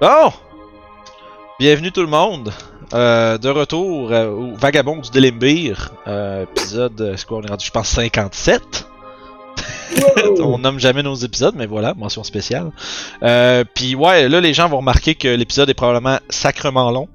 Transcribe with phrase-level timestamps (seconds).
[0.00, 0.32] Bon!
[1.58, 2.54] Bienvenue tout le monde!
[2.94, 5.92] Euh, de retour euh, au Vagabond du Delimbir.
[6.06, 8.88] Euh, épisode, euh, c'est quoi, on est rendu, je pense, 57.
[10.40, 12.70] on nomme jamais nos épisodes, mais voilà, mention spéciale.
[13.74, 17.08] Puis ouais, là, les gens vont remarquer que l'épisode est probablement sacrement long.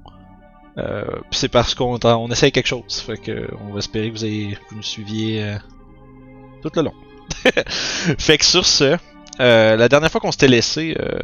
[1.32, 3.00] C'est parce qu'on on essaye quelque chose.
[3.04, 5.56] Fait que on va espérer que vous, ayez, vous nous suiviez
[6.62, 6.94] tout le long.
[8.18, 8.96] fait que sur ce,
[9.40, 11.18] euh, la dernière fois qu'on s'était laissé, euh,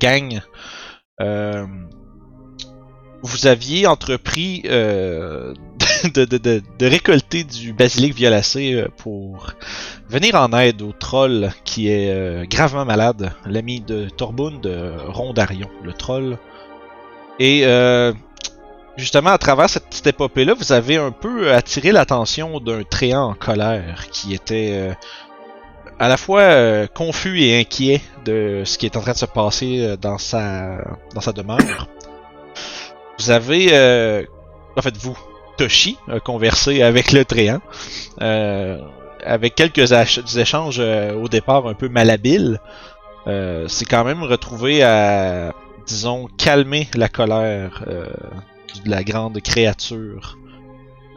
[0.00, 0.40] gang,
[3.22, 5.54] vous aviez entrepris euh,
[6.14, 9.52] de, récolter du basilic violacé euh, pour
[10.08, 15.68] venir en aide au troll qui est euh, gravement malade, l'ami de Torbund, de Rondarion,
[15.82, 16.38] le troll.
[17.38, 18.12] Et euh,
[18.96, 23.34] justement, à travers cette petite épopée-là, vous avez un peu attiré l'attention d'un tréant en
[23.34, 24.92] colère qui était euh,
[25.98, 29.26] à la fois euh, confus et inquiet de ce qui est en train de se
[29.26, 30.78] passer euh, dans sa
[31.14, 31.88] dans sa demeure.
[33.18, 34.24] Vous avez, euh,
[34.76, 35.16] en fait, vous,
[35.56, 37.60] Toshi, a conversé avec le tréant,
[38.20, 38.78] euh,
[39.24, 39.92] avec quelques
[40.36, 42.60] échanges euh, au départ un peu malhabiles.
[43.28, 45.52] Euh, c'est quand même retrouvé à,
[45.86, 48.08] disons, calmer la colère euh,
[48.84, 50.38] de la grande créature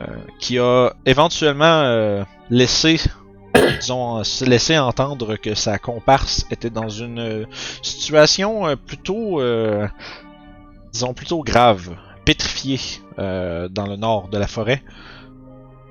[0.02, 0.06] euh,
[0.40, 3.00] qui a éventuellement euh, laissé
[3.80, 7.46] disons, se laisser entendre que sa comparse était dans une euh,
[7.82, 9.88] situation euh, plutôt, euh,
[10.92, 11.96] disons, plutôt grave,
[12.26, 12.80] pétrifiée
[13.20, 14.82] euh, dans le nord de la forêt.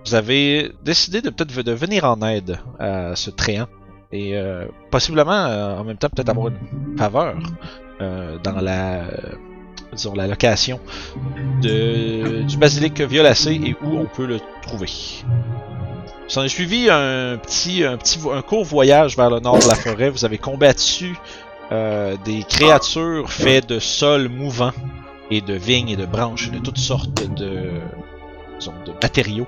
[0.06, 3.68] Vous avez décidé de peut-être venir en aide à ce tréant
[4.12, 7.36] et euh, possiblement euh, en même temps peut-être avoir une faveur
[8.00, 9.10] euh, dans la, euh,
[9.92, 10.78] disons, la location
[11.62, 14.90] du basilic violacé et où on peut le trouver.
[16.26, 19.74] S'en est suivi un petit, un petit, un court voyage vers le nord de la
[19.74, 20.08] forêt.
[20.10, 21.16] Vous avez combattu
[21.70, 24.72] euh, des créatures faites de sol mouvant
[25.30, 27.70] et de vignes et de branches et de toutes sortes de,
[28.58, 29.46] disons, de matériaux.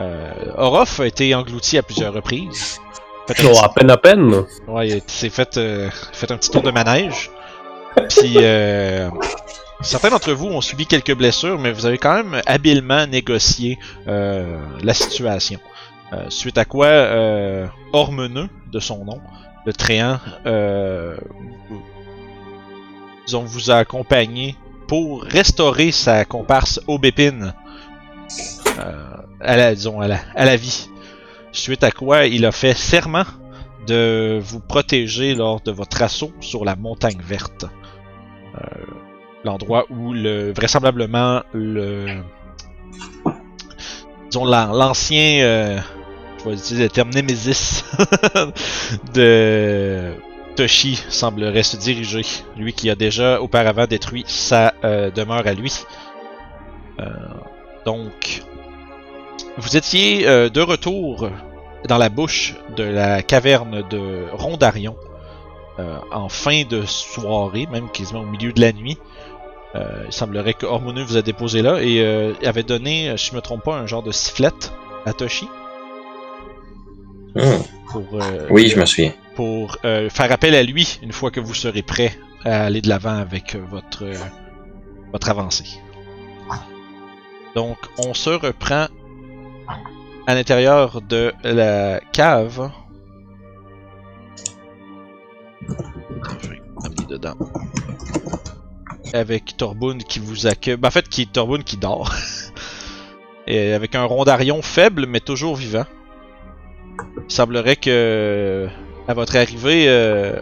[0.00, 2.80] Euh, Orof a été englouti à plusieurs reprises.
[3.26, 4.44] Fait Oh, petit- à peine à peine.
[4.66, 7.30] Ouais, il s'est fait, euh, fait un petit tour de manège.
[8.08, 9.10] Puis, euh,
[9.82, 14.56] certains d'entre vous ont subi quelques blessures, mais vous avez quand même habilement négocié euh,
[14.82, 15.58] la situation.
[16.12, 19.20] Euh, suite à quoi, euh, Ormeneux, de son nom,
[19.66, 21.16] le tréant, euh,
[23.26, 27.52] disons, vous a accompagné pour restaurer sa comparse Aubépine
[29.40, 30.88] à la, vie.
[31.52, 33.24] Suite à quoi, il a fait serment
[33.86, 37.66] de vous protéger lors de votre assaut sur la montagne verte.
[38.54, 38.84] Euh,
[39.44, 42.22] L'endroit où le vraisemblablement le
[44.28, 45.78] disons l'an- l'ancien euh,
[46.38, 47.84] je vais utiliser le terme Némésis
[49.14, 50.14] de
[50.56, 52.22] Toshi semblerait se diriger,
[52.56, 55.72] lui qui a déjà auparavant détruit sa euh, demeure à lui.
[56.98, 57.04] Euh,
[57.84, 58.42] donc,
[59.56, 61.30] vous étiez euh, de retour
[61.88, 64.96] dans la bouche de la caverne de Rondarion
[66.10, 68.98] en fin de soirée, même quasiment au milieu de la nuit.
[69.76, 72.04] Il semblerait que Hormoneux vous a déposé là et
[72.44, 74.72] avait donné, si je me trompe pas, un genre de sifflette
[75.06, 75.46] à Toshi
[77.34, 77.62] Hmm.
[77.90, 79.12] pour, euh, Oui, je me souviens.
[79.36, 82.12] pour euh, faire appel à lui une fois que vous serez prêt
[82.44, 84.14] à aller de l'avant avec euh, votre, euh,
[85.12, 85.78] votre avancée.
[87.54, 88.86] Donc, on se reprend
[90.26, 92.70] à l'intérieur de la cave.
[95.68, 97.34] Je vais dedans.
[99.14, 100.76] Avec Torbund qui vous accueille.
[100.76, 102.14] Ben, en fait, qui Torbund qui dort.
[103.46, 105.86] Et avec un rondarion faible, mais toujours vivant.
[107.28, 108.68] Il semblerait que
[109.06, 110.38] à votre arrivée, euh,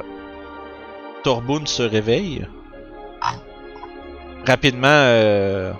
[1.23, 2.47] Torbund se réveille.
[4.47, 5.73] Rapidement, euh,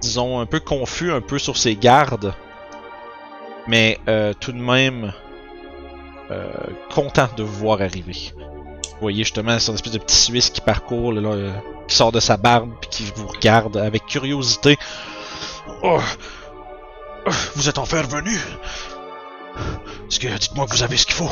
[0.00, 2.32] disons, un peu confus, un peu sur ses gardes.
[3.66, 5.12] Mais euh, tout de même
[6.30, 6.52] euh,
[6.94, 8.32] content de vous voir arriver.
[8.36, 11.52] Vous voyez justement son espèce de petit Suisse qui parcourt, là,
[11.88, 14.76] qui sort de sa barbe, puis qui vous regarde avec curiosité.
[15.82, 15.98] Oh,
[17.26, 18.38] Oh, vous êtes enfin revenu
[20.08, 21.30] Est-ce que dites-moi que vous avez ce qu'il faut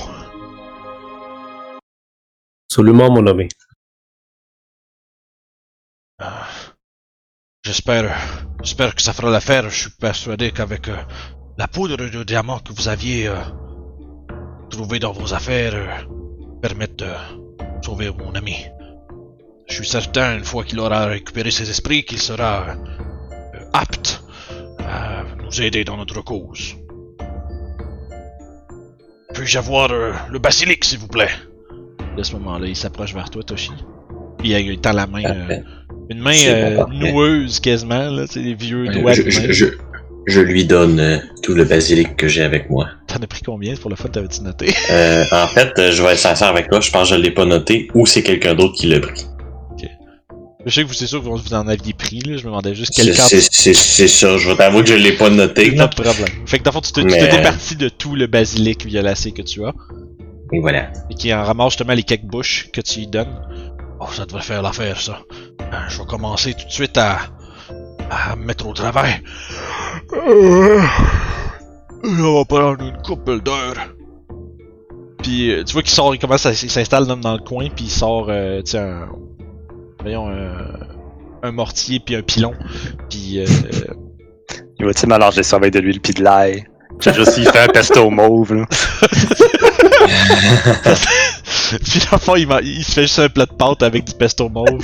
[2.68, 3.48] Absolument, mon ami.
[6.18, 6.46] Ah,
[7.64, 8.16] J'espère,
[8.62, 9.70] j'espère que ça fera l'affaire.
[9.70, 10.96] Je suis persuadé qu'avec euh,
[11.58, 13.36] la poudre de diamant que vous aviez euh,
[14.68, 17.12] trouvée dans vos affaires, euh, permettre de
[17.84, 18.56] sauver mon ami.
[19.68, 24.24] Je suis certain, une fois qu'il aura récupéré ses esprits, qu'il sera euh, apte
[24.80, 26.74] à nous aider dans notre cause.
[29.34, 31.30] Puis-je avoir euh, le basilic, s'il vous plaît?
[32.18, 33.70] À ce moment-là, il s'approche vers toi, Toshi.
[34.38, 35.22] Puis il, tend la main.
[35.24, 35.56] euh,
[36.10, 36.50] une main C'est
[36.80, 39.46] euh, noueuse quasiment, là, sais, des vieux Euh, doigts je, de je, main.
[39.52, 39.66] je,
[40.26, 42.88] je lui donne euh, tout le basilic que j'ai avec moi.
[43.06, 43.74] T'en as pris combien?
[43.76, 44.66] Pour le fun, t'avais-tu noté?
[44.90, 47.44] Euh, en fait, je vais être sincère avec toi, je pense que je l'ai pas
[47.46, 49.26] noté ou c'est quelqu'un d'autre qui l'a pris.
[50.64, 52.36] Je sais que vous, c'est sûr que vous en aviez pris, là.
[52.36, 53.22] Je me demandais juste quel camp.
[53.24, 55.72] c'est- ça, je vais t'avouer que je l'ai pas noté.
[55.72, 56.28] Pas de problème.
[56.46, 58.86] Fait que dans le fond, tu te, tu Mais- te départis de tout le basilic
[58.86, 59.72] violacé que tu as.
[60.52, 60.92] Et voilà.
[61.10, 63.40] Et qui en ramasse justement les quelques bouches que tu lui donnes.
[64.00, 65.20] Oh, ça devrait faire l'affaire, ça.
[65.60, 67.18] Euh, je vais commencer tout de suite à,
[68.10, 69.20] à me mettre au travail.
[70.12, 70.80] Euh,
[72.04, 73.94] on va prendre une couple d'heures.
[75.22, 77.86] Puis euh, tu vois qu'il sort, il commence à il s'installe dans, le coin, puis
[77.86, 79.08] il sort, euh, un,
[80.02, 82.52] voyons, un, un mortier puis un pilon.
[83.10, 83.46] Puis euh,
[84.78, 86.64] Il va-tu mélanger ça avec de l'huile pis de l'ail?
[87.00, 88.66] J'ai juste, il fait un pesto mauve, là.
[91.84, 94.04] Puis dans le fond, il, m'a- il se fait juste un plat de pâte avec
[94.04, 94.78] du pesto mauve.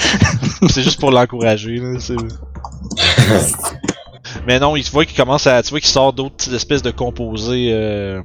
[0.68, 1.98] c'est juste pour l'encourager, là.
[2.00, 2.14] c'est-
[4.46, 5.62] Mais non, il tu vois qu'il commence à.
[5.62, 7.70] Tu vois qu'il sort d'autres petites espèces de composés.
[7.72, 8.20] Euh,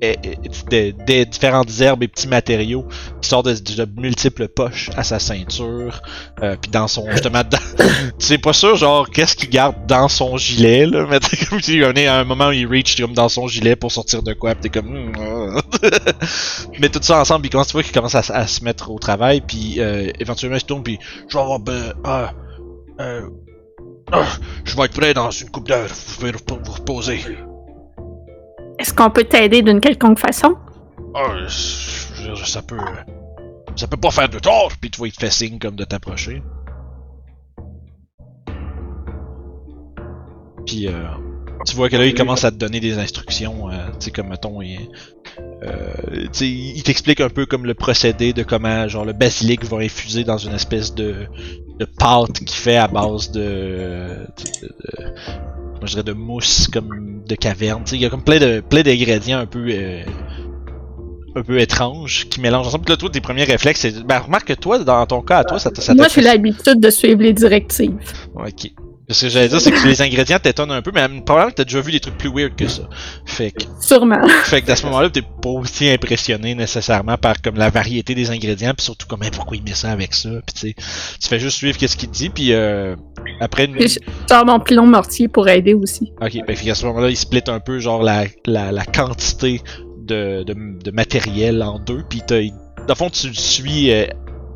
[0.00, 2.86] des différentes herbes et petits matériaux
[3.20, 6.02] qui sortent de, multiples poches à sa ceinture
[6.42, 7.42] euh, puis dans son justement
[8.18, 11.82] sais pas sûr genre qu'est-ce qu'il garde dans son gilet là mais t'es comme tu
[11.82, 14.68] sais, à un moment où il reach dans son gilet pour sortir de quoi t'es
[14.68, 15.60] comme Hmm, ah.
[16.80, 19.40] mais tout ça ensemble, puis quand tu vois qu'il commence à, se mettre au travail,
[19.40, 20.98] puis euh, éventuellement il se tourne, puis
[21.28, 21.92] je vais avoir ben,
[22.98, 23.28] euh,
[24.12, 24.26] ah,
[24.64, 27.20] je vais être prêt dans une coupe d'heures, vous pouvez vous reposer.
[28.80, 30.54] Est-ce qu'on peut t'aider d'une quelconque façon?
[31.14, 31.34] Ah,
[32.46, 32.78] ça peut,
[33.76, 35.84] ça peut pas faire de tort, puis tu vois il te fait signe comme de
[35.84, 36.42] t'approcher.
[40.64, 40.92] Puis euh,
[41.66, 44.28] tu vois que là il commence à te donner des instructions, euh, tu sais comme
[44.28, 44.88] mettons il,
[45.62, 50.24] euh, il t'explique un peu comme le procédé de comment genre le basilic va infuser
[50.24, 51.26] dans une espèce de,
[51.78, 54.26] de pâte qu'il fait à base de-
[55.80, 57.82] moi, je dirais de mousse comme de caverne.
[57.92, 60.02] Il y a comme plein de plein d'ingrédients un peu euh,
[61.36, 62.84] un peu étranges qui mélangent ensemble.
[62.84, 64.04] Puis là, toi, tes premiers réflexes, c'est.
[64.04, 66.80] Ben, remarque que toi, dans ton cas, à toi, ça, te- ça Moi, j'ai l'habitude
[66.80, 67.96] de suivre les directives.
[68.34, 68.72] Ok.
[69.10, 71.64] Ce que j'allais dire, c'est que les ingrédients t'étonnent un peu, mais probablement que t'as
[71.64, 72.82] déjà vu des trucs plus weird que ça.
[73.26, 74.20] Fait que, Sûrement.
[74.44, 78.30] fait que à ce moment-là, t'es pas aussi impressionné nécessairement par comme la variété des
[78.30, 80.74] ingrédients, puis surtout comme, Hey, pourquoi il met ça avec ça, puis tu sais,
[81.20, 82.94] tu fais juste suivre qu'est-ce qu'il te dit, puis euh,
[83.40, 83.80] après une...
[83.80, 83.98] Je
[84.28, 86.12] sors mon pilon mortier pour aider aussi.
[86.20, 89.60] Ok, ben fait qu'à ce moment-là, il split un peu genre la, la, la quantité
[89.98, 94.06] de, de, de matériel en deux, puis t'as, dans le fond, tu le suis euh,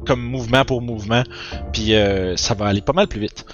[0.07, 1.25] comme mouvement pour mouvement,
[1.73, 3.45] puis euh, ça va aller pas mal plus vite.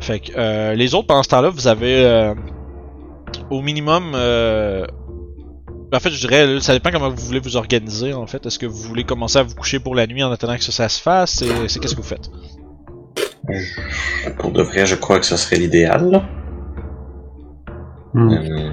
[0.00, 2.34] Fait que euh, les autres, pendant ce temps-là, vous avez euh,
[3.50, 4.12] au minimum...
[4.14, 4.86] Euh,
[5.92, 8.46] en fait, je dirais, là, ça dépend comment vous voulez vous organiser, en fait.
[8.46, 10.72] Est-ce que vous voulez commencer à vous coucher pour la nuit en attendant que ça,
[10.72, 11.34] ça se fasse?
[11.36, 12.30] C'est, c'est qu'est-ce que vous faites?
[14.38, 16.22] Pour de vrai, je crois que ce serait l'idéal.
[18.14, 18.30] Hmm.
[18.32, 18.70] Euh,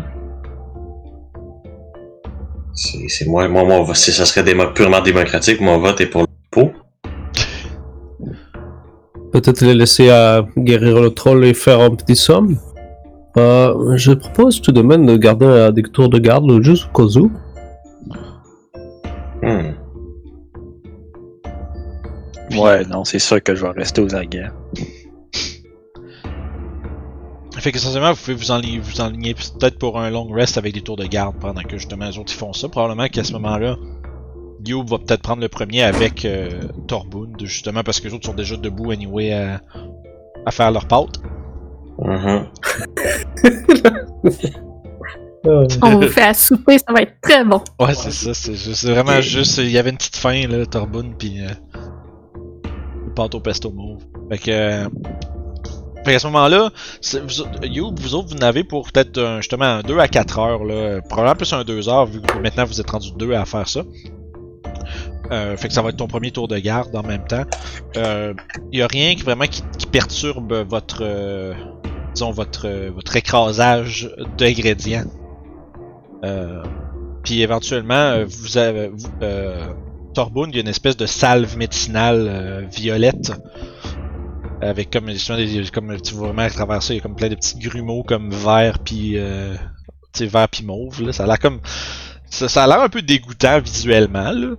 [2.73, 6.26] C'est c'est moi, moi, mon si ça serait démo- purement démocratique, mon vote est pour
[9.37, 12.57] Peut-être les laisser à guérir le troll et faire un petit somme.
[13.37, 16.97] Euh, je propose tout de même de garder euh, des tours de garde juste au
[16.97, 17.31] cas où.
[19.43, 19.73] Hmm.
[22.57, 24.49] Ouais, non, c'est sûr que je vais rester aux aguets.
[27.59, 30.73] Fait que essentiellement, vous pouvez vous enligner, vous enligner peut-être pour un long rest avec
[30.73, 32.69] des tours de garde pendant que justement les autres ils font ça.
[32.69, 33.75] Probablement qu'à ce moment-là,
[34.65, 36.49] Youb va peut-être prendre le premier avec euh,
[36.87, 39.61] Torbund, justement parce que les autres sont déjà debout anyway à,
[40.45, 41.19] à faire leur pâte.
[41.99, 42.45] Mhm.
[45.45, 47.61] Euh, On vous fait à souper, ça va être très bon.
[47.79, 49.57] Ouais, c'est ça, c'est vraiment juste.
[49.59, 51.47] Il y avait une petite faim, là, Torbund, puis euh,
[53.05, 54.01] le pâte au pesto mauve.
[54.29, 54.51] Fait que.
[54.51, 54.89] euh,
[56.03, 56.69] fait qu'à ce moment-là,
[57.01, 60.39] c'est- vous, autres- Youb, vous autres, vous n'avez pour peut-être justement un 2 à 4
[60.39, 61.01] heures, là.
[61.01, 63.83] Probablement plus un 2 heures, vu que maintenant vous êtes rendu 2 à faire ça.
[65.31, 67.43] Euh, fait que ça va être ton premier tour de garde en même temps.
[67.95, 70.99] Il y a rien qui vraiment qui, qui perturbe votre.
[71.01, 71.53] euh,
[72.17, 75.05] disons, votre, euh, votre écrasage d'ingrédients.
[76.23, 76.63] Euh,
[77.23, 78.89] puis éventuellement, euh, vous avez.
[78.89, 79.67] Vous, euh,
[80.17, 83.33] il y a une espèce de salve médicinale euh, violette.
[84.61, 87.15] Avec comme, justement des, comme tu vois vraiment à travers ça, il y a comme
[87.15, 89.53] plein de petits grumeaux comme vert puis euh,
[90.19, 91.03] vert puis mauve.
[91.03, 91.13] Là.
[91.13, 91.59] Ça a l'air comme.
[92.31, 94.55] Ça, ça a l'air un peu dégoûtant visuellement, là,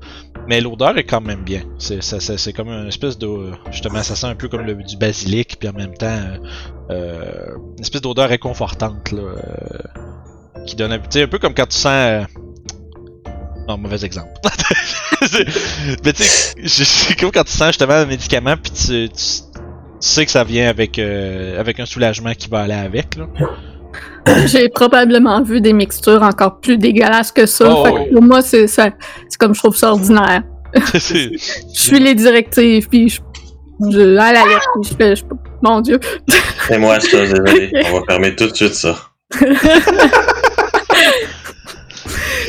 [0.48, 1.62] mais l'odeur est quand même bien.
[1.78, 3.52] C'est, comme une espèce de.
[3.70, 6.38] Justement, ça sent un peu comme du basilic, puis en même temps, euh,
[6.90, 11.76] euh, une espèce d'odeur réconfortante, là, euh, qui donne un, un peu comme quand tu
[11.76, 12.26] sens.
[13.68, 14.32] Non, mauvais exemple.
[16.02, 19.60] Mais tu sais, c'est comme quand tu sens justement un médicament, puis tu, tu, tu
[20.00, 23.16] sais que ça vient avec, avec un soulagement qui va aller avec.
[23.16, 23.26] Là.
[24.46, 27.66] J'ai probablement vu des mixtures encore plus dégueulasses que ça.
[27.70, 28.90] Oh, fait que pour moi, c'est ça-
[29.28, 30.42] c'est comme je trouve ça ordinaire.
[30.94, 31.38] Je
[31.72, 33.20] suis les directives, puis je,
[33.90, 35.24] je à la lettre, puis je fais, je-
[35.62, 35.98] mon Dieu.
[36.68, 37.70] C'est moi ça, désolé.
[37.86, 38.94] On va fermer tout de suite ça.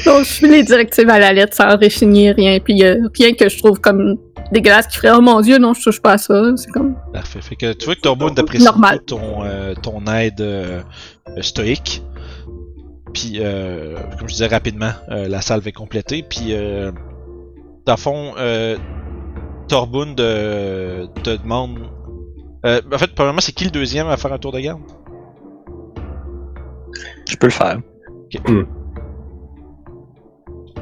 [0.06, 3.50] Donc, je suis les directives à la lettre sans réchinir rien, puis euh, rien que
[3.50, 4.16] je trouve comme
[4.52, 6.56] dégueulasse qui ferait, oh mon Dieu, non, je touche pas à ça.
[6.56, 7.42] C'est comme, Parfait.
[7.42, 9.02] Fait que tu vois que Torbound apprécie Normal.
[9.06, 10.82] ton, euh, ton aide euh,
[11.28, 12.04] euh, stoïque.
[13.14, 16.24] Puis, euh, comme je disais rapidement, euh, la salve est complétée.
[16.24, 16.92] Puis, euh,
[17.86, 18.78] dans le fond, euh,
[19.68, 21.80] Torbund euh, te demande.
[22.66, 24.82] Euh, en fait, premièrement, c'est qui le deuxième à faire un tour de garde?
[27.28, 27.80] Je peux le faire.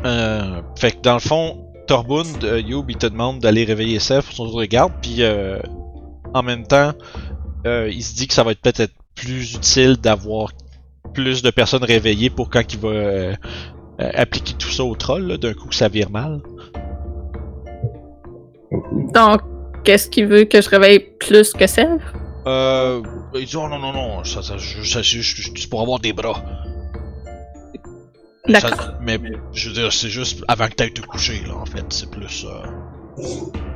[0.06, 4.26] Euh, fait que dans le fond, Torbund, euh, Youb, il te demande d'aller réveiller Seth
[4.26, 5.60] pour son tour de garde, puis euh,
[6.34, 6.92] en même temps,
[7.66, 10.52] euh, il se dit que ça va être peut-être plus utile d'avoir
[11.14, 13.36] plus de personnes réveillées pour quand il va euh,
[14.00, 16.42] euh, appliquer tout ça au troll, d'un coup que ça vire mal.
[19.14, 19.42] donc,
[19.84, 22.14] qu'est-ce qu'il veut que je réveille plus que Sèvres?
[22.46, 23.02] Euh,
[23.36, 26.14] il dit oh non non non, ça, ça, ça, c'est juste c'est pour avoir des
[26.14, 26.44] bras.
[28.50, 28.70] D'accord.
[28.76, 29.20] Ça- mais
[29.54, 31.86] je veux dire, c'est juste avant que t'ailles te coucher, là, en fait.
[31.90, 32.46] C'est plus.
[32.46, 32.68] Euh...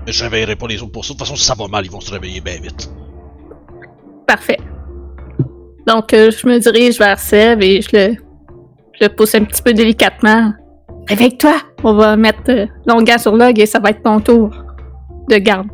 [0.05, 1.13] Mais je réveillerai pas les autres pour ça.
[1.13, 2.89] De toute façon, si ça va mal, ils vont se réveiller bien vite.
[4.27, 4.59] Parfait.
[5.87, 8.15] Donc, euh, je me dirige vers Seb et je le,
[8.99, 10.53] je le pousse un petit peu délicatement.
[11.09, 11.55] Réveille-toi!
[11.83, 14.51] On va mettre euh, Longa sur log et ça va être ton tour
[15.29, 15.67] de garde.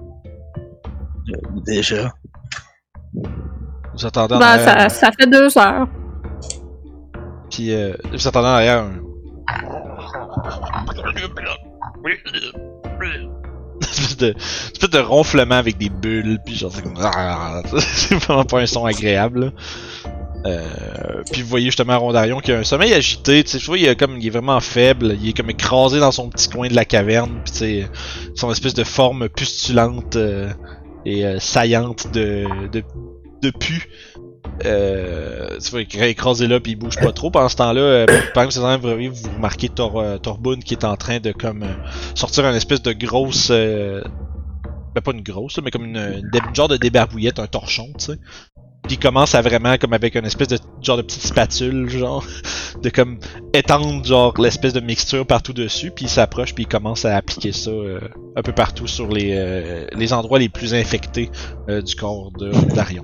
[1.66, 2.14] Déjà.
[3.14, 4.90] Vous attendez en Ben, arrière.
[4.90, 5.88] ça, ça fait deux heures.
[7.58, 9.02] Puis, euh, vous attendez en arrière un.
[13.82, 14.36] Espèce de,
[14.74, 19.54] espèce de ronflement avec des bulles, puis genre c'est vraiment pas un son agréable.
[20.46, 23.88] Euh, puis vous voyez justement Rondarion qui a un sommeil agité, tu sais, vois, il,
[23.88, 26.76] est comme, il est vraiment faible, il est comme écrasé dans son petit coin de
[26.76, 27.88] la caverne, puis tu sais,
[28.36, 30.54] son espèce de forme pustulante euh,
[31.06, 32.84] et euh, saillante de, de,
[33.42, 33.90] de pu.
[34.66, 37.30] Euh, tu est écrasé là puis il bouge pas trop.
[37.30, 41.20] Pendant ce temps-là, euh, par exemple, vous remarquez Tor, euh, Torbund qui est en train
[41.20, 41.74] de comme euh,
[42.16, 46.78] sortir une espèce de grosse, ben pas une grosse, mais comme une, une genre de
[46.78, 48.20] débarbouillette, un torchon, tu sais.
[48.84, 52.26] Puis il commence à vraiment comme avec une espèce de genre de petite spatule, genre,
[52.82, 53.20] de comme
[53.54, 57.52] étendre genre l'espèce de mixture partout dessus, puis il s'approche puis il commence à appliquer
[57.52, 57.72] ça
[58.36, 61.30] un peu partout sur les, les endroits les plus infectés
[61.68, 63.04] du corps de Darion.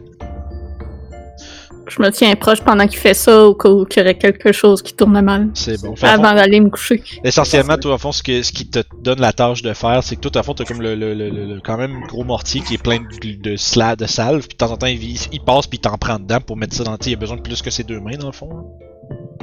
[1.87, 4.51] Je me tiens proche pendant qu'il fait ça au cas où il y aurait quelque
[4.53, 5.49] chose qui tourne mal.
[5.53, 5.93] C'est bon.
[6.01, 7.03] À Avant d'aller me coucher.
[7.25, 10.15] Essentiellement, toi, à fond, ce, que, ce qui te donne la tâche de faire, c'est
[10.15, 12.61] que toi, à fond, t'as comme le, le, le, le- le- quand même gros mortier
[12.61, 15.67] qui est plein de, de, sla- de salve, puis de temps en temps, il, passe,
[15.67, 16.93] puis il t'en prend dedans pour mettre ça dans.
[16.99, 18.49] sais, Il a besoin de plus que ses deux mains, dans le fond.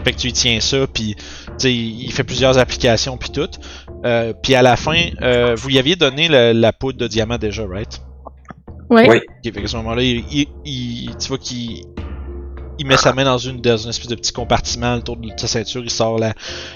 [0.02, 1.23] Fait que tu y tiens ça, puis tu
[1.59, 3.50] sais, il fait plusieurs applications, puis tout.
[4.06, 7.37] Euh, puis à la fin, euh, vous y aviez donné le- la poudre de diamant
[7.37, 8.00] déjà, right?
[8.88, 9.09] Ouais.
[9.11, 9.20] Oui.
[9.44, 11.85] Fait qu'à ce moment-là, il, il- il- tu vois qu'il
[12.80, 15.46] il met sa main dans une, dans une espèce de petit compartiment autour de sa
[15.46, 16.32] ceinture, il sort la,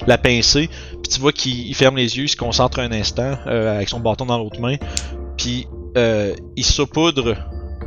[0.07, 3.39] la pincée, puis tu vois qu'il il ferme les yeux, il se concentre un instant
[3.47, 4.77] euh, avec son bâton dans l'autre main,
[5.39, 7.37] puis euh, il saupoudre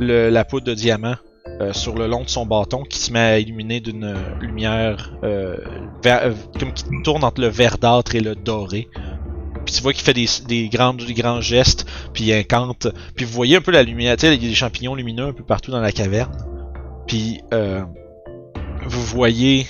[0.00, 1.14] la poudre de diamant
[1.60, 6.72] euh, sur le long de son bâton qui se met à illuminer d'une lumière comme
[6.72, 8.88] qui tourne entre le verdâtre et le doré.
[9.64, 12.88] Puis tu vois qu'il fait des, des, grands, des grands gestes, puis il incante.
[13.14, 15.26] Puis vous voyez un peu la lumière, tu sais, il y a des champignons lumineux
[15.26, 16.32] un peu partout dans la caverne.
[17.06, 17.82] Puis euh,
[18.86, 19.66] vous voyez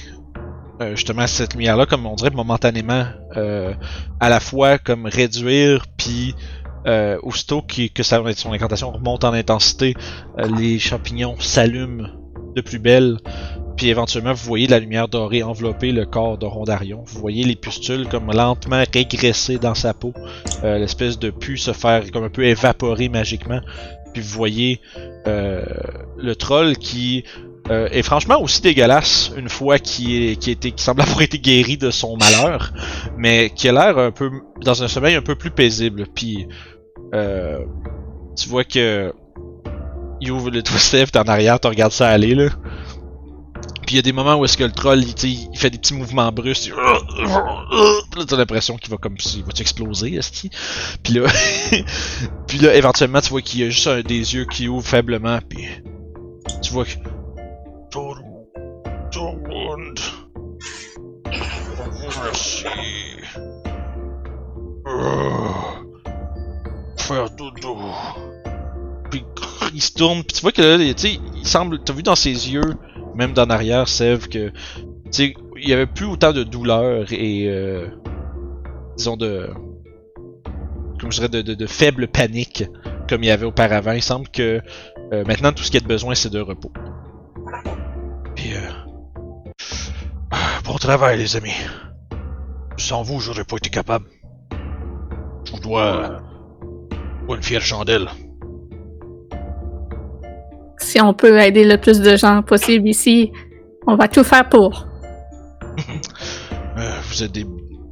[0.80, 3.04] euh, justement cette lumière-là, comme on dirait momentanément,
[3.36, 3.74] euh,
[4.20, 6.34] à la fois comme réduire, puis
[6.86, 9.94] euh, aussitôt que ça, son incantation remonte en intensité,
[10.38, 12.08] euh, les champignons s'allument
[12.54, 13.18] de plus belle.
[13.76, 17.04] Puis éventuellement, vous voyez la lumière dorée envelopper le corps de Rondarion.
[17.06, 20.12] Vous voyez les pustules comme lentement régresser dans sa peau.
[20.64, 23.60] Euh, L'espèce de pu se faire comme un peu évaporer magiquement.
[24.12, 24.80] Puis vous voyez
[25.26, 27.24] le troll qui
[27.70, 31.38] euh, est franchement aussi dégueulasse une fois qu'il est, qui, était, qui semble avoir été
[31.38, 32.72] guéri de son malheur,
[33.16, 34.30] mais qui a l'air un peu
[34.62, 36.06] dans un sommeil un peu plus paisible.
[36.14, 36.46] Puis
[37.14, 37.58] euh,
[38.36, 39.12] tu vois que
[40.20, 42.48] il ouvre le twist t'es en arrière, tu regardes ça aller là.
[43.86, 45.70] Puis il y a des moments où est-ce que le troll, il, tu il fait
[45.70, 46.66] des petits mouvements brusques.
[46.66, 47.24] il-
[48.10, 50.50] Puis là, t'as l'impression qu'il va comme s'il va exploser, esti.
[51.02, 51.26] Puis là,
[52.46, 55.38] puis là, éventuellement, tu vois qu'il y a juste un des yeux qui ouvre faiblement.
[55.48, 55.64] Puis
[56.62, 56.90] tu vois que
[59.10, 59.98] Tormund.
[62.24, 62.66] Merci.
[67.08, 67.76] faire dodo.
[69.10, 69.24] Puis
[69.74, 72.14] il se tourne, puis tu vois que là, tu sais, il semble, t'as vu dans
[72.14, 72.74] ses yeux,
[73.14, 74.52] même d'en arrière, Sève, que,
[75.10, 77.88] tu il y avait plus autant de douleur et, euh,
[78.96, 79.48] disons de,
[81.00, 82.64] comme je dirais, de, de, de faible panique
[83.08, 83.92] comme il y avait auparavant.
[83.92, 84.60] Il semble que
[85.12, 86.70] euh, maintenant tout ce qu'il y a de besoin, c'est de repos.
[88.36, 88.87] Puis, euh,
[90.68, 91.54] bon travail, les amis.
[92.76, 94.04] Sans vous, j'aurais pas été capable.
[95.44, 96.20] Je vous dois
[97.30, 98.06] euh, une fière chandelle.
[100.78, 103.32] Si on peut aider le plus de gens possible ici,
[103.86, 104.86] on va tout faire pour.
[106.80, 107.44] Euh, vous êtes des,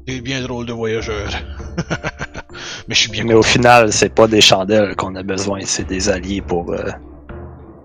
[0.07, 1.29] des bien drôles de voyageurs.
[2.87, 5.89] Mais je suis bien Mais au final, c'est pas des chandelles qu'on a besoin, c'est
[5.89, 6.91] des alliés pour euh,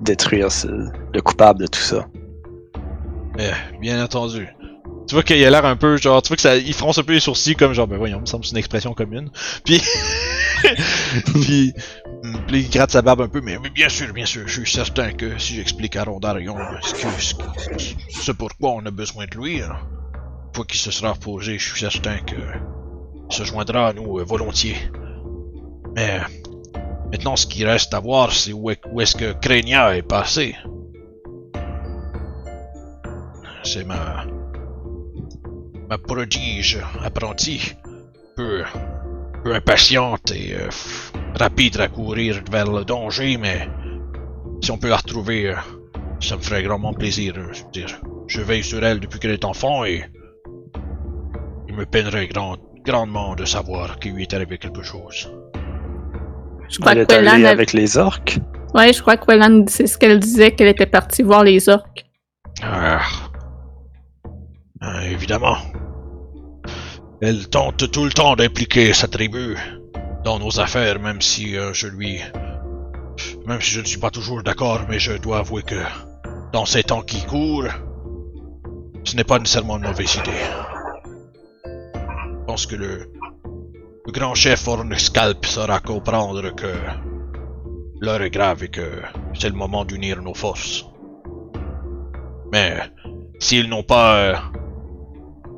[0.01, 0.67] détruire ce-
[1.12, 2.05] le coupable de tout ça.
[3.81, 4.48] Bien entendu.
[5.08, 7.03] Tu vois qu'il a l'air un peu genre, tu vois que ça, il fronce un
[7.03, 9.29] peu les sourcils comme genre, ben voyons, me semble c'est une expression commune.
[9.65, 9.81] Puis,
[11.34, 11.74] puis,
[12.24, 14.72] hum, puis il gratte sa barbe un peu, mais, bien sûr, bien sûr, je suis
[14.72, 16.55] certain que si j'explique à Rondarion
[18.10, 19.75] ce, pourquoi on a besoin de lui, hein,
[20.50, 22.35] une fois qu'il se sera reposé, je suis certain que
[23.29, 24.77] il se joindra à nous euh, volontiers.
[25.96, 26.20] Mais
[27.11, 30.55] maintenant, ce qui reste à voir, c'est où, est- où est-ce que Krenia est passé.
[33.64, 34.25] C'est ma
[35.91, 37.75] ma prodige apprentie,
[38.37, 38.63] peu
[39.43, 40.69] peu impatiente et euh,
[41.35, 43.67] rapide à courir vers le danger, mais
[44.61, 45.55] si on peut la retrouver, euh,
[46.21, 47.33] ça me ferait grandement plaisir.
[47.35, 50.05] euh, je veux dire, je veille sur elle depuis qu'elle est enfant et
[51.67, 55.29] il me peinerait grand, grandement de savoir qu'il lui est arrivé quelque chose.
[56.69, 58.39] Je crois Elle que est allée avec les orques?
[58.75, 62.05] ouais, je crois que Wellan, c'est ce qu'elle disait, qu'elle était partie voir les orques.
[62.63, 63.01] Ah.
[64.79, 65.57] Ah, évidemment.
[67.22, 69.55] Elle tente tout le temps d'impliquer sa tribu
[70.24, 72.20] dans nos affaires, même si euh, je lui...
[73.46, 75.84] Même si je ne suis pas toujours d'accord, mais je dois avouer que
[76.51, 77.68] dans ces temps qui courent,
[79.03, 80.31] ce n'est pas nécessairement une mauvaise idée.
[81.64, 83.12] Je pense que le,
[84.07, 86.74] grand chef Ornescalp saura comprendre que
[88.00, 89.03] l'heure est grave et que
[89.36, 90.86] c'est le moment d'unir nos forces.
[92.51, 92.77] Mais
[93.40, 94.36] s'ils n'ont pas, euh,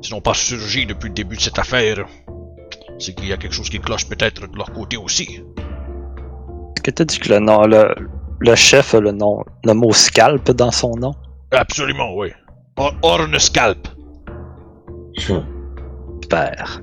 [0.04, 2.04] s'ils n'ont pas surgi depuis le début de cette affaire,
[2.98, 5.40] c'est qu'il y a quelque chose qui cloche peut-être de leur côté aussi.
[6.76, 7.94] Est-ce que t'as dit que le nom, le,
[8.38, 11.14] le chef a le nom, le mot scalp dans son nom?
[11.52, 12.28] Absolument, oui.
[12.76, 13.88] Or- Ornescalp.
[15.16, 16.82] Super.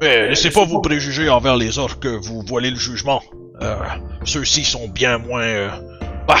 [0.00, 3.20] Mais laissez pas vos préjugés envers les orques vous voiler le jugement.
[3.60, 3.76] Euh,
[4.24, 5.42] Ceux-ci sont bien moins...
[5.42, 5.68] euh,
[6.26, 6.36] Bah,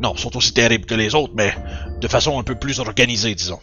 [0.00, 1.52] non, sont aussi terribles que les autres, mais
[2.00, 3.60] de façon un peu plus organisée, disons.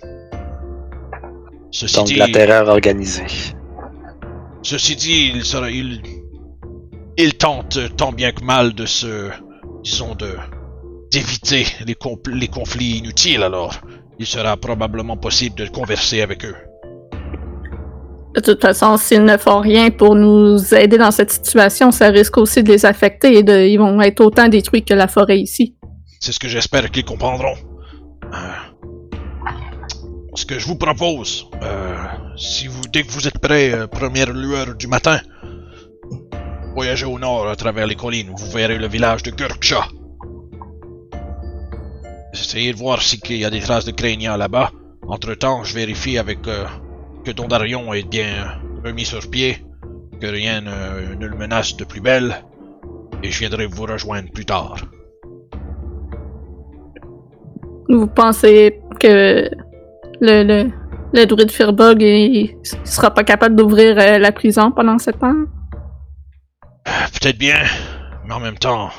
[1.71, 3.27] Ceci Donc dit, la terreur organisée.
[4.63, 5.69] ceci dit, il sera...
[5.69, 6.01] Il,
[7.17, 9.29] il tente tant bien que mal de se...
[9.84, 10.36] Disons de...
[11.12, 13.75] d'éviter les conflits inutiles, alors
[14.19, 16.55] il sera probablement possible de converser avec eux.
[18.36, 22.38] De toute façon, s'ils ne font rien pour nous aider dans cette situation, ça risque
[22.38, 25.75] aussi de les affecter et de, ils vont être autant détruits que la forêt ici.
[26.19, 27.55] C'est ce que j'espère qu'ils comprendront.
[28.25, 28.38] Euh,
[30.35, 31.95] ce que je vous propose, euh,
[32.37, 35.19] si dès que vous êtes prêts, euh, première lueur du matin,
[36.75, 39.87] voyagez au nord à travers les collines, vous verrez le village de Gurksha.
[42.33, 44.71] Essayez de voir s'il y a des traces de craignants là-bas.
[45.07, 46.65] Entre-temps, je vérifie avec euh,
[47.25, 49.57] que Dondarion est bien remis sur pied,
[50.21, 52.43] que rien ne, ne le menace de plus belle,
[53.23, 54.77] et je viendrai vous rejoindre plus tard.
[57.89, 59.49] Vous pensez que
[60.21, 60.71] le, le,
[61.13, 65.45] le druide Firbog il, il sera pas capable d'ouvrir euh, la prison pendant ce temps?
[66.86, 67.62] Peut-être bien,
[68.25, 68.89] mais en même temps,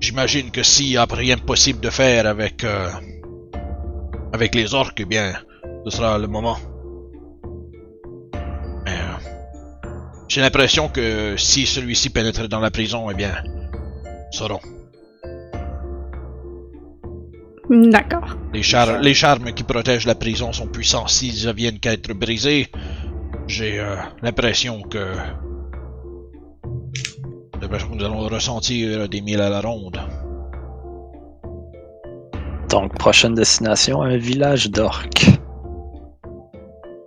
[0.00, 2.88] j'imagine que s'il n'y a rien de possible de faire avec euh,
[4.32, 5.34] avec les orques, eh bien,
[5.84, 6.56] ce sera le moment.
[8.34, 9.14] Euh,
[10.28, 13.32] j'ai l'impression que si celui-ci pénètre dans la prison, eh bien.
[13.44, 14.79] Hmm,
[17.70, 18.36] D'accord.
[18.52, 22.12] Les, char- les charmes qui protègent la prison sont puissants s'ils ne viennent qu'à être
[22.12, 22.66] brisés.
[23.46, 25.14] J'ai euh, l'impression que.
[27.60, 30.00] que nous allons ressentir des mille à la ronde.
[32.68, 35.26] Donc, prochaine destination, un village d'orques.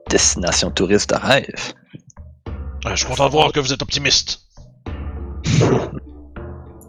[0.09, 1.73] Destination touriste de rêve.
[2.85, 4.39] Euh, je suis content de voir que vous êtes optimiste.
[5.45, 5.89] Je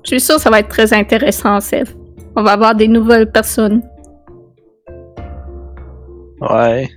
[0.04, 1.96] suis sûre que ça va être très intéressant, Seth.
[2.36, 3.82] On va avoir des nouvelles personnes.
[6.40, 6.88] Ouais.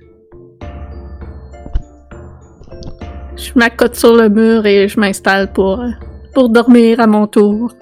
[3.38, 5.90] je m'accote sur le mur et je m'installe pour, euh,
[6.34, 7.72] pour dormir à mon tour.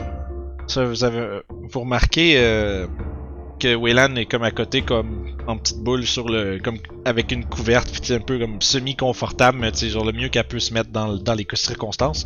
[0.67, 2.87] Ça, vous avez, vous remarquez euh,
[3.59, 7.45] que Wayland est comme à côté, comme en petite boule sur le, comme avec une
[7.45, 10.75] couverte, puis un peu comme semi confortable, mais sais genre le mieux qu'elle peut se
[10.75, 12.25] mettre dans, dans les circonstances.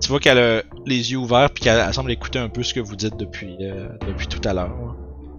[0.00, 2.74] Tu vois qu'elle a les yeux ouverts, puis qu'elle elle semble écouter un peu ce
[2.74, 4.74] que vous dites depuis euh, depuis tout à l'heure.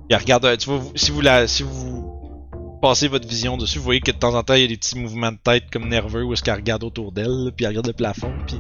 [0.08, 3.80] Puis elle regarde, euh, tu vois, si vous la, si vous passez votre vision dessus,
[3.80, 5.66] vous voyez que de temps en temps il y a des petits mouvements de tête
[5.72, 8.60] comme nerveux où est-ce qu'elle regarde autour d'elle, puis elle regarde le plafond, puis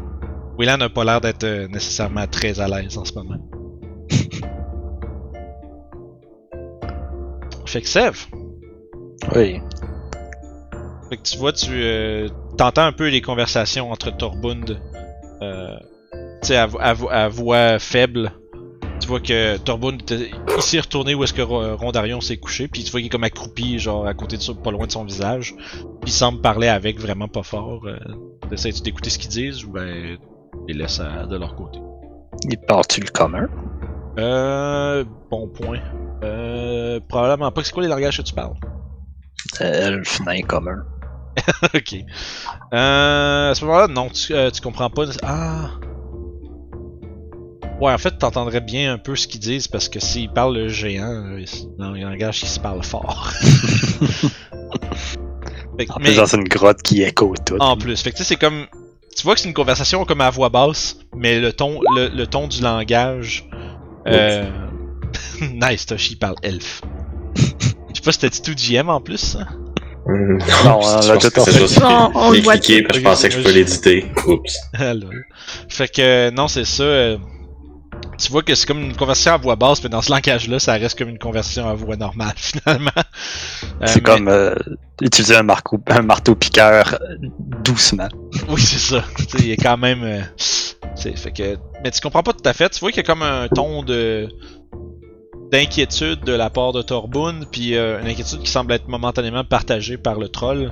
[0.57, 3.37] Wayland n'a pas l'air d'être euh, nécessairement très à l'aise en ce moment.
[7.69, 8.25] Fait que Sev,
[9.35, 9.61] Oui.
[11.09, 12.27] fait que tu vois, tu euh,
[12.57, 14.79] t'entends un peu les conversations entre Torbund,
[15.43, 15.77] euh,
[16.41, 18.31] tu sais, à, vo- à vo- à voix faible.
[18.99, 22.67] Tu vois que Torbund, était- il s'est retourné où est-ce que Ro- Rondarion s'est couché,
[22.67, 24.91] puis tu vois qu'il est comme accroupi, genre à côté de ça, pas loin de
[24.91, 25.53] son visage.
[26.01, 27.85] Puis il semble parler avec vraiment pas fort.
[27.85, 27.97] Euh,
[28.51, 30.17] Essaies-tu d'écouter ce qu'ils disent ou ben,
[30.67, 31.77] les laisses à- de leur côté?
[32.49, 33.47] Il part-tu le commun?
[34.17, 35.79] Euh, bon point.
[36.23, 37.63] Euh, probablement pas.
[37.63, 38.53] C'est quoi les langages que tu parles?
[39.61, 40.83] Euh, Elfe, nain commun.
[41.75, 41.95] ok.
[42.73, 45.05] Euh, à ce moment-là, non, tu, euh, tu comprends pas.
[45.23, 45.69] Ah.
[47.79, 50.67] Ouais, en fait, t'entendrais bien un peu ce qu'ils disent parce que s'ils parlent le
[50.67, 51.05] géant,
[51.37, 51.43] euh,
[51.77, 53.31] dans un langage qui se parle fort.
[55.77, 57.55] Que- En mais- plus, dans une grotte qui écho tout.
[57.61, 58.65] en plus, fait que c'est comme.
[59.15, 62.27] Tu vois que c'est une conversation comme à voix basse, mais le ton, le, le
[62.27, 63.47] ton du langage.
[64.07, 64.45] Euh...
[65.53, 66.81] nice, Toshi parle elfe.
[67.35, 69.17] Je sais pas si t'as dit tout GM en plus.
[69.17, 69.39] ça?
[70.05, 71.59] Hum, Non, on l'a tout c'est fait.
[71.59, 74.11] juste On- on le voit cliqué, parce que je pensais que je peux l'éditer.
[74.27, 74.57] Oups.
[74.79, 74.93] Ah,
[75.67, 76.83] fait que non, c'est ça.
[76.83, 77.17] euh,
[78.17, 80.73] tu vois que c'est comme une conversation à voix basse, mais dans ce langage-là, ça
[80.73, 82.91] reste comme une conversation à voix normale finalement.
[82.95, 84.55] Euh, C'est mais- comme euh,
[85.01, 87.15] utiliser un, marco- un marteau piqueur euh,
[87.63, 88.07] doucement.
[88.49, 89.03] Oui, c'est ça.
[89.39, 90.03] Il est quand même.
[90.03, 90.21] euh,
[91.15, 91.57] fait que.
[91.83, 92.69] Mais tu comprends pas tout à fait.
[92.69, 94.27] Tu vois qu'il y a comme un ton de
[95.51, 99.97] d'inquiétude de la part de Torbun, puis euh, une inquiétude qui semble être momentanément partagée
[99.97, 100.71] par le troll.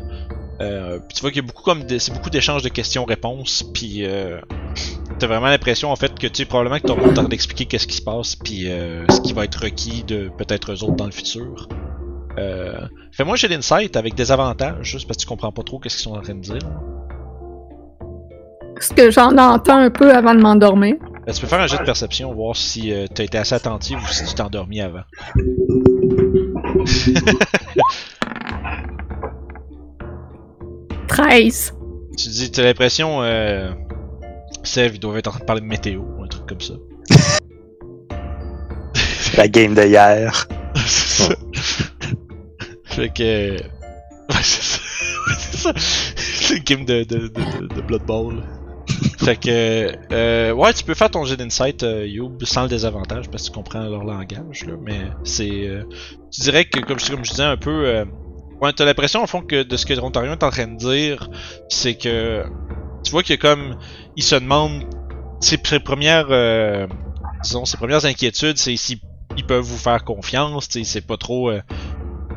[0.60, 4.06] Euh, puis tu vois qu'il y a beaucoup comme c'est beaucoup d'échanges de questions-réponses, puis
[4.06, 4.40] euh,
[5.20, 7.96] t'as vraiment l'impression en fait que tu sais probablement que Torbun t'en d'expliquer qu'est-ce qui
[7.96, 11.12] se passe, puis euh, ce qui va être requis de peut-être eux autres dans le
[11.12, 11.68] futur.
[12.40, 12.80] Euh,
[13.12, 16.04] Fais-moi j'ai l'insight avec des avantages, juste parce que tu comprends pas trop qu'est-ce qu'ils
[16.04, 16.60] sont en train de dire.
[18.78, 20.96] Est-ce que j'en entends un peu avant de m'endormir?
[21.28, 23.98] Ben, tu peux faire un jet de perception, voir si euh, t'as été assez attentif
[24.02, 25.02] ou si tu t'es endormi avant.
[31.10, 31.74] «13.
[32.18, 33.74] Tu dis, t'as l'impression, euh,
[34.64, 36.76] Sev, il doit être en train de parler de météo ou un truc comme ça.
[39.36, 40.48] La game de hier.
[40.76, 41.36] c'est ça.
[42.86, 43.58] fait que.
[44.30, 44.80] Ouais, c'est ça.
[45.28, 45.74] Ouais, c'est ça.
[46.16, 48.42] C'est une game de, de, de, de, de Blood Bowl.
[49.20, 49.92] Fait que.
[50.12, 53.48] Euh, ouais, tu peux faire ton jet d'insight, euh, Youb, sans le désavantage, parce que
[53.48, 55.68] tu comprends leur langage, là, mais c'est.
[55.68, 55.84] euh,
[56.32, 58.06] tu dirais que, comme comme je disais un peu.
[58.62, 61.30] Ouais, t'as l'impression, au fond, que de ce que Ontario est en train de dire,
[61.70, 62.44] c'est que.
[63.04, 63.78] Tu vois qu'il y a comme.
[64.16, 64.84] Il se demande.
[65.40, 66.30] Ses, premières.
[67.44, 69.00] disons, ses premières inquiétudes, c'est si
[69.38, 71.52] ils peuvent vous faire confiance, tu sais, c'est pas trop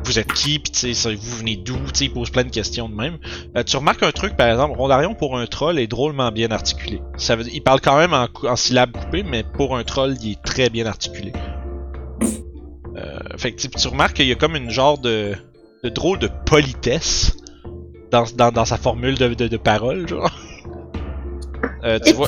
[0.03, 3.17] vous êtes qui, puis vous venez d'où, ils posent plein de questions de même.
[3.55, 7.01] Euh, tu remarques un truc, par exemple, Rondarion pour un troll est drôlement bien articulé.
[7.17, 10.43] Ça veut, il parle quand même en, syllabes coupées, mais pour un troll, il est
[10.43, 11.33] très bien articulé.
[12.97, 15.35] Euh, fait que tu, remarques qu'il y a comme une genre de,
[15.83, 17.37] drôle de politesse
[18.11, 20.31] dans, sa formule de, de, de parole, genre.
[21.83, 22.27] Euh, tu vois.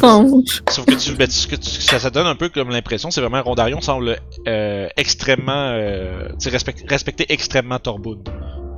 [0.69, 3.11] Sauf que, tu, ben, tu- ce que tu- ça, ça donne un peu comme l'impression,
[3.11, 8.17] c'est vraiment Rondarion semble euh, extrêmement, euh, tu sais, respect- respecter extrêmement Torbun.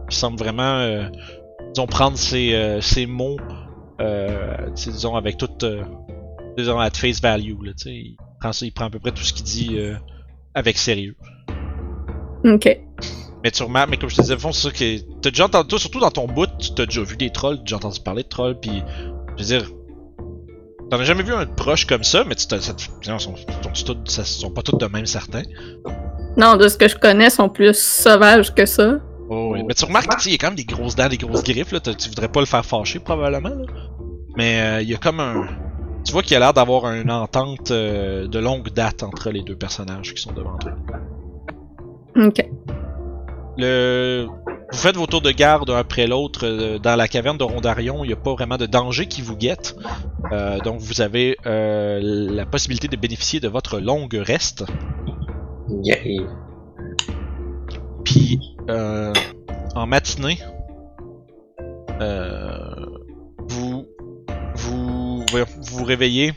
[0.10, 1.08] Il semble vraiment, euh,
[1.74, 3.38] disons, prendre ses, ses mots,
[4.76, 5.66] disons, avec toute,
[6.58, 7.94] disons, at face value, là, tu sais.
[7.94, 9.78] Il prend il prend à peu près tout ce qu'il dit
[10.54, 11.16] avec sérieux.
[12.44, 12.80] Ok.
[13.44, 15.78] Mais tu remarques, mais comme je te disais, fond, c'est ça que t'as déjà entendu,
[15.80, 18.28] surtout dans ton bout, tu t'as déjà vu des trolls, t'as déjà entendu parler de
[18.28, 18.84] trolls, puis
[19.38, 19.70] je veux dire,
[20.90, 23.36] t'en as jamais vu un proche comme ça, mais tu t'as, ça, ils sont,
[24.24, 25.44] sont, pas tous de même certains.
[26.38, 29.00] Non, de ce que je connais, sont plus sauvages que ça.
[29.30, 29.64] Oh, oui.
[29.68, 31.44] Mais tu remarques, tu sais, il y a quand même des grosses dents, des grosses
[31.44, 33.66] griffes, là, tu voudrais pas le faire fâcher probablement, là.
[34.38, 35.48] Mais euh, il y a comme un,
[36.06, 39.42] tu vois qu'il y a l'air d'avoir une entente euh, de longue date entre les
[39.42, 40.72] deux personnages qui sont devant toi.
[42.16, 42.46] Ok.
[43.58, 44.28] Le...
[44.72, 48.04] Vous faites vos tours de garde un après l'autre euh, dans la caverne de Rondarion.
[48.04, 49.76] Il n'y a pas vraiment de danger qui vous guette.
[50.32, 54.66] Euh, donc vous avez euh, la possibilité de bénéficier de votre longue reste.
[55.84, 56.00] Yeah.
[58.04, 59.14] Puis euh,
[59.76, 60.40] en matinée,
[63.48, 63.88] vous
[64.56, 65.26] vous
[65.62, 66.34] vous réveillez,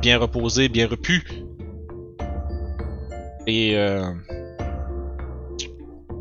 [0.00, 1.24] bien reposé, bien repu.
[3.46, 4.10] Et euh,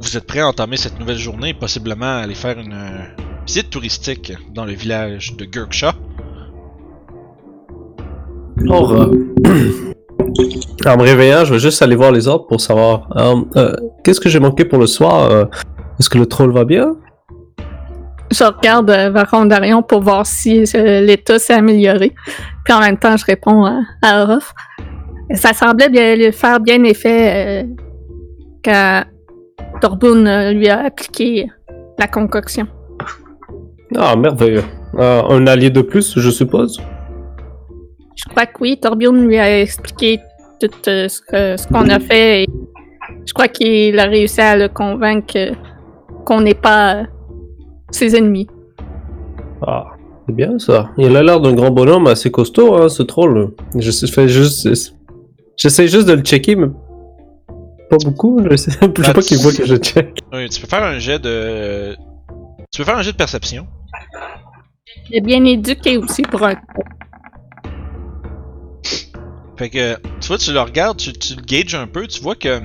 [0.06, 3.72] vous êtes prêt à entamer cette nouvelle journée et possiblement aller faire une euh, visite
[3.72, 5.94] touristique dans le village de Gurksha?
[8.62, 9.08] Alors, euh,
[10.86, 14.20] en me réveillant, je vais juste aller voir les autres pour savoir euh, euh, qu'est-ce
[14.20, 15.32] que j'ai manqué pour le soir.
[15.32, 15.46] euh,
[16.00, 16.94] Est-ce que le troll va bien?
[18.32, 22.14] Je regarde euh, vers Rondarion pour voir si euh, l'état s'est amélioré.
[22.64, 24.54] Puis en même temps, je réponds à, à Orof.
[25.34, 27.64] Ça semblait bien lui faire bien effet euh,
[28.64, 29.04] quand
[29.82, 31.48] Torboun euh, lui a appliqué
[32.00, 32.68] la concoction.
[33.96, 34.64] Ah, merveilleux.
[34.98, 36.82] Euh, un allié de plus, je suppose?
[38.16, 40.20] Je crois que oui, Torbjorn lui a expliqué
[40.60, 42.48] tout euh, ce que- ce qu'on a fait et
[43.26, 45.52] je crois qu'il a réussi à le convaincre
[46.26, 47.04] qu'on n'est pas euh,
[47.92, 48.48] ses ennemis.
[49.66, 49.86] Ah,
[50.26, 50.90] c'est bien ça.
[50.98, 53.52] Il a l'air d'un grand bonhomme assez costaud, hein, ce troll.
[53.78, 54.68] Je sais- fais juste,
[55.58, 56.68] j'essaie juste de le checker, mais
[57.98, 58.40] pas beaucoup.
[58.50, 60.20] Je sais, je sais pas qu'il voit que je check.
[60.34, 61.96] Oui, tu peux faire un jet de.
[62.72, 63.68] Tu peux faire un jet de perception.
[65.10, 66.56] Il est bien éduqué aussi pour un
[69.58, 72.36] Fait que, tu vois, tu le regardes, tu, tu le gages un peu, tu vois
[72.36, 72.62] que.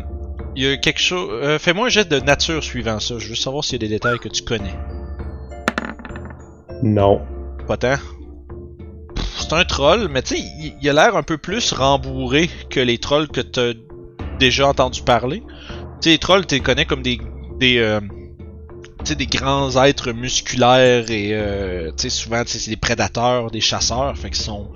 [0.56, 1.28] Il y a quelque chose.
[1.32, 3.14] euh, Fais-moi un jet de nature suivant ça.
[3.18, 4.74] Je veux savoir s'il y a des détails que tu connais.
[6.82, 7.20] Non.
[7.68, 7.94] Pas tant.
[9.38, 12.80] C'est un troll, mais tu sais, il, il a l'air un peu plus rembourré que
[12.80, 13.72] les trolls que t'as
[14.40, 15.44] déjà entendu parler.
[16.00, 17.20] Tu sais, les trolls, tu les connais comme des.
[17.60, 18.00] des euh,
[19.16, 21.30] des grands êtres musculaires et.
[21.32, 24.70] euh, souvent, c'est des prédateurs, des chasseurs, fait qu'ils sont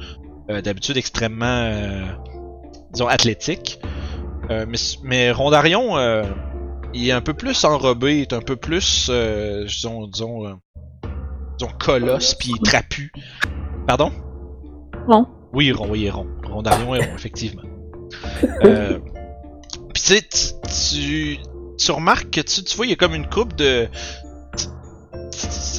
[0.51, 1.45] euh, d'habitude extrêmement.
[1.47, 2.05] euh,
[2.93, 3.81] disons, athlétiques.
[4.51, 5.97] Euh, mais, mais Rondarion,
[6.93, 9.11] il est un peu plus enrobé, il est un peu plus.
[9.67, 10.59] disons, disons.
[11.59, 13.11] disons, colosse, puis trapu.
[13.87, 14.13] Pardon?
[15.09, 15.27] Rond.
[15.53, 16.27] Oui, rond, oui, rond.
[16.45, 17.63] Rondarion est rond, effectivement.
[18.65, 18.99] Euh,
[20.05, 21.39] tu tu,
[21.79, 23.89] tu, remarques que tu, tu vois, il y a comme une coupe de.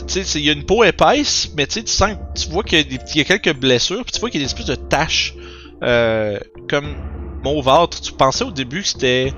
[0.08, 3.18] Tu sais, il y a une peau épaisse, mais tu sens, tu vois qu'il y,
[3.18, 5.36] y a quelques blessures, puis tu vois qu'il y a des espèces de taches,
[5.84, 6.96] euh, comme
[7.44, 8.02] mauvâtres.
[8.02, 9.34] Tu pensais au début que c'était,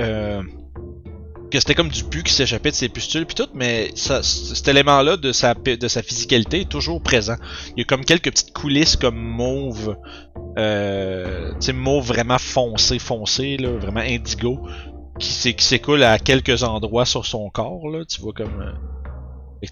[0.00, 0.42] euh,
[1.56, 4.68] que c'était comme du pu qui s'échappait de ses pustules puis tout, mais ça, cet
[4.68, 7.36] élément-là de sa, de sa physicalité est toujours présent.
[7.76, 9.96] Il y a comme quelques petites coulisses comme mauve,
[10.58, 14.58] euh, tu sais, mauve vraiment foncé, foncé, là, vraiment indigo,
[15.18, 18.60] qui s'é- qui s'écoule à quelques endroits sur son corps, là, tu vois comme...
[18.60, 18.72] euh,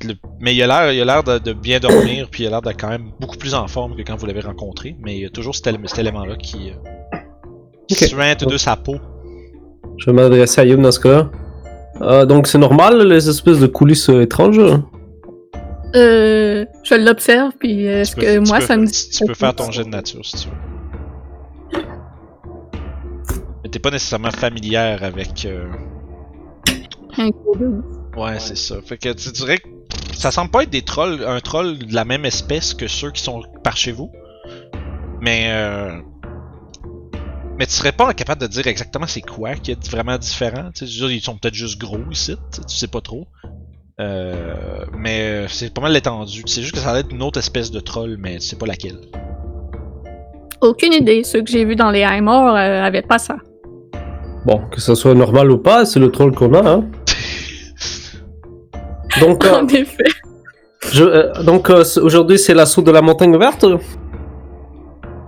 [0.05, 2.51] le- mais il a l'air, il a l'air de, de bien dormir, puis il a
[2.51, 5.23] l'air de quand même beaucoup plus en forme que quand vous l'avez rencontré, mais il
[5.23, 7.19] y a toujours cet, cet élément-là qui, euh,
[7.89, 8.09] qui Ok.
[8.09, 8.97] suinte de sa peau.
[9.99, 11.31] Je vais m'adresser à Youm dans ce cas-là.
[12.01, 14.61] Euh, donc c'est normal les espèces de coulisses euh, étranges?
[15.95, 19.55] Euh, je l'observe, puis euh, est-ce que moi, peux- ça me Tu tu peux faire
[19.55, 21.81] ton jet de nature si tu veux.
[23.63, 25.47] Mais t'es pas nécessairement familière avec.
[25.47, 25.67] euh,
[27.17, 27.29] Un.
[28.21, 28.77] Ouais, c'est ça.
[28.85, 29.69] Fait que tu dirais que
[30.13, 33.23] ça semble pas être des trolls, un troll de la même espèce que ceux qui
[33.23, 34.11] sont par chez vous.
[35.21, 35.93] Mais euh...
[37.59, 40.71] mais tu serais pas capable de dire exactement c'est quoi qui est vraiment différent.
[40.75, 43.27] Tu sais, ils sont peut-être juste gros ici, tu sais, tu sais pas trop.
[44.01, 44.85] Euh...
[44.97, 46.43] Mais euh, c'est pas mal l'étendue.
[46.47, 48.67] C'est juste que ça va être une autre espèce de troll, mais tu sais pas
[48.67, 48.99] laquelle.
[50.61, 51.23] Aucune idée.
[51.25, 53.37] Ceux que j'ai vus dans les Haimors euh, avaient pas ça.
[54.45, 56.69] Bon, que ce soit normal ou pas, c'est le troll qu'on a.
[56.69, 56.85] Hein.
[59.21, 60.05] Donc, euh, En effet.
[60.91, 63.65] je, euh, donc euh, aujourd'hui c'est l'assaut de la montagne verte?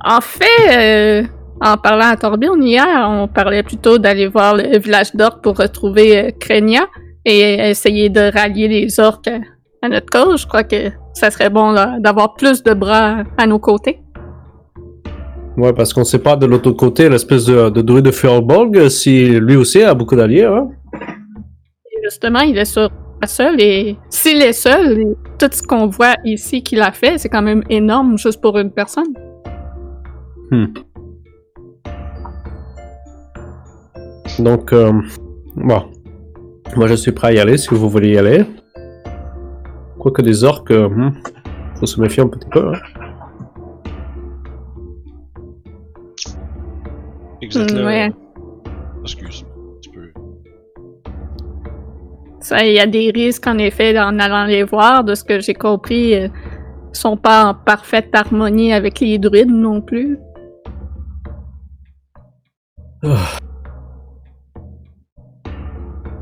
[0.04, 1.22] En fait, euh,
[1.60, 6.18] en parlant à Torbjorn hier, on parlait plutôt d'aller voir le village d'orques pour retrouver
[6.18, 6.86] euh, Krenia
[7.24, 9.30] et essayer de rallier les orques
[9.82, 10.42] à, notre cause.
[10.42, 14.00] Je crois que ça serait bon d'avoir plus de bras à nos côtés.
[15.56, 19.40] Ouais, parce qu'on sait pas de l'autre côté l'espèce de, de druide de Fjordborg si
[19.40, 20.44] lui aussi a beaucoup d'alliés.
[20.44, 20.68] Hein.
[22.04, 22.90] Justement, il est sur
[23.26, 27.42] seul et s'il est seul, tout ce qu'on voit ici qu'il a fait, c'est quand
[27.42, 29.14] même énorme juste pour une personne.
[34.38, 34.92] Donc, euh,
[35.56, 35.82] bon.
[36.74, 38.44] Moi je suis prêt à y aller si vous voulez y aller.
[39.98, 41.14] Quoique des orques, euh, hmm,
[41.78, 42.68] faut se méfier un petit peu.
[42.68, 42.78] Hein.
[47.40, 47.84] Fait que vous êtes là.
[47.86, 48.12] Ouais.
[49.02, 49.46] Excuse.
[49.80, 50.12] Tu peux.
[52.40, 55.04] Ça, il y a des risques en effet en allant les voir.
[55.04, 56.28] De ce que j'ai compris, euh,
[56.92, 60.18] ils sont pas en parfaite harmonie avec les druides non plus.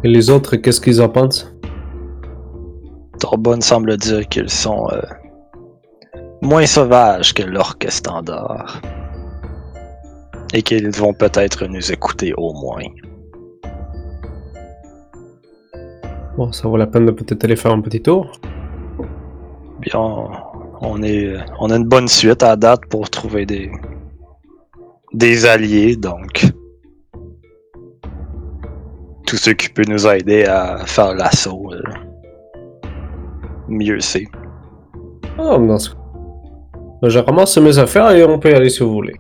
[0.05, 1.51] Et les autres, qu'est-ce qu'ils en pensent?
[3.19, 5.01] Torbonne semble dire qu'ils sont euh,
[6.43, 8.83] moins sauvages que l'orque standard.
[10.53, 12.85] Et qu'ils vont peut-être nous écouter au moins.
[16.37, 18.31] Bon, ça vaut la peine de peut-être aller faire un petit tour.
[19.81, 20.01] Bien,
[20.83, 23.73] on est, on a une bonne suite à date pour trouver des,
[25.15, 26.53] des alliés, donc
[29.35, 31.73] tout ce qui peut nous aider à faire l'assaut,
[33.69, 34.27] mieux c'est.
[35.37, 35.97] Ah, dans ce cas.
[37.03, 39.15] Ben, Je ramasse mes affaires et on peut y aller si vous voulez.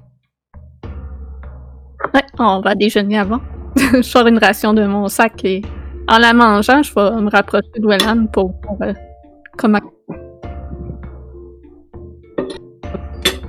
[2.14, 3.40] Ouais, on va déjeuner avant.
[3.77, 5.62] je sors une ration de mon sac et
[6.09, 8.94] en la mangeant, je vais me rapprocher de Wellan pour voir euh,
[9.59, 9.81] comment.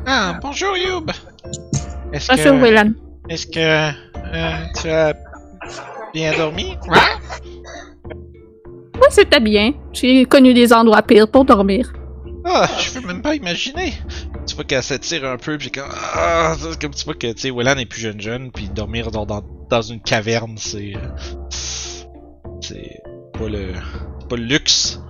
[0.07, 1.11] Ah, bonjour Youb!
[2.11, 2.93] Bonjour que, Wellan.
[3.29, 5.13] est-ce que euh, tu as
[6.15, 6.77] bien dormi?
[6.87, 8.13] Ouais?
[8.95, 9.73] Oui, c'était bien.
[9.91, 11.91] J'ai connu des endroits pires pour dormir.
[12.45, 13.93] Ah, je peux même pas imaginer.
[14.47, 17.41] Tu vois qu'elle s'étire un peu, puis comme ah, c'est comme tu vois que tu
[17.41, 20.99] sais, Wellan est plus jeune jeune, puis dormir dans, dans, dans une caverne, c'est euh,
[22.61, 23.01] c'est
[23.33, 23.73] pas le
[24.29, 25.01] pas le luxe.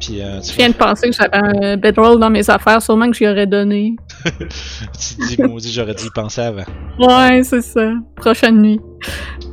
[0.00, 3.10] Puis euh, tu, Je viens de penser que j'avais un bedroll dans mes affaires, sûrement
[3.10, 3.96] que j'y aurais donné.
[4.38, 6.64] tu te dis maudit, j'aurais dû y penser avant.
[6.98, 7.92] Ouais, c'est ça.
[8.16, 8.80] Prochaine nuit.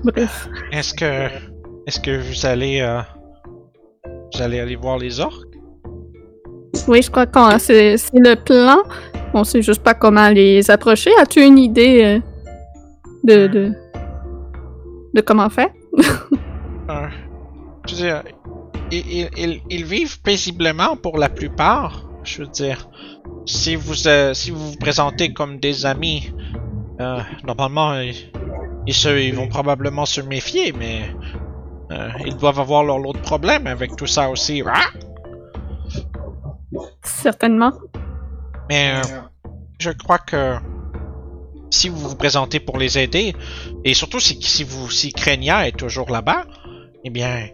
[0.04, 0.47] Bref.
[0.71, 1.28] Est-ce que
[1.88, 3.01] est-ce que vous allez euh,
[4.34, 5.45] vous allez aller voir les orques?
[6.88, 8.78] Oui, je crois que c'est c'est le plan.
[9.34, 11.12] On sait juste pas comment les approcher.
[11.19, 12.19] As-tu une idée euh,
[13.23, 13.71] de, de
[15.13, 15.69] de comment faire?
[16.88, 17.08] Euh,
[17.88, 18.23] je veux dire,
[18.91, 22.08] ils, ils- ils- ils vivent paisiblement pour la plupart.
[22.23, 22.88] Je veux dire,
[23.45, 26.31] si vous euh, si vous vous présentez comme des amis,
[26.99, 28.15] euh, normalement ils,
[28.88, 31.03] ils, se- ils vont probablement se méfier, mais
[31.91, 34.63] euh, ils doivent avoir leur lot de problèmes avec tout ça aussi.
[34.65, 34.86] Ah!
[37.03, 37.71] Certainement.
[38.69, 39.01] Mais euh,
[39.79, 40.55] je crois que
[41.69, 43.36] si vous vous présentez pour les aider,
[43.84, 46.45] et surtout si, si vous si Krenia est toujours là-bas,
[47.03, 47.47] eh bien,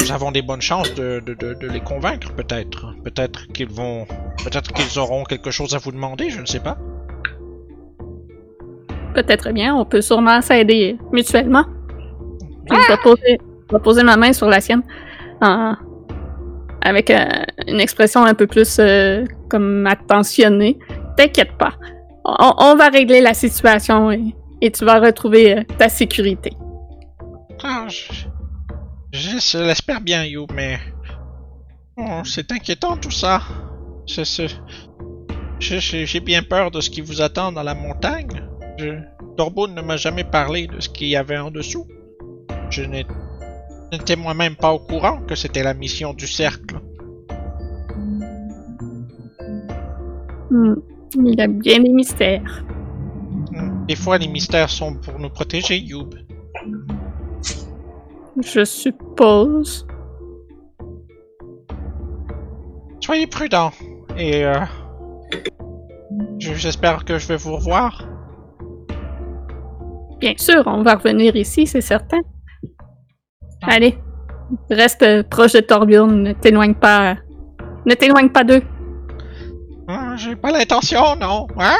[0.00, 2.94] nous avons des bonnes chances de, de, de, de les convaincre peut-être.
[3.04, 4.06] Peut-être qu'ils vont,
[4.44, 6.78] peut-être qu'ils auront quelque chose à vous demander, je ne sais pas.
[9.14, 9.74] Peut-être bien.
[9.74, 11.64] On peut sûrement s'aider mutuellement.
[12.70, 13.38] Je vais poser,
[13.70, 14.82] je vais poser ma main sur la sienne.
[15.40, 15.74] en-
[16.82, 17.26] avec euh,
[17.66, 20.78] une expression un peu plus euh, comme attentionnée.
[21.14, 21.74] T'inquiète pas.
[22.24, 26.52] On, on va régler la situation et, et tu vas retrouver euh, ta sécurité.
[27.62, 28.24] Ah, je,
[29.12, 30.78] je, l'espère bien, You, mais
[31.96, 33.42] oh, c'est inquiétant tout ça.
[35.58, 38.42] J'ai bien peur de ce qui vous attend dans la montagne.
[38.78, 41.86] Je, ne m'a jamais parlé de ce qu'il y avait en dessous.
[42.70, 46.80] Je n'étais moi-même pas au courant que c'était la mission du cercle.
[50.50, 50.74] Hmm.
[51.14, 52.64] Il y a bien des mystères.
[53.52, 53.86] Hmm.
[53.86, 56.14] Des fois, les mystères sont pour nous protéger, Youb.
[58.42, 59.86] Je suppose.
[63.00, 63.72] Soyez prudents
[64.16, 64.54] et euh,
[66.38, 68.06] je- j'espère que je vais vous revoir.
[70.20, 72.20] Bien sûr, on va revenir ici, c'est certain.
[73.62, 73.98] Allez,
[74.70, 77.16] reste proche de Torbjorn, ne t'éloigne pas.
[77.86, 78.62] Ne t'éloigne pas d'eux.
[79.88, 81.46] Ah, J'ai pas l'intention, non.
[81.58, 81.76] Hein?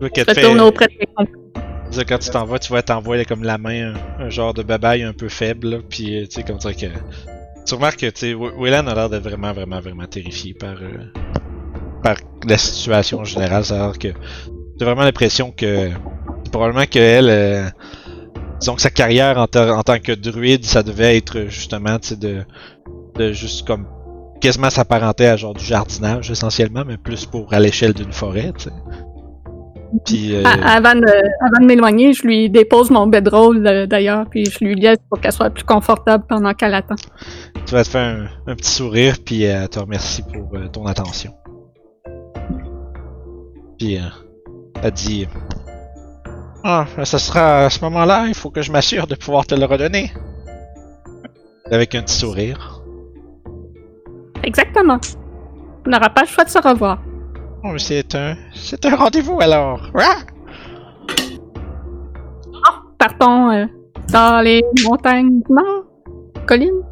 [0.00, 1.45] Retourne auprès de tes compagnons.
[2.04, 5.12] Quand tu t'en vas, tu vas t'envoyer comme la main un, genre de babaille un
[5.12, 6.86] peu faible, puis euh, tu sais, comme ça que.
[7.66, 11.12] Tu remarques que, tu Willan a l'air d'être vraiment, vraiment, vraiment terrifié par, euh,
[12.02, 12.16] par
[12.46, 13.64] la situation en général.
[13.64, 14.08] C'est-à-dire que
[14.78, 15.90] t'as vraiment l'impression que.
[16.52, 17.28] Probablement qu'elle.
[17.28, 17.68] Euh,
[18.60, 22.44] disons que sa carrière en, ta- en tant que druide, ça devait être justement, de,
[23.16, 23.86] de juste comme.
[24.40, 28.52] quasiment s'apparenter à genre du jardinage essentiellement, mais plus pour à l'échelle d'une forêt.
[30.04, 30.34] Puis.
[30.34, 34.64] euh, Avant de, avant de m'éloigner, je lui dépose mon bedroll euh, d'ailleurs, puis je
[34.64, 36.96] lui laisse pour qu'elle soit plus confortable pendant qu'elle attend.
[37.66, 40.66] Tu vas te faire un, un petit sourire, puis euh, elle te remercie pour euh,
[40.68, 41.32] ton attention.
[43.78, 44.02] Puis euh,
[44.82, 45.26] elle dit
[46.64, 49.64] Ah, ça sera à ce moment-là, il faut que je m'assure de pouvoir te le
[49.66, 50.12] redonner.
[51.70, 52.80] Avec un petit sourire.
[54.44, 54.98] Exactement.
[55.86, 56.98] On n'aura pas le choix de se revoir.
[57.64, 58.36] Oh, mais c'est un.
[58.54, 59.90] C'est un rendez-vous alors.
[59.98, 60.18] Ah!
[62.98, 63.66] Partons euh,
[64.12, 65.84] dans les montagnes du Nord.
[66.46, 66.82] Collines.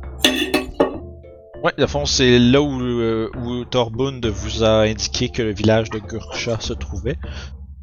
[1.63, 5.89] Ouais, de fond, c'est là où, euh, où Torbund vous a indiqué que le village
[5.91, 7.17] de Gurcha se trouvait.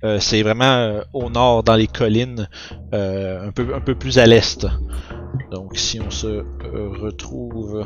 [0.03, 2.47] Euh, c'est vraiment euh, au nord, dans les collines,
[2.93, 4.67] euh, un, peu, un peu plus à l'est.
[5.51, 7.85] Donc, si on se euh, retrouve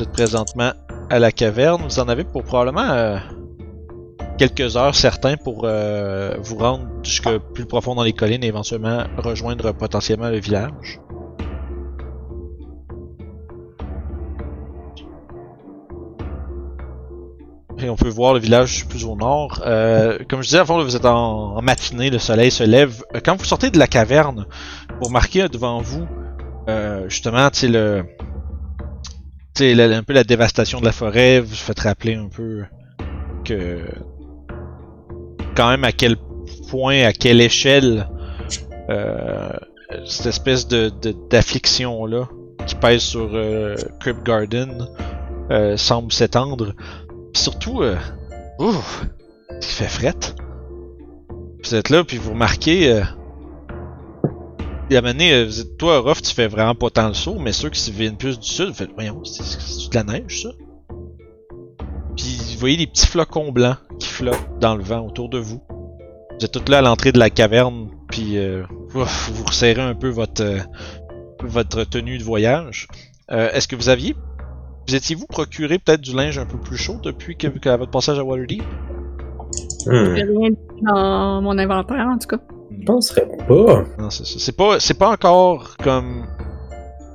[0.00, 0.72] Vous êtes présentement
[1.10, 1.82] à la caverne.
[1.82, 3.18] Vous en avez pour probablement euh,
[4.38, 9.04] quelques heures certains pour euh, vous rendre jusque plus profond dans les collines et éventuellement
[9.18, 11.00] rejoindre potentiellement le village.
[17.76, 19.60] Et on peut voir le village plus au nord.
[19.66, 23.02] Euh, comme je disais avant, vous êtes en, en matinée, le soleil se lève.
[23.22, 24.46] Quand vous sortez de la caverne,
[24.98, 26.06] vous remarquez devant vous,
[27.08, 28.06] justement, le,
[29.62, 31.40] un peu la dévastation de la forêt.
[31.40, 32.64] Vous faites rappeler un peu
[33.44, 33.80] que,
[35.56, 36.16] quand même, à quel
[36.70, 38.08] point, à quelle échelle,
[38.88, 39.50] euh,
[40.06, 42.28] cette espèce de de- d'affliction là
[42.66, 44.86] qui pèse sur euh, Crypt Garden
[45.50, 46.74] euh, semble s'étendre.
[47.34, 47.82] Surtout,
[48.58, 49.04] ouf,
[49.50, 50.14] il fait fret.
[51.64, 53.02] Vous êtes là, puis vous remarquez.
[54.90, 57.08] Et à un moment donné, euh, vous êtes, toi, Ruff, tu fais vraiment pas tant
[57.08, 59.94] le saut, mais ceux qui viennent plus du sud, vous faites, voyons, c'est c'est de
[59.94, 60.48] la neige, ça?
[62.16, 65.62] Puis vous voyez des petits flocons blancs qui flottent dans le vent autour de vous.
[65.68, 68.64] Vous êtes tous là à l'entrée de la caverne, puis euh,
[68.94, 70.58] ouf, vous resserrez un peu votre, euh,
[71.40, 72.88] votre tenue de voyage.
[73.30, 74.16] Euh, Est-ce que vous aviez
[74.88, 78.18] vous étiez-vous procuré peut-être du linge un peu plus chaud depuis que, que votre passage
[78.18, 78.64] à Waterdeep?
[79.86, 80.16] Hmm.
[80.16, 80.50] J'ai rien
[80.82, 82.42] dans mon inventaire, en tout cas.
[82.80, 83.84] Je penserais pas.
[83.98, 84.38] Non, c'est ça.
[84.38, 86.26] C'est pas, c'est pas encore comme.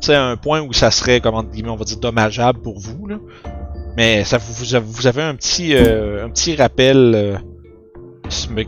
[0.02, 2.80] Tu sais, un point où ça serait, comme entre guillemets, on va dire, dommageable pour
[2.80, 3.18] vous, là.
[3.98, 7.14] Mais ça vous, vous avez, un petit, euh, un petit rappel.
[7.16, 7.38] euh,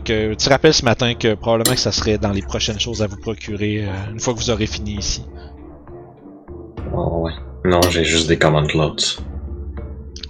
[0.04, 3.02] que, un petit rappel ce matin que probablement que ça serait dans les prochaines choses
[3.02, 5.26] à vous procurer euh, une fois que vous aurez fini ici.
[6.94, 7.32] Oh, ouais.
[7.64, 9.20] Non, j'ai juste des command clouds.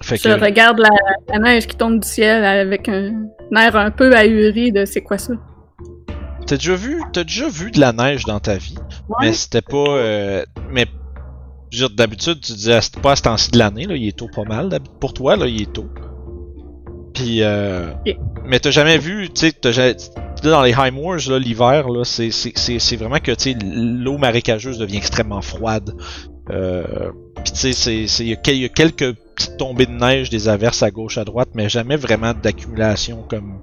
[0.01, 0.89] Fait Je que, regarde la,
[1.29, 5.17] la neige qui tombe du ciel avec un air un peu ahuri de c'est quoi
[5.17, 5.33] ça?
[6.49, 8.75] T'as déjà vu, t'as déjà vu de la neige dans ta vie,
[9.21, 10.87] mais c'était pas, euh, mais
[11.95, 14.45] d'habitude tu disais c'est pas à ce temps-ci de l'année là, il est tôt pas
[14.45, 14.75] mal.
[14.99, 15.85] Pour toi là, il est tôt.
[17.13, 17.93] Puis, euh,
[18.45, 19.53] mais t'as jamais vu, tu sais,
[20.41, 25.43] dans les High Moors là, l'hiver là, c'est vraiment que tu l'eau marécageuse devient extrêmement
[25.43, 25.95] froide.
[26.49, 27.11] Euh,
[27.43, 30.81] puis tu sais, c'est y, il y a quelques petites tombées de neige, des averses
[30.81, 33.61] à gauche à droite, mais jamais vraiment d'accumulation comme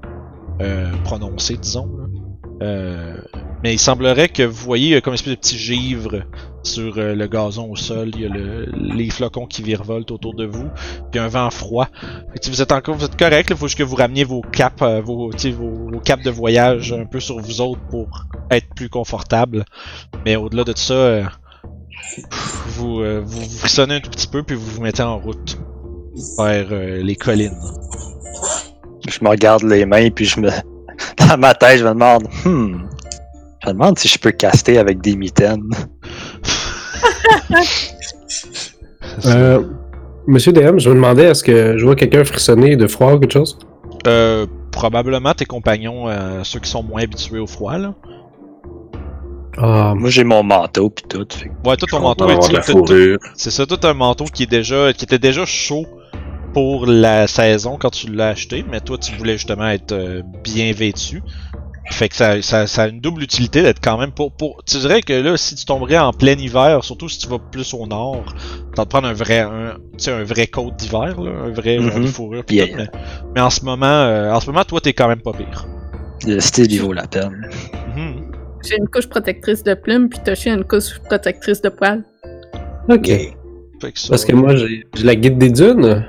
[0.61, 1.89] euh, prononcée, disons.
[1.99, 2.26] là.
[2.63, 3.17] Euh,
[3.63, 6.23] mais il semblerait que vous voyez euh, comme une espèce de petit givre
[6.63, 8.11] sur euh, le gazon au sol.
[8.15, 10.67] Il y a le- les flocons qui virevoltent autour de vous,
[11.11, 11.89] puis un vent froid.
[12.41, 13.49] Sais, vous êtes encore, vous êtes correct.
[13.51, 17.05] Il faut juste que vous rameniez vos capes, vos, vos, vos capes de voyage un
[17.05, 18.09] peu sur vous autres pour
[18.51, 19.65] être plus confortable.
[20.25, 21.25] Mais au-delà de ça, euh,
[22.69, 25.59] vous, euh, vous frissonnez un tout petit peu puis vous vous mettez en route
[26.39, 27.59] vers les collines.
[29.09, 30.49] Je me regarde les mains, puis je me.
[31.29, 32.29] Dans ma tête, je me demande.
[32.45, 32.87] Hmm.
[33.63, 35.71] Je me demande si je peux caster avec des mitaines.
[39.25, 39.63] Euh,
[40.27, 43.33] Monsieur DM, je me demandais, est-ce que je vois quelqu'un frissonner de froid ou quelque
[43.33, 43.59] chose?
[44.07, 47.95] Euh, probablement tes compagnons, euh, ceux qui sont moins habitués au froid, là.
[49.59, 51.27] Ah, Moi, j'ai mon manteau, puis tout.
[51.31, 53.19] fait Ouais, tout ton On manteau est.
[53.35, 55.87] C'est ça, tout un manteau qui est déjà, qui était déjà chaud
[56.57, 60.73] pour la saison quand tu l'as acheté, mais toi tu voulais justement être euh, bien
[60.73, 61.23] vêtu.
[61.91, 64.63] Fait que ça, ça, ça a une double utilité d'être quand même pour, pour.
[64.65, 67.75] Tu dirais que là, si tu tomberais en plein hiver, surtout si tu vas plus
[67.75, 68.35] au nord,
[68.75, 71.77] t'as de prendre un vrai, un, tu sais, un vrai coat d'hiver, là, un vrai
[71.79, 72.07] genre de Mhm.
[72.07, 72.43] fourrure.
[72.47, 72.69] pis Yeah.
[72.69, 72.87] tout, mais,
[73.35, 75.67] mais en ce moment, euh, en ce moment, toi t'es quand même pas pire.
[76.27, 77.51] Le style, il vaut la peine.
[77.95, 78.33] Mhm.
[78.67, 82.03] J'ai une couche protectrice de plumes, puis Toshi a une couche protectrice de poils.
[82.89, 83.07] ok.
[83.09, 86.07] Fait que ça, Parce que moi, j'ai j'ai la guide des dunes.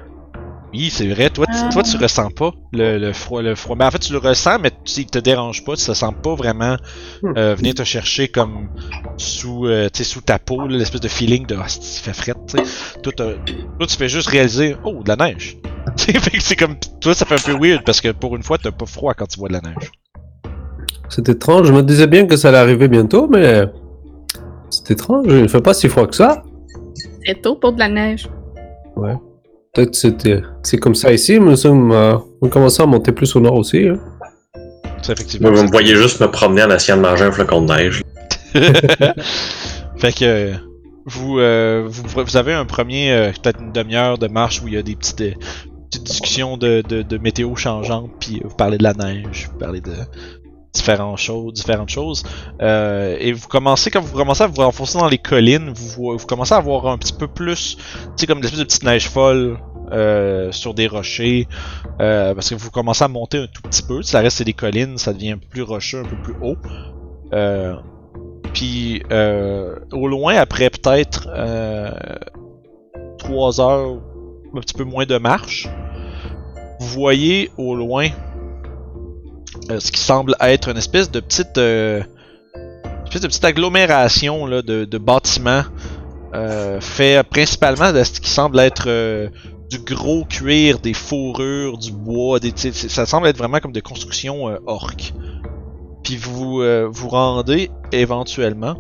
[0.74, 1.30] Oui, c'est vrai.
[1.30, 1.70] Toi, tu, Ah.
[1.72, 3.76] toi, tu ressens pas le, le froid, le froid.
[3.78, 5.76] Mais en fait, tu le ressens, mais tu, il te dérange pas.
[5.76, 6.76] Tu te sens pas vraiment
[7.38, 8.68] euh, venir te chercher comme
[9.18, 12.14] sous, euh, tu sais, sous ta peau, là, l'espèce de feeling de ah, il fait
[12.14, 12.34] fret.
[12.48, 13.00] tu sais.
[13.02, 13.34] Toi, t'as-
[13.78, 15.58] toi, tu fais juste réaliser, oh, de la neige.
[16.40, 18.86] C'est comme, toi, ça fait un peu weird parce que pour une fois, t'as pas
[18.86, 19.92] froid quand tu vois de la neige.
[21.10, 21.68] C'est étrange.
[21.68, 23.64] Je me disais bien que ça allait arriver bientôt, mais.
[24.70, 25.26] C'est étrange.
[25.30, 26.44] Il ne fait pas si froid que ça.
[27.26, 28.28] C'est tôt pour de la neige.
[28.98, 29.16] Ouais.
[29.78, 31.92] Peut-être que c'était- c'est comme ça ici, mais nous sommes.
[31.92, 33.88] euh, on commence à monter plus au nord aussi.
[33.88, 34.00] hein.
[35.04, 35.50] C'est effectivement.
[35.52, 38.02] Moi, vous me voyez juste me promener en essayant de manger un flocon de neige.
[39.98, 40.54] fait que
[41.06, 44.74] vous, euh, vous, vous avez un premier, euh, peut-être une demi-heure de marche où il
[44.74, 45.34] y a des petites, euh,
[45.92, 49.80] petites discussions de, de, de météo changeantes, puis vous parlez de la neige, vous parlez
[49.82, 49.94] de
[50.78, 52.24] différentes choses, différentes choses.
[52.62, 56.18] Euh, et vous commencez, quand vous commencez à vous renforcer dans les collines, vous, vo-
[56.18, 57.84] vous commencez à avoir un petit peu plus, tu
[58.16, 59.58] sais, comme des espèces de petites neiges folles
[59.92, 61.48] euh, sur des rochers,
[62.02, 64.02] euh, parce que vous commencez à monter un tout petit peu.
[64.02, 66.56] Ça reste des collines, ça devient un peu plus rocheux, un peu plus haut.
[68.54, 69.02] Puis
[69.92, 71.92] au loin, après peut-être euh,
[73.20, 73.98] 3 heures,
[74.56, 75.68] un petit peu moins de marche,
[76.80, 78.08] vous voyez au loin
[79.70, 82.04] euh, ce qui semble être une espèce de petite, euh,
[83.06, 85.64] espèce de petite agglomération là, de, de bâtiments
[86.36, 89.30] euh, fait principalement de ce qui semble être euh,
[89.70, 94.50] du gros cuir, des fourrures, du bois, des, ça semble être vraiment comme des constructions
[94.50, 95.14] euh, orques.
[96.04, 98.76] Puis vous euh, vous rendez éventuellement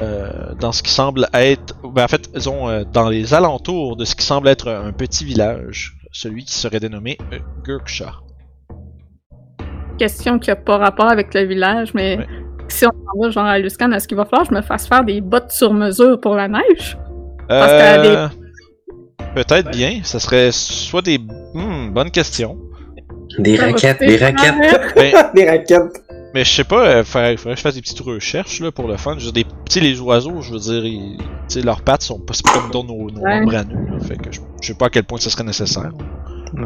[0.00, 4.04] euh, dans ce qui semble être, ben en fait, disons, euh, dans les alentours de
[4.04, 7.18] ce qui semble être un petit village, celui qui serait dénommé
[7.62, 8.21] Gurksha.
[9.98, 12.26] Question qui a pas rapport avec le village, mais Ouais.
[12.68, 14.86] si on s'en va genre à Luscan, est-ce qu'il va falloir que je me fasse
[14.88, 16.96] faire des bottes sur mesure pour la neige?
[17.48, 18.28] Parce Euh,
[19.34, 21.18] Peut-être bien, ça serait soit des...
[21.18, 22.58] Hmm, bonne question.
[23.38, 24.62] Des raquettes, des raquettes.
[24.70, 24.92] cher.
[24.94, 26.02] Ben, Des raquettes.
[26.34, 28.88] Mais je sais pas, euh, faudrait, faudrait que je fasse des petites recherches là, pour
[28.88, 29.16] le fun.
[29.18, 31.18] Je veux dire, des, les oiseaux, je veux dire, ils-
[31.64, 33.40] leurs pattes sont pas comme dans nos, nos Ouais.
[33.40, 33.86] membres à nous.
[33.86, 34.00] là.
[34.02, 35.90] fait que je, je sais pas à quel point ça serait nécessaire.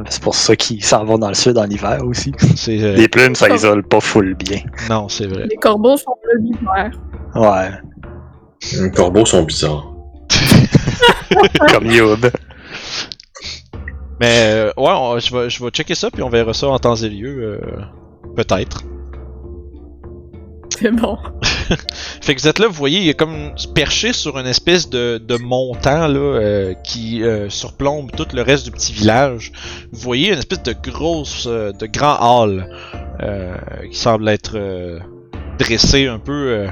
[0.08, 2.32] C'est pour ça qu'ils s'en vont dans le sud en hiver aussi.
[2.56, 4.60] C'est euh, Les plumes, ça isole pas full bien.
[4.90, 5.46] non, c'est vrai.
[5.48, 6.90] Les corbeaux sont plus l'hiver.
[7.34, 7.70] Ouais,
[8.82, 9.92] Les corbeaux sont bizarres.
[11.72, 12.26] comme Youb.
[14.20, 16.78] Mais euh, ouais, on- je vais je vais checker ça puis on verra ça en
[16.78, 17.80] temps et lieu, euh,
[18.34, 18.82] peut-être.
[20.80, 21.18] C'est bon.
[22.20, 25.18] Fait que vous êtes là, vous voyez, il est comme perché sur une espèce de,
[25.18, 29.52] de montant là, euh, qui euh, surplombe tout le reste du petit village.
[29.92, 32.68] Vous voyez une espèce de grosse, euh, de grand hall
[33.90, 34.58] qui semble être
[35.58, 36.66] dressé un peu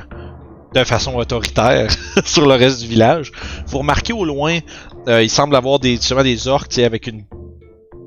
[0.74, 1.88] de façon autoritaire
[2.26, 3.32] sur le reste du village.
[3.66, 4.58] Vous remarquez au loin,
[5.08, 7.24] il semble avoir des, sûrement des orques avec une,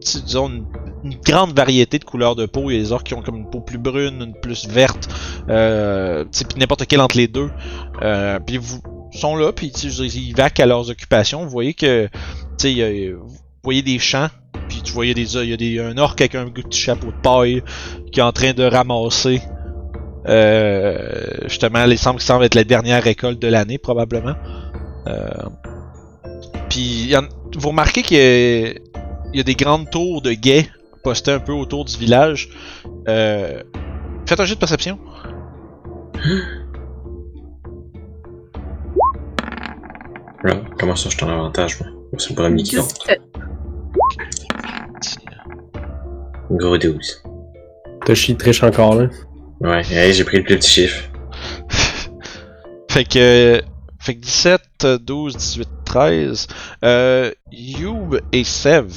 [0.01, 0.65] disons, une,
[1.11, 2.69] une grande variété de couleurs de peau.
[2.69, 5.07] Il y a des orques qui ont comme une peau plus brune, une plus verte,
[5.49, 6.25] euh,
[6.57, 7.49] n'importe quel entre les deux.
[8.01, 8.81] Euh, puis vous
[9.13, 11.43] sont là, puis ils vaquent à leurs occupations.
[11.43, 12.07] Vous voyez que,
[12.57, 14.27] tu sais, vous voyez des champs,
[14.67, 17.21] puis tu voyais des, il y a des, un orque avec un petit chapeau de
[17.21, 17.63] paille
[18.11, 19.41] qui est en train de ramasser.
[20.27, 24.35] Euh, justement, les semble semble être la dernière récolte de l'année probablement.
[25.07, 25.29] Euh,
[26.69, 27.13] puis
[27.55, 30.67] vous remarquez qu'il y, y a des grandes tours de guet
[31.27, 32.49] un peu autour du village.
[33.07, 33.63] Euh,
[34.25, 34.99] faites un jeu de perception.
[40.43, 41.89] Là, comment ça, je suis en avantage, moi?
[42.17, 42.93] C'est le premier qui compte.
[45.01, 45.27] 17.
[46.51, 47.23] Gros 12.
[48.05, 49.09] Toshi triche encore là.
[49.59, 51.09] Ouais, hey, j'ai pris le plus petit chiffre.
[52.89, 53.61] Fait que,
[53.99, 56.47] fait que 17, 12, 18, 13.
[56.83, 58.87] Euh, Youb et Sev,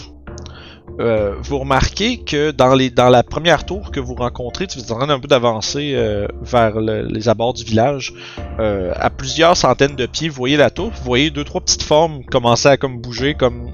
[0.99, 4.91] euh, vous remarquez que dans, les, dans la première tour que vous rencontrez, tu êtes
[4.91, 8.13] en train un peu d'avancer euh, vers le- les abords du village.
[8.59, 11.83] Euh, à plusieurs centaines de pieds, vous voyez la tour, vous voyez deux trois petites
[11.85, 13.71] formes commencer à comme bouger comme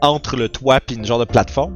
[0.00, 1.74] entre le toit puis une genre de plateforme.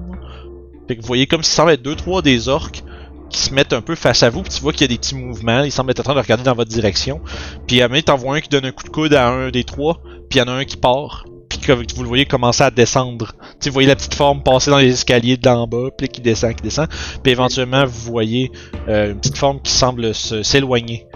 [0.88, 2.82] Fait que vous voyez comme s'il semble être deux trois des orques
[3.28, 4.98] qui se mettent un peu face à vous, puis tu vois qu'il y a des
[4.98, 7.20] petits mouvements, ils semblent être en train de regarder dans votre direction.
[7.66, 9.64] Puis à un moment, t'en un qui donne un coup de coude à un des
[9.64, 12.62] trois, puis il y en a un qui part, puis que vous le voyez commencer
[12.64, 13.32] à descendre.
[13.32, 16.20] Tu sais, vous voyez la petite forme passer dans les escaliers d'en bas, puis qui
[16.20, 16.88] descend, qui descend.
[17.22, 18.50] Puis éventuellement, vous voyez
[18.88, 21.06] euh, une petite forme qui semble se- s'éloigner.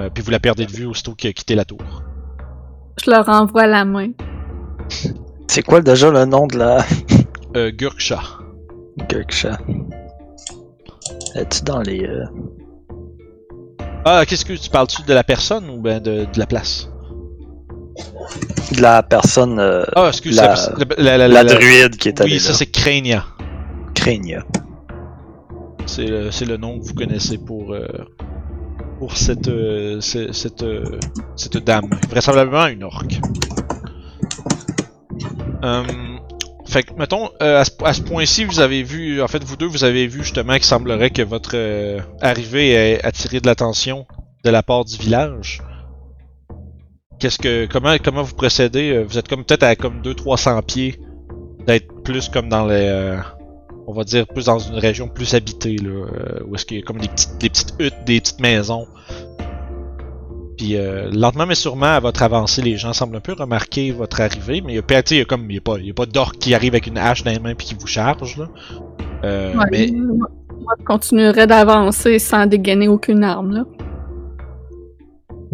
[0.00, 1.78] Euh, puis vous la perdez de vue aussitôt qu'il a quitté la tour.
[3.04, 4.08] Je leur envoie la main.
[5.48, 6.84] C'est quoi déjà le nom de la
[7.56, 8.20] Euh, Gurksha.
[9.10, 9.58] Gurksha?
[11.34, 12.02] Es-tu dans les.
[12.04, 12.24] euh,
[14.04, 16.88] Ah, qu'est-ce que tu parles-tu de la personne ou ben de, de la place?
[18.80, 19.58] La personne.
[19.58, 22.52] euh, Ah, excuse, La- la, la, la, la, la- druide qui est allée Oui, ça
[22.54, 23.24] c'est Crania.
[23.94, 24.40] Craigne.
[25.86, 26.06] C'est
[26.46, 27.86] le, nom que vous connaissez pour, euh,
[28.98, 30.64] pour cette, euh, ce- cette,
[31.36, 31.90] cette dame.
[32.08, 33.20] Vraisemblablement une orque.
[35.62, 36.18] Hum,
[36.66, 39.66] fait que, mettons, à ce, à ce point-ci, vous avez vu, en fait, vous deux,
[39.66, 41.54] vous avez vu justement qu'il semblerait que votre
[42.20, 44.06] arrivée ait attiré de l'attention
[44.44, 45.60] de la part du village.
[47.22, 48.90] Qu'est-ce que, comment, comment vous procédez?
[48.90, 50.98] Euh, Vous êtes comme peut-être à comme 200-300 pieds
[51.68, 53.16] d'être plus comme dans les, euh,
[53.86, 56.80] on va dire plus dans une région plus habitée là, euh, où est-ce qu'il y
[56.80, 58.88] a comme des petites, des petites huttes, des petites maisons.
[60.58, 64.20] Puis euh, lentement mais sûrement à votre avancée, les gens semblent un peu remarquer votre
[64.20, 65.90] arrivée, mais il y a, il y a comme il y a pas, il y
[65.90, 68.36] a pas d'orque qui arrive avec une hache dans les mains puis qui vous charge
[68.36, 68.48] là.
[69.22, 73.64] Euh, Ouais, mais Moi, je continuerai d'avancer sans dégainer aucune arme, là.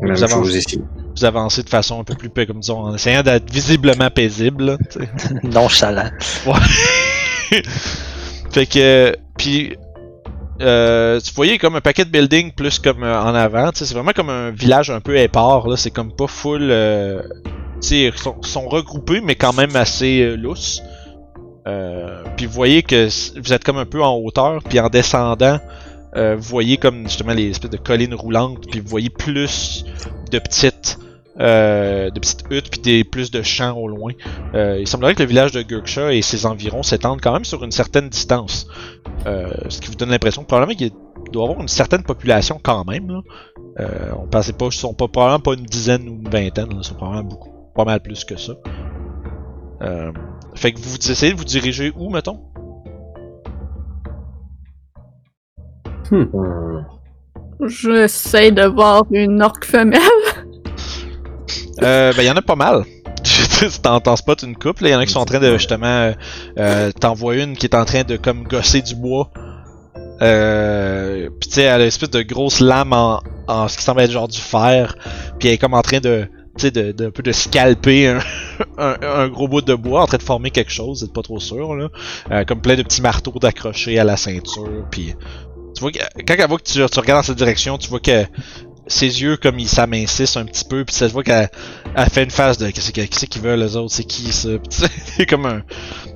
[0.01, 0.35] Même Vous avancez.
[0.35, 0.81] chose ici.
[1.19, 4.79] Vous avancez de façon un peu plus, comme disons, en essayant d'être visiblement paisible.
[5.43, 6.11] Nonchalant.
[6.47, 7.63] Ouais.
[8.51, 9.77] fait que, puis,
[10.61, 13.71] euh, tu voyais comme un paquet de buildings plus comme euh, en avant.
[13.75, 15.69] C'est vraiment comme un village un peu épars.
[15.69, 17.23] Là, c'est comme pas full, euh,
[17.81, 20.83] sais, sont, sont regroupés, mais quand même assez euh, lousses.
[22.39, 23.09] Puis vous voyez que
[23.39, 25.59] vous êtes comme un peu en hauteur, puis en descendant,
[26.15, 29.85] vous voyez comme justement les espèces de collines roulantes, puis vous voyez plus
[30.31, 30.99] de petites,
[31.41, 34.13] euh, de petites huttes, puis des plus de champs au loin.
[34.55, 37.63] Euh, il semblerait que le village de Gurksha et ses environs s'étendent quand même sur
[37.65, 38.67] une certaine distance,
[39.27, 40.93] Euh, ce qui vous donne l'impression que probablement qu'il
[41.33, 43.09] doit y avoir une certaine population quand même.
[43.09, 43.21] Là.
[43.81, 46.77] Euh, on pensait pas, ils sont pas probablement pas une dizaine ou une vingtaine, là,
[46.79, 48.53] ils sont probablement beaucoup, pas mal plus que ça.
[49.83, 50.13] Euh,
[50.55, 52.41] fait que vous essayez de vous diriger où, mettons?
[56.11, 56.85] Hmm.
[57.67, 60.01] J'essaie de voir une orque femelle.
[61.83, 62.85] Euh, ben, y en a pas mal.
[63.25, 64.01] si t'en
[64.43, 65.87] une couple, il y en a qui sont en train de justement.
[65.87, 66.13] Euh,
[66.59, 69.31] euh, T'en vois une qui est en train de comme gosser du bois.
[70.21, 73.85] Euh, puis tu sais, elle a une espèce de grosse lame en, en ce qui
[73.85, 74.97] semble être genre du fer.
[75.39, 76.29] Puis elle est comme en train de.
[76.57, 78.19] Tu sais, de, de, un peu de scalper un,
[78.79, 81.39] un, un gros bout de bois, en train de former quelque chose, êtes pas trop
[81.39, 81.89] sûr, là.
[82.33, 84.85] Euh, comme plein de petits marteaux d'accrocher à la ceinture.
[84.91, 85.15] Puis
[85.77, 88.25] tu vois quand elle voit que tu, tu regardes dans cette direction, tu vois que
[88.89, 91.49] ses yeux comme ils s'amincissent un petit peu puis ça se voit qu'elle
[91.95, 93.95] elle fait une face de qu'est-ce que- qu'est-ce qu'ils veulent les autres?
[93.95, 94.49] C'est qui ça?
[94.71, 95.63] C'est comme un,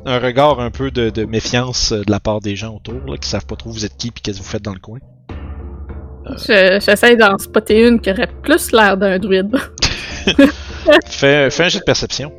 [0.07, 3.17] un regard un peu de, de méfiance euh, de la part des gens autour là,
[3.17, 4.99] qui savent pas trop vous êtes qui puis qu'est-ce que vous faites dans le coin.
[6.47, 9.55] Je- J'essaie d'en spotter une qui aurait plus l'air d'un druide.
[11.07, 12.33] fais, fais un jet de perception.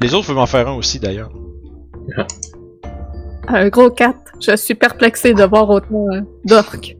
[0.00, 1.30] Les autres peuvent en faire un aussi d'ailleurs
[3.48, 4.16] Un gros 4.
[4.40, 6.96] Je suis perplexé de voir autant euh, d'orques.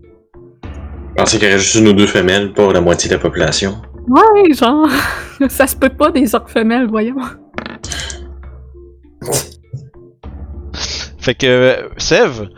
[0.64, 3.20] Je pensais qu'il y aurait juste une ou deux femelles, pas la moitié de la
[3.20, 3.80] population?
[4.08, 4.88] Ouais, genre,
[5.48, 7.16] ça se peut pas des orques femelles, voyons.
[11.18, 12.48] Fait que, euh, Sève,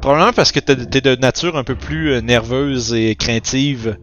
[0.00, 3.96] probablement parce que t'es t'es de nature un peu plus euh, nerveuse et craintive,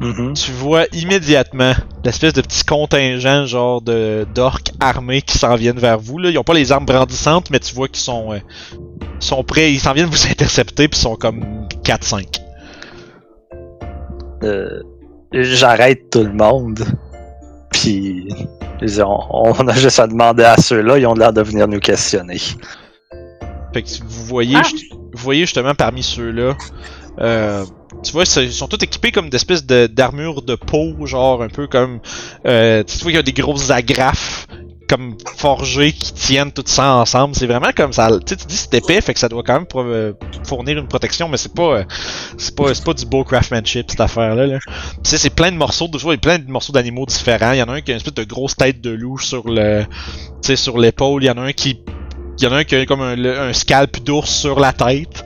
[0.00, 0.34] Mhm.
[0.34, 1.72] tu vois immédiatement
[2.04, 6.18] l'espèce de petit contingent genre de d'orques armés qui s'en viennent vers vous.
[6.18, 6.30] Là.
[6.30, 8.38] Ils ont pas les armes brandissantes, mais tu vois qu'ils sont, euh,
[9.20, 12.40] sont prêts, ils s'en viennent vous intercepter puis ils sont comme 4-5.
[14.42, 14.82] Euh,
[15.32, 16.84] J'arrête tout le monde.
[17.72, 18.28] Puis,
[18.98, 19.18] on,
[19.58, 22.38] on a juste à demander à ceux-là, ils ont l'air de venir nous questionner.
[23.72, 24.62] Fait que vous voyez, Ah.
[24.92, 26.54] vous voyez justement parmi ceux-là,
[27.20, 27.64] euh,
[28.04, 31.66] tu vois, ils sont tous équipés comme d'espèces de- d'armures de peau, genre un peu
[31.66, 32.00] comme,
[32.46, 34.46] euh, tu vois qu'il y a des grosses agrafes
[34.88, 37.34] comme forgées qui tiennent tout ça ensemble.
[37.34, 38.10] C'est vraiment comme ça.
[38.26, 40.12] Tu dis c'est épais, fait que ça doit quand même euh,
[40.46, 41.84] fournir une protection, mais c'est pas, euh,
[42.36, 44.46] c'est pas, c'est pas du beau craftsmanship cette affaire-là.
[44.46, 44.58] Là.
[45.02, 47.52] Tu sais, c'est plein de morceaux de, vois, il plein de morceaux d'animaux différents.
[47.52, 49.48] Il y en a un qui a une espèce de grosse tête de loup sur
[49.48, 49.88] le, tu
[50.42, 51.24] sais, sur l'épaule.
[51.24, 51.80] Il y en a un qui
[52.38, 55.24] il y en a un qui a comme un, un scalp d'ours sur la tête.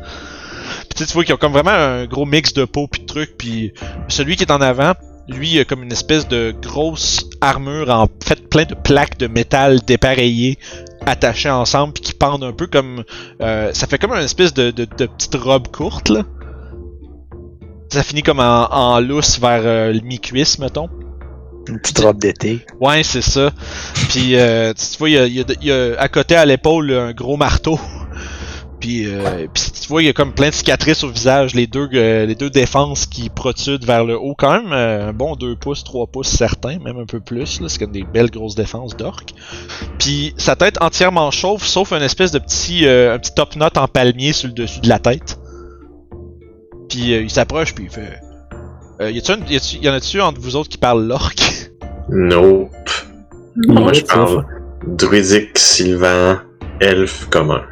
[0.98, 3.06] Tu sais, tu vois qu'ils ont comme vraiment un gros mix de peau puis de
[3.06, 3.38] trucs.
[3.38, 3.72] Puis
[4.08, 4.94] celui qui est en avant,
[5.28, 9.28] lui, il a comme une espèce de grosse armure en fait plein de plaques de
[9.28, 10.58] métal dépareillées
[11.06, 13.04] attachées ensemble puis qui pendent un peu comme
[13.40, 16.24] euh, ça fait comme une espèce de, de, de petite robe courte là.
[17.90, 20.88] Ça finit comme en, en lousse vers euh, le mi-cuisse, mettons.
[21.68, 22.66] Une petite robe d'été.
[22.80, 23.50] Ouais, c'est ça.
[24.08, 26.34] Puis, euh, tu vois, il y a, il y a- il y a à côté
[26.34, 27.78] à l'épaule un gros marteau.
[28.80, 31.54] Puis, euh, puis tu vois, il y a comme plein de cicatrices au visage.
[31.54, 34.34] Les deux, euh, les deux défenses qui protudent vers le haut.
[34.36, 37.60] Quand même, euh, un bon 2 pouces, 3 pouces certains, même un peu plus.
[37.60, 37.68] là.
[37.68, 39.34] C'est comme des belles grosses défenses d'orque.
[39.98, 43.76] Puis, sa tête entièrement chauve, sauf un espèce de petit, euh, un petit top knot
[43.76, 45.38] en palmier sur le dessus de la tête.
[46.88, 48.20] Puis, euh, il s'approche, puis il fait...
[49.00, 51.70] Euh, y, en a-tu entre vous autres qui parlent l'orque?
[52.08, 52.68] Nope.
[53.66, 54.44] Moi, je parle
[54.86, 56.38] druidique, sylvan,
[56.80, 57.62] elfe commun.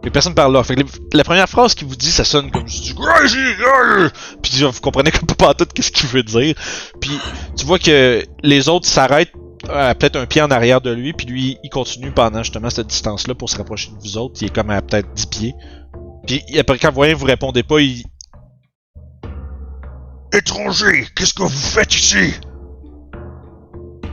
[0.00, 0.06] Ok.
[0.06, 0.62] Et personne parle là.
[0.64, 2.94] Fait que les- la première phrase qu'il vous dit, ça sonne comme du
[4.06, 4.08] euh,
[4.42, 6.54] puis vous comprenez comme pas tout qu'est-ce qu'il veut dire.
[7.00, 7.18] Puis
[7.56, 9.32] tu vois que les autres s'arrêtent
[9.68, 12.86] à peut-être un pied en arrière de lui, puis lui il continue pendant justement cette
[12.86, 14.40] distance-là pour se rapprocher de vous autres.
[14.40, 15.54] Il est comme à peut-être 10 pieds.
[16.26, 18.02] Puis après quand vous voyez vous répondez pas, il
[20.32, 22.34] Étranger, qu'est-ce que vous faites ici?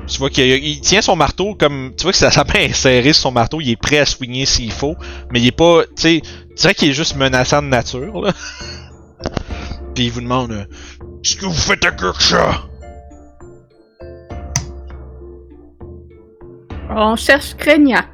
[0.07, 1.91] Tu vois qu'il il tient son marteau comme.
[1.97, 4.05] Tu vois que sa sa main est serrée sur son marteau, il est prêt à
[4.05, 4.95] swinguer s'il faut,
[5.31, 5.83] mais il est pas.
[5.95, 8.33] Tu sais, tu dirais qu'il est juste menaçant de nature, là.
[9.95, 10.65] Puis il vous demande euh,
[11.23, 12.61] Qu'est-ce que vous faites à Gurksha?
[16.89, 18.05] On cherche Krenia.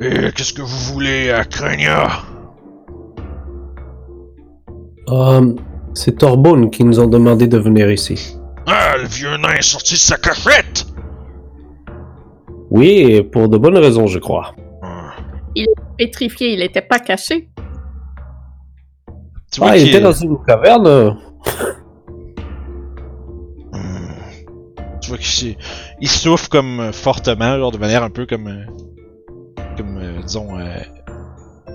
[0.00, 2.22] Et qu'est-ce que vous voulez à Krenia?
[5.08, 5.54] Euh,
[5.94, 8.36] c'est Torbone qui nous ont demandé de venir ici.
[8.66, 10.86] Ah, le vieux nain est sorti de sa cachette!
[12.70, 14.54] Oui, pour de bonnes raisons, je crois.
[14.82, 15.12] Ah.
[15.96, 17.48] Pétrifié, il était pas caché.
[19.52, 21.16] Tu vois Ah, il était dans une caverne.
[23.72, 24.14] Hmm.
[25.00, 25.56] Tu vois qu'il
[26.00, 28.64] il souffle comme euh, fortement, genre de manière un peu comme, euh,
[29.76, 30.78] comme euh, disons, euh,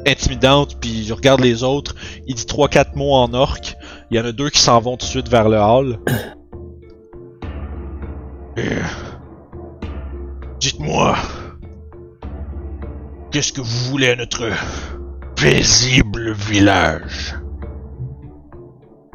[0.05, 0.77] intimidante.
[0.81, 1.95] Puis je regarde les autres.
[2.27, 3.75] Il dit trois quatre mots en orque.
[4.11, 5.99] Il y en a deux qui s'en vont tout de suite vers le hall.
[8.59, 8.81] Euh,
[10.59, 11.15] Dites-moi,
[13.31, 14.49] qu'est-ce que vous voulez à notre
[15.37, 17.35] paisible village?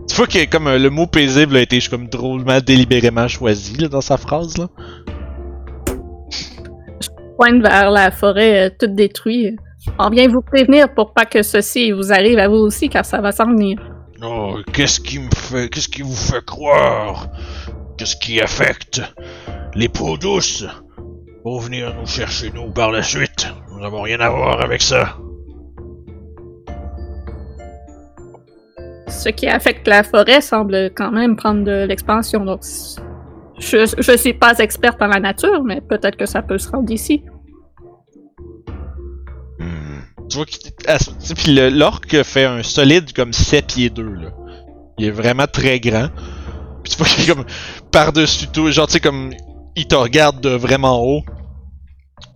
[0.09, 3.89] Tu vois que comme euh, le mot paisible a été comme drôlement délibérément choisi là,
[3.89, 4.69] dans sa phrase là.
[7.37, 9.59] Pointe vers la forêt euh, toute détruite.
[9.99, 13.21] On vient vous prévenir pour pas que ceci vous arrive à vous aussi, car ça
[13.21, 13.79] va s'en venir.
[14.23, 17.27] Oh, qu'est-ce qui me fait, qu'est-ce qui vous fait croire,
[17.97, 19.03] qu'est-ce qui affecte
[19.75, 20.67] les peaux douces
[21.43, 23.53] pour venir nous chercher nous par la suite.
[23.71, 25.17] Nous n'avons rien à voir avec ça.
[29.09, 32.45] Ce qui affecte la forêt semble quand même prendre de l'expansion.
[32.45, 32.63] Donc,
[33.59, 36.91] je, je suis pas experte en la nature, mais peut-être que ça peut se rendre
[36.91, 37.23] ici.
[39.59, 40.01] Hmm.
[40.29, 40.47] Tu vois
[41.37, 44.31] puis l'orque fait un solide comme 7 pieds 2 là.
[44.99, 46.09] Il est vraiment très grand.
[46.83, 47.45] Puis tu vois qu'il est comme
[47.95, 49.33] par-dessus tout, genre tu sais comme
[49.77, 51.23] il te regarde de vraiment haut.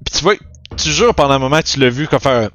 [0.05, 0.35] Puis tu vois,
[0.77, 2.51] tu jures pendant un moment tu l'as vu comme faire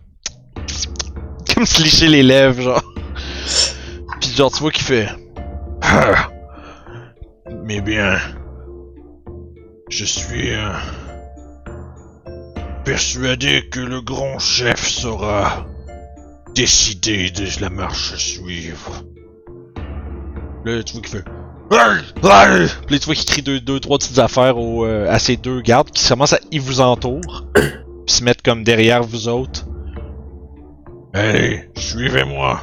[1.54, 2.82] comme se les lèvres genre.
[4.22, 5.10] Puis genre tu vois qu'il fait.
[7.66, 8.18] Mais bien
[9.90, 10.74] je suis euh,
[12.86, 15.68] persuadé que le grand chef saura
[16.56, 19.04] décider de la marche à suivre.
[20.66, 21.43] Là, tu vois qu'il fait.
[21.74, 25.38] Puis là, tu vois qu'il crie deux, deux, trois petites affaires au, euh, à ces
[25.38, 26.40] deux gardes qui commencent à.
[26.52, 27.46] Ils vous entourent.
[27.56, 29.66] Puis se mettent comme derrière vous autres.
[31.14, 32.62] Allez, suivez-moi.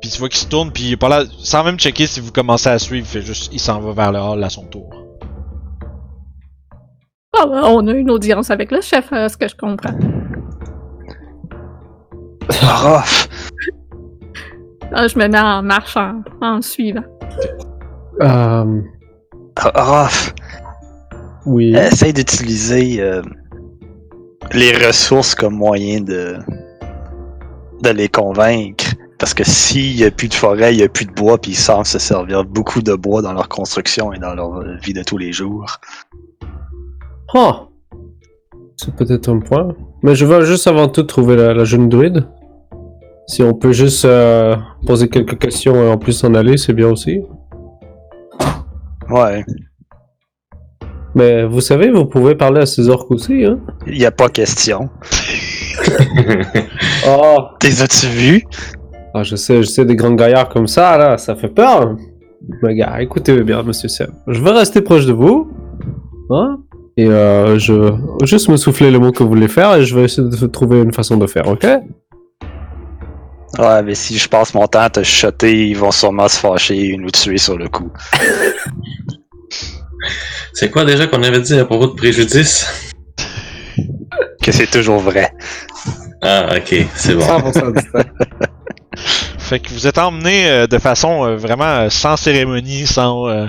[0.00, 1.24] Puis tu vois qu'il se tourne, puis il est pas là.
[1.38, 3.50] Sans même checker si vous commencez à suivre, il fait juste.
[3.52, 4.88] Il s'en va vers le hall à son tour.
[7.36, 9.96] Ah, ben, on a une audience avec le chef, à ce que je comprends.
[12.50, 13.28] Rof!
[14.92, 17.04] Ah, je me mets en marche en, en suivant.
[18.20, 18.80] Euh,
[21.46, 21.74] oui.
[21.74, 23.22] Essaye d'utiliser euh,
[24.52, 26.36] les ressources comme moyen de,
[27.82, 28.94] de les convaincre.
[29.18, 31.52] Parce que s'il n'y a plus de forêt, il n'y a plus de bois, puis
[31.52, 35.02] ils savent se servir beaucoup de bois dans leur construction et dans leur vie de
[35.02, 35.66] tous les jours.
[37.34, 37.64] Ah.
[38.76, 39.74] C'est peut-être un point.
[40.02, 42.28] Mais je veux juste avant tout trouver la, la jeune druide.
[43.26, 44.56] Si on peut juste euh,
[44.86, 47.20] poser quelques questions et en plus s'en aller, c'est bien aussi.
[49.10, 49.44] Ouais.
[51.14, 53.58] Mais vous savez, vous pouvez parler à ces orques aussi, hein?
[53.86, 54.88] Il n'y a pas question.
[57.06, 57.38] Oh!
[57.60, 58.44] T'es as-tu vu?
[59.14, 61.96] Ah, je sais, je sais, des grands gaillards comme ça, là, ça fait peur.
[62.62, 64.10] Mais gars, écoutez bien, monsieur Seb.
[64.26, 65.50] Je vais rester proche de vous.
[66.30, 66.58] Hein?
[66.96, 67.94] Et euh, je
[68.24, 70.82] juste me souffler le mot que vous voulez faire et je vais essayer de trouver
[70.82, 71.66] une façon de faire, ok?
[73.58, 76.90] Ouais, mais si je passe mon temps à te chuchoter, ils vont sûrement se fâcher
[76.90, 77.90] et nous tuer sur le coup.
[80.52, 82.66] C'est quoi déjà qu'on avait dit à propos de préjudice?
[84.42, 85.30] Que c'est toujours vrai.
[86.22, 87.20] Ah, ok, c'est bon.
[87.20, 87.98] 100% du temps.
[89.38, 93.46] Fait que vous êtes emmené euh, de façon euh, vraiment euh, sans cérémonie, sans euh,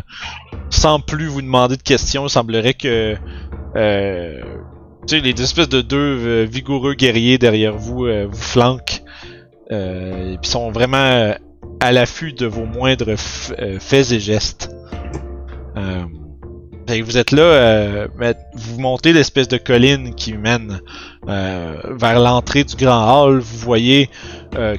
[0.69, 2.25] sans plus vous demander de questions.
[2.25, 3.15] Il semblerait que
[3.75, 4.41] euh,
[5.07, 9.01] tu sais les espèces de deux euh, vigoureux guerriers derrière vous euh, vous flanquent
[9.71, 11.33] euh, puis sont vraiment euh,
[11.79, 14.69] à l'affût de vos moindres euh, faits et gestes.
[15.77, 16.03] Euh,
[17.03, 18.07] vous êtes là, euh,
[18.55, 20.81] vous montez l'espèce de colline qui mène
[21.27, 23.39] euh, vers l'entrée du grand hall.
[23.39, 24.09] Vous voyez
[24.55, 24.75] euh,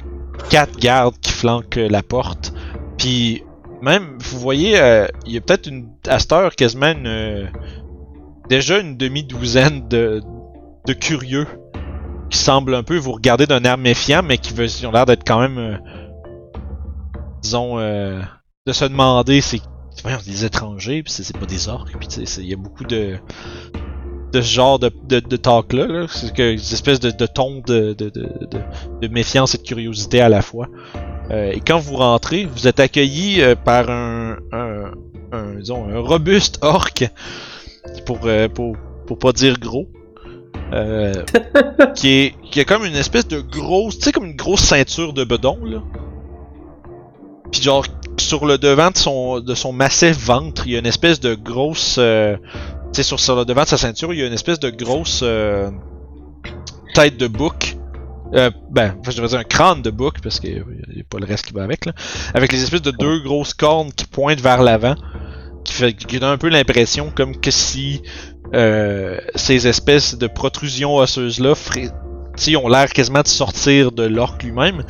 [0.49, 2.53] quatre gardes qui flanquent la porte.
[2.97, 3.43] Puis
[3.81, 7.49] même, vous voyez, euh, il y a peut-être une à cette heure quasiment une,
[8.49, 10.21] déjà une demi-douzaine de,
[10.85, 11.47] de curieux
[12.31, 14.53] qui semblent un peu vous regarder d'un air méfiant, mais qui
[14.85, 15.77] ont l'air d'être quand même, euh,
[17.43, 18.21] disons, euh,
[18.65, 19.61] de se demander c'est
[20.25, 22.07] des étrangers, puis c'est pas des orques, puis
[22.37, 23.17] il y a beaucoup de
[24.31, 26.05] de ce genre de, de, de talk là, là.
[26.07, 27.27] c'est des espèces de, de
[27.67, 28.09] de, de,
[29.01, 30.69] de, méfiance et de curiosité à la fois.
[31.31, 34.37] Euh, et quand vous rentrez, vous êtes accueilli par un,
[35.59, 37.03] disons, un robuste orc,
[38.05, 38.19] pour,
[38.55, 39.89] pour, pour pas dire gros,
[40.73, 41.13] euh,
[41.95, 45.13] qui, est, qui a comme une espèce de grosse, tu sais, comme une grosse ceinture
[45.13, 45.81] de bedon, là.
[47.51, 47.85] Puis genre,
[48.17, 51.35] sur le devant de son, de son massif ventre, il y a une espèce de
[51.35, 51.97] grosse...
[51.97, 52.37] euh,
[52.93, 54.69] tu sais, sur, sur le devant de sa ceinture, il y a une espèce de
[54.69, 55.69] grosse euh,
[56.93, 57.77] tête de bouc
[58.33, 61.25] Euh, ben, je devrais dire un crâne de bouc, parce qu'il n'y a pas le
[61.25, 61.91] reste qui va avec, là.
[62.33, 64.95] Avec les espèces de deux grosses cornes qui pointent vers l'avant.
[65.65, 68.01] Qui fait qui donne un peu l'impression comme que si
[68.53, 71.55] euh, ces espèces de protrusions osseuses-là
[72.57, 74.83] ont l'air quasiment de sortir de l'orque lui-même.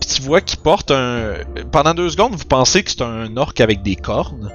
[0.00, 1.34] Puis tu vois qu'il porte un.
[1.70, 4.50] Pendant deux secondes, vous pensez que c'est un orque avec des cornes?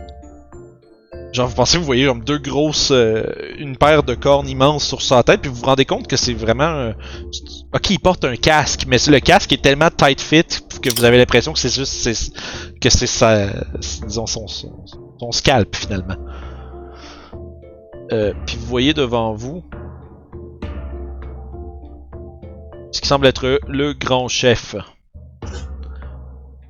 [1.31, 2.89] Genre, vous pensez vous voyez comme deux grosses.
[2.91, 3.23] euh,
[3.59, 6.33] une paire de cornes immenses sur sa tête, puis vous vous rendez compte que c'est
[6.33, 6.63] vraiment.
[6.63, 6.93] euh,
[7.73, 10.43] ok, il porte un casque, mais le casque est tellement tight fit
[10.81, 12.31] que vous avez l'impression que c'est juste.
[12.81, 13.47] que c'est sa.
[14.07, 14.85] disons, son, son,
[15.19, 16.15] son scalp finalement.
[18.11, 19.63] Euh, puis vous voyez devant vous.
[22.91, 24.75] Ce qui semble être le grand chef.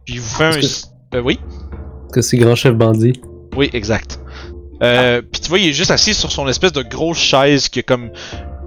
[0.06, 0.52] Puis il vous fait un.
[0.52, 1.40] Est-ce Euh, oui?
[2.12, 3.14] Que c'est grand chef bandit?
[3.56, 4.20] Oui, exact.
[4.84, 7.80] Euh, Puis tu vois, il est juste assis sur son espèce de grosse chaise qui
[7.80, 8.12] est comme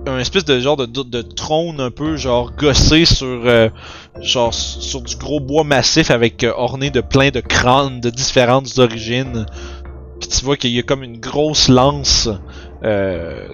[0.06, 3.68] un espèce de genre de, de, de trône un peu genre gossé sur euh,
[4.20, 9.46] genre sur du gros bois massif avec orné de plein de crânes de différentes origines.
[10.22, 12.28] Puis tu vois qu'il y a comme une grosse lance
[12.84, 13.48] euh,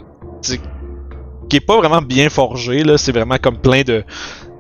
[1.49, 4.05] qui est pas vraiment bien forgée là, c'est vraiment comme plein de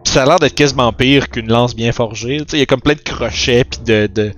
[0.04, 2.40] Puis ça a l'air d'être quasiment pire qu'une lance bien forgée.
[2.54, 4.32] Il y a comme plein de crochets puis de, de,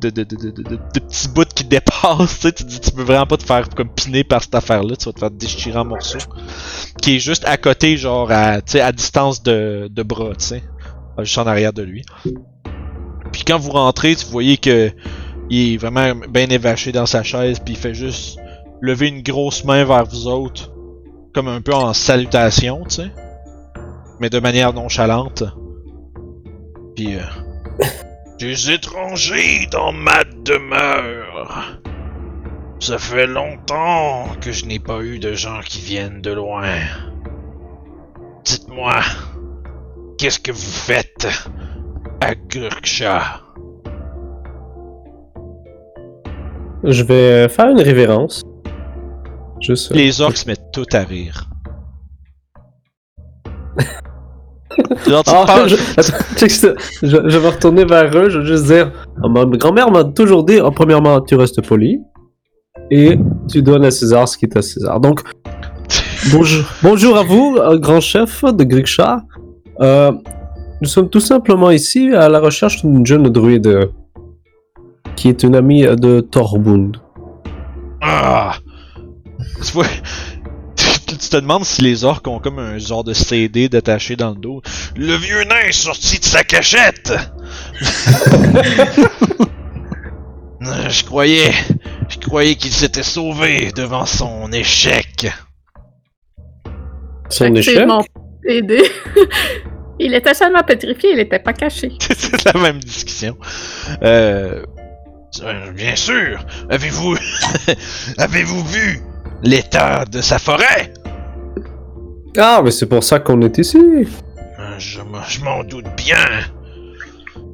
[0.00, 2.40] de, de, de, petits bouts qui dépassent.
[2.40, 4.96] Tu dis, tu peux vraiment pas te faire comme piner par cette affaire-là.
[4.96, 6.18] Tu vas te faire déchirer en morceaux.
[7.00, 10.64] Qui est juste à côté, genre à, à distance de, de bras, tu sais.
[11.18, 12.04] Juste en arrière de lui.
[13.30, 14.90] Puis quand vous rentrez, tu voyez que
[15.52, 18.38] il est vraiment bien évaché dans sa chaise, puis il fait juste
[18.80, 20.72] lever une grosse main vers vous autres,
[21.34, 23.10] comme un peu en salutation, tu sais,
[24.18, 25.44] mais de manière nonchalante.
[26.96, 27.84] Puis euh,
[28.38, 31.78] des étrangers dans ma demeure.
[32.80, 36.78] Ça fait longtemps que je n'ai pas eu de gens qui viennent de loin.
[38.44, 39.00] Dites-moi,
[40.16, 41.28] qu'est-ce que vous faites
[42.22, 43.51] à Gurksha?
[46.84, 47.14] Je vais
[47.44, 48.42] euh, faire une révérence.
[49.60, 49.92] Juste.
[49.92, 51.48] euh, Les orques se mettent tout à rire.
[55.06, 56.68] Genre, tu Ah, parles- je, attends, check ça.
[57.02, 58.90] je, je vais retourner vers eux, je vais juste dire
[59.22, 62.00] Ah, Ma grand-mère m'a toujours dit oh, premièrement, tu restes poli
[62.90, 63.18] et
[63.50, 64.98] tu donnes à César ce qui est à César.
[64.98, 65.20] Donc,
[66.32, 69.22] bonjour, bonjour à vous, euh, grand chef de Griksha.
[69.80, 70.10] Euh,
[70.80, 73.90] nous sommes tout simplement ici à la recherche d'une jeune druide
[75.16, 76.96] qui est une amie de Torbund.
[78.00, 78.56] Ah!
[79.64, 79.86] Tu vois,
[80.76, 84.36] tu te demandes si les orques ont comme un genre de CD détaché dans le
[84.36, 84.62] dos.
[84.96, 87.12] Le vieux nain est sorti de sa cachette!
[90.88, 91.50] Je croyais,
[92.08, 95.28] je croyais qu'il s'était sauvé devant son échec.
[97.28, 97.88] Son échec?
[98.44, 98.82] Aidé.
[99.98, 101.92] il était seulement pétrifié, il était pas caché.
[102.00, 103.36] C'est la même discussion.
[104.02, 104.64] Euh,
[105.74, 106.44] bien sûr.
[106.70, 107.16] Avez-vous,
[108.18, 109.00] avez-vous vu
[109.42, 110.92] l'état de sa forêt?
[112.38, 113.78] Ah, mais c'est pour ça qu'on est ici.
[113.78, 114.04] Euh,
[114.78, 116.16] Je, m'en- je m'en doute bien.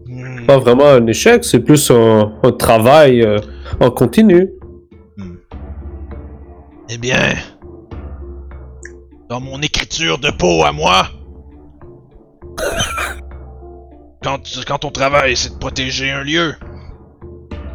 [0.06, 3.38] Hmm, Pas vraiment un échec, c'est plus un, un travail euh,
[3.80, 4.50] en continu.
[6.90, 7.34] Eh bien,
[9.28, 11.08] dans mon écriture de peau à moi,
[14.22, 16.54] quand, quand ton travail c'est de protéger un lieu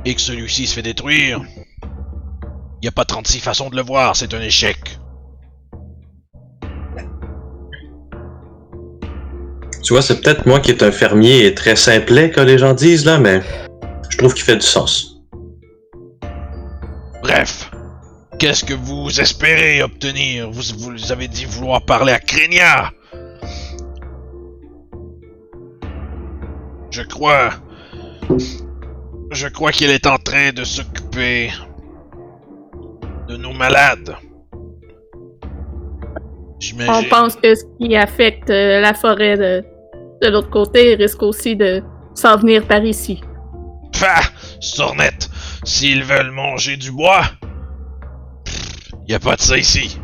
[0.06, 1.42] et que celui-ci se fait détruire,
[2.82, 4.78] y a pas 36 façons de le voir, c'est un échec.
[9.84, 12.74] Tu vois, c'est peut-être moi qui est un fermier et très simplet, que les gens
[12.74, 13.42] disent, là, mais
[14.10, 15.22] je trouve qu'il fait du sens.
[17.22, 17.72] Bref,
[18.40, 20.50] qu'est-ce que vous espérez obtenir?
[20.52, 22.92] Vous, vous avez dit vouloir parler à Krenia.
[26.92, 27.52] Je crois...
[29.34, 31.52] Je crois qu'il est en train de s'occuper
[33.28, 34.16] de nos malades.
[36.88, 39.66] On pense que ce qui affecte euh, la forêt de,
[40.22, 43.22] de l'autre côté risque aussi de s'en venir par ici.
[44.00, 44.22] Pah!
[44.60, 45.30] Sornette!
[45.64, 47.24] S'ils veulent manger du bois...
[49.08, 50.00] Y a pas de ça ici.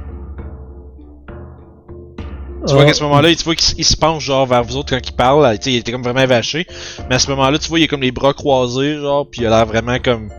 [2.67, 4.89] Tu vois Ah, qu'à ce moment-là, tu vois qu'il se penche genre vers vous autres
[4.95, 5.57] quand il parle.
[5.57, 6.67] tu sais, il était comme vraiment vaché.
[7.09, 9.47] Mais à ce moment-là, tu vois, il a comme les bras croisés, genre, puis il
[9.47, 10.29] a l'air vraiment comme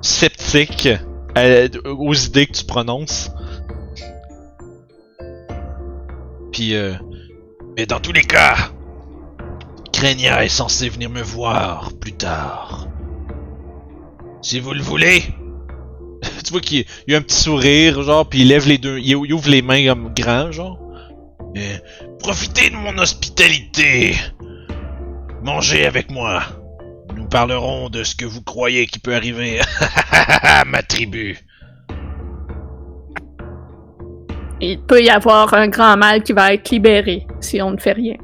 [0.00, 0.88] sceptique
[1.34, 3.30] à- aux idées que tu prononces.
[6.52, 6.94] Puis, euh,
[7.76, 8.54] mais dans tous les cas,
[9.92, 12.86] Krenia est censé venir me voir plus tard.
[14.42, 15.22] Si vous le voulez.
[16.44, 19.16] tu vois qu'il il a un petit sourire, genre, puis il lève les deux, il
[19.16, 20.78] ouvre les mains comme grand, genre.
[21.54, 21.76] Et
[22.18, 24.14] profitez de mon hospitalité.
[25.42, 26.42] Mangez avec moi.
[27.16, 29.60] Nous parlerons de ce que vous croyez qui peut arriver
[30.42, 31.38] à ma tribu.
[34.60, 37.92] Il peut y avoir un grand mal qui va être libéré si on ne fait
[37.92, 38.16] rien.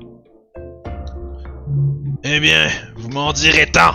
[2.22, 3.94] Eh bien, vous m'en direz tant.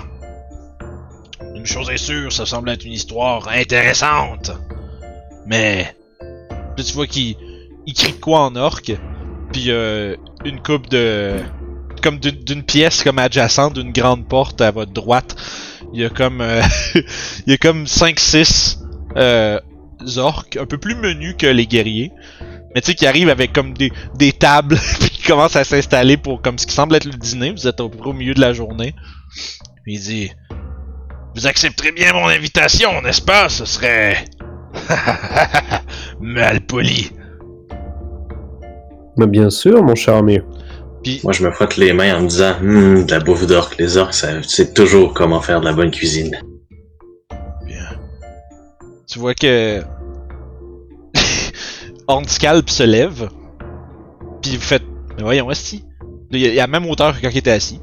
[1.56, 4.52] Une chose est sûre, ça semble être une histoire intéressante.
[5.46, 5.96] Mais
[6.76, 7.36] tu vois qu'il
[7.86, 8.94] il crie quoi en orque,
[9.52, 11.38] puis euh, une coupe de
[12.02, 15.36] comme d'une pièce comme adjacente d'une grande porte à votre droite.
[15.94, 16.62] Il y a comme euh,
[16.96, 18.80] il y a comme 5 6
[19.18, 19.60] euh,
[20.18, 22.12] orques un peu plus menus que les guerriers.
[22.74, 26.18] Mais tu sais qui arrivent avec comme des, des tables puis qui commencent à s'installer
[26.18, 28.54] pour comme ce qui semble être le dîner, vous êtes au, au milieu de la
[28.54, 28.96] journée.
[29.86, 30.32] Il dit
[31.36, 33.50] Vous accepterez bien mon invitation, n'est-ce pas?
[33.50, 34.26] Ce serait
[36.22, 37.12] mal poli.
[39.18, 40.40] Mais bien sûr, mon cher ami.
[41.04, 43.78] Puis Moi, je me frotte les mains en me disant, hum, de la bouffe d'orque.
[43.78, 46.40] Les orques, ça, c'est toujours comment faire de la bonne cuisine.
[47.66, 47.88] Bien.
[49.08, 49.82] Tu vois que.
[52.08, 53.30] Hornscalp se lève.
[54.42, 54.84] Puis vous faites.
[55.18, 55.84] Mais voyons, Esti.
[56.32, 57.80] Il est à la même hauteur que quand il était assis.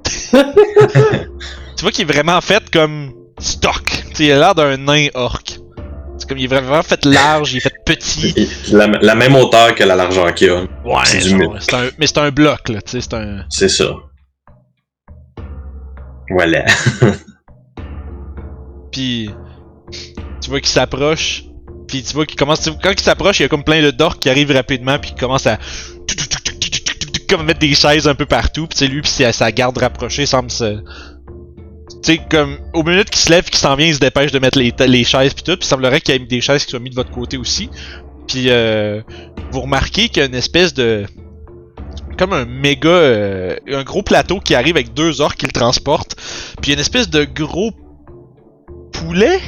[0.32, 3.12] tu vois qu'il est vraiment fait comme.
[3.40, 3.84] Stock.
[4.10, 5.44] Tu sais, il a l'air d'un nain orc.
[6.18, 8.48] C'est comme il est vraiment fait large, il est fait petit.
[8.72, 10.62] La, la même hauteur que la largeur qu'il a.
[10.84, 11.62] Ouais, C'est du genre, mythe.
[11.62, 12.82] c'est un, mais c'est un bloc, là.
[12.82, 13.44] Tu sais, c'est un.
[13.50, 13.90] C'est ça.
[16.30, 16.64] Voilà.
[18.92, 19.30] Puis
[20.40, 21.44] tu vois qu'il s'approche.
[21.86, 22.60] Puis tu vois qu'il commence.
[22.62, 24.98] tu vois, Quand il s'approche, il y a comme plein de dorks qui arrivent rapidement.
[24.98, 25.58] Puis qui commencent à.
[27.28, 28.66] Comme mettre des chaises un peu partout.
[28.66, 30.78] Puis tu sais, lui, puis sa garde rapprochée semble se.
[32.02, 32.58] Tu sais, comme.
[32.74, 35.04] Au minute qu'il se lève, qu'il s'en vient, il se dépêche de mettre les, les
[35.04, 35.34] chaises.
[35.34, 35.56] Puis tout.
[35.56, 37.70] Puis il semblerait qu'il y ait des chaises qui soient mises de votre côté aussi.
[38.28, 39.00] Puis euh,
[39.50, 41.06] vous remarquez qu'il y a une espèce de.
[42.18, 42.88] Comme un méga.
[42.88, 46.16] euh, un gros plateau qui arrive avec deux orques qui le transportent.
[46.60, 47.72] Puis il y a une espèce de gros
[48.92, 49.40] poulet.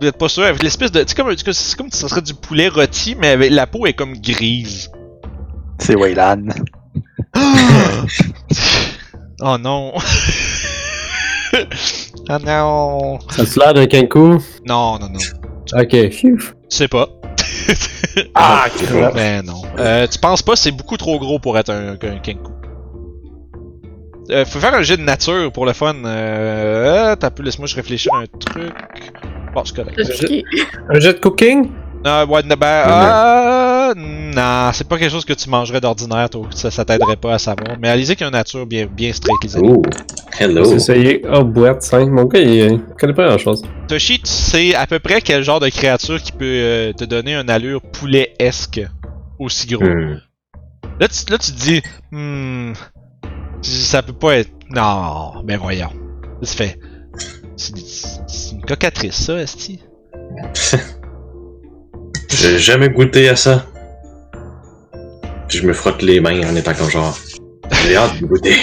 [0.00, 1.04] Vous êtes pas sûr, avec l'espèce de.
[1.06, 3.94] C'est comme, c'est comme si ça serait du poulet rôti, mais avec, la peau est
[3.94, 4.90] comme grise.
[5.78, 6.48] C'est Wayland.
[9.40, 9.92] oh non.
[12.28, 13.18] oh non.
[13.30, 14.38] Ça te l'air d'un kankou?
[14.66, 15.80] Non, non, non.
[15.80, 16.10] Ok.
[16.10, 16.38] Tu
[16.68, 17.08] sais pas.
[18.34, 18.66] Ah,
[19.14, 19.62] Mais non.
[19.78, 22.52] Euh, tu penses pas, c'est beaucoup trop gros pour être un, un kenku.
[24.30, 25.94] Euh, faut faire un jet de nature pour le fun.
[26.04, 28.72] Euh, t'as pu, laisse-moi je réfléchir à un truc.
[29.52, 30.00] Bon, c'est correct.
[30.90, 31.70] Un jet de cooking?
[32.04, 36.46] Non, ouais, ben, ah, non, c'est pas quelque chose que tu mangerais d'ordinaire, toi.
[36.50, 37.76] Ça, ça t'aiderait pas à savoir.
[37.80, 39.72] Mais allez-y qu'il y a une nature bien, bien straight, les amis.
[39.74, 39.82] Oh,
[40.38, 40.64] hello.
[40.64, 41.22] C'est essayé.
[41.30, 42.08] Oh, boîte 5.
[42.08, 43.62] Mon gars, il, il connaît pas grand chose.
[43.88, 47.34] Toshi, tu sais à peu près quel genre de créature qui peut euh, te donner
[47.34, 48.80] une allure poulet-esque
[49.38, 49.84] aussi gros.
[49.84, 50.20] Hmm.
[51.00, 51.82] Là, tu, là, tu te dis,
[52.12, 52.72] hmm,
[53.62, 54.50] ça peut pas être.
[54.70, 55.90] Non, mais voyons.
[56.42, 56.78] Ça fait.
[57.56, 57.76] C'est
[58.26, 59.80] c'est une cocatrice, ça, Esti.
[62.30, 63.66] J'ai jamais goûté à ça.
[65.48, 67.16] Puis je me frotte les mains en étant comme genre.
[67.86, 68.56] J'ai hâte de goûter.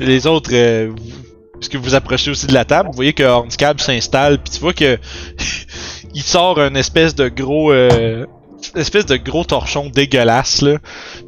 [0.00, 3.80] Les autres, euh, vous- puisque vous approchez aussi de la table, vous voyez que Hornscab
[3.80, 4.98] s'installe, puis tu vois que
[6.14, 8.24] il sort un espèce de gros, euh,
[8.74, 10.78] une espèce de gros torchon dégueulasse là,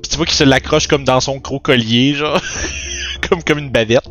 [0.03, 2.41] puis tu vois qu'il se l'accroche comme dans son gros collier, genre,
[3.29, 4.05] comme comme une bavette.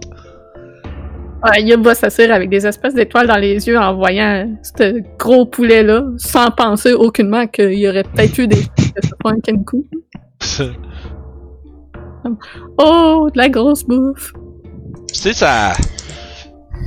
[1.44, 5.46] Ouais, Yup va s'asseoir avec des espèces d'étoiles dans les yeux en voyant ce gros
[5.46, 8.64] poulet-là, sans penser aucunement qu'il y aurait peut-être eu des
[9.26, 9.36] un.
[12.80, 14.34] Oh, de la grosse bouffe!
[15.08, 15.74] tu sais ça,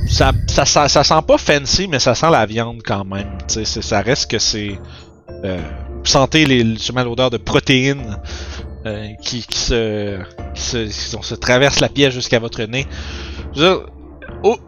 [0.07, 3.37] ça, ça, ça sent pas fancy, mais ça sent la viande quand même.
[3.47, 4.77] Tu sais, ça reste que c'est,
[5.45, 8.17] euh, vous sentez l'odeur de protéines
[8.85, 10.19] euh, qui, se,
[10.53, 12.85] qui se, se traverse la pièce jusqu'à votre nez.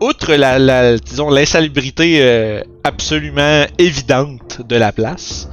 [0.02, 5.50] Outre la, la disons l'insalubrité euh, absolument évidente de la place,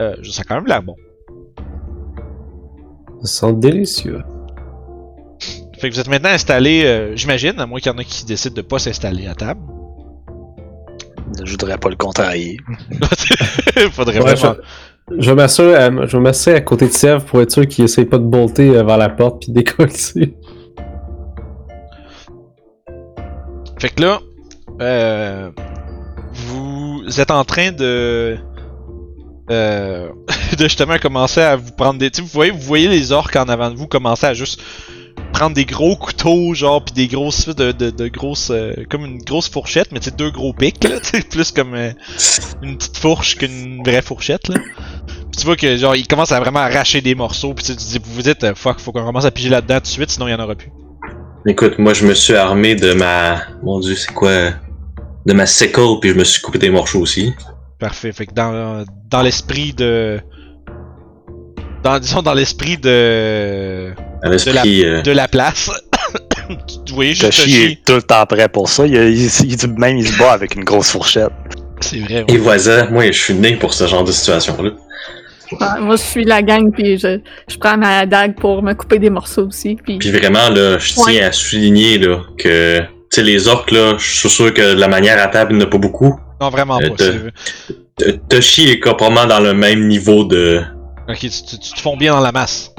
[0.00, 0.94] euh, ça a quand même l'air bon.
[3.22, 4.20] Ça sent délicieux.
[5.78, 8.24] Fait que vous êtes maintenant installé, euh, j'imagine, à moins qu'il y en a qui
[8.24, 9.60] décident de pas s'installer à table.
[11.44, 12.56] Je voudrais pas le contrarier.
[13.92, 14.56] Faudrait Ouais, vraiment.
[15.10, 17.66] je, je vais m'assurer à- je vais m'assurer à côté de Sèvres pour être sûr
[17.68, 19.92] qu'il essaye pas de bolter euh, vers la porte puis décoller.
[23.78, 24.18] Fait que là,
[24.80, 25.50] euh,
[26.32, 28.36] vous êtes en train de,
[29.50, 30.08] euh,
[30.58, 33.36] de justement commencer à vous prendre des, tu sais, vous voyez, vous voyez les orques
[33.36, 34.60] en avant de vous commencer à juste
[35.32, 39.48] prendre des gros couteaux, genre, puis des grosses, de, de, grosses, euh, comme une grosse
[39.48, 41.92] fourchette, mais tu deux gros pics, là, tu sais, plus comme euh,
[42.62, 44.56] une petite fourche qu'une vraie fourchette, là.
[45.36, 48.22] Tu vois que genre il commence à vraiment arracher des morceaux, puis tu vous vous
[48.22, 50.40] dites fuck, faut qu'on commence à piger là-dedans tout de suite, sinon il y en
[50.40, 50.72] aura plus.
[51.46, 53.42] Écoute, moi je me suis armé de ma.
[53.62, 54.50] Mon dieu, c'est quoi
[55.26, 57.32] De ma sickle, puis je me suis coupé des morceaux aussi.
[57.78, 58.12] Parfait.
[58.12, 60.20] Fait que dans, dans l'esprit de.
[61.82, 63.92] Dans, disons dans l'esprit de.
[64.22, 64.84] À l'esprit.
[64.84, 65.70] euh, de la place.
[66.86, 67.64] tu voyais juste Toshi Toshi.
[67.64, 68.86] est tout le temps prêt pour ça.
[68.86, 71.30] Il, il, il- même il se bat avec une grosse fourchette.
[71.80, 72.24] C'est vrai.
[72.26, 74.70] Et voisin, moi je suis né pour ce genre de situation-là.
[75.52, 78.98] Ouais, moi, je suis la gang, puis je, je prends ma dague pour me couper
[78.98, 79.76] des morceaux aussi.
[79.82, 81.22] Puis, Puis vraiment, là, je tiens Ouais.
[81.22, 85.18] à souligner là, que tu sais, les orques, là, je suis sûr que la manière
[85.22, 86.20] à table il n'y en a pas beaucoup.
[86.40, 87.30] Non, vraiment Euh,
[87.98, 88.04] pas.
[88.28, 90.62] Toshi est probablement dans le même niveau de.
[91.08, 92.72] Ok, tu, tu- tu te fonds bien dans la masse.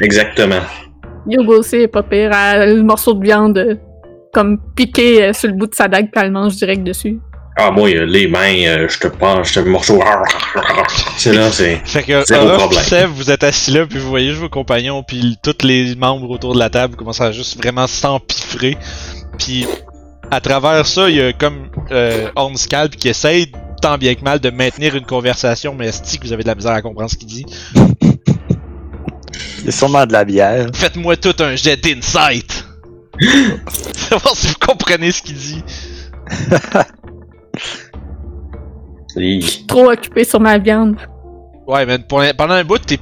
[0.00, 0.60] Exactement.
[1.28, 2.30] Yogo aussi est pas pire.
[2.32, 3.76] Elle a le morceau de viande euh,
[4.32, 7.18] comme piqué euh, sur le bout de sa dague, puis elle le mange direct dessus.
[7.56, 10.00] Ah, moi, euh, les mains, je te pense, je te morceau.
[11.16, 11.76] C'est là, c'est.
[11.84, 13.10] Fait que Orof problème.
[13.14, 16.54] vous êtes assis là, puis vous voyez juste vos compagnons, puis tous les membres autour
[16.54, 18.76] de la table commencent à juste vraiment s'empiffrer.
[19.38, 19.66] Puis
[20.34, 24.40] à travers ça, il y a comme euh, Hornscalp qui essaye tant bien que mal
[24.40, 27.28] de maintenir une conversation, mais que vous avez de la misère à comprendre ce qu'il
[27.28, 27.46] dit.
[29.60, 30.66] Il y a sûrement de la bière.
[30.74, 32.66] Faites-moi tout un jet d'insight!
[33.94, 35.62] Savoir si vous comprenez ce qu'il dit.
[39.16, 39.64] Hi.
[39.68, 40.96] Trop occupé sur ma viande.
[41.66, 42.98] Ouais, mais pendant un bout, t'es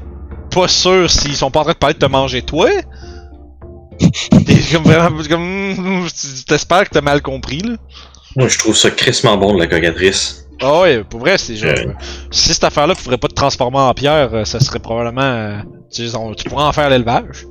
[0.51, 2.68] pas sûr s'ils sont pas en train de parler de te manger toi.
[3.99, 6.07] T'es comme vraiment comme
[6.47, 7.74] t'espères que t'as mal compris là.
[8.36, 10.47] Moi, je trouve ça crissement bon de la cocatrice.
[10.61, 11.70] Ah ouais, pour vrai, c'est genre.
[11.76, 11.93] Euh.
[12.30, 15.20] Si cette affaire-là pourrait pas te transformer en pierre, euh, ça serait probablement.
[15.22, 15.57] euh,
[15.93, 17.47] tu, sais, on- tu pourrais en faire l'élevage.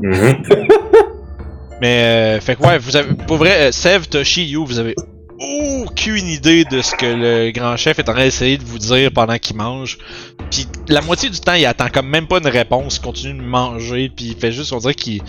[0.00, 0.42] Mhm.
[1.80, 2.02] Mais
[2.36, 3.14] euh, fait que ouais, vous avez.
[3.26, 4.94] Pour vrai, euh, Sev, Toshi, You, vous avez
[5.38, 9.10] aucune idée de ce que le grand chef est en train d'essayer de vous dire
[9.12, 9.96] pendant qu'il mange.
[10.50, 13.42] Puis la moitié du temps, il attend comme même pas une réponse, il continue de
[13.46, 15.22] manger, puis il fait juste on dirait qu'il.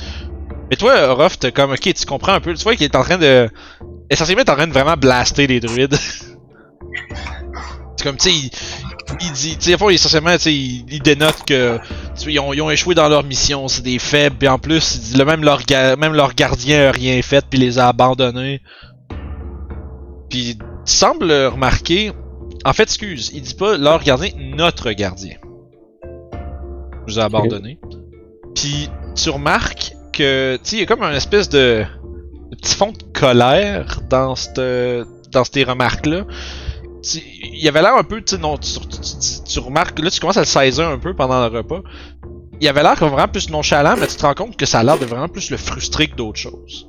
[0.72, 2.53] Mais toi, Ruff, t'es comme ok, tu comprends un peu.
[2.53, 3.49] Tu vois qu'il est en train de.
[4.09, 5.95] Essentiellement, il est en train de vraiment blaster les druides.
[7.97, 8.49] c'est comme tu sais, il,
[9.19, 11.78] il dit, tu sais, essentiellement, tu sais, il, il dénote que
[12.26, 15.01] ils, ont, ils ont échoué dans leur mission, c'est des faibles, puis en plus, il
[15.01, 15.61] dit, le même leur,
[15.97, 18.61] même leur gardien a rien fait, puis les a abandonnés.
[20.30, 22.13] Puis il semble remarquer,
[22.63, 25.36] en fait, excuse, il dit pas leur gardien, notre gardien.
[27.08, 27.78] Nous a abandonnés.
[28.55, 31.83] Puis tu remarques que, tu sais, il y a comme un espèce de,
[32.51, 34.62] de petit fond de colère dans cette,
[35.32, 36.25] dans ces remarques-là.
[37.13, 38.70] Il avait l'air un peu, tu sais, non, tu,
[39.46, 41.82] tu, remarques, là, tu commences à le saisir un peu pendant le repas.
[42.59, 44.83] Il avait l'air comme vraiment plus nonchalant, mais tu te rends compte que ça a
[44.83, 46.88] l'air de vraiment plus le frustrer que d'autres choses.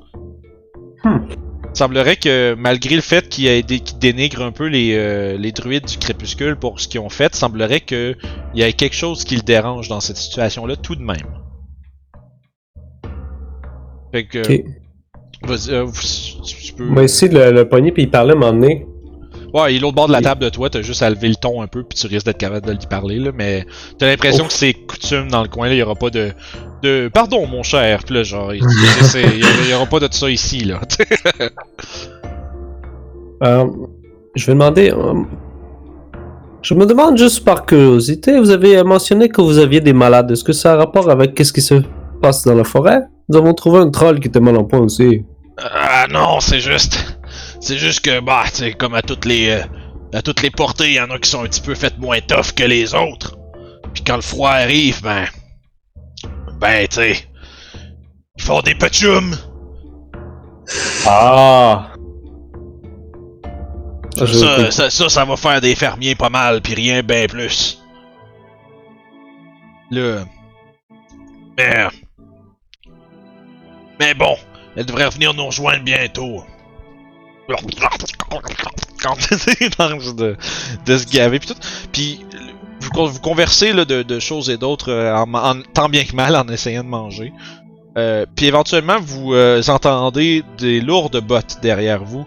[1.03, 1.28] Hmm.
[1.74, 5.86] Il semblerait que malgré le fait qu'il qu'il dénigre un peu les, euh, les druides
[5.86, 8.15] du crépuscule pour ce qu'ils ont fait, semblerait que
[8.53, 11.41] il y ait quelque chose qui le dérange dans cette situation-là tout de même.
[14.12, 14.39] Fait que,
[15.47, 15.86] vas-y, euh,
[16.44, 16.94] tu, peux.
[16.94, 18.86] Va essayer de le, le pogner, puis il parlait à un moment donné.
[19.55, 21.34] Ouais, il est l'autre bord de la table de toi, t'as juste à lever le
[21.34, 23.66] ton un peu, puis tu risques d'être capable de lui parler, là, mais
[23.98, 24.48] t'as l'impression Oh.
[24.48, 26.30] que c'est coutume dans le coin, là, il y aura pas de,
[26.82, 28.62] de «Pardon, mon cher», puis là, genre, il
[29.02, 30.80] c'est- il y, aura- il y aura pas de ça ici, là.
[33.44, 33.64] Euh,
[34.36, 34.90] je vais demander.
[34.93, 35.14] euh,
[36.62, 40.30] je me demande juste par curiosité, vous avez mentionné que vous aviez des malades.
[40.30, 41.82] Est-ce que ça a rapport avec qu'est-ce qui se
[42.23, 45.24] passe dans la forêt Nous avons trouvé un troll qui était mal en point aussi.
[45.59, 47.19] Ah non, c'est juste...
[47.61, 49.51] C'est juste que, bah, tu sais, comme à toutes les...
[49.51, 49.62] euh,
[50.15, 52.20] à toutes les portées, il y en a qui sont un petit peu faites moins
[52.20, 53.36] tough que les autres.
[53.93, 55.27] Puis quand le froid arrive, ben...
[56.59, 57.16] Ben, tu sais...
[58.39, 59.36] Ils font des petchums.
[61.07, 61.93] Ah
[64.16, 67.82] ça, ça, ça va faire des fermiers pas mal, puis rien ben plus.
[69.90, 70.24] Là.
[71.59, 71.86] Mais.
[74.01, 74.36] Mais bon,
[74.77, 76.44] elle devrait venir nous rejoindre bientôt.
[79.02, 79.16] Quand
[80.16, 80.36] de,
[80.86, 81.60] de se gaver pis tout.
[81.93, 82.20] Puis
[82.81, 86.47] vous, con- vous conversez de, choses et d'autres euh, en, tant bien que mal en
[86.48, 87.32] essayant de manger.
[87.98, 92.27] Euh, puis éventuellement vous euh, entendez des lourdes bottes derrière vous.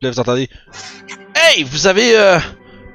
[0.00, 0.48] Là, vous entendez
[1.34, 2.38] Hey, vous avez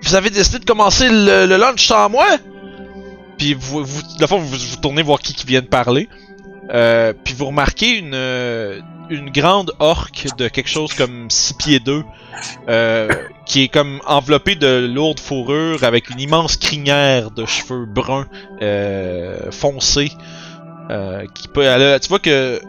[0.02, 2.28] vous avez décidé de commencer le lunch sans moi
[3.44, 3.84] Puis vous,
[4.22, 6.08] la fois, vous, vous tournez voir qui qui vient de parler.
[6.74, 8.80] Euh, puis vous remarquez une euh,
[9.10, 12.06] une grande orque de quelque chose comme 6 pieds 2
[12.70, 13.10] euh,
[13.46, 18.28] qui est comme enveloppée de lourdes fourrures avec une immense crinière de cheveux bruns
[19.52, 20.14] foncés.
[21.36, 22.62] Qui peut, elle a- tu vois que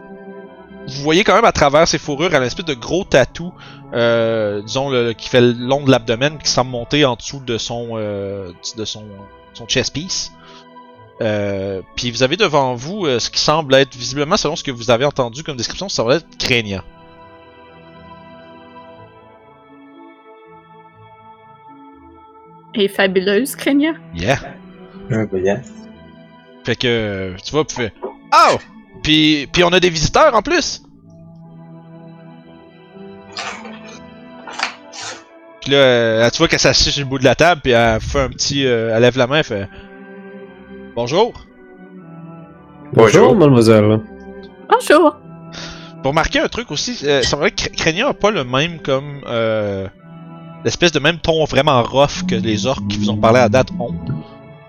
[0.88, 3.54] vous voyez quand même à travers ces fourrures un espèce de gros tatou
[3.92, 8.84] le, qui fait le long de l'abdomen, qui semble monter en dessous de son, de
[8.84, 9.04] son,
[9.52, 10.32] son chest piece.
[11.20, 14.72] Euh, puis vous avez devant vous euh, ce qui semble être visiblement, selon ce que
[14.72, 16.84] vous avez entendu comme description, ça va être Crania.
[22.74, 23.94] Et fabuleuse, Craignant.
[24.14, 24.38] Yeah.
[25.10, 25.62] Un peu bien.
[26.64, 27.92] Fait que, euh, tu vois, puis fait
[28.32, 28.56] Oh!
[29.02, 30.82] Puis, puis on a des visiteurs en plus!
[35.60, 38.00] Puis là, euh, tu vois qu'elle s'assied sur le bout de la table, puis elle
[38.00, 38.66] fait un petit.
[38.66, 39.68] euh, elle lève la main, elle fait
[40.94, 41.32] Bonjour!
[42.92, 44.00] Bonjour, mademoiselle.
[44.70, 45.16] Bonjour.
[46.02, 49.22] Pour remarquer un truc aussi, euh, c'est vrai que Crania a pas le même comme.
[49.26, 49.88] Euh,
[50.64, 53.68] L'espèce de même ton vraiment rough que les orques qui vous ont parlé à date
[53.78, 53.94] ont.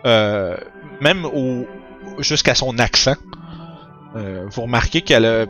[0.06, 0.58] Euh,
[1.00, 1.66] même au.
[2.20, 3.16] jusqu'à son accent.
[4.16, 5.46] Euh, vous remarquez qu'elle a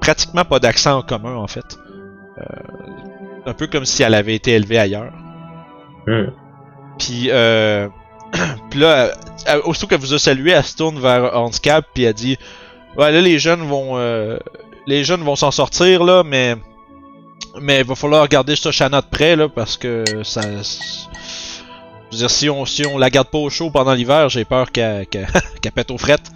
[0.00, 1.78] pratiquement pas d'accent en commun en fait.
[2.38, 2.44] Euh,
[3.46, 5.12] un peu comme si elle avait été élevée ailleurs.
[6.06, 6.26] Hmm.
[6.98, 7.88] Puis, euh,
[8.70, 9.12] puis là,
[9.64, 12.36] aussitôt qu'elle vous a salué, elle se tourne vers Handicap puis elle dit
[12.96, 13.96] Ouais, là, les jeunes vont.
[13.96, 14.38] euh,
[14.86, 16.56] les jeunes vont s'en sortir, là, mais.
[17.60, 20.40] Mais il va falloir garder ça Shanna de près, là, parce que ça.
[20.42, 24.44] Je veux dire, si on, si on la garde pas au chaud pendant l'hiver, j'ai
[24.44, 25.26] peur qu'elle qu'elle
[25.74, 26.30] pète aux frettes.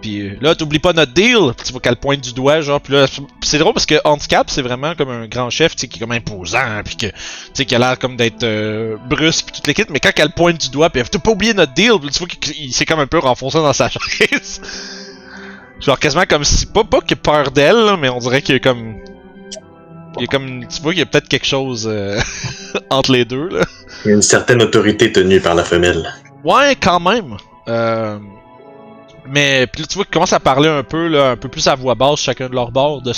[0.00, 2.80] Puis euh, là, t'oublies pas notre deal, Puis tu vois qu'elle pointe du doigt, genre,
[2.80, 3.06] puis là,
[3.42, 6.00] c'est drôle parce que Handicap, c'est vraiment comme un grand chef, tu sais, qui est
[6.00, 7.14] comme imposant, puis que, tu
[7.54, 10.58] sais, qui a l'air comme d'être euh, brusque, puis toute l'équipe, mais quand elle pointe
[10.58, 12.86] du doigt, puis elle fait, t'as pas oublié notre deal, puis tu vois qu'il s'est
[12.86, 14.60] comme un peu renfoncé dans sa chaise.
[15.80, 18.54] Genre quasiment comme si, pas, pas qu'il a peur d'elle, là, mais on dirait qu'il
[18.54, 18.96] y a comme,
[20.16, 22.18] il y a comme, tu vois qu'il y a peut-être quelque chose euh,
[22.90, 23.64] entre les deux, là.
[24.04, 26.10] Il y a une certaine autorité tenue par la femelle.
[26.44, 27.36] Ouais, quand même.
[27.68, 28.18] Euh,
[29.26, 31.66] mais puis là, tu vois qu'ils commencent à parler un peu, là, un peu plus
[31.68, 33.12] à voix basse, chacun de leur bord, de,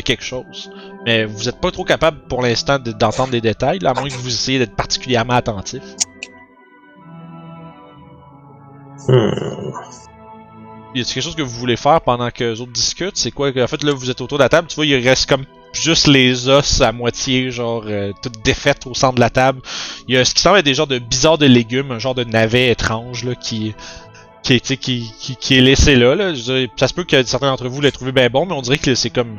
[0.00, 0.70] quelque chose.
[1.06, 4.08] Mais vous êtes pas trop capable pour l'instant de- d'entendre des détails, là, à moins
[4.08, 5.82] que vous essayiez d'être particulièrement attentif.
[9.08, 9.30] Hmm.
[10.94, 13.16] Y a quelque chose que vous voulez faire pendant que les autres discutent?
[13.16, 14.68] C'est quoi En fait, là, vous êtes autour de la table.
[14.68, 18.94] Tu vois, il reste comme juste les os à moitié, genre euh, toutes défaites au
[18.94, 19.60] centre de la table.
[20.08, 22.14] Il y a ce qui semble être des genres de bizarres de légumes, un genre
[22.14, 23.74] de navet étrange là qui
[24.46, 26.14] qui est, tu sais, qui, qui, qui est laissé là.
[26.14, 26.32] là.
[26.32, 28.52] Je veux dire, ça se peut que certains d'entre vous l'aient trouvé bien bon, mais
[28.52, 29.38] on dirait que c'est comme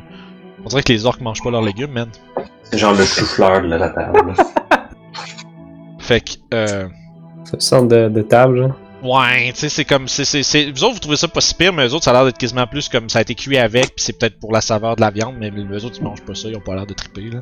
[0.64, 2.08] on dirait que les orques mangent pas leurs légumes, man.
[2.64, 4.34] C'est genre le chou-fleur de la table.
[5.98, 6.88] Fait que euh,
[7.44, 8.76] Ça sent de, de table, genre.
[9.02, 10.08] Ouais, tu sais, c'est comme.
[10.08, 12.10] c'est c'est c'est Vous autres, vous trouvez ça pas si pire, mais eux autres, ça
[12.10, 14.52] a l'air d'être quasiment plus comme ça a été cuit avec, puis c'est peut-être pour
[14.52, 16.74] la saveur de la viande, mais eux autres, ils mangent pas ça, ils ont pas
[16.74, 17.40] l'air de triper, là.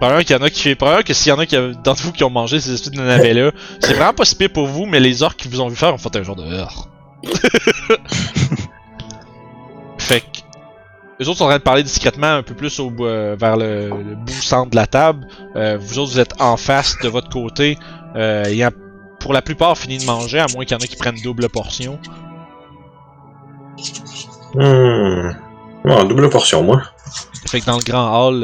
[0.00, 0.74] Probablement qu'il y en a qui.
[0.74, 3.02] Probablement que s'il y en a qui, d'entre vous qui ont mangé ces espèces de
[3.02, 5.76] navets-là, c'est vraiment pas si pire pour vous, mais les orques qui vous ont vu
[5.76, 6.44] faire ont fait un genre de.
[9.98, 10.26] fait que.
[11.18, 13.90] Les autres sont en train de parler discrètement un peu plus au, euh, vers le,
[13.90, 15.28] le bout centre de la table.
[15.54, 17.76] Euh, vous autres, vous êtes en face de votre côté.
[18.16, 18.70] Euh, a
[19.18, 21.50] pour la plupart fini de manger, à moins qu'il y en ait qui prennent double
[21.50, 21.98] portion.
[24.54, 25.32] Hmm.
[25.84, 26.84] Bon, double portion, moi.
[27.46, 28.42] Fait que dans le grand hall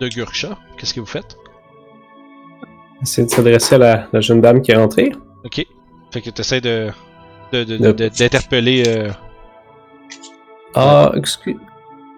[0.00, 1.36] de Gurksha, qu'est-ce que vous faites?
[3.02, 5.12] Essayer de s'adresser à la, la jeune dame qui est rentrée.
[5.44, 5.64] Ok.
[6.12, 6.90] Fait que tu essaies de,
[7.52, 8.84] de, de- De- de- d'interpeller.
[8.86, 9.10] euh,
[10.74, 11.56] Ah, excuse-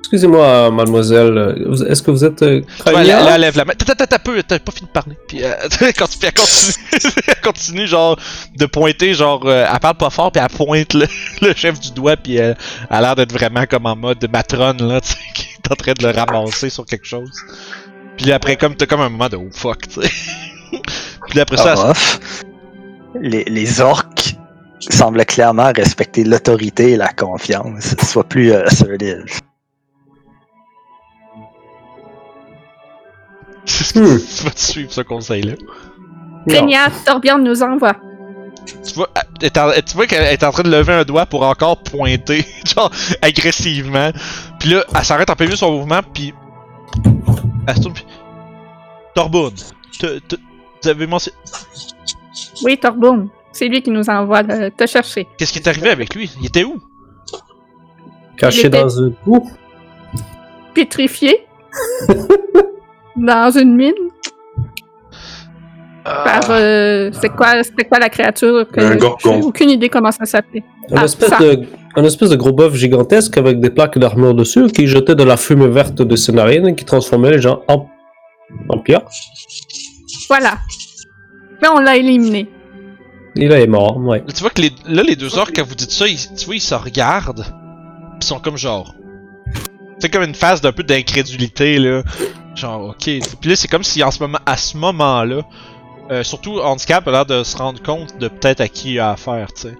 [0.00, 1.36] excusez-moi, euh, mademoiselle.
[1.38, 3.72] euh, Est-ce que vous êtes euh, Ouais, là, là, lève la main.
[3.76, 5.16] T'as, t'as, t'as peu, t'as pas fini de parler.
[5.28, 5.52] Puis, euh,
[5.96, 6.74] quand tu, puis elle continue,
[7.28, 8.18] elle continue, genre,
[8.56, 11.06] de pointer, genre, euh, elle parle pas fort, puis elle pointe le,
[11.46, 12.56] le chef du doigt, puis elle,
[12.90, 15.16] elle a l'air d'être vraiment comme en mode matrone, là, tu sais,
[15.70, 17.32] en train de le ramasser sur quelque chose.
[18.16, 20.11] Puis après, comme, t'as comme un moment de oh fuck, tu sais.
[21.28, 21.93] puis après ça, Ah,
[23.20, 24.35] les, les orques
[24.81, 29.40] semblent clairement respecter l'autorité et la confiance, soit plus euh, assertive.
[33.95, 34.19] Hmm.
[34.36, 35.55] tu vas te suivre ce conseil-là.
[36.49, 37.97] Craignant, Torbjorn nous envoie.
[38.86, 39.09] Tu vois,
[39.40, 41.78] elle est en- tu vois qu'elle est en train de lever un doigt pour encore
[41.82, 42.90] pointer, genre
[43.23, 44.11] agressivement.
[44.61, 46.35] Puis là, elle s'arrête en plein milieu de son mouvement, puis
[47.66, 48.05] elle se tourne, puis
[49.15, 49.53] Torboun,
[49.99, 50.36] te- te-
[50.82, 51.36] vous avez mentionné.
[52.62, 53.31] Oui, Torboum.
[53.53, 55.27] C'est lui qui nous envoie le- te chercher.
[55.36, 56.31] Qu'est-ce qui est arrivé avec lui?
[56.40, 56.78] Il était où?
[58.36, 59.51] Caché était- dans un trou.
[60.74, 61.47] Pétrifié.
[63.16, 63.93] dans une mine.
[66.04, 66.50] Par.
[66.50, 69.18] euh, c'est quoi, c'était quoi la créature que Un gorgon.
[69.40, 70.64] J'ai aucune idée comment ça s'appelait.
[70.90, 71.38] Un, Ah, espèce ça.
[71.38, 71.62] de,
[71.96, 75.36] un espèce de gros bœuf gigantesque avec des plaques d'armure dessus qui jetait de la
[75.36, 77.86] fumée verte de ses narines qui transformait les gens en,
[78.70, 79.02] en pierre.
[80.28, 80.58] Voilà.
[81.60, 82.46] Mais on l'a éliminé.
[83.34, 84.18] Il est mort, ouais.
[84.26, 86.46] Là, tu vois que les, là, les deux orques, quand vous dites ça, ils, tu
[86.46, 88.94] vois, ils se regardent, pis ils sont comme genre.
[90.00, 92.02] C'est comme une phase d'un peu d'incrédulité là.
[92.54, 92.96] Genre ok.
[93.40, 95.42] Puis là c'est comme si en ce moment, à ce moment-là,
[96.10, 99.10] euh, surtout handicap a l'air de se rendre compte de peut-être à qui il a
[99.10, 99.74] affaire, tu sais.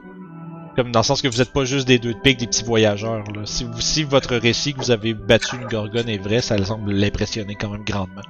[0.77, 2.65] Comme dans le sens que vous êtes pas juste des deux de pique, des petits
[2.65, 3.25] voyageurs.
[3.35, 3.41] Là.
[3.45, 6.93] Si, vous, si votre récit que vous avez battu une gorgone est vrai, ça semble
[6.93, 8.23] l'impressionner quand même grandement.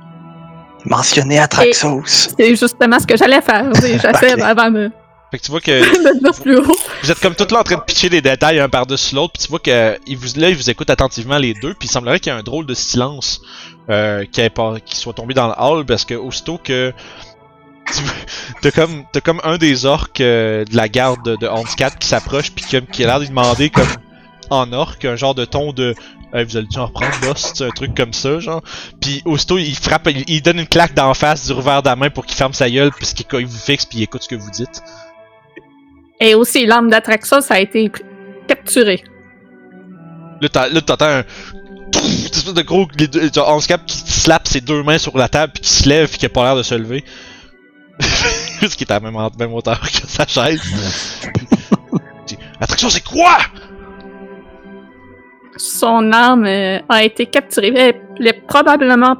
[0.84, 2.02] Mentionné Atraxos.
[2.06, 3.70] C'est justement ce que j'allais faire.
[3.74, 4.40] J'essaie Ok.
[4.40, 4.90] avant de,
[5.30, 6.76] Fait que tu vois que plus haut.
[7.02, 9.42] Vous êtes comme tout là en train de pitcher des détails un par-dessus l'autre, puis
[9.42, 12.20] tu vois que il vous, là, il vous écoute attentivement les deux, puis il semblerait
[12.20, 13.42] qu'il y ait un drôle de silence
[13.90, 14.52] euh, qui, ait
[14.84, 16.92] qui soit tombé dans le hall, parce que aussitôt que
[18.62, 22.50] t'as comme t'as comme un des orques euh, de la garde de, handicap qui s'approche,
[22.52, 23.88] puis qui, qui a l'air de demander comme
[24.50, 25.94] en orque un genre de ton de
[26.30, 27.52] Hey, vous allez-tu en reprendre, boss?
[27.54, 28.62] C'est un truc comme ça, genre.
[29.00, 31.96] Puis aussitôt, il frappe, il, il donne une claque d'en face du revers de la
[31.96, 34.34] main pour qu'il ferme sa gueule, puisqu'il il vous fixe, puis il écoute ce que
[34.34, 34.82] vous dites.
[36.20, 37.90] Et aussi, l'arme d'Atraxos a été
[38.46, 39.02] capturée.
[40.40, 40.48] Là,
[40.82, 41.24] t'entends un.
[41.94, 42.86] Espèce de gros.
[42.98, 46.18] les deux- qui slappe ses deux mains sur la table puis qui se lève puis
[46.18, 47.04] qui a pas l'air de se lever.
[48.60, 51.30] Juste qu'il est à la même, hauteur que sa chaise.
[52.60, 53.38] Attraction, c'est quoi?
[55.56, 57.72] Son arme euh, a été capturée.
[57.74, 59.16] Elle, elle est probablement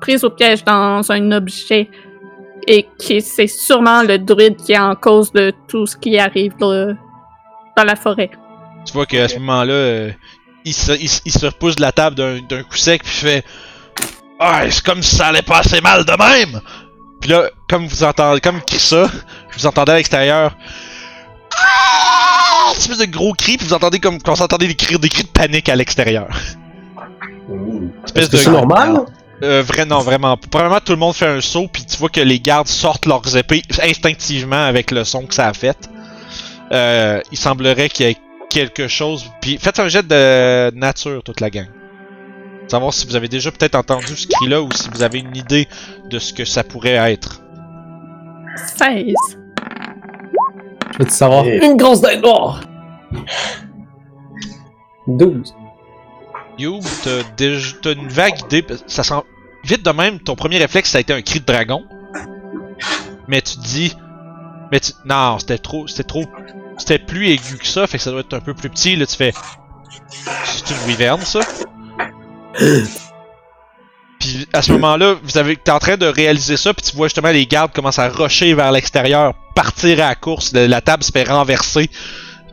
[0.00, 1.88] prise au piège dans un objet.
[2.68, 6.56] Et qui c'est sûrement le druide qui est en cause de tout ce qui arrive
[6.58, 6.96] dans
[7.84, 8.30] la forêt.
[8.86, 10.10] Tu vois qu'à ce moment-là, euh,
[10.64, 12.14] il, se, il, se- il se repousse de la table
[12.48, 13.44] d'un coup sec puis il fait
[14.38, 16.60] Ah, c'est comme si ça allait pas assez mal de même!
[17.22, 19.06] Puis là, comme vous entendez, comme il crie ça,
[19.56, 20.56] vous entendez à l'extérieur
[21.56, 22.72] Ah!
[22.74, 25.08] Une espèce de gros cri, puis vous entendez comme quand vous entendez des cris, des
[25.08, 26.28] cris de panique à l'extérieur.
[28.04, 29.06] Espèce que c'est normal?
[29.44, 30.36] Euh, vrai, non, vraiment.
[30.36, 33.36] Probablement tout le monde fait un saut, puis tu vois que les gardes sortent leurs
[33.36, 35.78] épées instinctivement avec le son que ça a fait.
[36.72, 38.16] Euh, il semblerait qu'il y ait
[38.50, 39.30] quelque chose.
[39.40, 41.68] Puis faites un jet de nature, toute la gang.
[42.68, 45.68] Savoir si vous avez déjà peut-être entendu ce cri-là ou si vous avez une idée
[46.08, 47.42] de ce que ça pourrait être.
[48.78, 49.14] 16.
[50.92, 51.44] Je veux te savoir.
[51.46, 52.60] Une grosse dinde noire!
[55.06, 55.54] 12.
[56.58, 58.64] Youb, t'as déjà- t'as une vague idée.
[58.86, 59.22] Ça sent.
[59.64, 61.82] Vite de même, ton premier réflexe, ça a été un cri de dragon.
[63.28, 63.94] Mais tu te dis.
[64.70, 64.92] Mais tu.
[65.04, 65.86] Non, c'était trop.
[65.86, 66.24] C'était trop.
[66.78, 68.96] C'était plus aigu que ça, fait que ça doit être un peu plus petit.
[68.96, 69.32] Là, tu fais.
[70.44, 71.40] C'est une wyvern, ça?
[74.18, 77.08] Puis à ce moment-là, vous avez, t'es en train de réaliser ça, puis tu vois
[77.08, 81.10] justement les gardes commencent à rusher vers l'extérieur, partir à la course, la table se
[81.10, 81.90] fait renverser.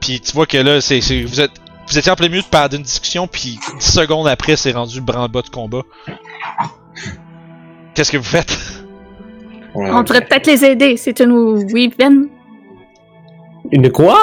[0.02, 1.52] Puis tu vois que là, c'est, c'est- vous êtes,
[1.88, 5.42] vous étiez en plein milieu d'une discussion, puis 10 secondes après, c'est rendu le branle-bas
[5.44, 5.82] de combat.
[7.94, 8.58] Qu'est-ce que vous faites?
[9.76, 10.98] On devrait peut-être les aider.
[10.98, 12.28] C'est une Weaven.
[13.72, 14.18] Une quoi?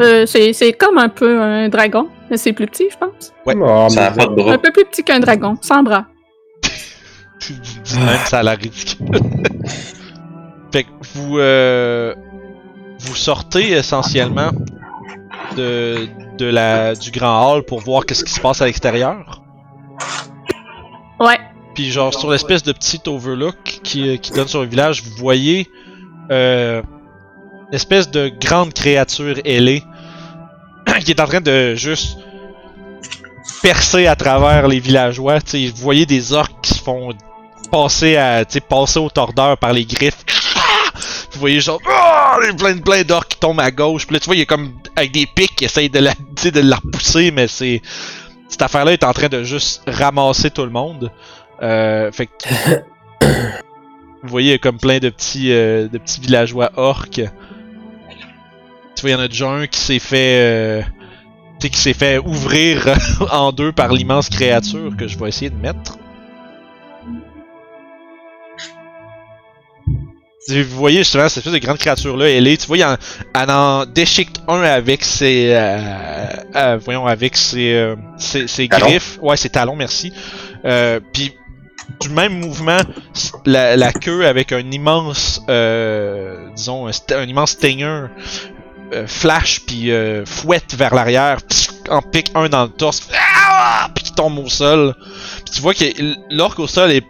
[0.00, 3.32] Euh, c'est c'est comme un peu un dragon, mais c'est plus petit, je pense.
[3.46, 3.54] Ouais.
[3.60, 4.58] Oh, Ça a pas de Un bras.
[4.58, 6.06] peu plus petit qu'un dragon, sans bras.
[7.40, 9.06] Tu dis même, ça a l'air ridicule.
[10.72, 12.14] fait que vous, euh,
[12.98, 14.50] vous sortez essentiellement
[15.56, 16.06] de,
[16.38, 19.42] de la, du grand hall pour voir qu'est-ce qui se passe à l'extérieur.
[21.18, 21.38] Ouais.
[21.74, 25.68] Puis genre sur l'espèce de petit overlook qui, qui donne sur le village, vous voyez
[26.30, 26.82] euh,
[27.68, 29.82] une espèce de grande créature ailée
[31.04, 32.18] qui est en train de juste
[33.62, 35.38] percer à travers les villageois.
[35.52, 37.12] Vous voyez des orques qui se font
[37.70, 40.24] passer à passer au tordeur par les griffes.
[41.32, 44.06] Vous voyez genre ah, il y a plein plein d'orques qui tombent à gauche.
[44.06, 46.60] Puis là tu vois il y a comme avec des pics qui essayent la de
[46.60, 47.80] la repousser mais c'est
[48.48, 51.12] cette affaire-là est en train de juste ramasser tout le monde.
[51.62, 52.32] Euh, fait que
[54.22, 57.22] vous voyez comme plein de petits euh, de petits villageois orques.
[59.00, 60.82] Tu vois, il y en a déjà un qui s'est fait euh,
[61.58, 62.94] qui s'est fait ouvrir
[63.32, 65.96] en deux par l'immense créature que je vais essayer de mettre.
[70.48, 72.96] Vous voyez justement cette espèce de grande créature là, elle est, tu vois, il en,
[73.34, 75.78] elle en déchique un avec ses, euh,
[76.56, 80.12] euh, voyons, avec ses, ses, griffes, ouais, ses talons, merci.
[81.14, 81.32] Puis
[82.00, 82.80] du même mouvement,
[83.46, 88.08] la, la queue avec un immense, euh, disons, un, un immense stinger
[88.92, 91.38] euh, flash puis euh, fouette vers l'arrière,
[91.88, 93.90] en pique un dans le torse, ah!
[93.94, 94.94] puis qui tombe au sol.
[95.44, 95.84] Puis tu vois que
[96.34, 97.04] l'orque au sol est,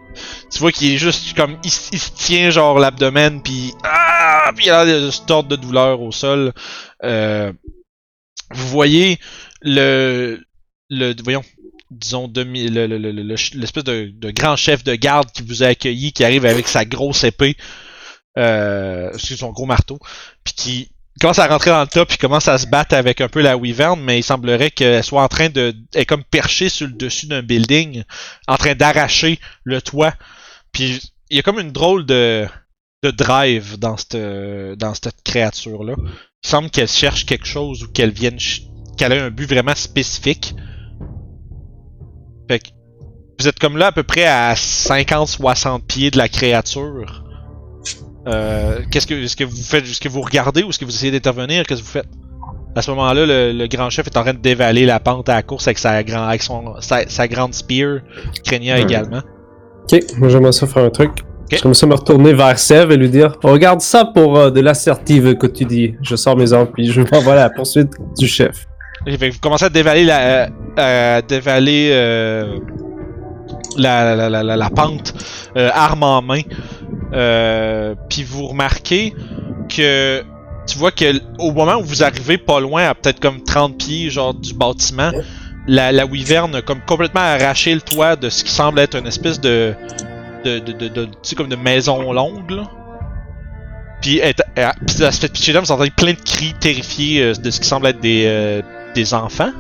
[0.53, 4.71] tu vois qu'il est juste comme il, se tient genre l'abdomen puis ah, puis il
[4.71, 6.53] a l'air de de douleur au sol.
[7.05, 7.53] Euh,
[8.53, 9.19] vous voyez
[9.63, 10.41] le
[10.89, 11.45] le voyons
[11.91, 16.47] disons demi le- le- de, grand chef de garde qui vous a accueilli qui arrive
[16.47, 17.57] avec sa grosse épée
[18.39, 19.99] euh, son gros marteau
[20.45, 20.91] puis qui
[21.21, 23.57] commence à rentrer dans le top, puis commence à se battre avec un peu la
[23.57, 25.75] Wyvern, mais il semblerait qu'elle soit en train de.
[25.95, 28.03] Elle est comme perchée sur le dessus d'un building,
[28.49, 30.15] en train d'arracher le toit.
[30.73, 32.47] Puis il y a comme une drôle de,
[33.03, 34.17] de drive dans cette,
[34.79, 35.95] dans cette créature-là.
[35.99, 38.39] Il semble qu'elle cherche quelque chose ou qu'elle vienne.
[38.97, 40.55] qu'elle a un but vraiment spécifique.
[42.49, 42.69] Fait que.
[43.39, 47.25] Vous êtes comme là à peu près à 50-60 pieds de la créature.
[48.27, 51.65] Euh, qu'est-ce que vous faites Est-ce que vous regardez ou est-ce que vous essayez d'intervenir?
[51.67, 52.09] Qu'est-ce que vous faites?
[52.77, 55.35] À ce moment-là, le, le grand chef est en train de dévaler la pente à
[55.35, 58.01] la course avec sa, grand, avec son, sa, sa grande spear,
[58.51, 58.83] Ouais.
[58.83, 59.23] également.
[59.93, 61.11] Ok, moi j'aimerais ça faire un truc.
[61.51, 65.35] J'aimerais ça me retourner vers Sev et lui dire Regarde ça pour euh, de l'assertive
[65.35, 65.95] que tu dis.
[66.03, 68.67] Je sors mes armes puis je m'envoie à la poursuite du chef.
[69.05, 70.49] Fait que vous commencez à dévaler la,
[70.79, 72.59] euh, dévaler euh,
[73.77, 75.15] la, la, la, la, la pente,
[75.57, 76.43] euh, arme en main.
[77.13, 79.15] Euh, Puis vous remarquez
[79.69, 80.23] que
[80.67, 81.05] tu vois que
[81.39, 85.11] au moment où vous arrivez pas loin, à peut-être comme 30 pieds genre du bâtiment,
[85.67, 89.07] la, la wyvern a comme complètement arraché le toit de ce qui semble être une
[89.07, 89.75] espèce de
[90.45, 92.63] de, de, de, de- tu sais comme de maison longue là.
[94.01, 97.23] Puis elle, elle, puis elle se fait pitcher là, vous entendez plein de cris terrifiés
[97.23, 98.63] euh, de ce qui semble être des euh,
[98.95, 99.51] des enfants.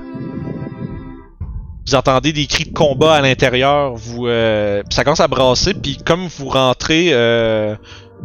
[1.86, 5.96] Vous entendez des cris de combat à l'intérieur, vous euh, ça commence à brasser, puis
[5.96, 7.74] comme vous rentrez, euh,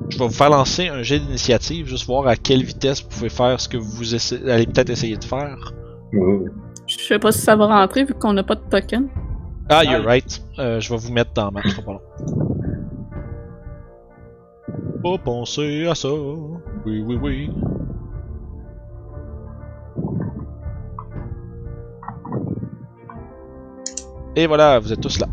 [0.09, 3.29] je vais vous faire lancer un jet d'initiative, juste voir à quelle vitesse vous pouvez
[3.29, 4.13] faire ce que vous
[4.47, 5.73] allez peut-être essayer de faire.
[6.87, 9.07] Je sais pas si ça va rentrer vu qu'on n'a pas de token.
[9.69, 10.43] Ah, you're right.
[10.59, 12.01] Euh, je vais vous mettre dans ma match, pas long.
[15.01, 16.09] Pas penser à ça.
[16.85, 17.49] Oui, oui, oui.
[24.35, 25.27] Et voilà, vous êtes tous là.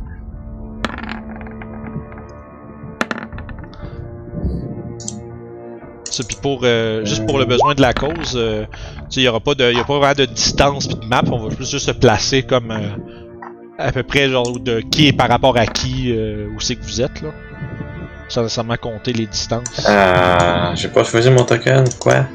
[6.10, 8.66] Ça, puis pour, euh, juste pour le besoin de la cause, euh,
[9.16, 11.38] il y aura pas de, y a pas vraiment de distance puis de map, on
[11.38, 12.90] va juste se placer comme euh,
[13.78, 16.82] à peu près genre de qui est par rapport à qui, euh, où c'est que
[16.84, 17.30] vous êtes là.
[18.28, 19.86] Sans nécessairement compter les distances.
[19.86, 22.26] Ah, j'ai pas choisi mon token, quoi?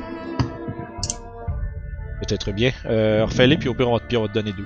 [2.20, 2.72] Peut-être bien.
[2.88, 4.66] Euh, refais-les puis au pire on va, te- puis on va te donner 12.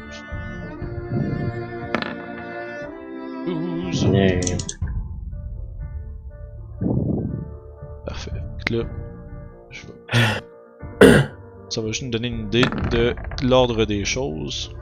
[3.92, 4.04] 12.
[4.14, 4.40] Yeah.
[8.06, 8.32] Parfait.
[8.70, 8.84] Là,
[9.70, 9.94] je vais...
[11.70, 14.74] Ça va juste nous donner une idée de l'ordre des choses.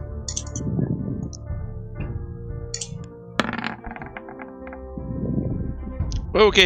[6.33, 6.59] Ok.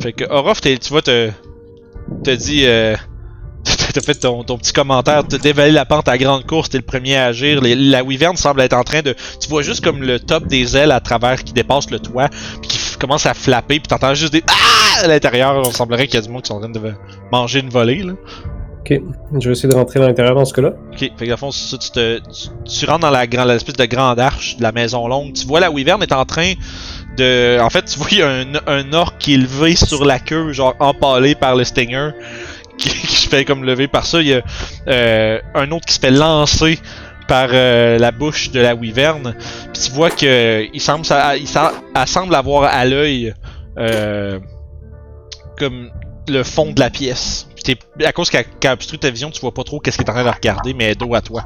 [0.00, 1.30] Fait que Orof, tu vois, te
[2.22, 2.94] t'as dit, euh,
[3.94, 6.84] t'as fait ton, ton petit commentaire, t'as dévalé la pente à grande course, t'es le
[6.84, 7.60] premier à agir.
[7.60, 10.76] Les- la wyvern semble être en train de, tu vois juste comme le top des
[10.76, 12.28] ailes à travers qui dépasse le toit,
[12.60, 15.56] puis qui commence à flapper, puis t'entends juste des ah à l'intérieur.
[15.66, 16.80] On semblerait qu'il y a du monde qui sont en train de
[17.32, 18.12] manger une volée là.
[18.80, 19.00] Ok,
[19.40, 20.72] je vais essayer de rentrer à l'intérieur dans ce cas-là.
[20.92, 22.48] Ok, fait que dans le fond, ça, tu, te, tu,
[22.80, 25.32] tu rentres dans la grande, l'espèce de grande arche de la maison longue.
[25.32, 26.52] Tu vois la wyvern est en train
[27.16, 30.04] de, en fait, tu vois il y a un, un orc qui est levé sur
[30.04, 32.10] la queue, genre empalé par le stinger,
[32.78, 34.20] qui, se fait comme lever par ça.
[34.20, 34.42] Il y a
[34.88, 36.78] euh, un autre qui se fait lancer
[37.28, 39.34] par euh, la bouche de la wyvern.
[39.72, 41.04] Puis tu vois que il semble,
[41.38, 43.34] il semble avoir à l'œil
[43.78, 44.38] euh,
[45.58, 45.90] comme
[46.28, 47.48] le fond de la pièce.
[47.64, 50.10] Puis à cause qu'elle qu'elle obstrue ta vision, tu vois pas trop qu'est-ce qu'elle est
[50.10, 51.44] en train de regarder, mais dos à toi.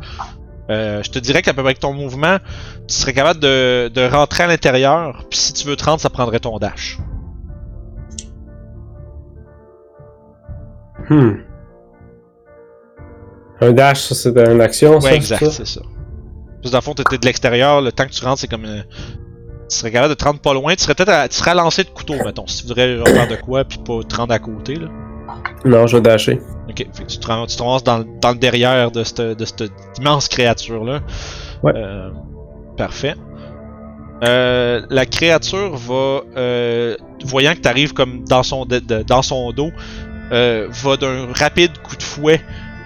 [0.70, 2.38] Je te dirais qu'à peu près avec ton mouvement,
[2.86, 5.24] tu serais capable de, de rentrer à l'intérieur.
[5.30, 6.98] Puis si tu veux te rendre, ça prendrait ton dash.
[11.10, 11.32] Hmm.
[13.60, 15.08] Un dash, ça c'est une action, ça?
[15.10, 15.50] Ouais, exact, ça?
[15.50, 15.80] c'est ça.
[15.80, 18.64] Parce que dans le fond, t'étais de l'extérieur, le temps que tu rentres, c'est comme.
[18.64, 18.82] euh,
[19.70, 20.74] tu serais capable de te rendre pas loin.
[20.74, 23.28] Tu serais peut-être à- tu serais à lancer de couteau, mettons, si tu voudrais faire
[23.28, 24.88] de quoi, puis pas te rendre à côté, là.
[25.64, 26.40] Non, je vais dasher.
[26.68, 29.02] Ok, fait que tu te, ram- tu te ramasses dans, le- dans le derrière de
[29.04, 31.00] cette, de cette immense créature-là.
[31.62, 31.72] Ouais.
[31.74, 32.10] Euh,
[32.76, 33.14] parfait.
[34.24, 39.22] Euh, la créature va, euh, voyant que tu arrives comme dans son, de- de- dans
[39.22, 39.70] son dos,
[40.32, 42.40] euh, va d'un rapide coup de fouet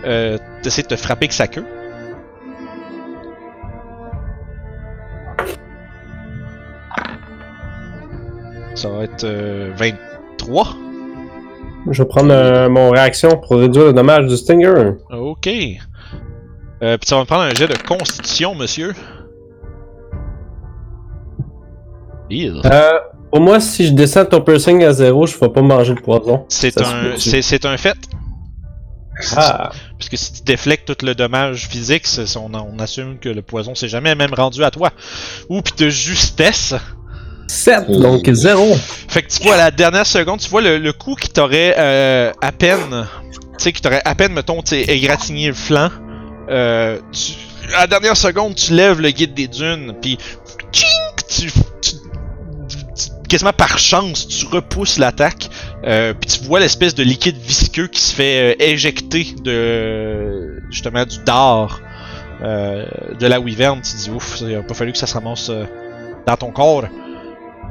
[0.05, 1.64] euh, d'essayer de te frapper avec sa queue.
[8.74, 10.69] Ça va être euh, 23.
[11.90, 14.94] Je vais prendre euh, mon réaction pour réduire le dommage du Stinger.
[15.10, 15.48] Ok.
[16.82, 18.94] Euh, puis ça va me prendre un jet de constitution, monsieur.
[22.32, 22.98] Euh,
[23.32, 26.44] pour moi, si je descends ton piercing à zéro, je vais pas manger le poison.
[26.48, 27.96] C'est un, c'est, c'est un fait.
[29.36, 33.28] Ah, Parce que si tu déflectes tout le dommage physique, c'est- on, on assume que
[33.28, 34.90] le poison s'est jamais même rendu à toi.
[35.48, 36.74] Ou pis de justesse.
[37.48, 38.74] 7, donc 0.
[39.09, 41.74] Fait que tu vois, à la dernière seconde, tu vois le, le coup qui t'aurait
[41.78, 43.06] euh, à peine.
[43.32, 45.90] Tu sais, qui t'aurait à peine, mettons, égratigné le flanc.
[46.50, 47.32] Euh, tu,
[47.76, 50.18] à la dernière seconde, tu lèves le guide des dunes, puis.
[50.72, 51.50] tu-
[53.32, 55.48] quasiment par chance, tu repousses l'attaque.
[55.86, 60.62] Euh, puis tu vois l'espèce de liquide visqueux qui se fait euh, éjecter de.
[60.70, 61.80] justement, du dard.
[62.42, 62.84] euh,
[63.18, 63.80] de la wyvern.
[63.80, 65.50] Tu te dis, ouf, il a pas fallu que ça se ramasse
[66.26, 66.84] dans ton corps.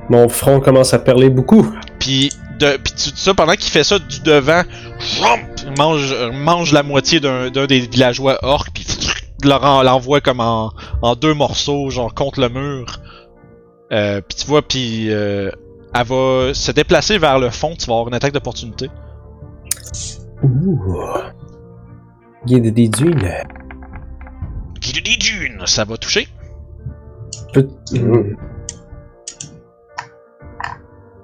[0.10, 1.68] Mon front commence à perler beaucoup.
[2.00, 4.64] Puis de puis tu ça pendant qu'il fait ça du devant,
[5.00, 8.86] il mange mange la moitié d'un des villageois orques puis
[9.44, 10.72] l'envoie comme en,
[11.02, 13.00] en deux morceaux genre contre le mur.
[13.92, 15.52] Euh, puis tu vois puis euh,
[15.94, 18.90] elle va se déplacer vers le fond, tu vas avoir une attaque d'opportunité.
[20.44, 20.80] Ouh.
[22.46, 23.30] Guide des dunes.
[24.80, 26.28] Guide des dunes, ça va toucher.
[27.54, 27.70] Peut-.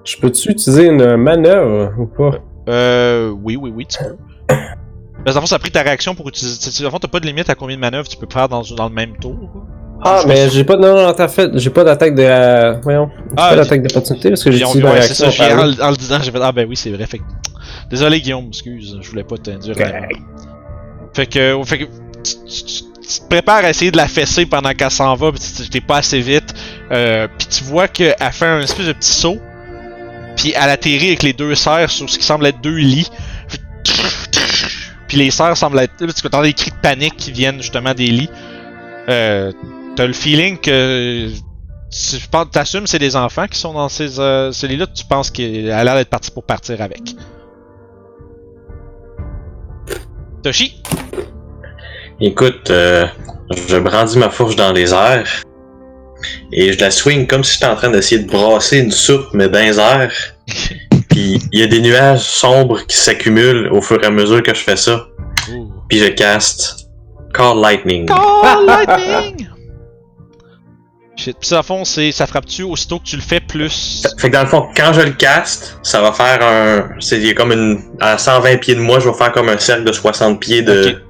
[0.04, 2.38] Je peux-tu utiliser une manœuvre ou pas?
[2.68, 4.16] Euh oui oui oui, tu peux.
[4.48, 4.60] Parce
[5.24, 6.58] que dans le fond, ça a pris ta réaction pour utiliser.
[6.82, 8.62] Dans le fond, t'as pas de limite à combien de manœuvres tu peux faire dans,
[8.62, 9.66] dans le même tour.
[10.04, 10.82] Ah, mais j'ai pas de.
[10.82, 11.50] Non, non, t'as fait.
[11.58, 12.22] J'ai pas d'attaque de.
[12.22, 13.10] euh, Voyons.
[13.30, 15.30] J'ai Ah, pas d'attaque d'opportunité parce que j'ai ouais, c'est réaction.
[15.32, 17.06] ça, en, le- en le disant, j'ai fait Ah ben oui, c'est vrai.
[17.06, 17.24] Fait que-
[17.90, 19.76] Désolé Guillaume, excuse, je voulais pas t'induire.
[19.78, 20.08] à l'erreur.
[21.14, 24.46] Fait que, fait que tu, tu- tu- tu te prépares à essayer de la fesser
[24.46, 26.54] pendant qu'elle s'en va, pis tu- t'es pas assez vite.
[26.92, 29.38] Euh, puis tu vois qu'elle fait un espèce de petit saut,
[30.36, 33.10] puis elle atterrit avec les deux serres sur ce qui semble être deux lits.
[35.08, 35.92] Puis les serres semblent être.
[35.96, 38.30] Tu entends des cris de panique qui viennent justement des lits.
[39.08, 39.52] Euh,
[39.98, 41.26] T'as le feeling que
[41.90, 45.72] tu t'assumes c'est des enfants qui sont dans ces, euh, ces lits-là, tu penses qu'elle
[45.72, 47.16] a l'air d'être partie pour partir avec.
[50.44, 50.80] Toshi,
[52.20, 53.06] Écoute, euh,
[53.50, 55.42] je brandis ma fourche dans les airs
[56.52, 59.48] et je la swing comme si j'étais en train d'essayer de brasser une soupe, mais
[59.48, 60.12] dans les airs.
[61.10, 64.54] Puis il y a des nuages sombres qui s'accumulent au fur et à mesure que
[64.54, 65.08] je fais ça.
[65.88, 66.88] Puis je caste
[67.34, 68.06] Call Lightning.
[68.06, 69.57] Call Lightning!
[71.18, 74.06] Shit, ça, à fond, c'est, ça frappe-tu aussitôt que tu le fais plus?
[74.18, 76.90] Fait que dans le fond, quand je le caste, ça va faire un.
[77.00, 77.82] C'est comme une.
[77.98, 81.02] À 120 pieds de moi, je vais faire comme un cercle de 60 pieds de,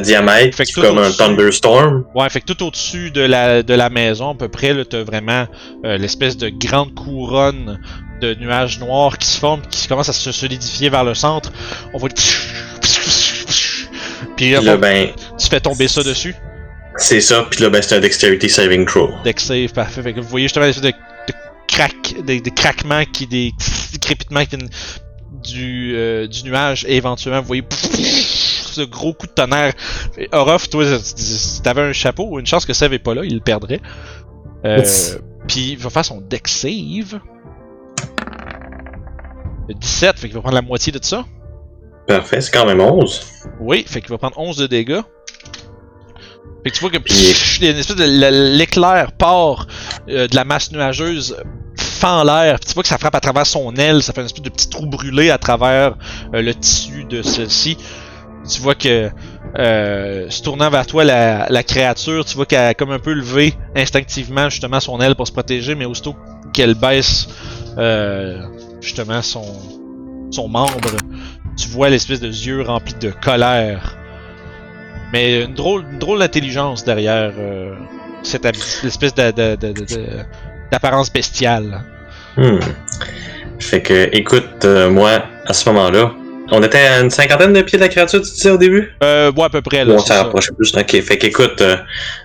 [0.00, 2.06] diamètre, Fait que comme un thunderstorm.
[2.14, 5.02] Ouais, fait que tout au-dessus de la, de la maison, à peu près, là, t'as
[5.02, 5.46] vraiment
[5.84, 7.78] euh, l'espèce de grande couronne
[8.22, 11.52] de nuages noirs qui se forment, qui commence à se solidifier vers le centre.
[11.92, 12.08] On voit.
[14.36, 16.34] Puis, là, ben, tu fais tomber ça dessus.
[16.96, 19.10] C'est ça, puis là, ben, c'est un Dexterity Saving Throw.
[19.24, 20.02] Deck save, parfait.
[20.02, 21.34] Fait que vous voyez justement l'espèce de, de
[21.68, 23.52] crack, des, des craquements qui, des,
[23.92, 24.70] des crépitements qui viennent
[25.42, 29.72] du, euh, du nuage et éventuellement vous voyez ce gros coup de tonnerre.
[30.32, 33.40] Orof, toi, si t'avais un chapeau une chance que Sev est pas là, il le
[33.40, 33.80] perdrait.
[34.64, 34.82] Euh.
[35.46, 37.20] Puis il va faire son deck save.
[39.68, 41.24] Le 17, fait qu'il va prendre la moitié de ça.
[42.06, 43.20] Parfait, c'est quand même 11.
[43.60, 45.00] Oui, fait qu'il va prendre 11 de dégâts.
[46.64, 49.66] Fait que tu vois que pff, il y a une espèce de l- l'éclair part
[50.08, 51.36] euh, de la masse nuageuse
[51.78, 54.42] fend l'air, tu vois que ça frappe à travers son aile, ça fait une espèce
[54.42, 55.96] de petit trou brûlé à travers
[56.34, 57.76] euh, le tissu de celle-ci.
[58.48, 59.10] Tu vois que
[59.58, 63.12] euh, se tournant vers toi la, la créature, tu vois qu'elle a comme un peu
[63.12, 66.14] levé instinctivement justement son aile pour se protéger, mais aussitôt
[66.52, 67.26] qu'elle baisse
[67.78, 68.42] euh,
[68.80, 69.44] justement son
[70.30, 70.90] son membre,
[71.56, 73.96] tu vois l'espèce de yeux remplis de colère.
[75.12, 77.74] Mais une drôle, une drôle d'intelligence derrière euh,
[78.22, 78.46] cette
[78.84, 81.82] espèce d'apparence bestiale.
[82.36, 82.58] Hmm.
[83.60, 86.12] Fait que, écoute, euh, moi, à ce moment-là,
[86.50, 88.92] on était à une cinquantaine de pieds de la créature, tu disais au début?
[89.02, 89.94] Euh, ouais, à peu près, là.
[89.94, 90.74] On s'est rapproché plus.
[90.76, 91.76] Ok, fait qu'écoute, euh,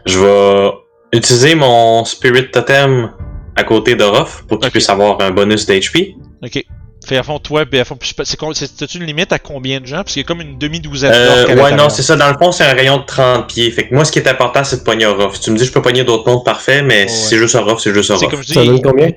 [0.06, 0.72] je vais
[1.18, 3.12] utiliser mon Spirit Totem
[3.56, 6.16] à côté d'Orof pour qu'il puisse avoir un bonus d'HP.
[6.44, 6.64] Ok.
[7.06, 9.98] Fait à fond, toi, puis à fond, c'est une limite à combien de gens?
[9.98, 12.16] Parce qu'il y a comme une demi-douzaine Euh, ouais, non, c'est ça.
[12.16, 13.72] Dans le fond, c'est un rayon de 30 pieds.
[13.72, 15.36] Fait que moi, ce qui est important, c'est de pogner Orof.
[15.36, 17.30] Si tu me dis que je peux pogner d'autres mondes, parfait, mais si Ouais.
[17.30, 18.30] c'est juste Orof, c'est juste C'est Orof.
[18.32, 19.12] comme je Ça dis, donne combien?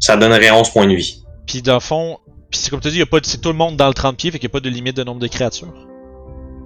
[0.00, 1.22] Ça donnerait 11 points de vie.
[1.46, 2.18] puis dans le fond,
[2.50, 4.48] puis c'est comme tu dis, c'est tout le monde dans le 30 pieds, fait qu'il
[4.48, 5.72] n'y a pas de limite de nombre de créatures.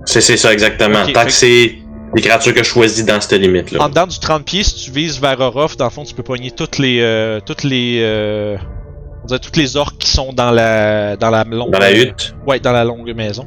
[0.07, 1.07] C'est ça, exactement.
[1.13, 1.75] Tant que c'est
[2.15, 3.83] des créatures que je choisis dans cette limite-là.
[3.83, 6.23] En dedans du 30 pieds, si tu vises vers Orof, dans le fond, tu peux
[6.23, 6.99] pogner toutes les.
[7.01, 7.99] euh, toutes les.
[8.01, 8.57] Euh,
[9.23, 11.17] on dirait toutes les orques qui sont dans la.
[11.17, 11.73] Dans la longue.
[11.73, 12.35] Dans la hutte.
[12.47, 13.47] Ouais, dans la longue maison.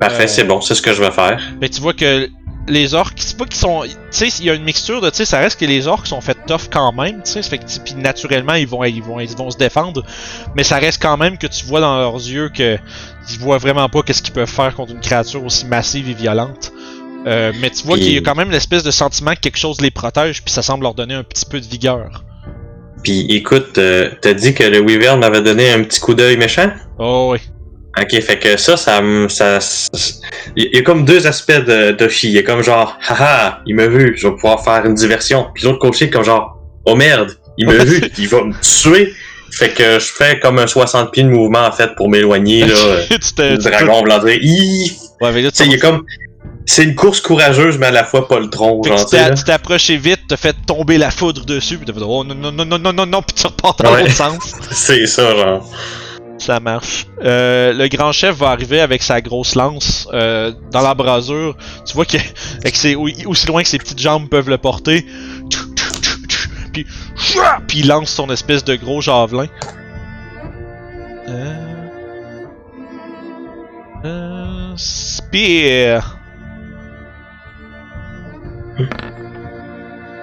[0.00, 1.40] Parfait, Euh, c'est bon, c'est ce que je vais faire.
[1.60, 2.28] Mais tu vois que
[2.68, 3.82] les orques, c'est pas qu'ils sont.
[3.84, 5.08] Tu sais, il y a une mixture de.
[5.10, 7.42] Tu sais, ça reste que les orques sont faits tough quand même, tu sais.
[7.42, 10.02] Fait que, puis naturellement, ils vont, ils, vont, ils vont se défendre.
[10.54, 12.76] Mais ça reste quand même que tu vois dans leurs yeux que.
[13.30, 16.72] Ils voient vraiment pas qu'est-ce qu'ils peuvent faire contre une créature aussi massive et violente.
[17.26, 19.80] Euh, mais tu vois qu'il y a quand même l'espèce de sentiment que quelque chose
[19.80, 22.22] les protège, puis ça semble leur donner un petit peu de vigueur.
[23.02, 26.70] Puis écoute, euh, t'as dit que le Weaver m'avait donné un petit coup d'œil méchant?
[26.98, 27.38] Oh oui.
[27.98, 29.58] Ok, fait que ça, ça, ça,
[30.54, 32.28] il y a comme deux aspects de Toshi.
[32.28, 35.46] Il y a comme genre, haha, il m'a vu, je vais pouvoir faire une diversion.
[35.54, 39.14] Puis l'autre côté, comme genre, oh merde, il m'a vu, il va me tuer.
[39.50, 42.74] Fait que je fais comme un 60 pieds de mouvement en fait pour m'éloigner là.
[43.08, 44.20] te- dragon blanc!
[44.22, 44.38] Ouais,
[45.32, 46.04] mais là, Tu sais, il est comme,
[46.66, 49.34] c'est une course courageuse mais à la fois pas le tronc, Fait genre.
[49.34, 52.34] tu t'es approché vite, t'as fait tomber la foudre dessus, pis t'as fait oh non
[52.34, 54.02] non non non non non non, pis tu repars dans Ouais.
[54.02, 54.52] l'autre sens.
[54.72, 55.70] C'est ça, genre.
[56.38, 57.06] Ça marche.
[57.24, 61.56] Euh, le grand chef va arriver avec sa grosse lance euh, dans l'embrasure.
[61.86, 62.18] Tu vois que
[62.96, 65.06] ou- aussi loin que ses petites jambes peuvent le porter.
[66.74, 66.86] Puis,
[67.68, 69.46] puis il lance son espèce de gros javelin.
[71.26, 71.54] Euh...
[74.04, 74.72] Euh...
[74.76, 76.15] Spear.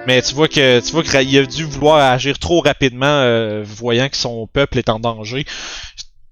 [0.06, 4.08] Mais tu vois que tu vois qu'il a dû vouloir agir trop rapidement, euh, voyant
[4.08, 5.46] que son peuple est en danger.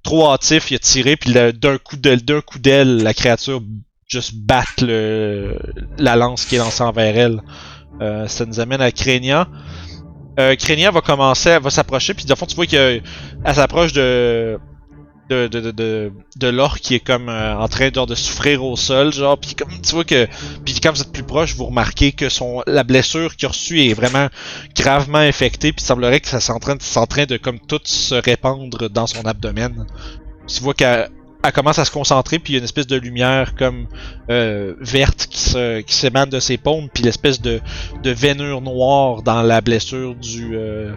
[0.03, 3.62] Trop hâtif, il a tiré, puis d'un coup de d'un coup d'aile, la créature
[4.09, 5.59] juste batte le,
[5.99, 7.40] la lance qui est lancée envers elle.
[8.01, 9.49] Euh, ça nous amène à Crénia.
[10.39, 10.57] Euh,
[10.93, 13.03] va commencer, va s'approcher, puis de fond tu vois qu'elle
[13.55, 14.59] s'approche de
[15.32, 19.70] de, l'or qui est comme euh, en train de souffrir au sol, genre, puis comme
[19.80, 20.26] tu vois que,
[20.64, 22.26] puis quand vous êtes plus proche, vous remarquez que
[22.66, 24.28] la blessure qu'il a reçue est vraiment
[24.76, 29.06] gravement infectée, puis semblerait que ça c'est en train, de- comme tout se répandre dans
[29.06, 29.86] son abdomen.
[30.46, 31.09] Tu vois qu'elle
[31.44, 33.88] elle commence à se concentrer, puis il y a une espèce de lumière comme
[34.30, 37.60] euh, verte qui se qui s'émane de ses paumes, puis l'espèce de
[38.02, 40.92] de veinure noire dans la blessure du euh,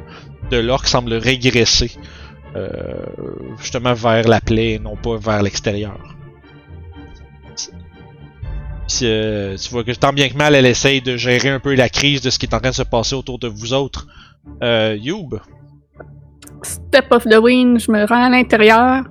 [0.51, 1.91] de l'orque semble régresser
[3.59, 5.97] justement vers la plaie et non pas vers l'extérieur.
[9.01, 11.89] Euh, tu vois que tant bien que mal, elle essaye de gérer un peu la
[11.89, 14.07] crise de ce qui est en train de se passer autour de vous autres.
[14.63, 15.39] Euh, Youb?
[16.63, 19.03] Step of the wind, je me rends à l'intérieur.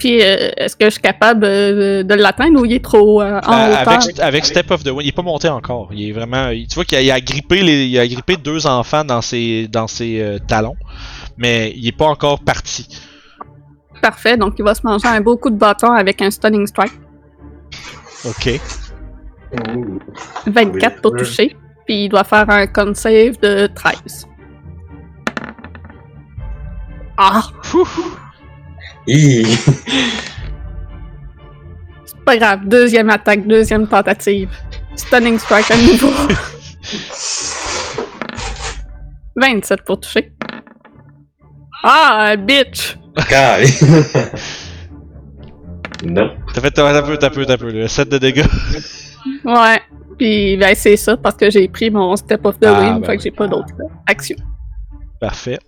[0.00, 3.38] Puis, euh, est-ce que je suis capable euh, de l'atteindre ou il est trop euh,
[3.46, 3.88] en Euh, hauteur?
[4.02, 5.90] avec, avec Step of the Wind, il est pas monté encore.
[5.92, 6.48] Il est vraiment.
[6.48, 9.20] il- tu vois qu'il a, il a grippé les, il a grippé deux enfants dans
[9.22, 10.76] ses dans ses euh, talons,
[11.36, 12.88] mais il est pas encore parti.
[14.02, 16.92] Parfait, donc il va se manger un beau coup de bâton avec un stunning strike.
[18.24, 18.58] Ok.
[20.46, 21.54] 24 pour toucher.
[21.86, 24.26] Puis il doit faire un con save de 13.
[27.18, 27.42] Ah!
[32.04, 34.48] C'est pas grave, deuxième attaque, deuxième tentative.
[34.96, 36.12] Stunning strike à nouveau.
[39.36, 40.32] 27 pour toucher.
[41.82, 42.96] Ah, bitch!
[43.28, 43.66] Calme.
[46.04, 46.30] non.
[46.54, 48.44] T'as fait t'as un peu, t'as peu, t'as peu, 7 de dégâts.
[49.44, 49.80] Ouais.
[50.18, 53.06] Puis ben, c'est ça, parce que j'ai pris mon step of the Ah, wind, ben
[53.06, 53.16] fait oui.
[53.16, 54.36] que j'ai pas d'autre euh, action.
[55.18, 55.58] Parfait.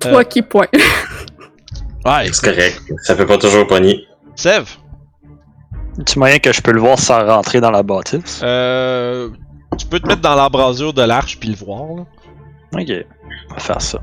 [0.00, 0.66] Trois qui points.
[2.04, 2.82] Ouais, C'est correct.
[3.02, 4.06] Ça fait pas toujours pogner.
[4.36, 4.64] Sev?
[6.06, 8.40] Tu moyen que je peux le voir sans rentrer dans la bâtisse?
[8.42, 9.30] Euh,
[9.78, 11.84] tu peux te mettre dans l'embrasure de l'arche puis le voir.
[11.96, 12.04] Là.
[12.80, 12.92] Ok,
[13.50, 14.00] on va faire ça.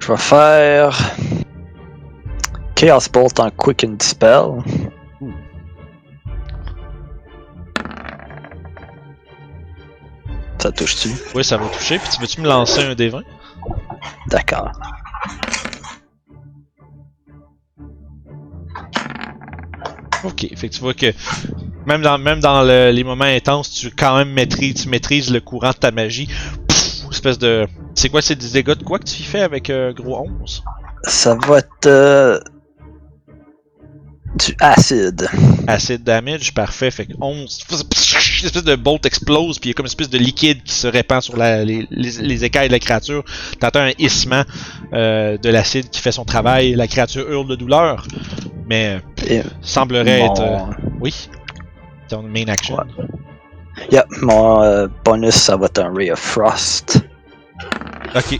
[0.00, 0.98] Je vais faire.
[2.74, 4.62] Chaos Bolt en Quick and Dispel.
[10.58, 11.10] Ça touche-tu?
[11.34, 11.98] Oui, ça va toucher.
[11.98, 13.22] Puis tu veux-tu me lancer un D20
[14.28, 14.72] D'accord.
[20.24, 21.06] Ok, fait que tu vois que
[21.86, 25.40] même dans, même dans le- les moments intenses, tu quand même maîtrises, tu maîtrises le
[25.40, 26.28] courant de ta magie.
[27.10, 27.66] Espèce de.
[27.94, 30.62] C'est quoi, c'est des dégâts de quoi que tu fais avec euh, gros 11
[31.04, 31.86] Ça va être.
[31.86, 32.38] euh,
[34.36, 35.26] Du acide.
[35.66, 36.90] Acid damage, parfait.
[36.90, 37.60] Fait que 11.
[38.40, 40.72] Une espèce de bolt explose, puis il y a comme une espèce de liquide qui
[40.74, 43.24] se répand sur la- les, les- les écailles de la créature.
[43.58, 44.42] T'entends un hissement
[44.92, 46.74] euh, de l'acide qui fait son travail.
[46.74, 48.06] La créature hurle de douleur,
[48.66, 50.40] mais Et semblerait être.
[50.40, 50.58] euh,
[51.00, 51.28] oui.
[52.08, 52.76] Ton main action.
[52.76, 52.84] Ouais.
[53.90, 57.00] yeah, mon euh, bonus, ça va être un Ray of Frost.
[58.14, 58.38] Ok.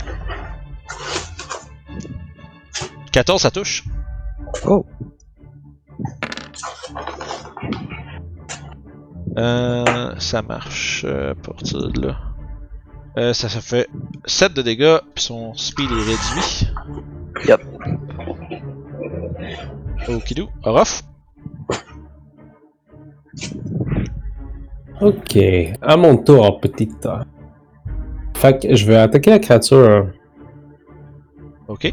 [3.13, 3.85] 14, ça touche?
[4.65, 4.87] Oh.
[9.37, 12.17] Euh, ça marche euh, à partir de là.
[13.17, 13.89] Euh, ça, ça fait
[14.27, 16.69] 7 de dégâts, puis son speed est réduit.
[17.47, 17.61] Yep.
[20.09, 20.49] Okidou.
[20.63, 21.03] Orof?
[25.01, 25.39] Ok,
[25.81, 27.09] à mon tour, petite.
[28.37, 30.11] Fait que je vais attaquer la créature.
[31.69, 31.91] Ok.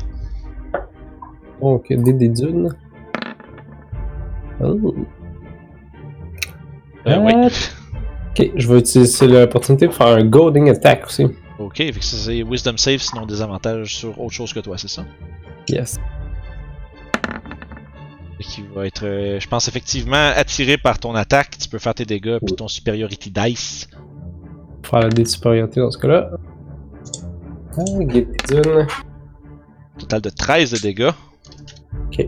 [1.61, 2.75] Donc, des des dunes.
[4.61, 4.93] Oh.
[7.07, 7.33] Euh, oui.
[8.31, 11.25] Ok, je vais utiliser l'opportunité pour faire un Golding Attack aussi.
[11.59, 14.89] Ok, fait que c'est Wisdom Save sinon des avantages sur autre chose que toi, c'est
[14.89, 15.05] ça?
[15.69, 15.97] Yes.
[18.39, 21.93] Et qui va être, euh, je pense effectivement, attiré par ton attaque, tu peux faire
[21.93, 23.87] tes dégâts puis ton superiority dice.
[24.83, 26.31] Faire la dé supériorité dans ce cas-là.
[27.77, 28.87] Ah, Guide d'une.
[29.97, 31.11] Total de 13 de dégâts.
[32.07, 32.27] Ok.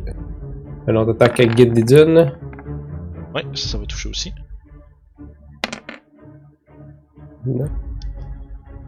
[0.88, 2.34] Un autre attaque avec Guide des Dunes.
[3.36, 4.34] Ouais, ça, ça va toucher aussi.
[7.48, 7.69] Non.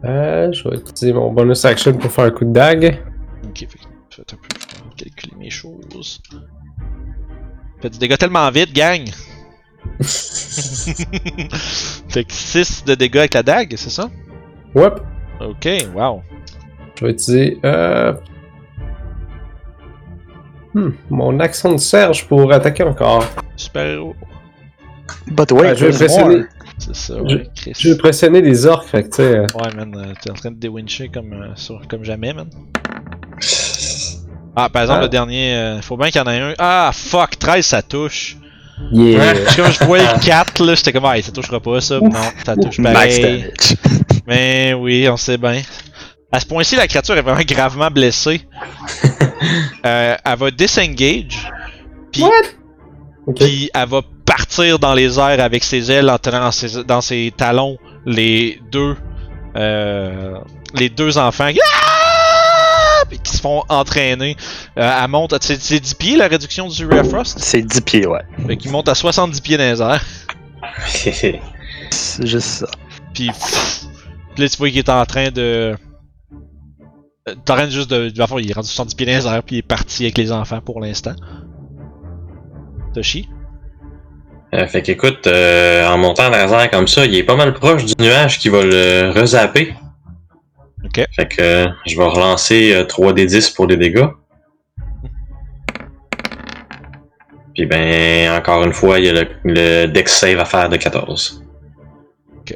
[0.04, 3.02] Euh, je vais utiliser mon bonus action pour faire un coup de dague.
[3.44, 4.48] Ok, faites un peu,
[4.98, 6.20] je vais calculer mes choses.
[7.80, 9.08] Faites du dégât tellement vite, gang!
[12.08, 14.10] fait que 6 de dégâts avec la dague, c'est ça?
[14.74, 14.90] Ouais.
[15.40, 16.22] Ok, wow.
[16.96, 18.12] Je vais utiliser euh...
[20.74, 23.24] hmm, mon accent de Serge pour attaquer encore.
[23.56, 24.14] Super héros.
[25.28, 26.44] But wait, Ouais, je vais impressionner, more.
[26.80, 27.72] C'est ça, Je- ouais, Chris.
[27.78, 29.36] je vais impressionner les orques, fait que tu sais.
[29.36, 32.48] euh, Ouais, man, euh, t'es en train de déwincher comme, euh, sur- comme jamais, man.
[34.56, 35.04] Ah, par exemple, Ah.
[35.04, 36.54] le dernier, euh, faut bien qu'il y en ait un.
[36.58, 38.36] Ah, fuck, 13, ça touche.
[38.92, 39.34] Yeah.
[39.44, 42.00] Parce que Comme je voyais 4, là, j'étais comme, ah, ça touchera pas, ça.
[42.00, 42.10] Non,
[42.44, 43.44] ça touche Max pareil.
[44.26, 45.60] Mais oui, on sait bien.
[46.32, 48.40] À ce point-ci, la créature est vraiment gravement blessée.
[49.86, 51.50] Euh, elle va disengage.
[52.12, 52.22] Puis
[53.72, 54.02] elle va
[54.36, 58.60] partir dans les airs avec ses ailes en tenant dans ses, dans ses talons les
[58.70, 58.96] deux
[59.56, 60.38] euh,
[60.74, 63.02] les deux enfants Ah!
[63.24, 64.36] Qui se font entraîner.
[64.78, 67.38] Euh, elle monte, c'est c'est 10 pieds la réduction du Ray of Frost.
[67.40, 68.20] C'est 10 pieds, ouais.
[68.46, 70.04] Fait qu'il monte à 70 pieds dans les airs.
[71.90, 72.66] C'est juste ça.
[73.12, 73.80] Puis, pff,
[74.34, 75.74] puis là, tu vois qu'il est en train de.
[77.28, 78.10] euh, T'es en train de juste de.
[78.10, 80.30] de- il est rendu 70 pieds dans les airs, puis il est parti avec les
[80.30, 81.14] enfants pour l'instant.
[82.94, 83.28] Toshi?
[84.52, 87.84] Euh, fait qu'écoute, euh, en montant les airs comme ça, il est pas mal proche
[87.84, 89.74] du nuage qui va le rezapper.
[90.84, 91.04] Ok.
[91.14, 94.08] Fait que euh, je vais relancer euh, 3d10 pour des dégâts.
[97.54, 100.76] Puis ben, encore une fois, il y a le, le dex save à faire de
[100.76, 101.44] 14.
[102.38, 102.54] Ok.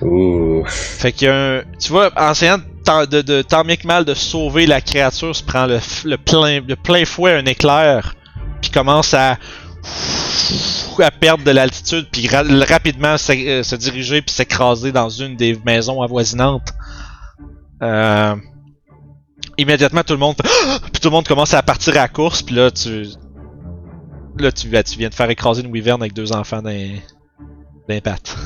[0.00, 0.64] Ouh.
[0.66, 1.62] Fait qu'il y a un.
[1.78, 4.80] Tu vois, en essayant de, tant- de, de tant bien que mal de sauver la
[4.80, 5.78] créature, se prend le,
[6.16, 8.14] plein, le plein fouet un éclair,
[8.62, 9.36] puis commence à.
[11.00, 15.36] à perdre de l'altitude, puis ra- rapidement se, euh, se diriger puis s'écraser dans une
[15.36, 16.72] des maisons avoisinantes.
[17.82, 18.34] Euh,
[19.58, 20.34] immédiatement, tout le monde.
[20.92, 23.06] puis tout le monde commence à partir à la course, puis là, tu.
[24.38, 28.36] Là, tu, tu viens de faire écraser une wyvern avec deux enfants dans les pattes.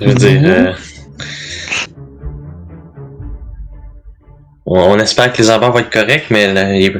[0.00, 0.72] Je veux dire, euh,
[4.66, 6.94] on, espère que les enfants vont être corrects, mais les-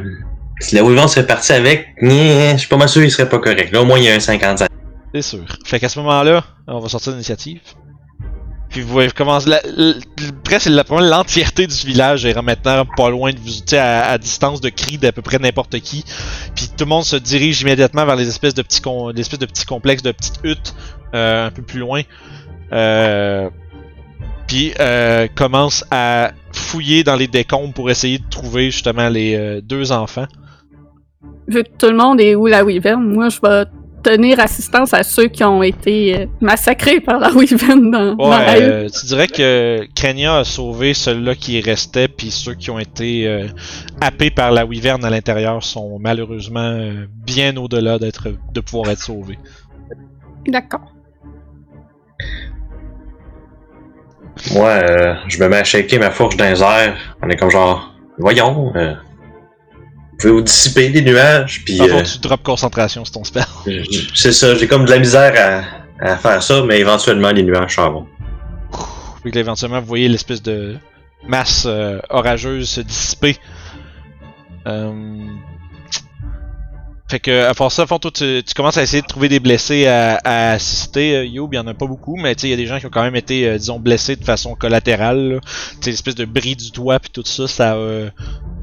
[0.61, 3.73] si la Wyvern serait partie avec, je suis pas mal sûr qu'il serait pas correct.
[3.73, 4.69] Là, au moins, il y a un 55.
[5.15, 5.45] C'est sûr.
[5.65, 7.61] Fait qu'à ce moment-là, on va sortir l'initiative.
[8.71, 9.61] Puis vous voyez commencer la,
[10.45, 14.97] presque l'entièreté du village est maintenant pas loin de vous, à, à distance de cri
[14.97, 16.05] d'à peu près n'importe qui.
[16.55, 20.03] Puis tout le monde se dirige immédiatement vers les espèces de petits de petits complexes
[20.03, 20.75] de petites huttes
[21.15, 22.01] euh, un peu plus loin.
[22.73, 23.51] Euh,
[24.53, 29.63] puis euh, commence à fouiller dans les décombres pour essayer de trouver justement les euh,
[29.63, 30.27] deux enfants.
[31.49, 33.65] Vu que tout le monde est où la Wyvern, moi je vais
[34.03, 38.39] tenir assistance à ceux qui ont été euh, massacrés par la Wyvern dans, dans la
[38.41, 42.79] Ouais, euh, tu dirais que Krenia a sauvé ceux-là qui restaient, puis ceux qui ont
[42.79, 43.47] été euh,
[44.03, 49.03] happés par la wyvern à l'intérieur sont malheureusement euh, bien au-delà d'être de pouvoir être
[49.03, 49.39] sauvés.
[50.47, 50.92] D'accord.
[54.51, 56.97] Moi, euh, je me mets à shaker ma fourche dans les airs.
[57.23, 62.19] On est comme genre, voyons, euh, vous pouvez vous dissiper des nuages, puis euh, tu
[62.19, 63.45] drop concentration sur ton spell.
[64.15, 65.65] c'est ça, j'ai comme de la misère
[66.01, 68.07] à, à faire ça, mais éventuellement, les nuages s'en vont.
[69.23, 70.77] Puis là, éventuellement, vous voyez l'espèce de
[71.27, 73.37] masse euh, orageuse se dissiper.
[74.67, 74.93] Euh,
[77.13, 79.29] Fait que, à part ça, à fond, toi, tu, tu commences à essayer de trouver
[79.29, 81.15] des blessés à, à assister.
[81.15, 82.65] Euh, Youb, il y en a pas beaucoup, mais tu sais, il y a des
[82.65, 85.39] gens qui ont quand même été, euh, disons, blessés de façon collatérale.
[85.43, 88.09] Tu sais, l'espèce de bris du toit, puis tout ça, ça a euh,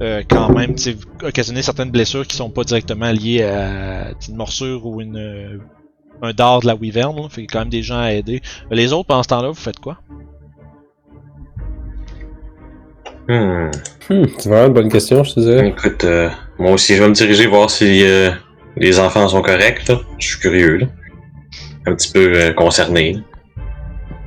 [0.01, 4.35] euh, quand même tu sais, occasionné certaines blessures qui sont pas directement liées à une
[4.35, 5.59] morsure ou une, euh,
[6.23, 7.15] un dard de la wyvern.
[7.15, 7.29] Là.
[7.29, 8.41] Fait qu'il y a quand même des gens à aider.
[8.71, 9.99] Les autres, pendant ce temps-là, vous faites quoi?
[13.27, 13.69] Hmm.
[14.09, 15.67] Hmm, c'est vraiment une bonne question, je te dirais.
[15.67, 18.31] Écoute, euh, moi aussi, je vais me diriger voir si euh,
[18.77, 19.87] les enfants sont corrects.
[19.87, 19.99] Là.
[20.17, 20.77] Je suis curieux.
[20.77, 20.87] Là.
[21.87, 23.13] Un petit peu euh, concerné.
[23.13, 23.19] là.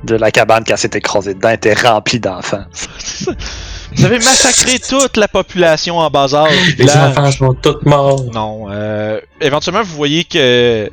[0.03, 2.65] De la cabane qui s'est écrasée dedans était remplie d'enfants.
[3.95, 8.23] Vous avez massacré toute la population en bas âge Les enfants sont tous morts.
[8.33, 8.65] Non.
[8.71, 10.89] Euh, éventuellement, vous voyez que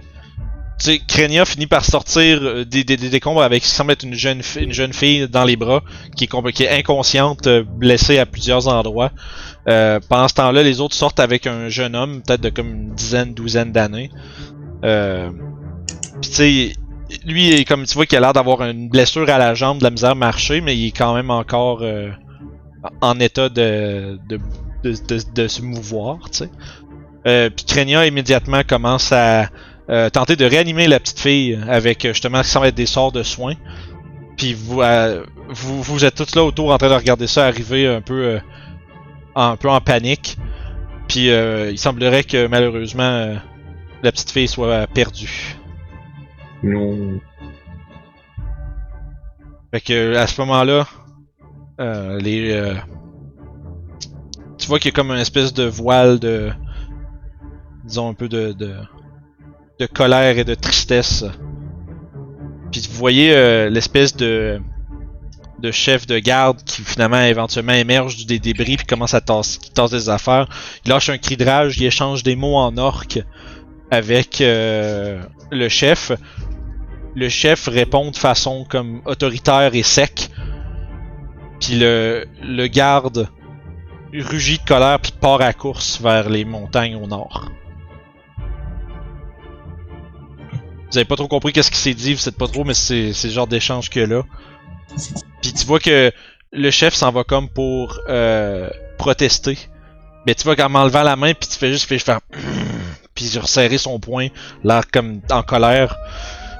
[0.79, 3.93] tu sais, Krenia finit par sortir euh, des, des, des décombres avec ce qui semble
[3.93, 5.83] être une jeune, une jeune fille dans les bras,
[6.17, 9.11] qui est, compl- qui est inconsciente, blessée à plusieurs endroits.
[9.69, 12.95] Euh, pendant ce temps-là, les autres sortent avec un jeune homme, peut-être de comme une
[12.95, 14.11] dizaine, douzaine d'années.
[14.85, 15.31] Euh,
[16.23, 16.73] tu sais,
[17.27, 19.91] lui, comme tu vois qu'il a l'air d'avoir une blessure à la jambe, de la
[19.91, 22.11] misère à marcher, mais il est quand même encore euh,
[23.01, 24.19] en état de,
[24.85, 26.51] se mouvoir, tu sais.
[27.27, 29.49] Euh, Puis immédiatement commence à
[30.13, 33.57] tenter de réanimer la petite fille avec justement qui semble être des sorts de soins.
[34.37, 34.81] Puis vous,
[35.49, 38.39] vous, vous êtes tous là autour en train de regarder ça arriver un peu,
[39.35, 40.39] un peu en panique.
[41.09, 43.35] Puis euh, il semblerait que malheureusement euh,
[44.03, 45.57] la petite fille soit perdue.
[46.63, 47.21] Non.
[49.73, 50.87] Fait que à ce moment-là,
[51.81, 52.75] euh, les, euh,
[54.59, 56.51] tu vois qu'il y a comme une espèce de voile de,
[57.85, 58.75] disons un peu de, de,
[59.79, 61.25] de colère et de tristesse.
[62.71, 64.61] Puis vous voyez euh, l'espèce de,
[65.61, 69.59] de chef de garde qui finalement éventuellement émerge des débris puis commence à tasser,
[69.91, 70.49] des affaires.
[70.85, 73.21] Il lâche un cri de rage, il échange des mots en orque
[73.91, 76.13] avec euh, le chef
[77.15, 80.31] le chef répond de façon comme autoritaire et sec.
[81.61, 83.29] Puis le, le garde
[84.13, 87.51] rugit de colère puis part à course vers les montagnes au nord.
[90.91, 93.13] Vous avez pas trop compris qu'est-ce qui s'est dit, vous savez pas trop, mais c'est
[93.13, 94.23] c'est le genre d'échange a là.
[95.43, 96.13] Puis tu vois que
[96.53, 98.69] le chef s'en va comme pour euh,
[98.99, 99.59] protester.
[100.27, 102.21] Mais tu vois qu'en m'enlevant la main, puis tu fais juste fais faire
[103.15, 104.29] puis resserrer son poing,
[104.65, 105.97] l'air comme en colère.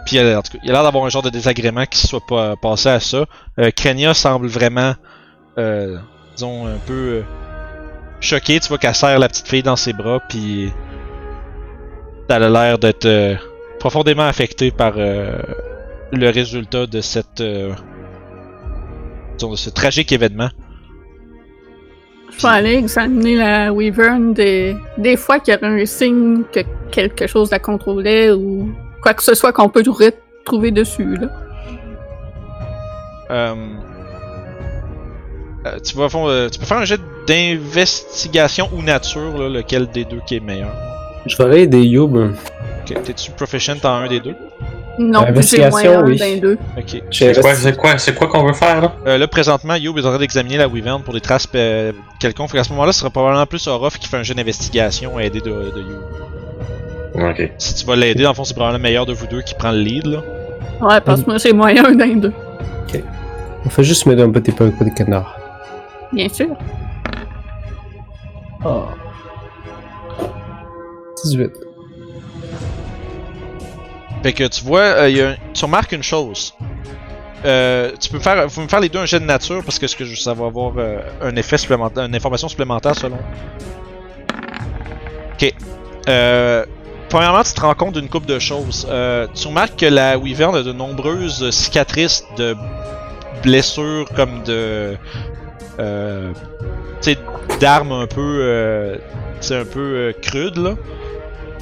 [0.07, 3.01] Puis euh, il a l'air d'avoir un genre de désagrément qui soit pas passé à
[3.01, 3.27] ça.
[3.59, 4.95] Euh, Krenia semble vraiment,
[5.59, 5.99] euh,
[6.35, 7.23] disons, un peu euh,
[8.21, 8.61] choqué.
[8.61, 10.73] Tu vois qu'elle serre la petite fille dans ses bras, puis
[12.29, 13.39] elle a l'air d'être
[13.81, 17.43] profondément affectée par le résultat de cette,
[19.49, 20.51] de ce tragique événement.
[22.37, 26.61] Je vais aller examiner la Wyvern des, des fois qu'il y aurait un signe que
[26.91, 28.71] quelque chose la contrôlait ou
[29.03, 30.13] quoi que ce soit qu'on peut trouver,
[30.45, 31.17] trouver dessus.
[31.17, 31.29] Là.
[33.31, 33.55] Euh,
[35.67, 39.89] euh, tu, vas, fond- euh, tu peux faire un jet d'investigation ou nature, là, lequel
[39.89, 40.73] des deux qui est meilleur.
[41.27, 42.33] Je aller des Youb.
[42.91, 44.35] Ok, T'es-tu proficient en un des deux?
[44.99, 46.17] Non, j'ai Investigation, moins un oui.
[46.19, 46.59] d'un deux.
[46.77, 47.03] Ok.
[47.11, 48.93] C'est quoi, c'est quoi, c'est quoi qu'on veut faire là?
[49.07, 52.51] Euh, là, présentement, Youb est en train d'examiner la Wyvern pour des traces euh, quelconques.
[52.51, 55.23] Fait qu'à ce moment-là, ce sera probablement plus Orof qui fait un jeu d'investigation à
[55.23, 57.31] aider de, de Youb.
[57.31, 57.51] Ok.
[57.59, 59.55] Si tu vas l'aider, dans le fond, c'est probablement le meilleur de vous deux qui
[59.55, 60.19] prend le lead, là.
[60.81, 62.33] Ouais, parce que moi j'ai moins un d'un deux.
[63.65, 65.39] On fait juste mettre un petit peu un coup de canard.
[66.13, 66.49] Bien sûr.
[68.65, 68.85] Oh.
[71.25, 71.51] 18.
[74.23, 76.55] Fait que tu vois, euh, y a tu remarques une chose.
[77.45, 79.87] Euh, tu peux faire, vous me faire les deux un jet de nature parce que
[79.87, 83.19] ce que je, ça va avoir euh, un effet supplémentaire, une information supplémentaire selon.
[85.35, 85.55] Ok.
[86.09, 86.67] Euh,
[87.09, 88.87] premièrement, tu te rends compte d'une couple de choses.
[88.91, 92.55] Euh, tu remarques que la Wyvern a de nombreuses cicatrices de
[93.43, 94.99] blessures comme de,
[95.79, 95.85] tu
[97.01, 97.19] sais,
[97.59, 98.99] d'armes un peu,
[99.41, 100.75] sais, un peu crudes là.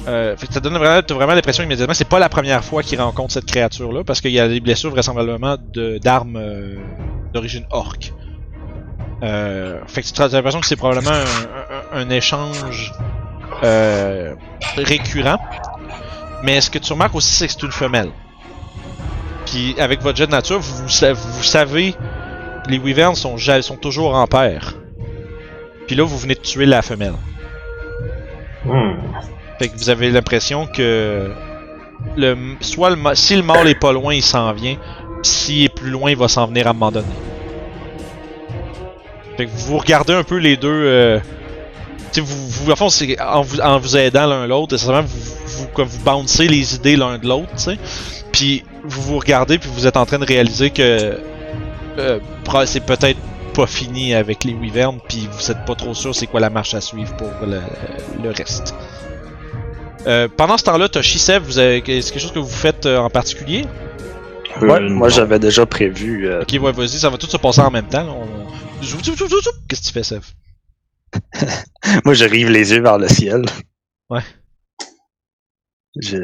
[0.07, 3.45] Euh, ça donne vraiment, vraiment l'impression immédiatement c'est pas la première fois qu'il rencontre cette
[3.45, 5.57] créature-là, parce qu'il y a des blessures vraisemblablement
[6.01, 6.77] d'armes euh,
[7.33, 8.13] d'origine orque.
[9.21, 11.11] Euh, fait tu as l'impression que c'est probablement
[11.91, 12.93] un, échange
[13.63, 14.33] euh,
[14.77, 15.37] récurrent.
[16.43, 18.11] Mais ce que tu remarques aussi, c'est que c'est une femelle.
[19.45, 21.95] Puis avec votre jet de nature, vous, vous sa- vous savez,
[22.69, 23.35] les wyverns sont
[23.75, 24.75] toujours en paire.
[25.87, 27.15] Puis là, vous venez de tuer la femelle.
[28.63, 28.93] Hmm.
[29.59, 31.29] Fait que vous avez l'impression que
[32.15, 34.77] le soit le si le mâle est pas loin, il s'en vient.
[35.21, 37.07] S'il est plus loin, il va s'en venir à un moment donné.
[39.35, 40.69] Fait que vous regardez un peu les deux.
[40.69, 41.19] Euh,
[42.15, 47.27] vous, vous, en vous, aidant l'un l'autre, vous, vous, vous bouncez les idées l'un de
[47.27, 47.51] l'autre.
[48.31, 51.19] Puis vous vous regardez, puis vous êtes en train de réaliser que
[51.97, 52.19] euh,
[52.65, 53.19] c'est peut-être
[53.53, 56.73] pas fini avec les wyverns, puis vous êtes pas trop sûr c'est quoi la marche
[56.73, 58.73] à suivre pour le reste.
[60.07, 63.09] Euh, pendant ce temps-là, Toshisev, vous avez est-ce quelque chose que vous faites euh, en
[63.09, 63.65] particulier?
[64.61, 65.13] Ouais, Euh, moi non.
[65.13, 66.27] j'avais déjà prévu.
[66.27, 68.03] euh, Ok, ouais, vas-y, ça va tout se passer en même temps.
[68.05, 68.11] là.
[68.11, 68.83] On...
[68.83, 69.49] Zou, zou, zou, zou, zou.
[69.67, 70.21] Qu'est-ce que tu fais, Sev
[72.05, 73.43] Moi je rive les yeux vers le ciel.
[74.09, 74.21] Ouais.
[76.01, 76.17] Je.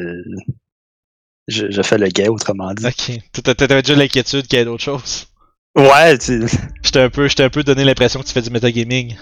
[1.48, 2.84] Je, je fais le gay, autrement dit.
[2.86, 3.12] Ok,
[3.44, 5.28] T'as- t'avais déjà l'inquiétude qu'il y ait d'autres choses?
[5.76, 6.42] Ouais, tu...
[6.82, 9.14] J'étais un peu, j'étais un peu donné l'impression que tu fais du metagaming.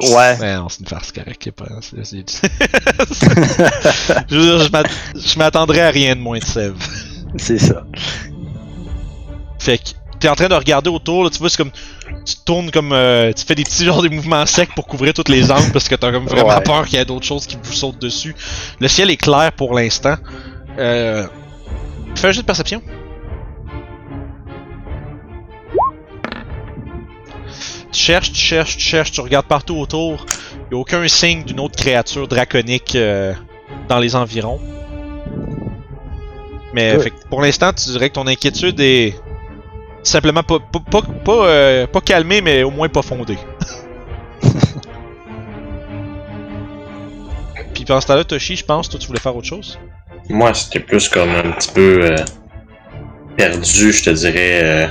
[0.00, 0.36] Ouais.
[0.40, 1.46] Mais non, c'est une farce, correct.
[1.46, 1.66] y a pas-
[4.28, 6.74] je veux dire, je m'att- je m'attendrais à rien de moins de Sève.
[7.36, 7.84] C'est ça.
[9.58, 9.84] Fait que
[10.20, 11.70] t'es en train de regarder autour, là, tu vois, c'est comme.
[12.24, 12.92] Tu tournes comme.
[12.92, 15.88] euh, tu fais des petits genres de mouvements secs pour couvrir toutes les angles parce
[15.88, 16.62] que t'as comme vraiment Ouais.
[16.62, 18.34] peur qu'il y ait d'autres choses qui vous sautent dessus.
[18.80, 20.16] Le ciel est clair pour l'instant.
[20.78, 21.26] Euh.
[22.16, 22.82] Fais un jeu de perception.
[27.94, 30.26] Tu cherches, tu cherches, tu cherches, tu regardes partout autour.
[30.68, 33.32] Il a aucun signe d'une autre créature draconique euh,
[33.88, 34.60] dans les environs.
[36.74, 39.14] Mais fait pour l'instant, tu dirais que ton inquiétude est
[40.02, 43.38] simplement pas, pas, pas, pas, euh, pas calmée, mais au moins pas fondée.
[47.74, 49.78] Puis pendant ce temps-là, Toshi, je pense, toi, tu voulais faire autre chose?
[50.28, 52.16] Moi, c'était plus comme un petit peu euh,
[53.36, 54.88] perdu, je te dirais, euh.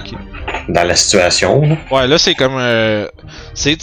[0.69, 1.77] Dans la situation.
[1.91, 2.57] Ouais, là, c'est comme.
[2.57, 3.07] Euh,
[3.53, 3.77] c'est,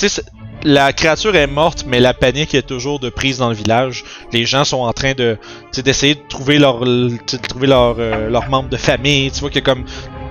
[0.62, 4.04] la créature est morte, mais la panique est toujours de prise dans le village.
[4.32, 5.38] Les gens sont en train de,
[5.82, 7.18] d'essayer de trouver leur, de
[7.48, 9.30] trouver leur, euh, leurs membres de famille.
[9.30, 9.84] Tu vois que comme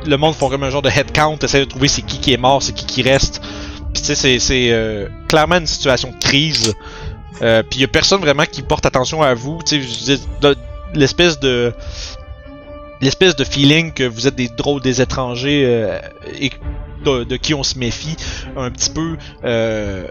[0.06, 2.34] le monde font comme un genre de head count, essaie de trouver c'est qui qui
[2.34, 3.42] est mort, c'est qui qui reste.
[3.94, 6.76] Tu sais, c'est, c'est euh, clairement une situation de crise.
[7.42, 9.60] Euh, puis y a personne vraiment qui porte attention à vous.
[9.66, 10.20] Tu sais,
[10.94, 11.74] l'espèce de
[13.02, 16.00] l'espèce de feeling que vous êtes des drôles des étrangers euh,
[16.40, 16.52] et
[17.06, 18.18] de, de qui on se méfie
[18.58, 20.08] un petit peu euh,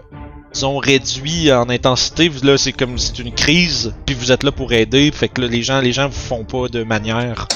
[0.53, 2.31] disons réduit en intensité.
[2.43, 5.11] Là c'est comme c'est une crise puis vous êtes là pour aider.
[5.11, 7.47] Fait que là, les gens les gens vous font pas de manière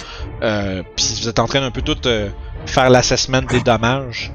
[0.41, 2.29] euh, puis vous êtes en train d'un peu tout euh,
[2.65, 4.31] faire l'assessment des dommages.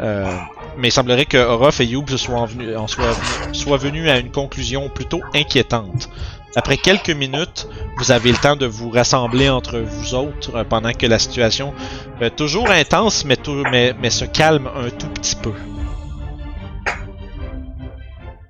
[0.00, 0.30] Euh,
[0.76, 3.14] mais il semblerait que Orof et Youb soient, en soient,
[3.52, 6.10] soient venus à une conclusion plutôt inquiétante.
[6.56, 7.66] Après quelques minutes,
[7.98, 11.74] vous avez le temps de vous rassembler entre vous autres euh, pendant que la situation
[12.22, 15.52] euh, toujours intense, mais, tou- mais, mais se calme un tout petit peu.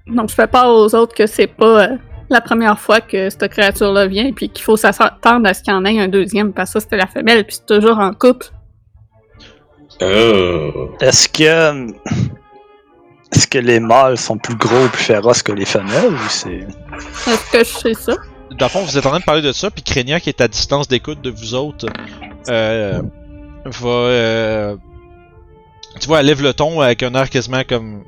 [0.07, 1.97] Donc, je fais part aux autres que c'est pas euh,
[2.29, 5.77] la première fois que cette créature-là vient, puis qu'il faut s'attendre à ce qu'il y
[5.77, 8.47] en ait un deuxième, parce que ça, c'était la femelle, puis c'est toujours en couple.
[10.03, 10.71] Euh,
[11.01, 11.87] Est-ce que.
[13.35, 16.67] Est-ce que les mâles sont plus gros, plus féroces que les femelles ou c'est.
[17.27, 18.13] Est-ce que je sais ça?
[18.53, 20.41] Dans le fond, vous êtes en train de parler de ça, puis Krenia, qui est
[20.41, 21.87] à distance d'écoute de vous autres,
[22.49, 23.03] euh,
[23.65, 23.89] va...
[23.89, 24.77] euh,
[25.99, 28.05] tu vois, elle lève le ton avec un air quasiment comme...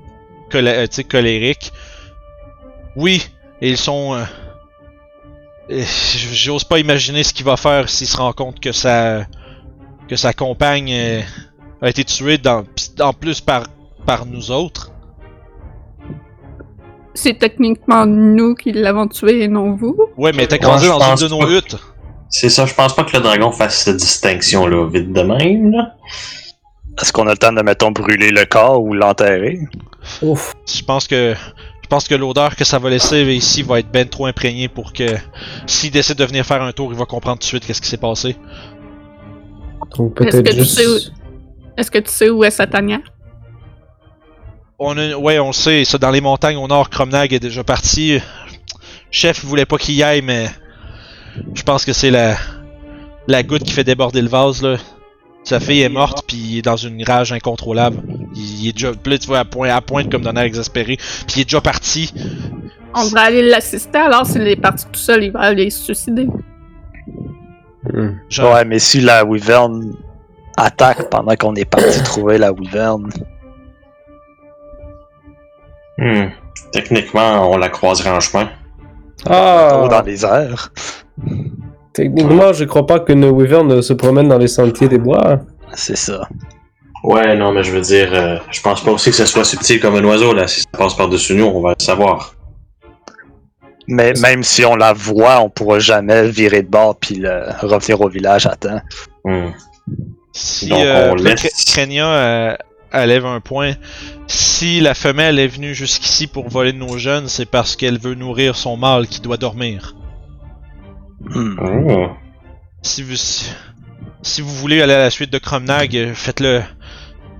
[0.50, 1.72] colé- euh, tu sais, colérique.
[2.94, 3.26] Oui,
[3.60, 4.14] et ils sont...
[5.68, 5.82] euh,
[6.32, 9.26] J'ose pas imaginer ce qu'il va faire s'il se rend compte que sa...
[10.08, 11.22] que sa compagne euh,
[11.82, 12.64] a été tuée dans,
[13.00, 13.64] en plus par,
[14.04, 14.92] par nous autres.
[17.16, 19.96] C'est techniquement nous qui l'avons tué et non vous.
[20.16, 21.50] Ouais, mais t'es Ouais, grandi dans une de nos pas.
[21.50, 21.76] huttes.
[22.30, 25.70] c'est ça, je pense pas que le dragon fasse cette distinction-là vite de même.
[25.72, 25.94] Là.
[27.00, 29.58] Est-ce qu'on a le temps de, mettons, brûler le corps ou l'enterrer?
[30.22, 30.54] Ouf.
[30.72, 31.34] Je pense que
[31.82, 34.92] je pense que l'odeur que ça va laisser ici va être ben trop imprégnée pour
[34.92, 35.04] que
[35.66, 37.88] s'il décide de venir faire un tour, il va comprendre tout de suite qu'est-ce qui
[37.88, 38.36] s'est passé.
[39.96, 41.12] Donc Est-ce que tu sais où-
[41.76, 43.00] Est-ce que tu sais où est sa tanière?
[44.78, 47.64] On a, ouais, on le sait, ça dans les montagnes au nord, Cromnag est déjà
[47.64, 48.18] parti.
[49.10, 50.48] Chef il voulait pas qu'il y aille, mais
[51.54, 52.36] je pense que c'est la
[53.26, 54.76] la goutte qui fait déborder le vase là.
[55.44, 58.02] Sa fille est morte puis il est dans une rage incontrôlable.
[58.34, 60.42] Il, il est déjà, puis là tu vois à point à pointe comme d'un air
[60.42, 60.96] exaspéré.
[60.96, 62.12] Puis il est déjà parti.
[62.94, 66.26] On devrait aller l'assister, alors s'il est parti tout seul, il va aller se suicider.
[67.92, 68.10] Hmm.
[68.28, 69.94] Genre, Ouais, mais si la Wyvern
[70.56, 73.08] attaque pendant qu'on est parti trouver la Wyvern.
[75.98, 76.26] Hmm.
[76.72, 78.48] Techniquement, on la croiserait en chemin.
[79.26, 80.70] Ah dans les airs.
[81.92, 85.40] Techniquement, je crois pas qu'une wyvern se promène dans les sentiers des bois.
[85.74, 86.28] C'est ça.
[87.02, 89.80] Ouais, non, mais je veux dire, euh, je pense pas aussi que ce soit subtil
[89.80, 90.46] comme un oiseau, là.
[90.46, 92.34] Si ça passe par-dessus nous, on va le savoir.
[93.88, 98.00] Mais même si on la voit, on pourra jamais virer de bord puis le- revenir
[98.00, 98.80] au village à temps.
[99.24, 99.50] Hmm.
[100.32, 102.56] Si Donc, euh, on là, laisse- euh,
[102.92, 103.74] elle lève un point,
[104.26, 108.56] si la femelle est venue jusqu'ici pour voler nos jeunes, c'est parce qu'elle veut nourrir
[108.56, 109.94] son mâle qui doit dormir.
[111.20, 111.54] Hmm.
[111.58, 112.08] Hmm.
[112.82, 113.50] Si vous si,
[114.22, 116.62] si vous voulez aller à la suite de Cromnag, faites-le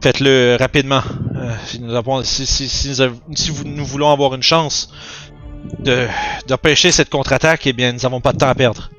[0.03, 1.03] faites-le rapidement.
[1.37, 4.43] Euh, si nous avons si, si, si nous, av- si vous- nous voulons avoir une
[4.43, 4.93] chance
[5.81, 6.07] de
[6.49, 8.91] d'empêcher cette contre-attaque, eh bien nous n'avons pas de temps à perdre.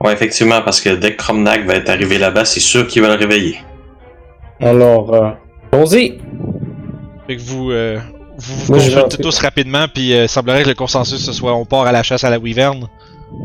[0.00, 3.08] Ouais, effectivement, parce que dès que Cromnag va être arrivé là-bas, c'est sûr qu'il va
[3.08, 3.58] le réveiller.
[4.60, 5.30] Alors, euh,
[5.72, 6.18] allons-y.
[7.26, 7.98] Fait que vous euh,
[8.38, 10.74] vous, vous Moi, je vais consultez en- tous rapidement, puis euh, il semblerait que le
[10.74, 12.88] consensus ce soit on part à la chasse à la wyvern.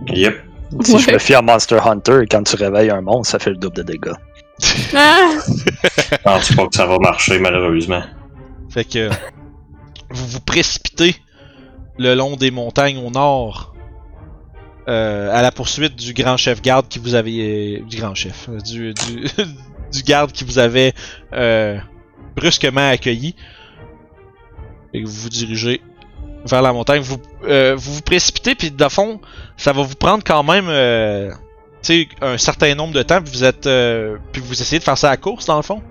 [0.08, 0.36] Yep.
[0.84, 3.58] Si je me fie à Monster Hunter, quand tu réveilles un monstre, ça fait le
[3.58, 4.14] double de dégâts.
[4.96, 5.32] Ah!
[5.48, 8.04] Je pense pas que ça va marcher, malheureusement.
[8.70, 9.10] Fait que
[10.12, 11.16] vous vous précipitez
[11.98, 13.74] le long des montagnes au nord
[14.88, 18.50] euh, à la poursuite du grand chef garde qui vous avait euh, du grand chef
[18.50, 19.26] euh, du, du,
[19.92, 20.94] du garde qui vous avait
[21.34, 21.78] euh,
[22.36, 23.36] brusquement accueilli
[24.94, 25.82] et que vous vous dirigez
[26.46, 29.20] vers la montagne vous euh, vous, vous précipitez puis de fond
[29.58, 31.32] ça va vous prendre quand même euh,
[32.22, 35.08] un certain nombre de temps puis vous êtes euh, puis vous essayez de faire ça
[35.10, 35.82] à la course dans le fond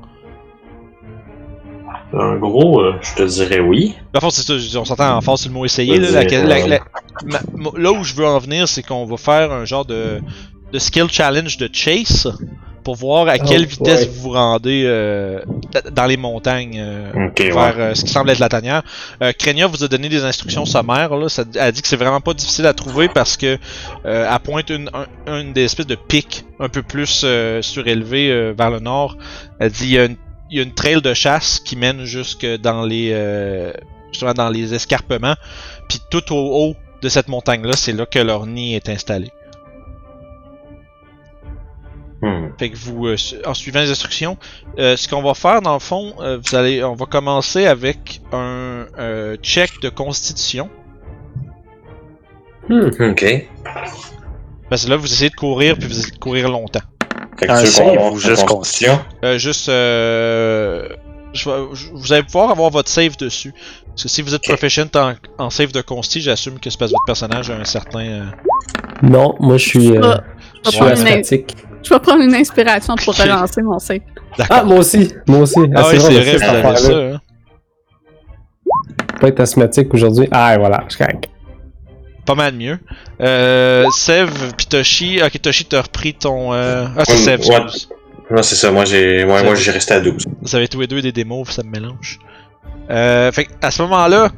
[2.12, 3.94] En gros, euh, je te dirais oui.
[4.14, 5.98] Le fond, c'est ça, on s'entend en face sur le mot essayer.
[5.98, 6.68] Là, Vas-y, La- la- ouais.
[6.68, 6.80] la-
[7.24, 10.20] ma- mo- là où je veux en venir, c'est qu'on va faire un genre de,
[10.72, 12.32] de skill challenge de chase
[12.82, 14.06] pour voir à quelle Oh, vitesse ouais.
[14.12, 15.40] vous vous rendez euh,
[15.92, 18.82] dans les montagnes euh, vers euh, ce qui semble être la tanière.
[19.22, 21.14] Euh, Krenia vous a donné des instructions sommaires.
[21.16, 23.58] Là, ça, elle a dit que c'est vraiment pas difficile à trouver parce que
[24.06, 24.90] euh, elle pointe une,
[25.26, 29.16] un- une des espèces de pics un peu plus euh, surélevés euh, vers le nord.
[29.58, 30.16] Elle dit il y, a une,
[30.50, 33.72] il y a une trail de chasse qui mène jusque dans les euh,
[34.12, 35.34] justement dans les escarpements.
[35.88, 36.36] Puis tout au
[36.70, 39.30] haut de cette montagne-là, c'est là que leur nid est installé.
[42.22, 42.48] Hmm.
[42.58, 43.16] Fait que vous, euh,
[43.46, 44.36] en suivant les instructions,
[44.78, 48.20] euh, ce qu'on va faire dans le fond, euh, vous allez, on va commencer avec
[48.32, 50.68] un euh, check de constitution.
[52.68, 52.90] Hmm.
[53.00, 53.46] Ok.
[54.68, 56.80] Parce que là, vous essayez de courir, puis vous essayez de courir longtemps.
[57.48, 59.00] Un save ou la juste constitution?
[59.24, 60.88] Euh, juste, euh,
[61.32, 63.54] je vais- je- vous allez pouvoir avoir votre save dessus.
[63.88, 64.48] Parce que si vous êtes Ok.
[64.56, 67.64] proficient en, en save de consti, j'assume que c'est parce que votre personnage a un
[67.64, 68.00] certain.
[68.06, 68.24] euh,
[69.02, 70.20] Non, moi je suis, euh, Ah,
[70.66, 71.56] je suis asthmatique.
[71.82, 73.16] Je vais prendre une inspiration pour Ok.
[73.24, 74.00] relancer mon save.
[74.48, 75.58] Ah, moi aussi, moi aussi.
[75.74, 77.14] Ah, oui, on c'est vrai, ça.
[77.14, 77.20] Hein.
[79.20, 80.28] Pas être asthmatique aujourd'hui.
[80.30, 81.28] Ah, et voilà, je craque.
[82.26, 82.78] Pas mal mieux.
[83.20, 85.20] Euh, Sev, puis Toshi.
[85.24, 86.52] Ok, Toshi, t'as repris ton.
[86.52, 86.86] Euh...
[86.96, 87.62] Ah, c'est Sev, ouais.
[87.62, 87.88] excuse.
[88.30, 88.70] Non, c'est ça.
[88.70, 90.26] Moi, j'ai ouais, Ça- moi, j'ai resté à 12.
[90.40, 92.18] Vous avez tous les deux des démos, ça me mélange.
[92.90, 94.30] Euh, fait que, à ce moment-là,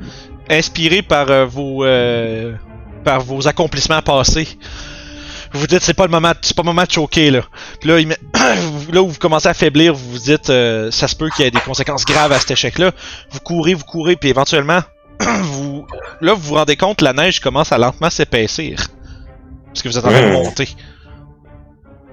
[0.50, 2.54] inspiré par euh, vos euh,
[3.04, 4.48] par vos accomplissements passés,
[5.52, 7.42] vous vous dites c'est pas le moment, c'est pas le moment de choquer là.
[7.80, 8.18] Puis là, il met-
[8.92, 11.48] là où vous commencez à faiblir, vous vous dites euh, ça se peut qu'il y
[11.48, 12.92] ait des conséquences graves à cet échec-là.
[13.30, 14.80] Vous courez, vous courez, puis éventuellement,
[15.42, 15.86] vous
[16.20, 18.86] là vous vous rendez compte la neige commence à lentement s'épaissir
[19.66, 20.68] parce que vous êtes en train de monter.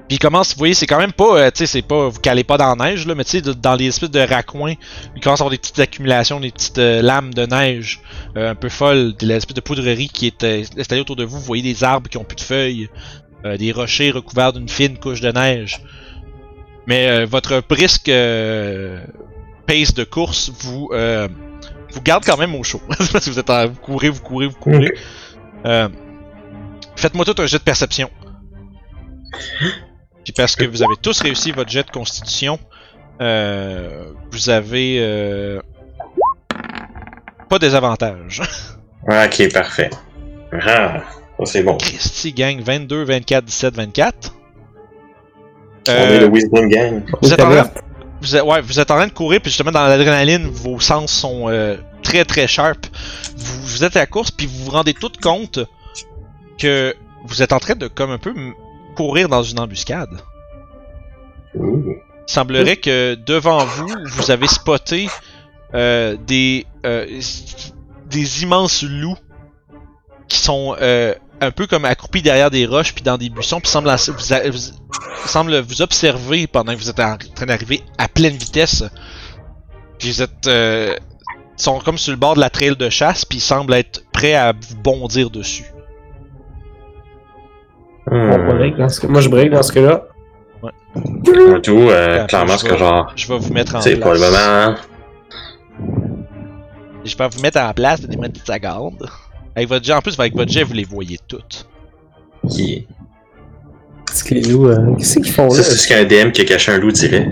[0.08, 2.20] Puis il commence, vous voyez, c'est quand même pas, euh, tu sais, c'est pas, vous
[2.20, 4.74] calez pas dans la neige, là, mais tu sais, dans les espèces de raccoins,
[5.16, 8.02] il commence à avoir des petites accumulations, des petites euh, lames de neige
[8.36, 10.44] euh, un peu folles, de l'espèce de poudrerie qui est
[10.80, 11.38] installée autour de vous.
[11.38, 12.90] Vous voyez des arbres qui ont plus de feuilles,
[13.46, 15.82] euh, des rochers recouverts d'une fine couche de neige.
[16.88, 19.00] Mais euh, votre brisque euh,
[19.68, 21.28] pace de course vous euh,
[21.92, 22.82] vous garde quand même au chaud.
[22.88, 24.94] Parce que vous êtes en, vous courez, vous courez, vous courez.
[25.66, 25.90] Euh,
[27.00, 28.10] Faites-moi tout un jet de perception.
[30.26, 32.60] Puis parce que vous avez tous réussi votre jet de constitution,
[33.22, 35.62] euh, vous avez euh,
[37.50, 38.42] pas des avantages.
[39.08, 39.90] Ok, parfait.
[40.52, 41.02] Ah,
[41.40, 41.78] ça, c'est bon.
[41.78, 44.36] Christy gang 22, 24, 17, 24.
[45.88, 47.04] On Euh, est le Wisdom Gang.
[47.22, 47.82] vous êtes en train, alerte.
[48.22, 51.12] vous êtes, ouais, vous êtes en train de courir, puis justement dans l'adrénaline, vos sens
[51.12, 52.86] sont euh, très très sharp.
[53.38, 55.60] Vous, vous êtes à la course, puis vous vous rendez tout compte
[56.60, 56.94] que
[57.26, 58.34] vous êtes en train de comme un peu
[58.96, 60.10] courir dans une embuscade.
[61.56, 61.96] Ouh.
[62.28, 65.10] Il semblerait que devant vous, vous avez spoté
[65.74, 67.08] euh, des euh,
[68.10, 69.18] des immenses loups
[70.28, 73.70] qui sont euh, un peu comme accroupis derrière des roches puis dans des buissons puis
[73.70, 74.50] semblent as- vous, a-
[75.62, 78.84] vous- observer pendant que vous êtes en train d'arriver à pleine vitesse.
[79.98, 80.96] Puis vous êtes euh,
[81.58, 84.04] ils sont comme sur le bord de la trail de chasse puis ils semblent être
[84.12, 85.66] prêts à vous bondir dessus.
[88.08, 88.32] Hmm.
[88.32, 89.06] On break dans ce...
[89.08, 90.04] Moi je break dans ce cas-là.
[90.62, 93.96] Moi, tout, euh, clairement, je c'est vais- que genre, Je vais vous mettre en c'est
[93.98, 94.04] place.
[94.08, 94.76] pas le moment, hein.
[97.06, 99.08] Je vais vous mettre en place, donnez-moi une petite seconde.
[99.60, 101.68] Avec votre jet, en plus, avec votre jet, vous les voyez toutes.
[102.50, 102.88] Qui-
[104.08, 104.68] Qu'est-ce que les loups.
[104.70, 105.64] euh, Qu'est-ce qu'ils font Ça, là?
[105.64, 107.30] c'est ce qu'un DM qui a caché un loup dirait.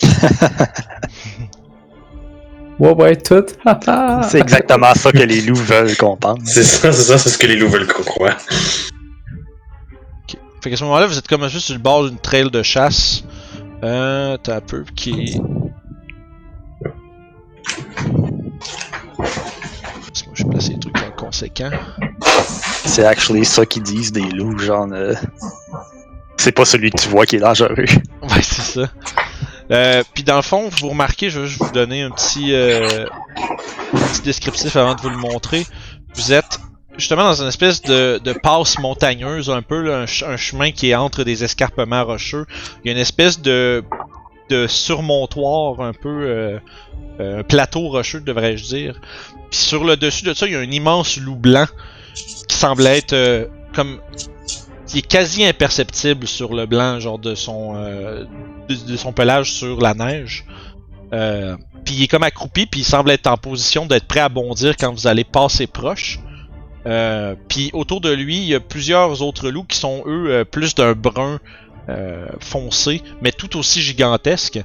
[2.78, 3.44] Ouais, ouais, tout.
[4.30, 6.38] C'est exactement ça que les loups veulent qu'on pense.
[6.44, 8.36] C'est ça, c'est ça, c'est ce que les loups veulent qu'on croit.
[10.62, 13.24] Fait qu'à ce moment-là, vous êtes comme juste sur le bord d'une trail de chasse.
[13.82, 15.40] Euh, t'as un peu qui.
[19.18, 20.96] Laisse-moi je placer les trucs
[21.28, 21.70] conséquent.
[22.84, 24.86] C'est actually ça qu'ils disent des loups, genre.
[24.92, 25.14] euh,
[26.36, 27.74] C'est pas celui que tu vois qui est dangereux.
[28.22, 28.88] Ouais, c'est ça.
[29.70, 33.06] Euh, puis dans le fond, vous remarquez, je vais vous donner un petit, euh,
[33.94, 35.66] un petit descriptif avant de vous le montrer.
[36.14, 36.58] Vous êtes
[36.96, 40.70] justement dans une espèce de, de passe montagneuse un peu, là, un, ch- un chemin
[40.72, 42.46] qui est entre des escarpements rocheux.
[42.82, 43.84] Il y a une espèce de
[44.48, 46.58] de surmontoir un peu, euh,
[47.20, 49.00] euh, plateau rocheux devrais-je dire.
[49.50, 51.66] Puis sur le dessus de ça, il y a un immense loup blanc
[52.14, 54.00] qui semble être euh, comme
[54.86, 58.26] qui est quasi imperceptible sur le blanc, genre de son de,
[58.68, 60.46] de son pelage sur la neige.
[61.84, 64.78] Puis il est comme accroupi, puis il semble être en position d'être prêt à bondir
[64.78, 66.20] quand vous allez passer proche.
[67.48, 70.94] Puis autour de lui, il y a plusieurs autres loups qui sont eux plus d'un
[70.94, 71.38] brun
[72.40, 74.60] foncé, mais tout aussi gigantesque,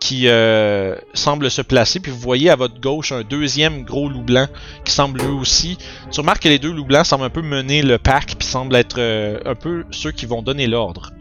[0.00, 2.00] qui euh, semble se placer.
[2.00, 4.48] Puis vous voyez à votre gauche un deuxième gros loup blanc
[4.84, 5.78] qui semble lui aussi.
[6.10, 8.74] Tu remarques que les deux loups blancs semblent un peu mener le pack, puis semblent
[8.74, 11.12] être euh, un peu ceux qui vont donner l'ordre.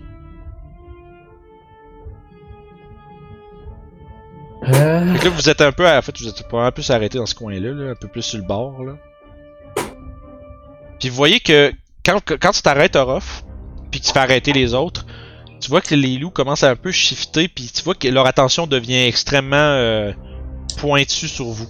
[4.67, 6.81] Euh, Fait que là, vous êtes un peu, à- en fait, vous êtes un peu
[6.89, 8.93] arrêté dans ce coin-là, là, un peu plus sur le bord, là.
[10.99, 11.71] Puis vous voyez que
[12.05, 13.43] quand, quand tu t'arrêtes Orof,
[13.89, 15.05] puis que tu fais arrêter les autres,
[15.61, 18.25] tu vois que les loups commencent à un peu shifter, puis tu vois que leur
[18.25, 20.11] attention devient extrêmement euh,
[20.77, 21.67] pointue sur vous.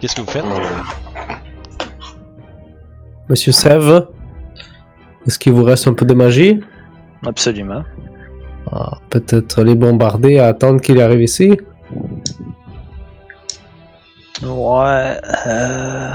[0.00, 0.44] Qu'est-ce que vous faites?
[3.28, 4.06] Monsieur Sève,
[5.26, 6.60] est-ce qu'il vous reste un peu de magie?
[7.26, 7.82] Absolument.
[8.70, 11.58] Ah, Peut-être les bombarder et attendre qu'il arrive ici?
[14.42, 15.20] Ouais.
[15.46, 16.10] Euh...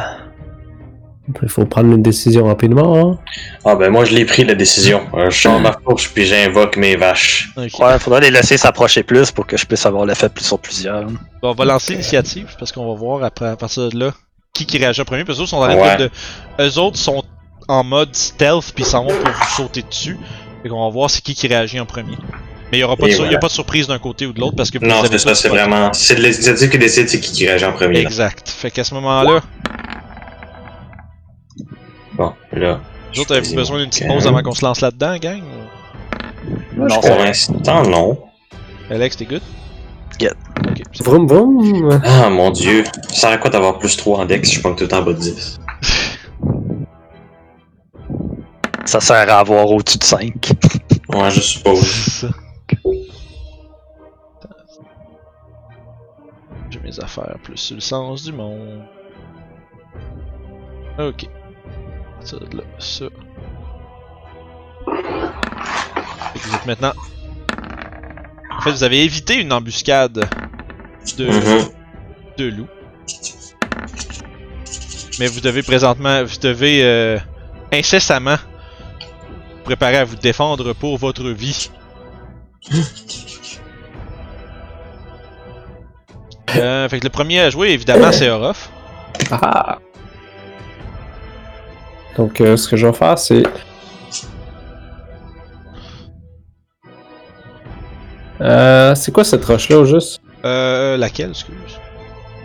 [1.41, 2.97] Il faut prendre une décision rapidement.
[2.97, 3.19] Hein?
[3.63, 5.07] Ah ben moi je l'ai pris la décision.
[5.13, 7.49] Euh, je sors ma fourche puis j'invoque mes vaches.
[7.55, 7.79] Ok.
[7.79, 11.05] Ouais, faudrait les laisser s'approcher plus pour que je puisse avoir l'effet plus sur plusieurs.
[11.05, 14.11] Bon, on va lancer l'initiative parce qu'on va voir après à partir de là
[14.53, 15.23] qui qui réagit en premier.
[15.23, 15.97] Parce que eux autres sont en train Ouais.
[15.97, 16.09] de.
[16.59, 17.23] Eux autres sont
[17.69, 20.17] en mode stealth puis ils s'en vont pour vous sauter dessus.
[20.61, 22.17] Fait qu'on va voir c'est qui qui réagit en premier.
[22.71, 24.33] Mais il y aura pas de, Et y a pas de surprise d'un côté ou
[24.33, 25.93] de l'autre parce que vous Non, c'est ça, c'est vraiment.
[25.93, 28.01] C'est l'initiative qui décide c'est qui qui réagit en premier.
[28.01, 28.09] là.
[28.09, 28.49] Exact.
[28.49, 29.41] Fait qu'à ce moment-là,
[32.15, 32.79] Bon, là.
[33.13, 35.41] vous autres avez-vous besoin d'une petite pause avant qu'on se lance là-dedans, gang?
[36.75, 38.19] Non, Pour c'est l'instant, non.
[38.89, 39.41] Alex, t'es good?
[40.19, 40.33] Good.
[40.69, 40.81] Ok.
[40.93, 42.83] c'est- Vroom vroom Ah mon dieu.
[43.09, 44.51] Ça sert à quoi d'avoir plus 3 en dex?
[44.51, 45.59] Je pense tout le temps en bas de 10.
[48.85, 50.51] ça sert à avoir au-dessus de 5.
[51.09, 52.27] Ouais, je suppose.
[56.69, 58.83] J'ai mes affaires plus sur le sens du monde.
[60.99, 61.27] Ok.
[62.23, 63.05] Ça, de là, ça.
[66.33, 66.93] Fait que vous êtes maintenant.
[68.57, 70.27] En fait, vous avez évité une embuscade
[71.17, 71.69] de, Mhm.
[72.37, 72.67] de loups.
[75.19, 77.19] Mais vous devez présentement, vous devez euh,
[77.71, 78.37] incessamment
[79.57, 81.69] vous préparer à vous défendre pour votre vie.
[86.55, 88.69] Euh, fait que le premier à jouer, évidemment, c'est Orof.
[89.31, 89.79] Ah.
[92.17, 93.43] Donc, euh, ce que je vais faire, c'est.
[98.41, 100.21] Euh, c'est quoi cette roche-là au juste?
[100.45, 101.55] Euh, laquelle, excuse?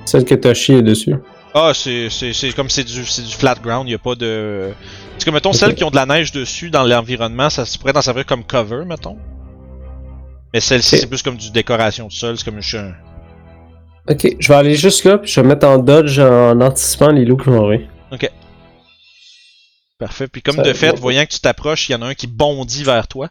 [0.05, 1.17] Celle que t'as chié dessus.
[1.55, 2.09] Ah, c'est,
[2.55, 4.71] comme c'est du, c'est du flat ground, y a pas de.
[5.19, 7.97] C'est comme, mettons, celles qui ont de la neige dessus dans l'environnement, ça se pourrait
[7.97, 9.19] en servir comme cover, mettons.
[10.55, 12.95] Mais celle-ci, c'est plus comme du décoration de sol, c'est comme je suis un.
[14.09, 17.25] Ok, je vais aller juste là, puis je vais mettre en dodge en anticipant les
[17.25, 17.89] loups qui vont arriver.
[19.99, 20.29] Parfait.
[20.29, 22.27] Puis comme Ça- de fait, voyant que tu t'approches, il y en a un qui
[22.27, 23.31] bondit vers toi.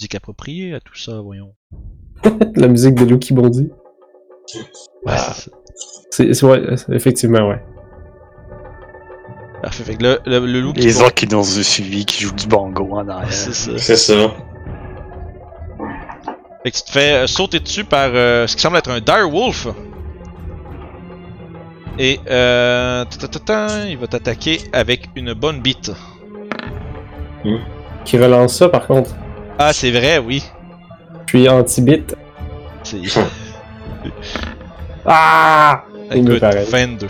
[0.00, 1.54] Musique appropriée à tout ça, voyons.
[2.56, 3.70] La musique de loup qui bondit.
[5.04, 5.34] Ouais, Ah.
[6.10, 6.46] c'est ça.
[6.46, 7.62] Ouais, c'est- effectivement, ouais.
[9.62, 9.84] Parfait.
[9.84, 12.34] Fait que le, le, le loup qui Les autres qui nous ont suivis, qui jouent
[12.34, 13.32] du bongo en arrière.
[13.32, 13.78] C'est ça.
[13.78, 14.34] C'est ça.
[16.62, 19.00] Fait que tu te fais euh, sauter dessus par euh, ce qui semble être un
[19.00, 19.68] dire wolf.
[21.98, 25.90] Et euh, ta- ta- ta- ta, il va t'attaquer avec une bonne bite.
[28.04, 29.10] Qui relance ça, par contre?
[29.58, 30.44] Ah, c'est vrai, oui.
[31.26, 32.14] Je suis anti-bit.
[32.82, 33.00] C'est...
[35.08, 35.84] Ah!
[36.12, 36.64] Il me Écoute, paraît.
[36.64, 37.06] 22.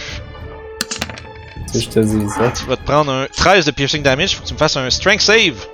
[1.66, 2.50] Si je te dis ça.
[2.50, 4.88] Tu vas te prendre un 13 de piercing damage, faut que tu me fasses un
[4.90, 5.66] strength save.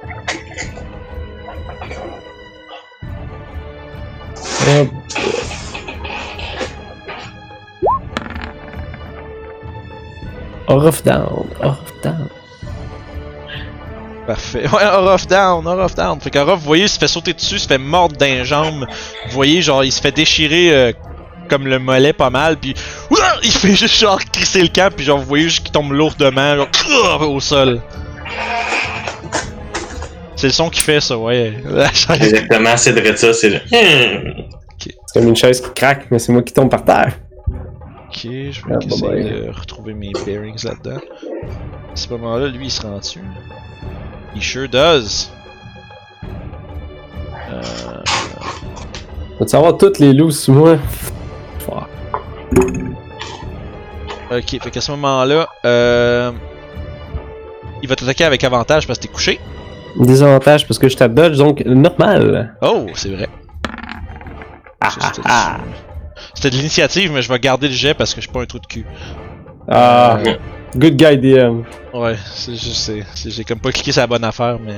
[4.67, 4.89] Hop.
[10.69, 12.29] Off down, off down.
[14.27, 14.69] Parfait.
[14.69, 16.21] Ouais, Orof down, Orof down.
[16.21, 18.87] Fait qu'Orof, vous voyez, il se fait sauter dessus, il se fait mordre d'un jambe.
[19.27, 20.93] Vous voyez, genre, il se fait déchirer euh,
[21.49, 22.75] comme le mollet pas mal, puis
[23.11, 23.19] Ouah!
[23.43, 26.57] il fait juste genre crisser le camp, puis genre, vous voyez juste qu'il tombe lourdement,
[26.57, 27.81] genre, au sol.
[30.37, 31.55] C'est le son qu'il fait, ça, ouais.
[32.11, 33.57] Exactement, c'est de ça, c'est le.
[33.57, 34.43] Hmm.
[34.79, 37.13] C'est comme une chaise qui craque, mais c'est moi qui tombe par terre.
[38.15, 41.01] Ok, je vais Ah, essayer de retrouver mes bearings là-dedans.
[41.93, 43.23] À ce moment-là, lui, il se rend dessus.
[44.37, 45.31] He sure does.
[47.51, 47.63] Euh,
[49.41, 50.77] Vas-tu avoir toutes les loups sous moi?
[51.61, 51.89] Fuck.
[54.31, 56.33] ok, fait qu'à ce moment-là, euh,
[57.83, 59.41] il va t'attaquer avec avantage parce que t'es couché.
[59.99, 62.57] Désavantage parce que je tape dodge, donc normal.
[62.63, 63.29] Oh, c'est vrai.
[64.83, 65.57] Ah, ah, ah.
[66.43, 68.47] C'était de l'initiative, mais je vais garder le jet parce que je suis pas un
[68.47, 68.85] trou de cul.
[69.69, 70.35] Ah, Euh,
[70.77, 71.63] good guy DM.
[71.95, 72.91] ouais, c'est juste,
[73.27, 74.75] j'ai comme pas cliqué sur la bonne affaire, mais.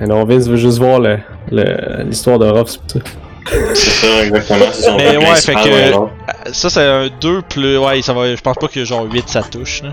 [0.00, 1.18] Et non, Vince veut juste voir le-
[1.50, 3.04] le- l'histoire de Ruff, c'est ça.
[3.74, 4.72] C'est ça, exactement.
[4.72, 5.94] Son Mais ouais, fait que-.
[6.26, 7.76] Ah, Ça, c'est un 2 plus.
[7.76, 8.34] Ouais, ça va.
[8.34, 9.90] Je pense pas que genre 8 ça touche, là.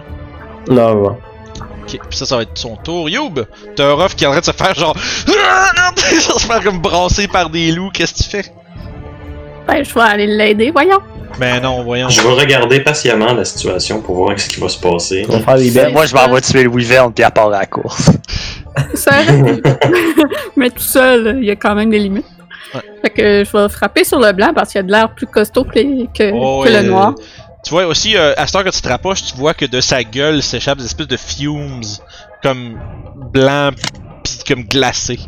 [0.69, 1.17] Non, non.
[1.83, 3.09] Ok, pis ça, ça va être son tour.
[3.09, 3.41] Youb!
[3.75, 4.95] T'as un Ruff qui est en train de se faire genre.
[5.97, 8.45] se faire comme brasser par des loups, qu'est-ce que tu fais?
[9.67, 10.99] Ben, je vais aller l'aider, voyons.
[11.39, 12.07] Ben non, voyons.
[12.09, 15.25] Je vais regarder patiemment la situation pour voir ce qui va se passer.
[15.27, 15.91] On va faire des bêtes.
[15.91, 18.09] Moi, je m'en vais tuer le Wyvern puis à part à la course.
[18.93, 19.61] Seul.
[20.55, 22.25] Mais tout seul, il y a quand même des limites.
[22.73, 22.81] Ouais.
[23.01, 25.63] Fait que je vais frapper sur le blanc parce qu'il a de l'air plus costaud
[25.65, 27.15] que, les- que, Oh, que le noir.
[27.63, 29.81] Tu vois aussi, euh, à cette heure que tu te rapproches, tu vois que de
[29.81, 31.81] sa gueule s'échappent des espèces de fumes,
[32.43, 32.77] comme
[33.33, 33.71] blanc
[34.23, 35.19] pis comme glacé.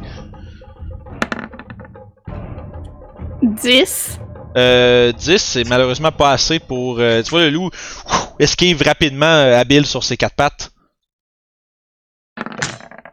[3.42, 4.20] 10.
[4.58, 7.00] Euh, 10, c'est malheureusement pas assez pour.
[7.00, 10.72] euh, tu vois, le loup ouf, esquive rapidement, euh, habile sur ses quatre pattes.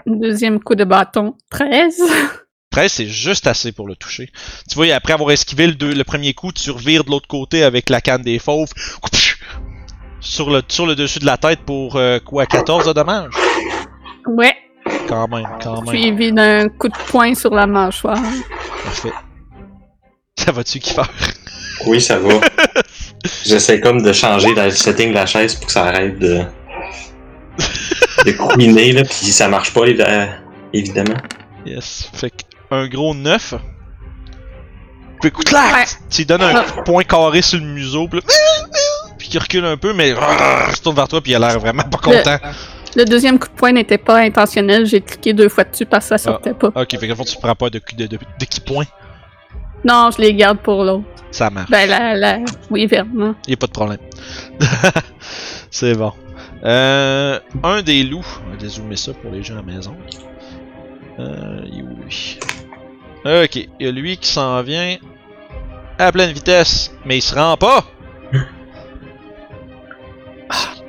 [0.06, 1.34] Deuxième coup de bâton.
[1.50, 2.00] 13.
[2.70, 4.30] 13, c'est juste assez pour le toucher.
[4.68, 7.62] Tu vois, après avoir esquivé le, deux- le premier coup, tu revires de l'autre côté
[7.64, 8.68] avec la canne des fauves.
[10.20, 13.32] Sur le, sur le dessus de la tête pour euh, quoi 14 de dommages?
[14.26, 14.54] Ouais.
[15.06, 15.94] Quand même, quand même.
[15.94, 18.16] Suivi d'un coup de poing sur la mâchoire.
[18.84, 19.12] Parfait.
[20.44, 21.08] Ça va-tu qui faire
[21.86, 22.34] Oui, ça va.
[23.46, 26.42] J'essaie comme de changer le setting de la chaise pour que ça arrête de.
[28.26, 30.28] de couiner, là, pis ça marche pas, évi-
[30.72, 31.16] évidemment.
[31.66, 32.10] Yes.
[32.12, 32.36] Fait que
[32.70, 33.54] un gros 9.
[35.20, 35.84] Puis écoute là, Ouais.
[36.10, 38.26] tu lui donnes un coup de poing carré sur le museau, puis là,
[39.16, 41.58] puis il recule un peu, mais il se tourne vers toi, puis il a l'air
[41.58, 42.36] vraiment pas content.
[42.96, 44.86] Le deuxième coup de poing n'était pas intentionnel.
[44.86, 46.68] J'ai cliqué deux fois dessus parce que ça sortait pas.
[46.76, 48.84] Ok, fait que fond, tu prends pas de, de, de, de qui point.
[49.84, 51.04] Non, je les garde pour l'autre.
[51.30, 51.70] Ça marche.
[51.70, 52.38] Ben, la, la...
[52.70, 53.34] Oui, vraiment.
[53.46, 53.98] Y a pas de problème.
[55.70, 56.12] C'est bon.
[56.64, 58.24] Euh, un des loups.
[58.46, 59.96] On va dézoomer ça pour les gens à la maison.
[61.18, 62.38] Euh, il est où lui?
[63.24, 64.96] Ok, il y a lui qui s'en vient
[65.98, 67.84] à pleine vitesse, mais il se rend pas!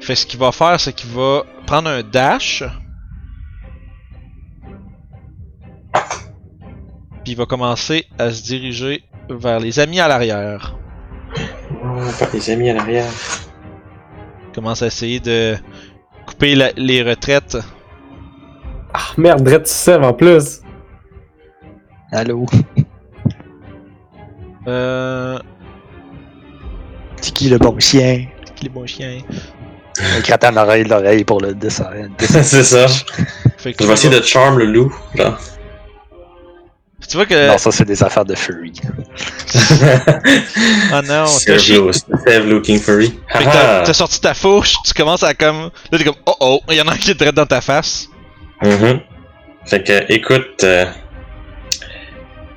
[0.01, 2.63] Fait ce qu'il va faire, c'est qu'il va prendre un dash.
[7.25, 10.77] Puis il va commencer à se diriger vers les amis à l'arrière.
[11.83, 13.09] Oh, pas les amis à l'arrière.
[14.53, 15.55] commence à essayer de
[16.27, 17.57] couper la- les retraites.
[18.93, 20.61] Ah, merde, Dredd, tu sèves en plus.
[22.13, 22.45] Allô?
[24.67, 25.37] Euh.
[27.21, 28.27] C'est qui le bon chien?
[28.61, 29.17] Les bons chiens.
[29.99, 31.89] Il gratte à l'oreille, l'oreille pour le dessin.
[32.19, 32.87] c'est ça.
[33.57, 35.37] Fait que Je vais essayer de charm le loup, là.
[37.09, 37.47] Tu vois que.
[37.47, 38.73] Non, ça, c'est des affaires de Fury.
[38.83, 38.91] Oh
[41.05, 41.79] non, t'as chié.
[41.93, 43.19] Save looking furry.
[43.31, 45.69] Fait que t'as sorti ta fourche, tu commences à comme.
[45.91, 47.61] Là t'es comme oh oh, il y en a un qui est direct dans ta
[47.61, 48.07] face.
[48.61, 49.01] Mhm.
[49.65, 50.63] Fait que, écoute.
[50.63, 50.85] euh,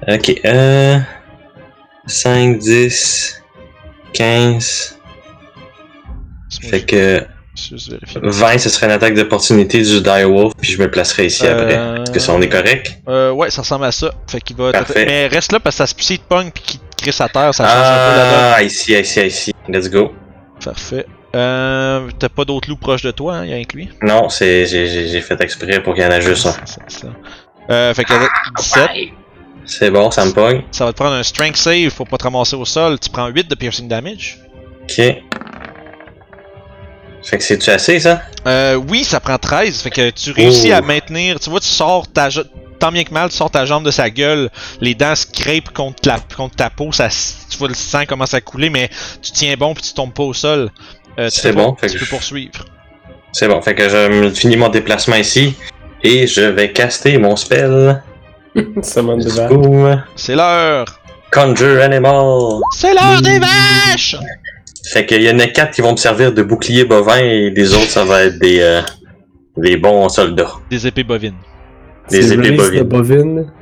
[0.06, 0.98] Ok, euh.
[2.06, 3.42] 5, 10,
[4.14, 4.98] 15.
[6.70, 7.26] Fait que
[7.70, 8.20] Juste vérifier.
[8.22, 11.76] 20, ce serait une attaque d'opportunité du Direwolf, puis je me placerai ici après.
[11.76, 12.98] Euh, Est-ce que ça, on est correct?
[13.08, 14.10] Euh, ouais, ça ressemble à ça.
[14.28, 14.72] Fait qu'il va.
[14.72, 15.04] Parfait.
[15.06, 17.28] Mais reste là parce que ça se s'il te pogne pis qu'il te crisse à
[17.28, 18.54] terre, ça change un peu la.
[18.54, 19.54] Ah, ici, ici, ici.
[19.68, 20.12] Let's go.
[20.64, 21.06] Parfait.
[21.34, 23.90] Euh, t'as pas d'autres loups proches de toi, hein, y'a que lui?
[24.02, 26.54] Non, c'est j'ai- fait exprès pour qu'il y en ait juste un.
[26.64, 27.08] C'est ça.
[27.70, 28.88] Euh, fait qu'avec 17,
[29.66, 30.62] C'est bon, ça me pogne.
[30.70, 32.98] ça va te prendre un strength save pour pas te ramasser au sol.
[32.98, 34.38] Tu prends 8 de piercing damage.
[34.84, 35.04] Ok.
[37.28, 38.22] Fait que c'est-tu assez, ça?
[38.46, 39.80] Euh, oui, ça prend 13.
[39.82, 40.76] Fait que tu réussis Oh.
[40.76, 41.38] à maintenir.
[41.40, 42.28] Tu vois, tu sors ta.
[42.78, 44.48] Tant bien que mal, tu sors ta jambe de sa gueule.
[44.80, 46.92] Les dents scrapent contre, la, contre ta peau.
[46.92, 47.08] Ça,
[47.50, 48.88] tu vois, le sang commence à couler, mais
[49.20, 50.70] tu tiens bon puis tu tombes pas au sol.
[51.18, 52.64] Euh, tu C'est peux bon, fait Tu que peux je- poursuivre.
[53.32, 55.54] C'est bon, fait que je finis mon déplacement ici.
[56.02, 58.00] Et je vais caster mon spell.
[58.82, 61.00] C'est l'heure.
[61.32, 62.60] Conjure Animal.
[62.74, 64.16] C'est l'heure des vaches!
[64.86, 67.74] Fait qu'il y en a quatre qui vont me servir de bouclier bovin et les
[67.74, 68.80] autres, ça va être des, euh,
[69.56, 70.52] des bons soldats.
[70.70, 71.34] Des épées bovines.
[72.10, 72.84] Des épées de bovines.
[72.84, 73.52] bovine.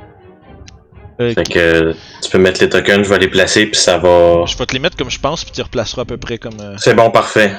[1.20, 4.44] Euh, Fait que tu peux mettre les tokens, je vais les placer, puis ça va.
[4.46, 6.60] Je vais te les mettre comme je pense, puis tu replaceras à peu près comme.
[6.60, 7.52] euh, C'est bon, parfait.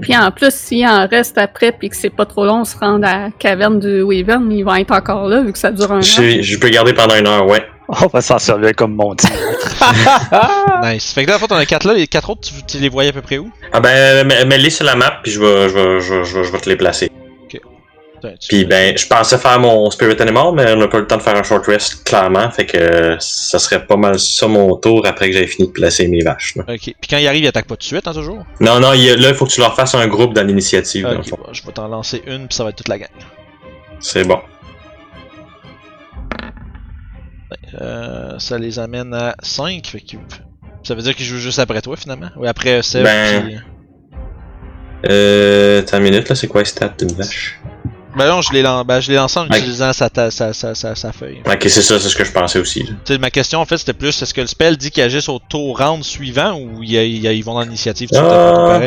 [0.00, 2.76] Puis en plus, s'il en reste après puis que c'est pas trop long, on se
[2.76, 5.90] rend à la caverne du Wyvern, ils vont être encore là vu que ça dure
[5.90, 6.02] un an.
[6.02, 7.64] Je peux garder pendant une heure, ouais.
[8.02, 9.30] On va s'en servir comme mon tir.
[10.82, 11.12] Nice.
[11.12, 12.88] Fait que là, en fait, on a quatre là, les quatre autres, tu, tu les
[12.88, 13.50] voyais à peu près où?
[13.72, 16.38] Ah ben, mets- mets-les sur la map, puis je vais, je vais, je vais, je
[16.38, 17.10] vais, je vais te les placer.
[17.48, 21.06] Tu- Puis ben, je pensais faire mon Spirit Animal, mais on n'a pas eu le
[21.06, 22.50] temps de faire un short rest, clairement.
[22.50, 25.72] Fait que euh, ça serait pas mal ça mon tour après que j'avais fini de
[25.72, 26.56] placer mes vaches.
[26.56, 26.64] là.
[26.66, 26.80] Ok.
[26.80, 28.42] Puis quand il arrive, il attaque pas tout de suite, hein, toujours?
[28.60, 31.04] Non, non, il là, il faut que tu leur fasses un groupe dans l'initiative.
[31.04, 31.22] dans bon,
[31.52, 33.08] je vais t'en lancer une, puis ça va être toute la gang.
[34.00, 34.40] C'est bon.
[37.80, 39.86] Euh, ça les amène à 5.
[39.86, 40.16] Fait que...
[40.82, 42.28] Ça veut dire qu'ils jouent juste après toi, finalement?
[42.36, 43.56] Oui, après Seb, Ben- puis-
[45.08, 47.60] Euh, t'as une minute, là, c'est quoi les stats d'une vache?
[48.16, 51.42] Ben non, je l'ai lan- ben, lancé en utilisant sa, ta- sa, sa, sa, feuille.
[51.46, 52.88] Ok, c'est ça, c'est ce que je pensais aussi.
[53.08, 53.18] là.
[53.18, 55.78] Ma question, en fait, c'était plus est-ce que le spell dit qu'ils agissent au tour
[55.78, 58.80] round suivant ou ils, vont dans l'initiative tout Ah.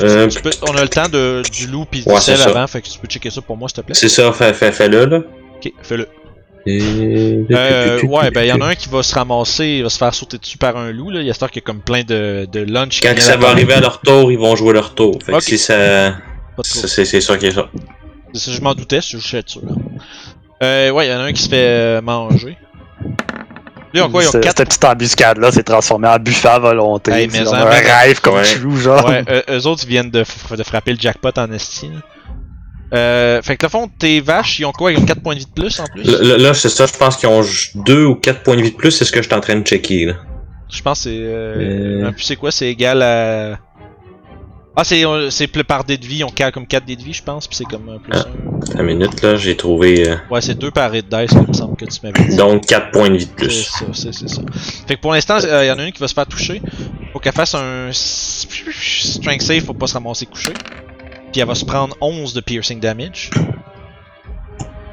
[0.00, 2.66] Euh, tu peux- on a le temps de, du loup pis du Ouais, sel avant,
[2.66, 3.94] fait que tu peux checker ça pour moi, s'il te plaît.
[3.94, 5.20] C'est ça, fais, fais, fais-le, là.
[5.56, 6.06] Ok, fais-le.
[6.68, 7.46] Et...
[7.50, 9.98] Euh, ouais, ben il y en a un qui va se ramasser, il va se
[9.98, 11.20] faire sauter dessus par un loup, là.
[11.20, 13.00] Il y a qu'il y a comme plein de, de lunch.
[13.00, 15.18] qui Quand ça va arriver à leur tour, ils vont jouer leur tour.
[15.24, 16.14] Fait que si ça...
[16.62, 17.68] C'est c'est ça qui est ça.
[18.34, 19.42] C'est ça, Je m'en doutais, je suis sûr.
[19.62, 19.72] Là.
[20.62, 22.58] Euh, ouais, il y en a un qui se fait euh, manger.
[23.94, 26.58] Là, ont quoi Ils ont Ce- 4 Cette petite embuscade-là s'est transformée en buffet à
[26.58, 27.12] volonté.
[27.12, 28.42] Hey, C'est mais en un rêve comme Ouais.
[28.42, 29.08] tu genre.
[29.08, 30.24] Ouais, eux, eux autres, ils viennent de,
[30.56, 31.90] de frapper le jackpot en esti.
[32.94, 34.92] Euh, fait que le fond, tes vaches, ils ont quoi?
[34.92, 36.04] Ils ont 4 points de vie de plus en plus?
[36.04, 37.42] Là, c'est ça, je pense qu'ils ont
[37.84, 39.56] 2 ou 4 points de vie de plus, c'est ce que je suis en train
[39.56, 40.14] de checker, là.
[40.70, 41.16] Je pense que c'est.
[41.18, 42.12] Euh, Euh.
[42.18, 42.50] c'est quoi?
[42.50, 43.58] C'est égal à.
[44.80, 46.94] Ah, c'est euh, c'est plus par dé de vie, ils ont ca- comme 4 dés
[46.94, 48.26] de vie, je pense, puis c'est comme plus Ah.
[48.76, 48.80] un.
[48.80, 50.08] Une minute, là, j'ai trouvé...
[50.08, 52.36] euh, Ouais, c'est 2 par hit dice, il me semble que tu m'avais dit.
[52.36, 53.50] donc 4 points de vie de C'est plus.
[53.64, 54.42] ça, c'est c'est ça.
[54.86, 56.62] Fait que pour l'instant, il y en a une qui va se faire toucher.
[57.12, 60.52] Faut qu'elle fasse un strength save pour pas se ramasser couché.
[61.32, 63.30] Puis elle va se prendre 11 de piercing damage.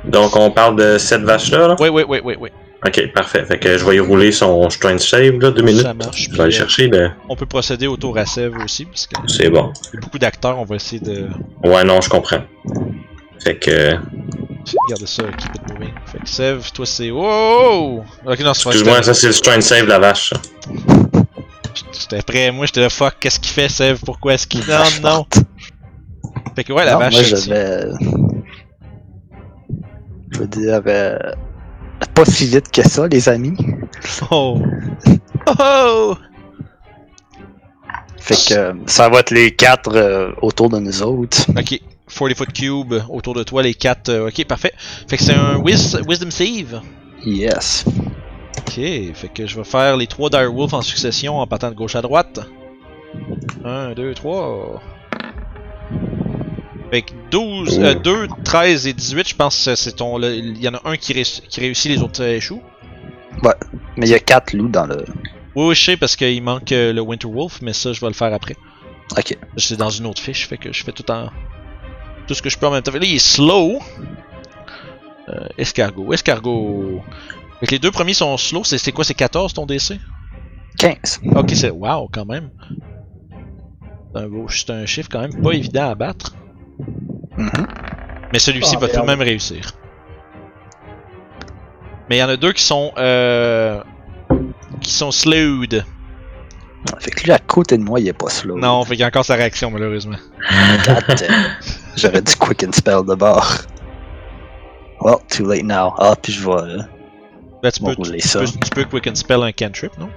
[0.05, 1.75] Donc on parle de cette vache-là, là?
[1.79, 2.49] Oui, oui, oui, oui, oui.
[2.85, 3.43] Ok, parfait.
[3.45, 5.81] Fait que je vais y rouler son strength save, là, 2 minutes.
[5.81, 6.27] Ça marche.
[6.29, 9.07] Je vais aller euh, chercher, ben, On peut procéder au tour à Sève aussi, parce
[9.07, 9.73] qu'il c'est bon.
[9.93, 11.27] y a beaucoup d'acteurs, on va essayer de
[11.63, 12.41] Ouais, non, je comprends.
[13.43, 13.93] Fait que...
[14.89, 15.93] garder ça, keep it moving.
[16.05, 17.09] Fait que Sève, toi c'est.
[17.09, 18.03] Wow!
[18.27, 20.29] Ok, non, c'est Excuse-moi, ça c'est le strength save de la vache.
[20.29, 20.39] ça.
[21.99, 23.99] J'étais prêt, moi j'étais là, fuck, qu'est-ce qu'il fait, Sève?
[24.05, 24.61] Pourquoi est-ce qu'il.
[24.67, 25.25] Non, non!
[26.55, 27.13] Fait que ouais, la Non, vache.
[27.13, 27.23] moi,
[30.31, 31.17] je veux dire, euh,
[32.13, 33.55] pas si vite que ça, les amis.
[34.31, 34.61] Oh!
[35.59, 36.15] Oh!
[38.17, 41.45] Fait que euh, ça va être les quatre euh, autour de nous autres.
[41.51, 41.79] Ok,
[42.09, 44.27] 40 foot cube autour de toi, les 4.
[44.29, 44.71] ok, parfait.
[45.07, 46.81] Fait que c'est un wis- Wisdom Save.
[47.23, 47.85] Yes.
[48.57, 48.73] Ok,
[49.13, 52.01] fait que je vais faire les 3 Direwolf en succession en partant de gauche à
[52.01, 52.39] droite.
[53.63, 54.81] 1, 2, 3.
[57.01, 60.19] Que 12, euh, 2, 13 et 18, je pense que c'est ton.
[60.21, 62.61] Il y en a un qui, réussit- qui réussit, les autres euh, échouent.
[63.97, 65.03] Mais il y a quatre loups dans le.
[65.55, 68.07] Oui, oui, je sais parce qu'il manque euh, le Winter Wolf, mais ça, je vais
[68.07, 68.55] le faire après.
[69.17, 69.37] Ok.
[69.57, 71.29] C'est dans une autre fiche, fait que je fais tout en.
[72.27, 72.91] Tout ce que je peux en même temps.
[72.91, 73.79] Là, il est slow.
[75.29, 77.01] Euh, escargot, escargot.
[77.59, 78.63] Fait que les deux premiers sont slow.
[78.63, 79.99] C'est quoi, c'est 14 ton DC
[80.77, 81.21] 15.
[81.35, 81.69] Ok, c'est.
[81.71, 82.49] Wow, quand même.
[84.13, 86.35] C'est un, beau- c'est un chiffre quand même pas évident à battre.
[87.37, 87.67] Mhm.
[88.31, 89.71] Mais celui-ci Ah, va tout de même réussir.
[92.09, 92.91] Mais il y en a deux qui sont.
[92.97, 93.81] Euh,
[94.81, 95.83] qui sont slowed.
[96.99, 98.57] Fait que lui, à côté de moi, il est pas slow.
[98.57, 100.17] Non, fait qu'il y a encore sa réaction, malheureusement.
[100.85, 101.27] Damn.
[101.95, 103.65] J'aurais dû quick and spell de bord.
[105.01, 105.93] Well, too late now.
[105.97, 106.77] Ah, puis je euh,
[107.63, 110.09] Là, tu va peux, tu, peux, tu peux quick and spell un cantrip, non?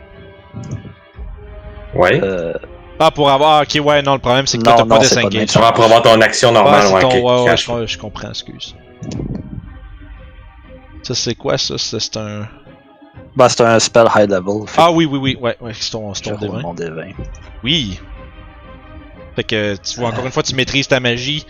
[1.95, 2.21] Ouais.
[2.23, 2.53] euh,
[3.01, 3.63] Ah, pour avoir.
[3.63, 5.45] Ok, ouais, non, le problème c'est que toi t'as pas de.
[5.45, 7.11] Tu vas pour avoir ton action Ah, normale, ouais, ton-
[7.45, 8.75] ouais, ouais, je, je comprends, excuse.
[11.03, 11.79] Ça, c'est quoi ça?
[11.79, 12.49] C'est un.
[13.37, 14.67] bah, c'est un spell high level.
[14.67, 16.63] Fait Ah, oui, oui, oui, ouais, ouais, c'est ton, ton je roule D20.
[16.63, 17.15] mon D20.
[17.63, 17.99] Oui!
[19.37, 21.47] Fait que, tu vois, encore une fois, tu maîtrises ta magie.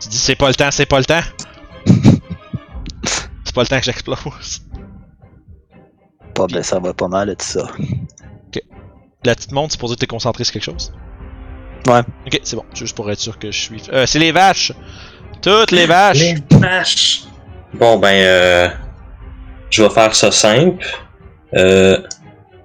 [0.00, 1.20] Tu dis, c'est pas le temps, c'est pas le temps.
[3.44, 4.62] c'est pas le temps que j'explose.
[6.34, 7.66] Pas ben, ça va pas mal et tout ça.
[9.24, 10.92] La petite montre, c'est pour dire que t'es concentré sur quelque chose?
[11.86, 12.00] Ouais.
[12.26, 13.82] Ok, c'est bon, juste pour être sûr que je suis.
[13.92, 14.72] Euh, c'est les vaches!
[15.42, 16.18] Toutes les vaches!
[16.18, 17.22] Les vaches!
[17.74, 18.68] Bon, ben, euh,
[19.70, 20.84] je vais faire ça simple.
[21.54, 21.98] Euh,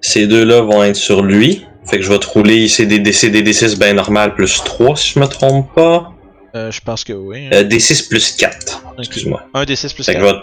[0.02, 1.66] ces deux-là vont être sur lui.
[1.86, 4.62] Fait que je vais te rouler, c'est des, D- c'est des D6 bien normal plus
[4.64, 6.12] 3 si je me trompe pas.
[6.56, 7.50] Euh, je pense que oui.
[7.54, 8.94] Euh, D6 plus 4, Ok.
[9.00, 9.42] excuse-moi.
[9.54, 10.28] Un des 6 plus Fait que 4.
[10.30, 10.42] je vais,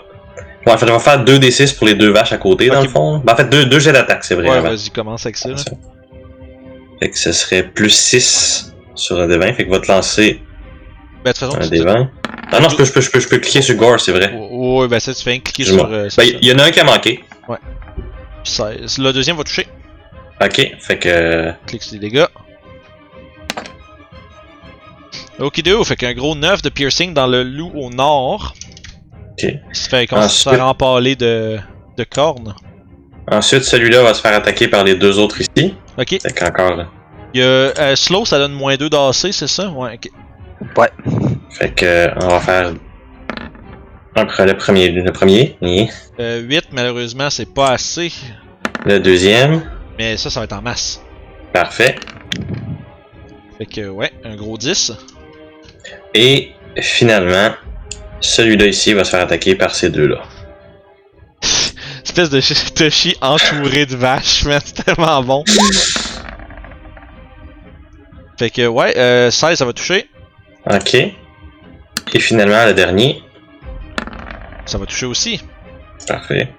[0.66, 2.88] Ouais, en fait, on va faire 2d6 pour les deux vaches à côté, dans le
[2.88, 3.18] fond.
[3.24, 4.48] Ben, en fait, deux, deux jets d'attaque, c'est vrai.
[4.50, 5.48] Ouais, vas-y, commence avec ça.
[5.50, 5.56] là.
[7.00, 9.52] Fait que ce serait plus 6 sur un des 20.
[9.54, 10.40] Fait que va te lancer
[11.24, 12.10] Ben, un des te- 20.
[12.52, 14.32] Ah non, je peux, je peux, je peux, je peux cliquer sur Gore, c'est vrai.
[14.34, 15.84] Ouais, ben ça, tu fais un cliquer Je sur.
[15.92, 17.22] euh, Ben, il y en a un qui a manqué.
[18.44, 18.70] ça.
[18.78, 18.98] 16.
[18.98, 19.66] Le deuxième va toucher.
[20.40, 21.52] Ok, fait que.
[21.66, 22.26] Clique sur les dégâts.
[25.38, 28.54] Okido, fait qu'un gros 9 de piercing dans le loup au nord.
[29.32, 29.42] Ok.
[29.44, 31.58] Il se fait, commence à se Ensuite- faire empaler de,
[31.96, 32.54] de cornes.
[33.30, 35.74] Ensuite, celui-là va se faire attaquer par les deux autres ici.
[35.98, 36.18] Ok.
[36.22, 36.86] Fait qu'encore là.
[37.34, 39.68] Il y a, euh, slow, ça donne moins 2 d'AC, c'est ça?
[39.70, 40.10] Ouais, ok.
[40.76, 40.90] Ouais.
[41.50, 42.72] Fait que on va faire.
[44.16, 44.90] Encore le premier.
[44.90, 45.56] Le premier.
[46.20, 48.12] Euh, 8, malheureusement, c'est pas assez.
[48.84, 49.62] le deuxième.
[49.98, 51.02] Mais ça, ça va être en masse.
[51.52, 51.96] Parfait.
[53.58, 54.92] Fait que, ouais, un gros 10.
[56.14, 56.50] Et
[56.80, 57.50] finalement,
[58.20, 60.22] celui-là ici va se faire attaquer par ces deux-là.
[62.06, 62.40] Espèce de
[62.74, 65.42] Toshi entouré de vaches, man, c'est tellement bon.
[68.38, 70.08] Fait que, ouais, euh, 16, ça va toucher.
[70.70, 70.94] Ok.
[70.94, 73.22] Et finalement, le dernier.
[74.66, 75.42] Ça va toucher aussi.
[76.06, 76.52] Parfait.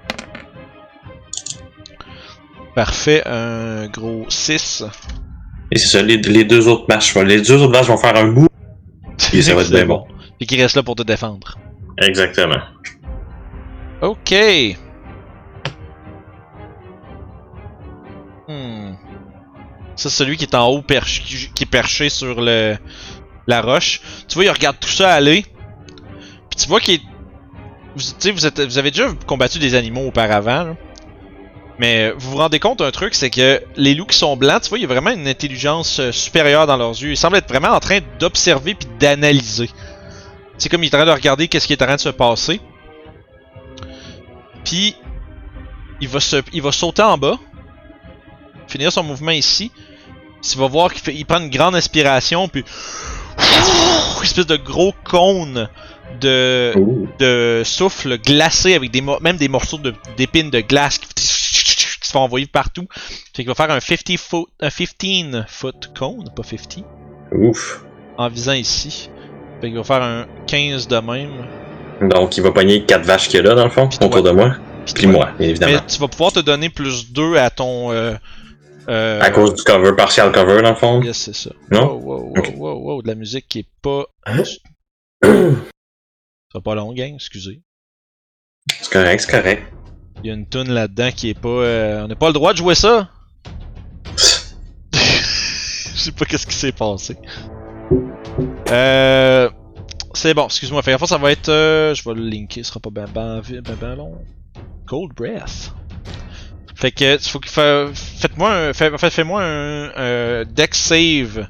[2.76, 4.84] Parfait, un gros 6.
[5.72, 7.15] Et c'est ça, les, les deux autres matchs.
[7.15, 8.49] Les deux autres matchs vont faire un bout.
[9.34, 10.06] Et ça va être bien bon.
[10.38, 11.57] Puis qui reste là pour te défendre.
[12.02, 12.61] Exactement.
[14.02, 14.36] Ok.
[18.48, 18.94] Hmm.
[19.95, 22.78] Ça, c'est celui qui est en haut, qui est perché sur le
[23.48, 24.02] la roche.
[24.28, 25.44] Tu vois, il regarde tout ça aller.
[26.49, 27.02] Puis tu vois qu'il est.
[27.95, 30.76] Vous, vous, avez déjà combattu des animaux auparavant.
[31.80, 34.69] Mais vous vous rendez compte d'un truc, c'est que les loups qui sont blancs, tu
[34.69, 37.11] vois, il y a vraiment une intelligence euh, supérieure dans leurs yeux.
[37.11, 39.69] Ils semblent être vraiment en train d'observer puis d'analyser.
[40.57, 42.10] C'est comme il est en train de regarder qu'est-ce qui est en train de se
[42.10, 42.60] passer.
[44.64, 44.95] Puis
[46.02, 47.38] il va se, il va sauter en bas,
[48.68, 49.72] finir son mouvement ici.
[50.53, 52.64] Il va voir qu'il prend une grande inspiration puis
[54.18, 55.69] une espèce de gros cône
[56.22, 56.73] de,
[57.19, 59.80] de souffle glacé avec des même des morceaux
[60.18, 62.88] d'épines de glace qui, qui se font envoyer partout.
[63.35, 66.85] Fait qu'il va faire un 50 foot, un 15 foot cone, pas 50,
[67.34, 67.84] Ouf.
[68.18, 69.10] en visant ici.
[69.61, 71.48] Fait qu'il va faire un 15 de même.
[72.02, 74.31] Donc, il va pogner quatre vaches qu'il y a là, dans le fond, autour de
[74.31, 74.56] moi.
[74.94, 75.73] Puis moi, évidemment.
[75.73, 77.91] Mais tu vas pouvoir te donner plus 2 à ton.
[77.91, 78.14] Euh,
[78.89, 81.01] euh, À cause du cover, partial cover, dans le fond?
[81.01, 81.51] Yes, c'est ça.
[81.72, 81.93] Non?
[81.93, 84.05] Wow, wow, wow, wow, wow, de la musique qui est pas.
[84.26, 84.43] Hein?
[84.43, 84.59] C'est
[86.64, 87.61] pas long, gang, excusez.
[88.81, 89.64] C'est correct, c'est correct.
[90.23, 91.47] Il y a une tune là-dedans qui est pas.
[91.47, 93.09] euh, on n'a pas le droit de jouer ça!
[94.93, 97.18] Je sais pas qu'est-ce qui s'est passé.
[98.72, 99.49] Euh.
[100.14, 100.81] C'est bon, excuse-moi.
[100.81, 101.49] Fait ça va être.
[101.49, 104.18] euh, je vais le linker, ce sera pas ben, ben, ben, ben long.
[104.88, 105.73] Cold Breath.
[106.77, 107.87] Fait que, faut fa...
[107.93, 108.73] Faites-moi un.
[108.73, 111.47] Fait, fais-moi un, un deck save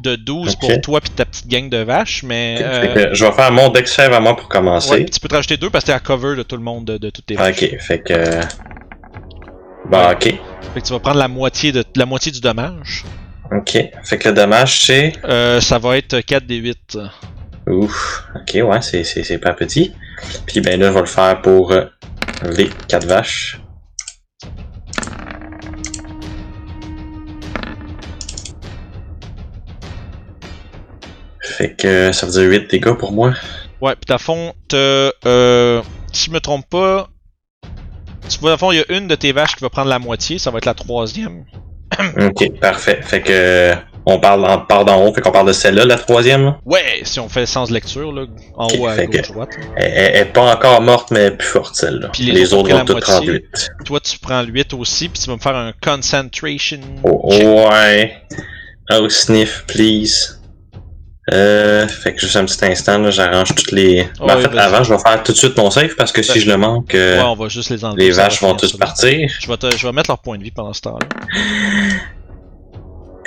[0.00, 2.58] de 12 pour toi pis ta petite gang de vaches, mais.
[2.60, 4.90] Euh, je vais faire mon deck save à moi pour commencer.
[4.90, 6.84] ouais, tu peux te rajouter deux parce que t'es à cover de tout le monde,
[6.84, 7.62] de, de toutes tes vaches.
[7.62, 8.40] Ok, fait que.
[9.90, 10.22] Bah, ok.
[10.22, 13.04] Fait que tu vas prendre la moitié de la moitié du dommage.
[13.50, 13.76] Ok.
[14.04, 15.14] Fait que le dommage, c'est?
[15.24, 16.98] Euh, ça va être 4 des 8.
[17.66, 18.22] Ouf.
[18.36, 19.92] Ok, ouais, c'est, pas petit.
[20.46, 21.86] Puis ben là, je vais le faire pour euh,
[22.56, 23.58] les quatre vaches.
[31.56, 33.34] Fait que ça veut dire 8 dégâts pour moi.
[33.80, 34.52] Ouais, pis à fond.
[34.72, 35.82] Euh,
[36.12, 37.08] si je me trompe pas.
[38.28, 39.98] Tu vois, à fond, il y a une de tes vaches qui va prendre la
[39.98, 41.44] moitié, ça va être la troisième.
[42.20, 43.00] Ok, parfait.
[43.02, 43.74] Fait que
[44.06, 46.44] on parle d'en haut, fait qu'on parle de celle-là, la troisième.
[46.44, 46.58] là?
[46.66, 49.50] Ouais, si on fait sens lecture, là, en haut à gauche, droite.
[49.76, 52.08] Elle, est pas encore morte, mais elle est plus forte celle-là.
[52.12, 53.44] Puis les les, autres vont toutes prendre moitié.
[53.54, 53.70] 8.
[53.86, 56.80] Toi, tu prends le 8 aussi, puis tu vas me faire un concentration.
[57.04, 57.46] Oh, check.
[57.46, 58.16] ouais.
[58.90, 60.38] Oh, sniff, please.
[61.32, 64.06] Euh, fait que juste un petit instant, là, j'arrange toutes les.
[64.20, 64.58] Oh, Ben, en oui, fait, vas-y.
[64.66, 66.58] avant, je vais faire tout de suite mon save parce que Ben, si je le
[66.58, 68.04] manque, euh, Ouais, on va juste les enlever.
[68.04, 68.68] les vaches vont là.
[68.78, 69.30] partir.
[69.40, 71.06] Je vais, te, je vais mettre leur point de vie pendant ce temps-là.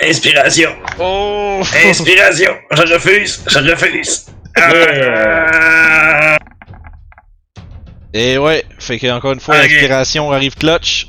[0.00, 0.70] Inspiration!
[1.00, 1.60] Oh!
[1.86, 2.52] Inspiration!
[2.86, 3.40] Je refuse!
[3.48, 4.26] Je refuse!
[4.56, 6.36] Ah!
[8.14, 11.08] Et ouais, fait que encore une fois, l'inspiration arrive clutch.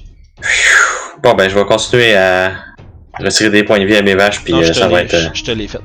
[1.23, 2.51] Bon, ben, je vais continuer à
[3.19, 5.13] retirer des points de vie à mes vaches, puis Non, euh, ça va être.
[5.13, 5.79] euh, je- je te l'ai fait.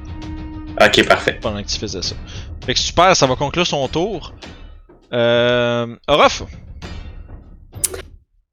[0.80, 1.38] Ok, parfait.
[1.40, 2.16] pendant que tu faisais ça.
[2.64, 4.32] Fait que super, ça va conclure son tour.
[5.12, 5.94] Euh.
[6.08, 6.42] Orof!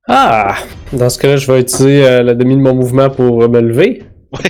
[0.08, 0.56] Ah!
[0.94, 3.62] Dans ce cas-là, je vais utiliser euh, la demi de mon mouvement pour euh, me
[3.62, 4.04] lever.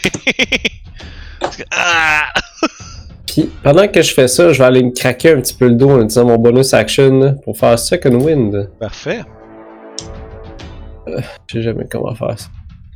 [1.72, 2.32] Ah!
[3.28, 5.76] Puis pendant que je fais ça, je vais aller me craquer un petit peu le
[5.76, 8.70] dos en utilisant mon bonus action pour faire second wind.
[8.80, 9.22] Parfait.
[11.08, 11.22] Je
[11.52, 12.48] sais jamais comment faire ça.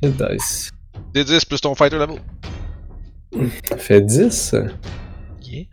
[0.03, 0.71] Dice.
[1.13, 2.17] D10 plus ton fighter level.
[3.69, 4.55] Ça fait 10.
[5.43, 5.65] Yeah.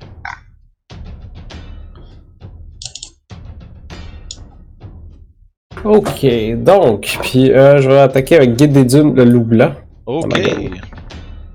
[5.85, 6.25] Ok,
[6.59, 9.75] donc, puis euh, je vais attaquer avec Guide des Dunes, le loup blanc.
[10.07, 10.41] Ok.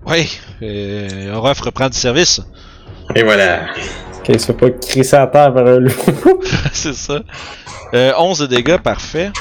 [0.05, 0.09] Oh.
[0.09, 0.25] Ouais.
[0.61, 2.41] Euh, Orof reprend du service.
[3.15, 3.67] Et voilà.
[4.19, 5.91] Ok, il se fait pas crisser à terre par un loup.
[6.73, 7.21] c'est ça.
[7.93, 9.31] Euh, 11 de dégâts, parfait.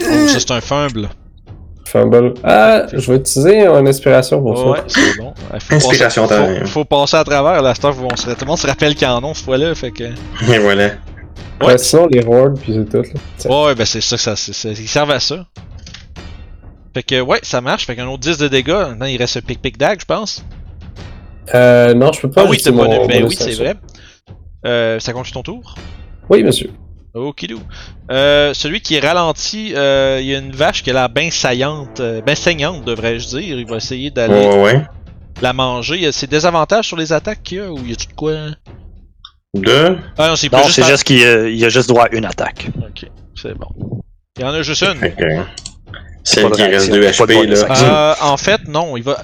[0.00, 1.08] Oh, ça c'est un fumble.
[1.88, 2.34] Fumble.
[2.44, 5.00] Ah, je vais utiliser une inspiration pour Ouais, ça.
[5.00, 5.32] c'est bon.
[5.52, 6.60] Ouais, faut Inspiration passer- time.
[6.66, 8.94] faut, faut passer à travers, là, cette heure, on se- tout le monde se rappelle
[8.94, 10.04] qu'il y en a cette fois-là, fait que...
[10.52, 10.90] Et voilà.
[11.60, 11.66] Ouais.
[11.68, 13.48] Ouais, sinon, les hordes, puis c'est tout.
[13.48, 13.64] Là.
[13.66, 14.68] Ouais, ben c'est ça que ça, c'est ça.
[14.68, 15.44] Ils servent à ça.
[16.94, 17.84] Fait que, ouais, ça marche.
[17.86, 18.68] Fait qu'un autre 10 de dégâts.
[18.70, 20.44] Maintenant, il reste un pic-pic-dag, je pense.
[21.54, 22.42] Euh, non, je peux pas.
[22.44, 23.06] Ah oui, c'est bon.
[23.06, 23.74] Ben oui, c'est vrai.
[24.66, 25.74] Euh, ça continue ton tour?
[26.28, 26.70] Oui, monsieur.
[27.14, 27.60] Okidou.
[28.10, 31.30] Euh, celui qui est ralenti, euh, il y a une vache qui a l'air bien
[31.30, 33.58] saillante, euh, bien saignante, devrais-je dire.
[33.58, 34.86] Il va essayer d'aller Ouais, ouais, ouais.
[35.42, 35.96] la manger.
[35.96, 38.12] Il y a ses désavantages sur les attaques qu'il y a ou y a-tu de
[38.12, 38.34] quoi?
[39.54, 39.98] Deux.
[40.18, 40.70] Ah non, c'est juste.
[40.70, 42.68] c'est juste qu'il euh, il a juste droit à une attaque.
[42.78, 43.68] Ok, c'est bon.
[44.36, 45.00] Il y en a juste une.
[45.00, 45.42] Que.
[46.22, 48.12] Celle qui reste réaction, 2 pas de HP, là.
[48.12, 49.22] Euh, en fait, non, il va.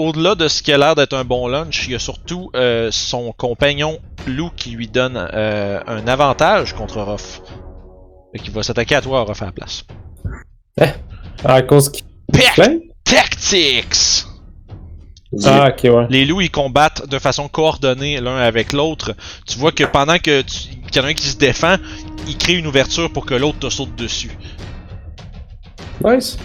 [0.00, 2.88] Au-delà de ce qui a l'air d'être un bon lunch, il y a surtout euh,
[2.90, 7.42] son compagnon loup qui lui donne euh, un avantage contre Ruff.
[8.32, 9.84] Fait qu'il va s'attaquer à toi, Ruff, à la place.
[10.78, 11.92] Ah, à cause
[12.32, 12.78] Plein?
[13.04, 14.24] Tactics!
[15.44, 16.06] Ah, ok, ouais.
[16.08, 19.14] Les loups ils combattent de façon coordonnée l'un avec l'autre.
[19.46, 21.76] Tu vois que pendant que tu- qu'il y en a un qui se défend,
[22.26, 24.30] il crée une ouverture pour que l'autre te saute dessus.
[26.04, 26.38] Nice.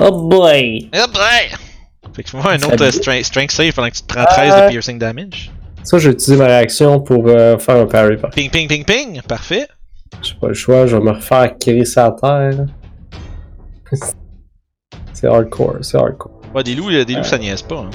[0.00, 0.88] Oh boy!
[0.92, 1.58] Eh ben!
[2.14, 4.24] Fait que fais-moi un Ça autre euh, strength, strength save pendant que tu te prends
[4.24, 4.64] 13 Euh.
[4.66, 5.50] de piercing damage.
[5.82, 8.16] Ça, j'ai utilisé ma réaction pour euh, faire un parry.
[8.16, 8.30] Par...
[8.30, 9.20] Ping ping ping ping!
[9.22, 9.66] Parfait!
[10.22, 12.66] J'ai pas le choix, je vais me refaire crisser à terre.
[15.12, 16.40] c'est hardcore, c'est hardcore.
[16.54, 17.80] Ouais, des loups, euh, des loups ça niaise pas.
[17.80, 17.90] Hein.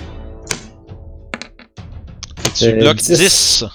[2.56, 3.18] Tu Euh, bloques 10.
[3.18, 3.66] 10.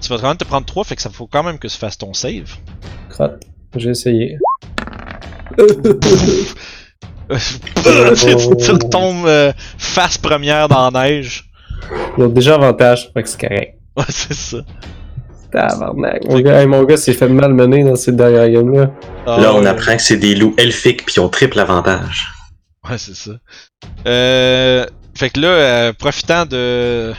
[0.00, 1.76] Tu vas quand même te prendre 3, fait que ça faut quand même que tu
[1.76, 2.50] fasses ton save.
[3.10, 3.42] Crotte.
[3.76, 4.38] J'ai essayé.
[7.82, 11.44] tu retombes euh, face première dans la neige.
[12.18, 13.78] Ils ont déjà avantage, fait que c'est correct.
[13.96, 14.58] Ouais, c'est ça.
[15.52, 16.24] Tabarnak.
[16.28, 18.90] Mon gars, hey, mon gars s'est fait malmener dans cette dernière game-là.
[19.26, 19.66] Ah, Là, on ouais.
[19.68, 22.26] apprend que c'est des loups elfiques puis ils ont triple avantage.
[22.88, 23.30] Ouais, c'est ça.
[24.06, 27.12] Euh, fait que là, euh, profitant de.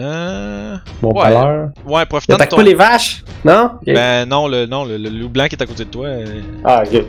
[0.00, 0.76] Euh...
[1.02, 1.22] Mon Ouais.
[1.24, 1.70] paleur.
[1.86, 2.56] Ouais, profitant de ton.
[2.56, 3.24] pas les vaches?
[3.44, 3.72] Non?
[3.84, 6.40] Ben non, le, non le, le loup blanc qui est à côté de toi, euh,
[6.64, 7.02] Ah, ok.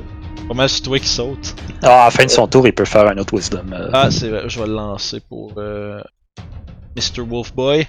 [0.50, 1.56] Pas mal sur toi qui saute?
[1.84, 3.72] Ah, à la fin de son tour, il peut faire un autre wisdom.
[3.72, 3.90] euh.
[3.94, 6.02] Ah, c'est vrai, je vais le lancer pour euh,
[6.98, 7.22] Mr.
[7.22, 7.88] Wolfboy.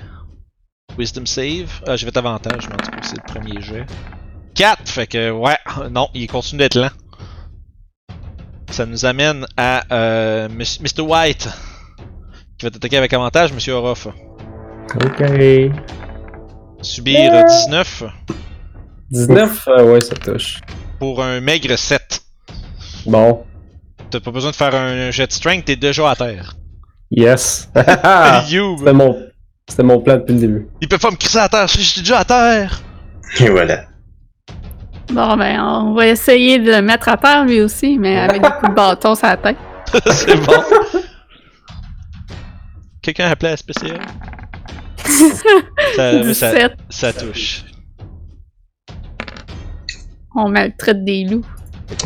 [0.98, 1.70] Wisdom save.
[1.86, 3.86] Ah, j'ai fait avantage, mais en tout cas, c'est le premier jet.
[4.54, 4.88] 4!
[4.88, 5.56] Fait que, ouais,
[5.90, 6.90] non, il continue d'être lent.
[8.70, 11.00] Ça nous amène à euh, Mr.
[11.00, 11.48] White.
[12.58, 14.06] Qui va t'attaquer avec avantage, Monsieur Orof.
[14.94, 15.24] Ok.
[16.82, 18.04] Subir euh, 19
[19.10, 20.60] 19, euh, ouais, ça touche.
[20.98, 22.20] pour un maigre 7.
[23.06, 23.44] Bon.
[24.10, 26.56] T'as pas besoin de faire un jet de strength, t'es déjà à terre.
[27.10, 27.70] Yes.
[28.48, 28.76] You!
[28.78, 29.16] C'était mon...
[29.68, 30.68] C'était mon plan depuis le début.
[30.80, 32.82] Il peut pas me crisser à terre, je suis déjà à terre!
[33.38, 33.84] Et voilà.
[35.12, 38.48] Bon, ben, on va essayer de le mettre à terre lui aussi, mais avec des
[38.48, 39.56] coups de bâton sur la tête.
[40.10, 40.62] c'est bon.
[43.02, 44.00] Quelqu'un a appelé à spécial?
[45.96, 46.72] ça, mais ça, 17.
[46.90, 47.64] ça touche.
[50.34, 51.44] On maltraite des loups.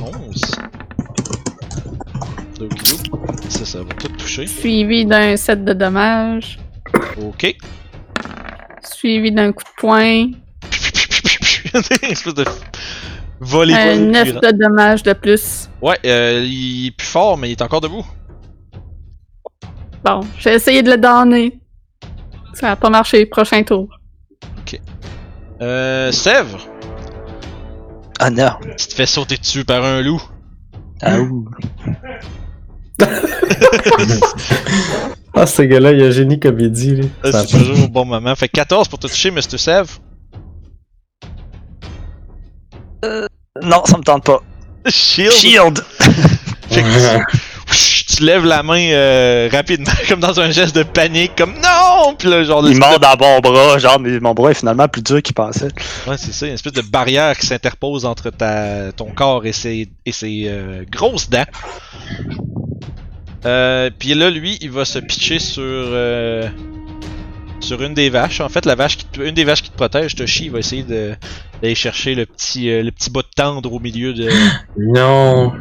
[0.00, 0.42] 11.
[3.48, 4.46] Ça, ça va tout toucher.
[4.46, 6.58] Suivi d'un set de dommages.
[7.20, 7.56] Ok.
[8.82, 10.30] Suivi d'un coup de poing.
[12.02, 12.44] Espèce de
[13.40, 15.68] volley Un 9 de dommages de plus.
[15.82, 18.06] Ouais, euh, il est plus fort, mais il est encore debout.
[20.04, 21.58] Bon, j'ai essayé de le donner.
[22.52, 23.26] Ça a pas marché.
[23.26, 23.88] Prochain tour.
[25.62, 26.66] Euh, Sèvres,
[28.18, 28.50] Ah non.
[28.76, 30.20] tu te fais sauter dessus par un loup.
[31.00, 31.48] Ah ouh.
[35.36, 37.04] Ah, ce gars-là, il y a génie là.
[37.24, 38.34] Euh, Ça- C'est toujours au bon moment.
[38.36, 39.58] Fait 14 pour te toucher, Mr.
[39.58, 39.98] Sèvres.
[43.62, 44.40] Non, ça me tente pas.
[44.88, 45.32] Shield.
[45.32, 45.80] Shield!
[48.16, 52.14] Tu, lèves la main euh, rapidement, comme dans un geste de panique, comme non!
[52.16, 55.02] Puis là, genre, Il mord dans mon bras, genre, mais mon bras est finalement plus
[55.02, 55.68] dur qu'il pensait.
[55.68, 59.52] de- Ouais, c'est ça, une espèce de barrière qui s'interpose entre ta, ton corps et
[59.52, 61.46] ses, et ses euh, grosses dents.
[63.46, 66.48] Euh, puis là, lui, il va se pitcher sur euh,
[67.60, 68.40] sur une des vaches.
[68.40, 70.58] En fait, la vache qui te- une des vaches qui te protège, Toshi, il va
[70.60, 74.28] essayer d'aller chercher le petit euh, le petit bout de tendre au milieu de.
[74.78, 75.52] Non,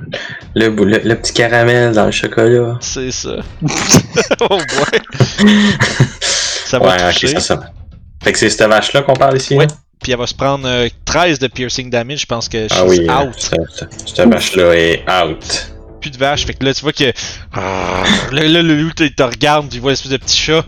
[0.56, 2.78] le, le, le petit caramel dans le chocolat.
[2.82, 3.36] C'est ça.
[4.42, 5.48] oh boy.
[6.66, 7.40] Ça va ouais, toucher.
[7.40, 7.60] ça.
[8.24, 9.56] Fait que c'est cette vache-là qu'on parle ici?
[9.56, 9.68] Ouais.
[9.68, 9.74] là?
[10.02, 12.22] Puis elle va se prendre euh, 13 de piercing damage.
[12.22, 13.52] Je pense que Ah she's oui, euh, out.
[14.08, 15.73] cette vache-là est out.
[16.04, 16.46] Plus de vache.
[16.46, 17.12] Fait que là, tu vois que.
[17.54, 20.66] Ah, Là, là, le loup, te- il te regarde, tu vois l'espèce de petit chat.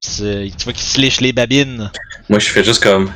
[0.00, 1.90] Tu vois qu'il se liche les babines.
[2.30, 3.10] Moi, je fais juste comme.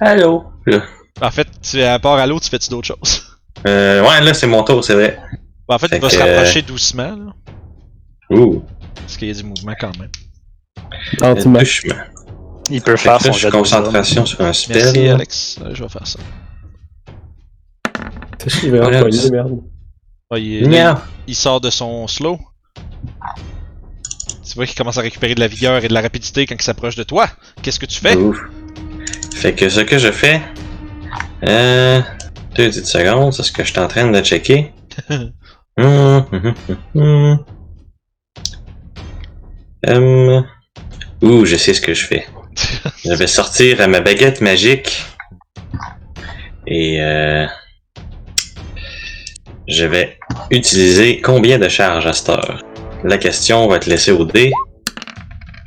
[0.00, 0.44] Allô?
[0.66, 0.82] Là.
[1.20, 3.24] En fait, tu, à part à l'autre, tu fais-tu d'autres choses?
[3.66, 5.18] Euh, ouais, là, c'est mon tour, c'est vrai.
[5.66, 7.34] en fait, Fait il va que- se rapprocher doucement, là.
[8.36, 8.62] Ouh.
[8.94, 10.10] Parce qu'il y a du mouvement quand même.
[11.20, 11.82] Anti-match.
[11.82, 12.00] Touchement.
[12.70, 14.76] Il peut Fait faire son je jet de concentration sur un spell.
[14.84, 15.58] Merci, Alex.
[15.62, 16.18] Euh, je vais faire ça.
[18.66, 19.58] Empoigner, merde.
[20.30, 21.02] Ah, il, là, Nya.
[21.26, 22.38] il sort de son slow.
[24.46, 26.62] Tu vois qu'il commence à récupérer de la vigueur et de la rapidité quand il
[26.62, 27.28] s'approche de toi.
[27.62, 28.14] Qu'est-ce que tu fais?
[28.16, 28.38] Ouf.
[29.34, 30.42] Fait que ce que je fais.
[31.46, 32.00] Euh.
[32.54, 34.72] Deux petites secondes, c'est ce que je suis en train de checker.
[39.86, 40.44] Hum.
[41.22, 42.26] Ouh, je sais ce que je fais.
[43.04, 45.04] Je vais sortir ma baguette magique.
[46.66, 47.46] Et euh,
[49.68, 50.18] je vais
[50.50, 52.64] utiliser combien de charges à cette heure?
[53.04, 54.50] La question va être laissée au dé.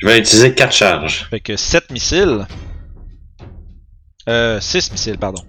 [0.01, 1.27] Je vais utiliser 4 charges.
[1.29, 2.47] Fait que 7 missiles.
[4.27, 5.43] Euh, 6 missiles, pardon.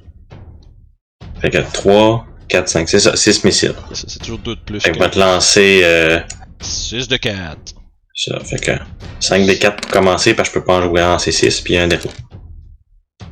[1.41, 3.75] Fait que 3, 4, 5, c'est ça, 6 missiles.
[3.93, 4.81] C'est toujours 2 de plus.
[4.81, 6.21] Fait que je que vais te lancer euh,
[6.61, 7.57] 6 de 4.
[8.15, 8.39] ça.
[8.41, 8.73] Fait que
[9.21, 11.79] 5 des 4 pour commencer, parce que je peux pas en jouer en C6, puis
[11.79, 12.11] un défaut.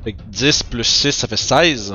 [0.03, 1.95] Fait que 10 plus 6, ça fait 16.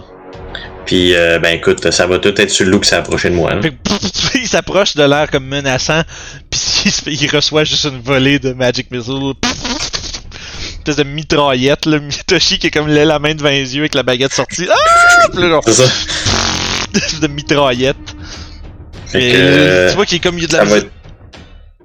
[0.86, 3.36] Puis, euh, ben écoute, ça va tout être sur le loup qui s'est approché de
[3.36, 3.56] moi.
[3.60, 3.68] que
[4.36, 6.02] il s'approche de l'air comme menaçant,
[6.50, 9.34] pis il, il reçoit juste une volée de Magic Missile.
[10.78, 12.00] Espèce de mitraillette, là.
[12.00, 14.68] Mitoshi qui est comme la main devant les yeux avec la baguette sortie.
[14.70, 15.28] Ah!
[15.32, 15.84] Pis là, genre, ça.
[17.22, 17.98] de mitraillette.
[19.12, 20.78] Que, euh, tu vois qu'il est comme il y a de la misère.
[20.78, 20.92] être...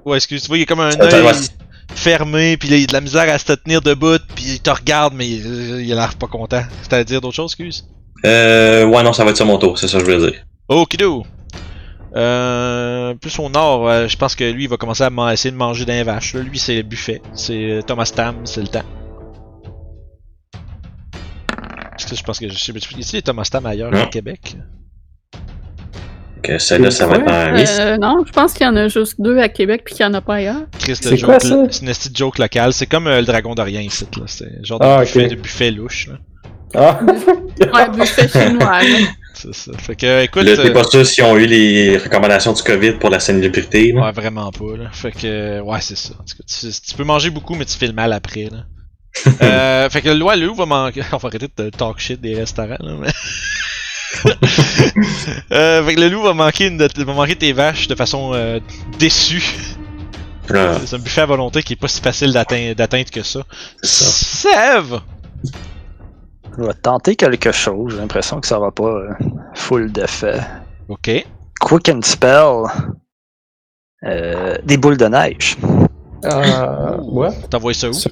[0.05, 1.33] Ouais, excuse, tu vois, il a comme un œil
[1.95, 4.69] fermé, puis là, il a de la misère à se tenir debout, puis il te
[4.69, 6.63] regarde, mais il, il a l'air pas content.
[6.83, 7.85] C'est à dire d'autres choses, excuse?
[8.25, 10.41] Euh, ouais, non, ça va être sur mon tour, c'est ça que je voulais dire.
[10.67, 11.25] Okido!
[12.15, 15.55] Euh, plus au nord, euh, je pense que lui, il va commencer à essayer de
[15.55, 16.33] manger d'un vache.
[16.33, 16.41] Là.
[16.41, 17.21] Lui, c'est le buffet.
[17.33, 18.83] C'est euh, Thomas Tam, c'est le temps.
[21.91, 24.55] Parce que je pense que je sais, ici les Thomas Tam ailleurs au Québec?
[26.43, 27.77] Que celle-là, ça va être un miss.
[27.79, 30.09] Euh, non, je pense qu'il y en a juste deux à Québec puis qu'il y
[30.09, 30.63] en a pas ailleurs.
[30.79, 31.63] Chris, C'est le joke, quoi, ça?
[31.69, 32.73] C'est une petite joke locale.
[32.73, 34.07] C'est comme euh, le dragon d'Orient ici.
[34.17, 34.23] là.
[34.25, 36.07] C'est genre de, Ah, buffet, de buffet louche.
[36.07, 36.15] Là.
[36.73, 36.99] Ah!
[37.03, 38.79] Ouais, buffet chinois.
[39.33, 39.71] C'est ça.
[39.77, 40.43] Fait que, écoute.
[40.43, 43.91] Là, t'es euh, pas sûr s'ils ont eu les recommandations du COVID pour la salubrité.
[43.91, 44.01] là.
[44.05, 44.89] Ouais, vraiment pas, là.
[44.91, 46.13] Fait que, ouais, c'est ça.
[46.13, 48.65] En tout cas, tu, tu peux manger beaucoup, mais tu fais le mal après, là.
[49.41, 51.01] euh, fait que le loi, le loup va manquer.
[51.11, 53.09] On va arrêter de talk shit des restaurants, là, mais.
[55.51, 58.31] euh, fait que le loup va manquer, une de- va manquer tes vaches de façon
[58.33, 58.59] euh,
[58.99, 59.43] déçue.
[60.47, 63.43] C'est un buffet à volonté qui est pas si facile d'atteindre que ça.
[63.81, 64.99] Sève!
[66.57, 67.93] Je vais tenter quelque chose.
[67.93, 69.09] J'ai l'impression que ça va pas euh,
[69.55, 70.39] full d'effet.
[70.89, 71.09] Ok.
[71.59, 72.63] Quick and Spell.
[74.03, 75.57] Euh, des boules de neige.
[76.23, 77.31] Ah, what?
[77.49, 77.93] T'envoies ça où?
[77.93, 78.11] Sur-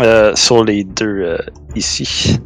[0.00, 1.38] Euh, sur les deux euh,
[1.74, 2.38] ici.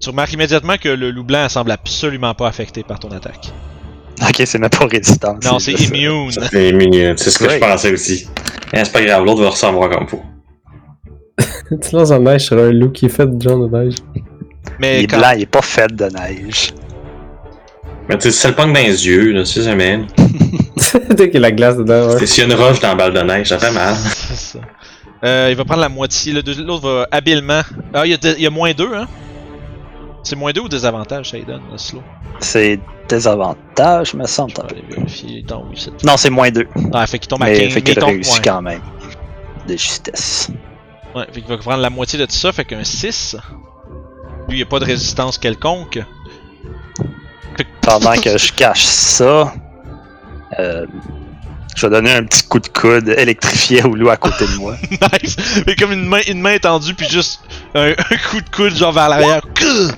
[0.00, 3.50] Tu remarques immédiatement que le loup blanc semble absolument pas affecté par ton attaque.
[4.20, 5.42] Ok, c'est même pas résistance.
[5.44, 6.30] Non, c'est euh, immune.
[6.32, 7.60] Fait mignon, c'est ce que je Ouais.
[7.60, 8.26] pensais aussi.
[8.74, 10.22] Eh, c'est pas grave, l'autre va ressembler comme faut.
[11.82, 13.94] tu lances en neige sur un loup qui est fait de genre de neige.
[14.78, 16.72] Mais Il est quand, blanc, il est pas fait de neige.
[18.08, 20.00] Mais tu sais, c'est le punk dans les yeux, là, tu sais jamais.
[21.10, 22.26] Dès qu'il y a la glace dedans, ouais.
[22.26, 23.94] S'il y a une roche dans la balle de neige, ça fait mal.
[24.04, 24.58] C'est ça.
[25.24, 26.32] Euh, il va prendre la moitié.
[26.32, 27.60] le deux- L'autre va habilement.
[27.94, 29.06] Ah, il y a, de- il y a moins 2, hein?
[30.24, 32.02] C'est moins 2 ou des avantages, ça donne, le slow?
[32.40, 34.52] C'est désavantage, me semble.
[34.52, 35.44] Je vais aller vérifier.
[35.48, 36.04] Non, c'est.
[36.04, 36.66] Non, c'est moins 2.
[36.92, 37.72] Ah, fait qu'il tombe à Mais 15.
[37.72, 38.40] fait qu'il il tombe réussit ouais.
[38.44, 38.80] quand même.
[39.68, 40.48] De justesse.
[41.14, 43.36] Ouais, fait qu'il va prendre la moitié de tout ça, fait qu'un 6.
[44.48, 46.00] Lui, il n'y a pas de résistance quelconque.
[47.82, 49.52] Pendant que je cache ça,
[50.58, 50.86] euh,
[51.76, 54.76] je vais donner un petit coup de coude électrifié au loup à côté de moi.
[54.90, 55.36] nice!
[55.66, 57.42] Mais comme une main, une main étendue, puis juste
[57.74, 59.42] un, un coup de coude, genre vers l'arrière.
[59.54, 59.90] Kuh!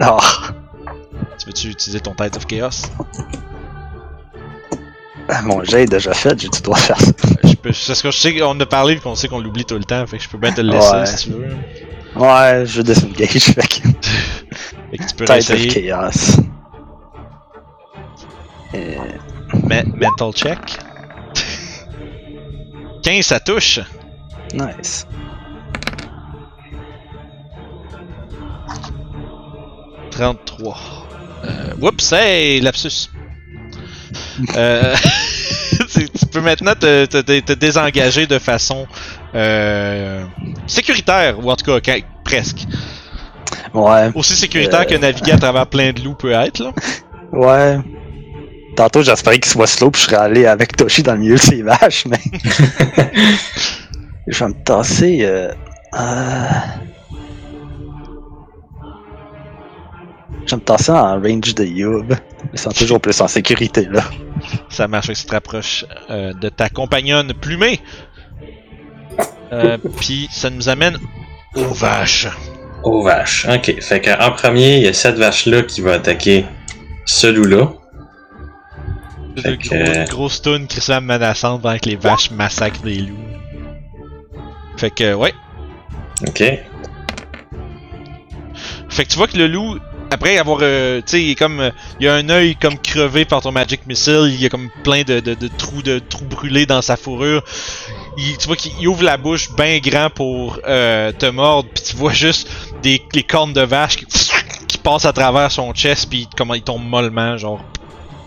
[0.00, 0.16] Ah,
[1.38, 2.86] Tu veux-tu utiliser ton Tide of Chaos?
[5.44, 7.12] Mon jet est déjà fait, j'ai du droit de faire ça.
[7.44, 9.64] Je peux, c'est ce que je sais qu'on a parlé, puis qu'on sait qu'on l'oublie
[9.64, 11.06] tout le temps, fait que je peux bien te le laisser Ouais.
[11.06, 11.56] si tu veux.
[12.16, 13.88] Ouais, je disengage, fait que
[14.90, 15.68] Fait que tu peux Tide of réessayer.
[15.88, 16.40] Chaos.
[18.74, 18.96] Euh,
[19.68, 20.58] Me- mental check.
[23.02, 23.80] 15, ça touche.
[24.54, 25.06] nice.
[30.10, 30.76] «33.
[31.44, 33.09] Euh, whoops, hey, lapsus.
[34.56, 34.94] Euh,
[35.88, 38.86] tu peux maintenant te, te- te- te désengager de façon
[39.34, 40.24] euh,
[40.66, 42.66] sécuritaire, ou en tout cas quand- presque.
[43.74, 46.58] Ouais, Aussi sécuritaire que naviguer à travers plein de loups peut être.
[46.60, 46.72] Là.
[47.32, 47.78] ouais.
[48.76, 51.40] Tantôt, j'espérais qu'il soit slow, puis je serais allé avec Toshi dans le milieu de
[51.40, 52.18] ses vaches, mais.
[54.26, 55.18] je vais me tasser.
[55.22, 55.52] Euh...
[60.40, 62.12] euh, Je vais me tasser en range de Youb.
[62.52, 64.02] Ils sont toujours plus en sécurité, là.
[64.68, 67.80] Ça marche, que tu te rapproches euh, de ta compagnonne plumée.
[69.52, 70.98] Euh, Puis ça nous amène
[71.56, 72.28] aux vaches.
[72.84, 73.46] Aux vaches.
[73.48, 73.80] Ok.
[73.80, 76.46] Fait qu'en premier, il y a cette vache-là qui va attaquer
[77.04, 77.68] ce loup-là.
[79.36, 82.82] De Fait gros, que- une grosse toune qui semble menaçante pendant que les vaches massacrent
[82.82, 83.16] des loups.
[84.76, 85.34] Fait que, ouais.
[86.26, 86.42] Ok.
[88.88, 89.78] Fait que tu vois que le loup,
[90.10, 93.52] après avoir, euh, tu sais, comme, euh, il a un œil comme crevé par ton
[93.52, 96.82] magic missile, il y a comme plein de, de, de trous de trous brûlés dans
[96.82, 97.42] sa fourrure.
[98.18, 101.84] Il, tu vois qu'il il ouvre la bouche bien grand pour euh, te mordre, puis
[101.84, 102.48] tu vois juste
[102.82, 104.06] des les cornes de vache qui,
[104.66, 107.64] qui passent à travers son chest, puis comment il tombe mollement, genre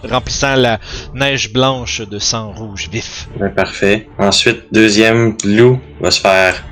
[0.10, 0.80] remplissant la
[1.14, 3.28] neige blanche de sang rouge vif.
[3.40, 4.10] Ben, parfait.
[4.18, 6.64] Ensuite, deuxième loup va se faire.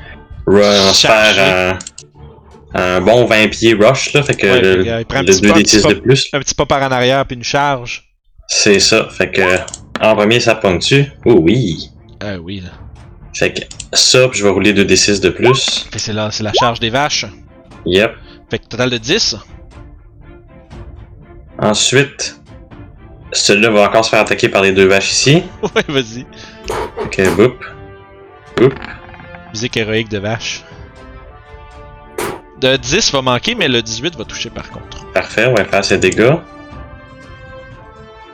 [0.47, 1.77] va se faire
[2.73, 4.23] un, bon 20 pieds rush, là.
[4.23, 5.81] Fait que Ouais, le, il prend un le petit pas- un 2 petit d 6
[5.83, 6.29] pas- de plus.
[6.33, 8.07] Un petit pas par en arrière, puis une charge.
[8.47, 9.07] C'est ça.
[9.09, 9.41] Fait que.
[10.03, 11.03] En premier, ça ponctue.
[11.25, 11.89] Oh oui.
[12.19, 12.69] Ah oui, là.
[13.33, 13.61] Fait que
[13.93, 15.87] ça, puis je vais rouler 2 d 6 de plus.
[15.95, 17.25] C'est la, c'est la charge des vaches.
[17.85, 18.11] Yep.
[18.49, 19.37] Fait que total de 10.
[21.59, 22.39] Ensuite,
[23.31, 25.43] celui-là va encore se faire attaquer par les deux vaches ici.
[25.63, 26.25] ouais, vas-y.
[27.11, 27.63] Que boop.
[28.57, 28.73] Boop.
[29.53, 30.63] Musique héroïque de vache.
[32.61, 35.05] De 10 va manquer, mais le 18 va toucher par contre.
[35.13, 36.35] Parfait, on va faire ses dégâts.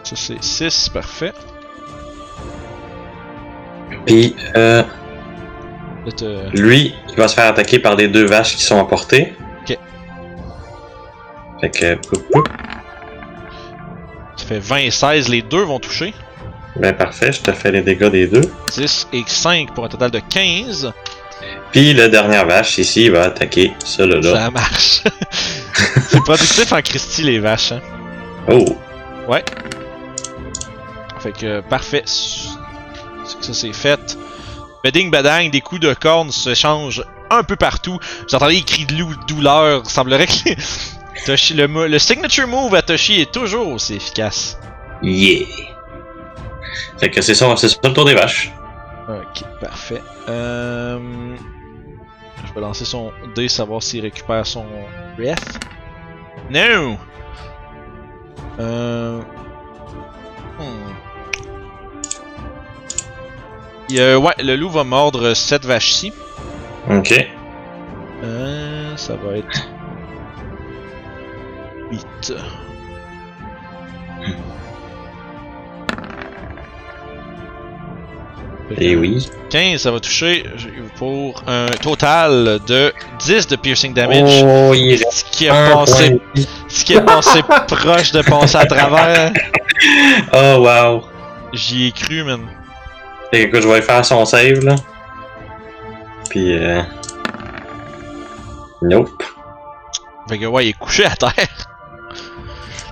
[0.04, 1.32] Ça c'est 6, parfait.
[4.06, 4.84] Puis, euh,
[6.54, 9.34] lui, il va se faire attaquer par les deux vaches qui sont à portée.
[9.62, 9.78] Ok.
[11.62, 11.98] Fait que.
[14.36, 16.14] Ça fait 20 et 16, les deux vont toucher.
[16.76, 18.42] Ben parfait, je te fais les dégâts des deux.
[18.76, 20.92] 10 et 5 pour un total de 15.
[21.72, 24.34] Puis la dernière vache ici va attaquer celui-là.
[24.34, 25.02] Ça marche.
[26.10, 27.72] c'est productif en Christie les vaches.
[27.74, 27.82] Hein?
[28.52, 28.66] Oh!
[31.20, 32.04] Fait que parfait.
[32.06, 34.18] C'est que ça c'est fait.
[34.84, 38.00] Beding badang, des coups de cornes se changent un peu partout.
[38.30, 39.82] Vous entendez les cris de loup, de douleur.
[39.86, 40.58] Il semblerait que les-
[41.26, 44.58] Toshi, le, mo- le signature move à Toshi est toujours aussi efficace.
[45.02, 45.46] Yeah!
[47.00, 48.52] Fait que c'est ça, c'est ça le tour des vaches.
[49.08, 50.02] Ok, parfait.
[50.28, 51.36] Euh...
[52.46, 54.66] Je vais lancer son dé, savoir s'il récupère son
[55.18, 55.60] breath.
[56.50, 56.98] No!
[58.60, 59.22] Euh...
[60.60, 60.94] hmm.
[63.90, 66.12] Ouais, le loup va mordre cette vache-ci.
[66.90, 67.14] Ok.
[68.24, 69.70] Euh, ça va être
[71.92, 72.34] 8.
[78.76, 79.30] Et oui.
[79.50, 80.44] 15, ça va toucher
[80.98, 84.44] pour un total de 10 de piercing damage.
[84.44, 86.20] Oh, il Ce qui a un passé,
[86.68, 89.32] ce qui a passé proche de passer à travers.
[90.34, 91.04] Oh wow!
[91.54, 92.42] J'y ai cru, man.
[93.32, 94.76] Écoute, je vais faire son save là.
[96.30, 96.82] Puis euh...
[98.82, 99.24] Nope.
[100.30, 101.32] Fait que ouais, il est couché à terre.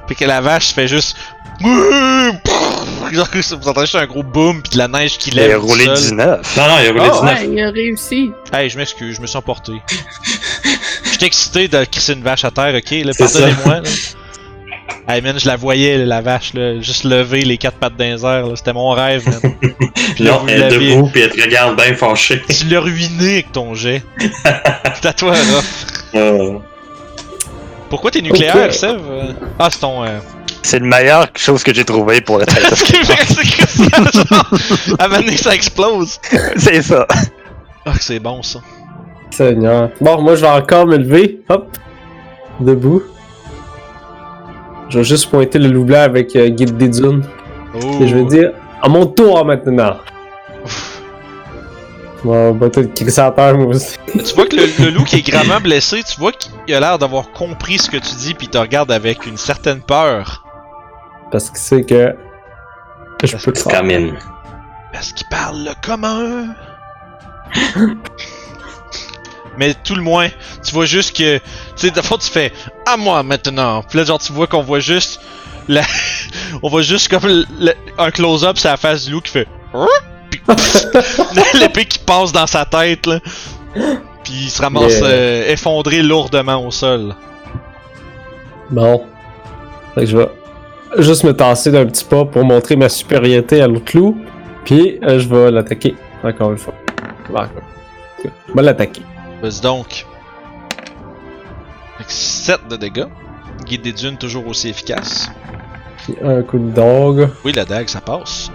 [0.08, 1.18] Puis que la vache fait juste.
[1.62, 5.60] Genre, Vous entendez juste un gros boom, puis de la neige qui Il a lève.
[5.62, 5.96] roulé sol.
[5.96, 6.58] 19.
[6.58, 7.40] Non, non, il a roulé Oh, 19.
[7.40, 8.32] Ouais, il a réussi.
[8.54, 9.74] Hey, je m'excuse, je me suis emporté.
[11.12, 12.92] J'étais excité de crisser une vache à terre, ok?
[13.06, 13.76] Là, pardonnez-moi.
[13.82, 13.90] là.
[15.08, 18.18] Hey man, je la voyais, là, la vache, là, juste lever les quatre pattes airs,
[18.18, 18.56] là.
[18.56, 19.54] C'était mon rêve, man.
[20.20, 22.42] Non, vous elle est debout puis elle te regarde bien fâchée.
[22.48, 24.02] tu l'as ruiné avec ton jet.
[24.20, 25.86] C'est à toi, Ruff.
[26.14, 26.62] Oh.
[27.90, 28.74] Pourquoi t'es nucléaire, Ok.
[28.74, 29.00] Sev?
[29.10, 30.04] Euh, Ah, c'est ton.
[30.04, 30.20] Euh...
[30.66, 34.50] C'est la meilleure chose que j'ai trouvé pour le c'est que ça, genre,
[34.98, 36.20] à un moment donné, ça explose.
[36.58, 37.06] C'est ça.
[37.86, 38.62] Ah, que c'est bon, ça.
[39.30, 39.92] Seigneur.
[40.02, 41.40] Bon, moi je vais encore me lever.
[41.50, 41.78] Hop.
[42.60, 43.04] Debout.
[44.90, 47.24] Je vais juste pointer le loup blanc avec euh, Guide des dunes.
[47.76, 48.02] Oh.
[48.02, 49.98] Et je vais dire à mon tour maintenant.
[52.24, 53.98] Bon, bah toi, crisser à terre, moi aussi.
[54.12, 56.98] Tu vois que le, le loup qui est gravement blessé, tu vois qu'il a l'air
[56.98, 60.45] d'avoir compris ce que tu dis, puis il te regarde avec une certaine peur.
[61.32, 62.16] Parce que c'est que
[63.20, 64.16] que je peux comme une.
[64.94, 66.54] Parce qu'il parle le commun.
[69.58, 70.28] Mais tout le moins,
[70.64, 71.38] tu vois juste que.
[71.38, 71.44] Tu
[71.78, 72.52] sais, de fois, tu fais
[72.86, 73.84] À moi maintenant.
[73.84, 75.22] Puis là, genre, tu vois qu'on voit juste.
[75.68, 75.82] La...
[76.64, 79.48] On voit juste comme le- le- un close-up sur la face du loup qui fait.
[80.48, 83.20] Puis l'épée qui passe dans sa tête, là.
[84.24, 85.06] Puis il se ramasse Yeah.
[85.06, 87.16] euh, effondré lourdement au sol.
[88.70, 89.06] Bon.
[89.96, 90.28] Fait que je vais
[90.98, 94.18] juste me tasser d'un petit pas pour montrer ma supériorité à l'autre loup.
[94.64, 96.74] Puis euh, je vais l'attaquer encore une fois.
[97.30, 97.44] Bon,
[98.24, 99.02] Je vais l'attaquer.
[99.42, 100.06] Vas-y donc.
[101.96, 103.08] Avec 7 de dégâts.
[103.66, 105.30] Guide des dunes toujours aussi efficace.
[105.98, 107.30] Puis un coup de dog.
[107.44, 108.52] Oui, la dague, ça passe.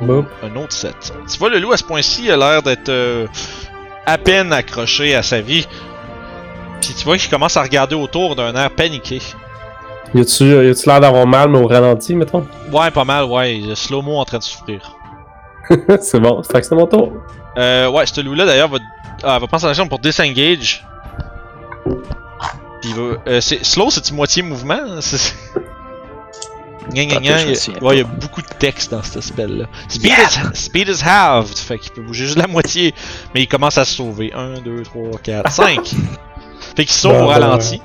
[0.00, 0.26] Boop.
[0.42, 0.94] Un autre 7.
[1.30, 3.26] Tu vois, le loup à ce point-ci a l'air d'être euh,
[4.06, 5.66] à peine accroché à sa vie.
[6.80, 9.20] Puis tu vois qu'il commence à regarder autour d'un air paniqué.
[10.14, 12.46] Y a-tu y a-tu l'air d'avoir mal, mais au ralenti, mettons?
[12.72, 13.60] Ouais, pas mal, ouais.
[13.74, 14.96] Slow-mo en train de souffrir.
[16.00, 16.42] c'est bon.
[16.42, 17.12] Fait que c'est mon tour.
[17.58, 18.78] Euh, ouais, ce loup-là d'ailleurs va,
[19.22, 20.86] ah, va prendre son action pour disengage.
[22.80, 23.16] Puis il va.
[23.26, 24.74] Euh, c'est- slow, c'est-tu moitié mouvement?
[24.86, 25.00] hein?
[25.00, 25.34] C'est-
[26.90, 29.64] Gna, gna, gna, il ouais, il y a beaucoup de texte dans ce spell-là.
[29.88, 32.94] Speed, is, speed is halved, fait qu'il peut bouger juste la moitié,
[33.34, 34.32] mais il commence à se sauver.
[34.34, 35.80] 1, 2, 3, 4, 5.
[36.76, 37.80] fait qu'il se sauve au ben, ralenti.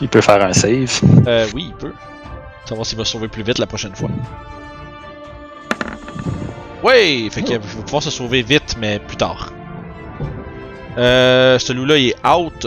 [0.00, 1.00] Il peut faire un save.
[1.26, 1.92] Euh, oui, il peut.
[2.64, 4.08] Savoir s'il va se sauver plus vite la prochaine fois.
[6.82, 9.52] Ouais, fait qu'il va pouvoir se sauver vite, mais plus tard.
[10.98, 12.66] Euh, ce loup-là, il est out.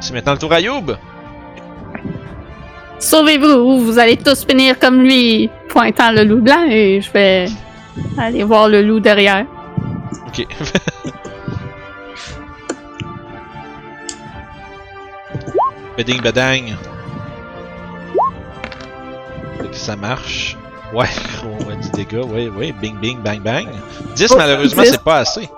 [0.00, 0.92] C'est maintenant le tour à Youb.
[2.98, 7.46] Sauvez-vous ou vous allez tous finir comme lui, pointant le loup blanc, et je vais
[8.18, 9.46] aller voir le loup derrière.
[10.28, 10.46] Ok.
[15.96, 16.76] Beding bedang.
[19.72, 20.56] Ça marche.
[20.94, 21.06] Ouais,
[21.60, 23.66] on va 10 dégâts, ouais, ouais, bing bing bang bang.
[24.14, 24.90] 10 Oh, malheureusement 10.
[24.90, 25.48] c'est pas assez.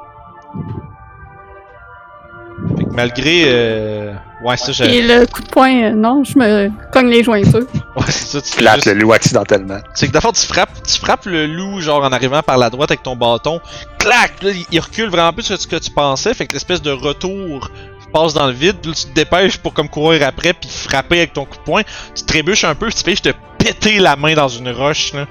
[2.76, 4.12] Fait que malgré euh...
[4.42, 4.96] Ouais ça j'ai.
[4.96, 7.60] Et le coup de poing, euh, non, je me cogne les jointures.
[7.96, 9.78] Ouais c'est ça, tu fais Plate juste- le loup accidentellement.
[9.94, 12.90] C'est que d'abord tu frappes, tu frappes le loup genre en arrivant par la droite
[12.90, 13.60] avec ton bâton,
[13.98, 16.82] clac, là, il- il recule vraiment plus que ce que tu pensais, fait que l'espèce
[16.82, 17.70] de retour
[18.12, 21.32] passe dans le vide, là, tu te dépêches pour comme courir après puis frapper avec
[21.32, 21.82] ton coup de poing,
[22.14, 25.26] tu trébuches un peu, tu fais juste te péter la main dans une roche là.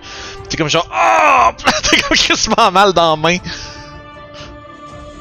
[0.50, 1.52] T'es comme genre ah,
[1.90, 3.38] t'es comme quasiment mal dans la main.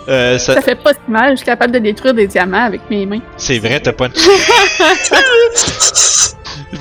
[0.09, 2.83] Euh, ça- Ça fait pas si mal, je suis capable de détruire des diamants avec
[2.91, 3.21] mes mains.
[3.37, 4.13] c'est vrai, t'as pas une...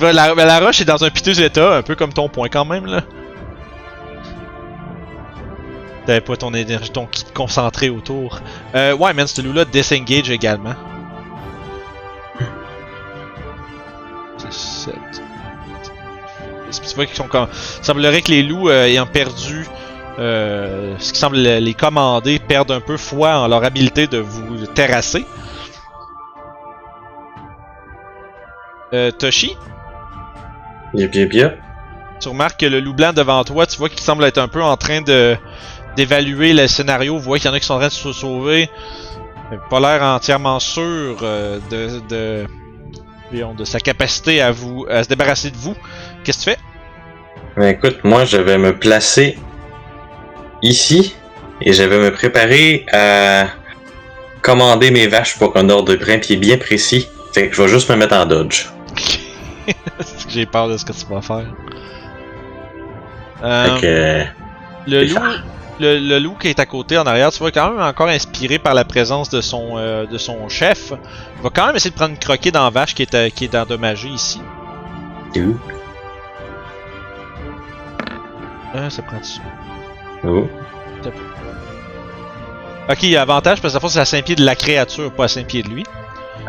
[0.00, 2.86] La, la roche est dans un piteux état, un peu comme ton point quand même
[2.86, 3.02] là.
[6.06, 8.40] T'avais pas ton énergie, ton kit concentré autour.
[8.74, 10.74] Euh, ouais, man, ce loup-là disengage également.
[14.38, 14.94] C'est 7.
[16.70, 17.48] Tu vois qu'ils sont comme.
[17.80, 19.66] Il semblerait que les loups euh, ayant perdu.
[20.18, 24.66] euh, ce qui semble les commander perdent un peu foi en leur habilité de vous
[24.66, 25.24] terrasser.
[28.92, 29.56] Euh, Toshi,
[30.94, 31.58] Yep, yep, yep.
[32.20, 34.62] tu remarques que le loup blanc devant toi, tu vois qu'il semble être un peu
[34.62, 35.36] en train de
[35.96, 37.16] d'évaluer le scénario.
[37.16, 38.68] Vous voyez qu'il y en a qui sont en train de se sauver.
[39.70, 42.46] Pas l'air entièrement sûr euh, de,
[43.54, 45.74] de, sa capacité à vous à se débarrasser de vous.
[46.24, 46.58] Qu'est-ce que tu fais?
[47.56, 49.38] Ben écoute, moi je vais me placer
[50.62, 51.14] ici
[51.60, 53.46] et je vais me préparer à
[54.42, 57.08] commander mes vaches pour un ordre de principe bien précis.
[57.32, 58.66] Fait que je vais juste me mettre en dodge.
[60.28, 61.46] J'ai peur de ce que tu vas faire.
[63.42, 64.24] Euh, que
[64.90, 65.20] le, loup.
[65.80, 68.58] Le, le loup qui est à côté en arrière, tu vois quand même encore inspiré
[68.58, 70.92] par la présence de son, euh, de son chef.
[71.38, 73.28] Il va quand même essayer de prendre une croquée dans la vache qui est, euh,
[73.30, 74.40] qui est endommagée ici.
[75.36, 75.52] euh,
[78.74, 79.40] Euh, ça prend dessus.
[80.24, 80.46] oh.
[82.88, 84.54] Ok, il y a avantage parce que la fois c'est à 5 pieds de la
[84.54, 85.84] créature, pas à 5 pieds de lui.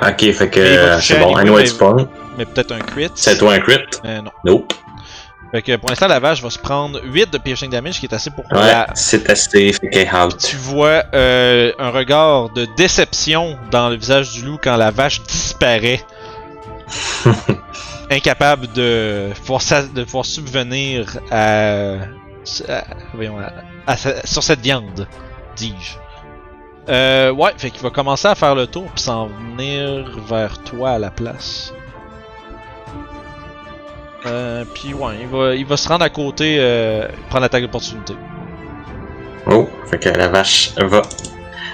[0.01, 1.95] Ok, fait que euh, c'est à bon, niveau, anyway, pas.
[2.37, 3.09] Mais peut-être un crit.
[3.15, 3.77] C'est toi un crit?
[4.05, 4.31] Euh, non.
[4.45, 4.73] Nope.
[5.51, 8.13] Fait que pour l'instant, la vache va se prendre 8 de piercing damage, qui est
[8.13, 8.87] assez pour Ouais, la...
[8.95, 10.37] c'est assez, fait out.
[10.37, 15.21] Tu vois euh, un regard de déception dans le visage du loup quand la vache
[15.23, 16.01] disparaît.
[18.09, 19.61] Incapable de pouvoir,
[19.93, 21.93] de pouvoir subvenir à,
[22.69, 23.51] à- voyons, à-
[23.91, 25.07] à sur cette viande,
[25.55, 25.93] dis-je.
[26.89, 30.91] Euh, ouais, fait qu'il va commencer à faire le tour puis s'en venir vers toi
[30.91, 31.73] à la place.
[34.25, 38.13] Euh, puis ouais, il va, il va se rendre à côté, euh, prendre l'attaque d'opportunité.
[39.49, 41.01] Oh, fait que la vache va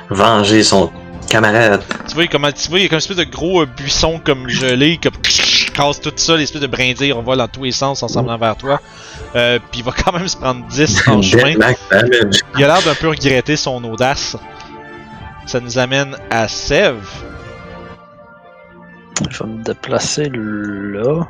[0.10, 0.92] venger son
[1.30, 1.82] camarade.
[2.08, 4.22] Tu vois, comment, tu vois, il y a comme une espèce de gros euh, buisson
[4.24, 5.14] comme gelé, comme
[5.74, 8.80] casse tout ça, l'espèce de brindilles revole dans tous les sens en s'en vers toi.
[9.36, 11.54] Euh, puis il va quand même se prendre 10 en chemin.
[12.58, 14.38] Il a l'air d'un peu regretter son audace.
[15.46, 17.04] Ça nous amène à Sève.
[19.30, 21.28] Je vais me déplacer là.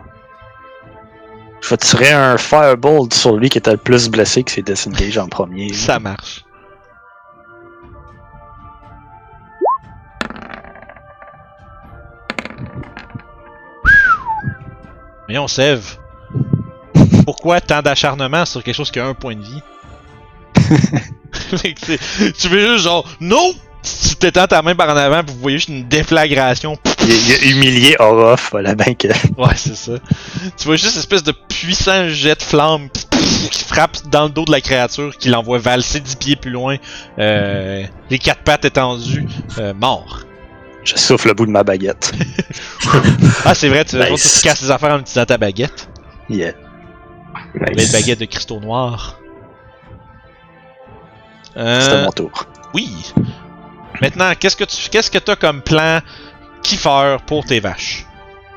[1.63, 5.17] Je vais tirer un Firebolt sur lui qui était le plus blessé, qui s'est disengage
[5.17, 5.71] en premier.
[5.73, 6.43] Ça marche.
[15.25, 15.97] Voyons, Sève.
[17.23, 19.63] Pourquoi tant d'acharnement sur quelque chose qui a un point de vie?
[22.37, 23.53] Tu veux juste genre, non!
[23.83, 26.77] Tu t'étends ta main par en avant, puis vous voyez juste une déflagration.
[27.01, 29.07] Il, il a humilié Orof, voilà ben que.
[29.37, 29.93] Ouais, c'est ça.
[30.57, 32.87] Tu vois juste une espèce de puissant jet de flamme
[33.51, 36.77] qui frappe dans le dos de la créature, qui l'envoie valser 10 pieds plus loin,
[37.19, 39.25] euh, les quatre pattes étendues,
[39.57, 40.19] euh, mort.
[40.85, 42.13] Je souffle le bout de ma baguette.
[43.45, 44.41] Ah, c'est vrai, tu, Nice.
[44.41, 45.89] tu casses les affaires en utilisant ta baguette.
[46.29, 46.51] Yeah.
[47.55, 47.91] Belle Nice.
[47.91, 49.17] baguette de cristaux noirs.
[51.45, 52.45] C'était Euh, mon tour.
[52.73, 53.13] oui.
[54.03, 55.99] Maintenant, qu'est-ce que tu qu'est-ce que t'as comme plan
[56.61, 58.05] kiffeur pour tes vaches?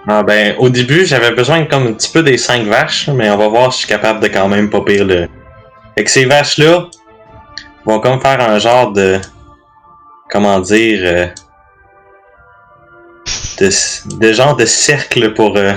[0.09, 3.37] Ah ben, au début, j'avais besoin comme un petit peu des 5 vaches, mais on
[3.37, 5.29] va voir si je suis capable de quand même pas pire le.
[5.97, 6.89] Fait que ces vaches-là
[7.85, 9.21] vont comme faire un genre de.
[10.29, 11.01] Comment dire.
[11.05, 11.27] euh,
[13.61, 13.71] de,
[14.19, 15.75] de genre de cercle pour euh,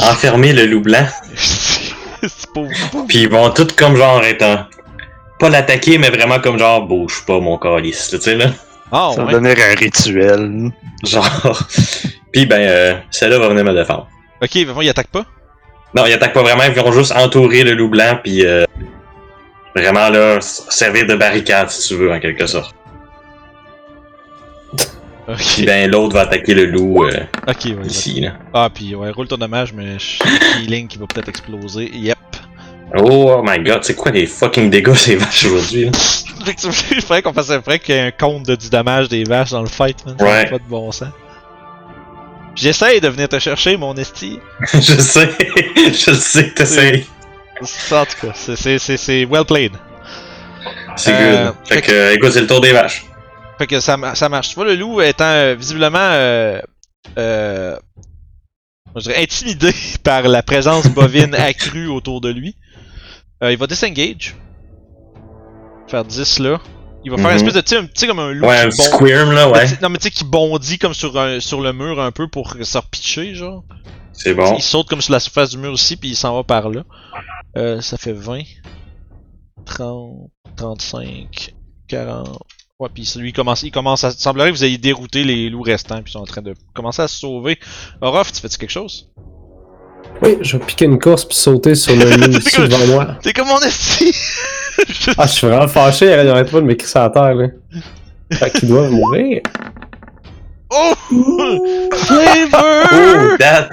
[0.00, 1.06] enfermer le loup blanc.
[3.08, 4.66] Puis ils vont tout comme genre être un.
[5.38, 8.46] Pas l'attaquer, mais vraiment comme genre bouge pas mon calice, tu sais là.
[8.92, 9.32] Ah, Ça va ouais.
[9.32, 10.70] donner un rituel.
[11.04, 11.66] Genre.
[12.32, 14.08] Puis ben, euh, celle-là va venir me défendre.
[14.42, 15.24] Ok, bon, il attaque pas?
[15.94, 18.64] Non, ils attaquent pas vraiment, ils vont juste entourer le loup blanc, puis euh,
[19.74, 22.74] vraiment là, servir de barricade si tu veux, en quelque sorte.
[25.28, 27.10] Ok, Puis ben, l'autre va attaquer le loup euh,
[27.48, 27.86] ouais.
[27.86, 28.34] ici, là.
[28.52, 31.90] Ah, puis ouais, roule ton dommage, mais je j'ai feeling qu'il va peut-être exploser.
[31.92, 32.18] Yep.
[32.98, 35.90] Oh, my god, c'est quoi les fucking dégâts ces vaches aujourd'hui, là?
[36.54, 37.50] Tu- Il faudrait qu'on fasse
[37.82, 40.16] qu'il y ait un compte de du dommage des vaches dans le fight, man.
[40.18, 40.46] Ça n'a Ouais.
[40.50, 41.08] pas de bon sens.
[42.54, 44.38] J'essaye de venir te chercher, mon esti.
[44.72, 45.28] je sais,
[45.76, 47.06] je sais que t'essayes.
[47.62, 49.72] Ça, En tout cas, c'est- c'est- c'est c'est well played.
[50.96, 51.54] C'est Euh, good.
[51.64, 53.04] fait Fait que, euh, écoute, c'est le tour des vaches.
[53.58, 54.48] Fait que ça, ma- ça marche.
[54.50, 56.60] Tu vois, le loup étant euh, visiblement euh,
[57.18, 57.76] euh,
[58.94, 62.56] je dirais intimidé par la présence bovine accrue autour de lui,
[63.42, 64.34] euh, il va disengage.
[65.88, 66.60] Faire 10 là.
[67.04, 67.46] Il va faire une Mhm.
[67.46, 69.66] espèce de, tu sais, comme un loup Ouais, un qui petit bond- squirm, là, ouais.
[69.80, 72.56] Non, mais tu sais, qui bondit comme sur, un, sur le mur un peu pour
[72.60, 73.62] se repitcher, genre.
[74.12, 74.56] C'est bon.
[74.56, 76.82] Il saute comme sur la surface du mur aussi, puis il s'en va par là.
[77.56, 78.40] Euh, ça fait 20,
[79.64, 81.54] 30, 35,
[81.88, 82.38] 40.
[82.78, 84.08] Ouais, puis lui, il commence, il commence à.
[84.10, 86.54] Il semblerait que vous ayez dérouté les loups restants, puis ils sont en train de
[86.74, 87.58] commencer à se sauver.
[88.00, 89.08] Orof, tu fais-tu quelque chose?
[90.22, 93.18] Oui, je vais piquer une course puis sauter sur le loup devant moi.
[93.22, 94.12] T'es comme mon esti
[95.18, 97.46] Ah, je suis vraiment fâché, il arrête pas de m'écrire sur la terre, là.
[98.32, 99.40] Fait qu'il doit mourir.
[100.70, 103.68] Oh Oh, Flavor that!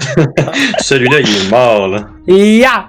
[0.80, 2.06] Celui-là, il est mort, là.
[2.28, 2.86] Ya!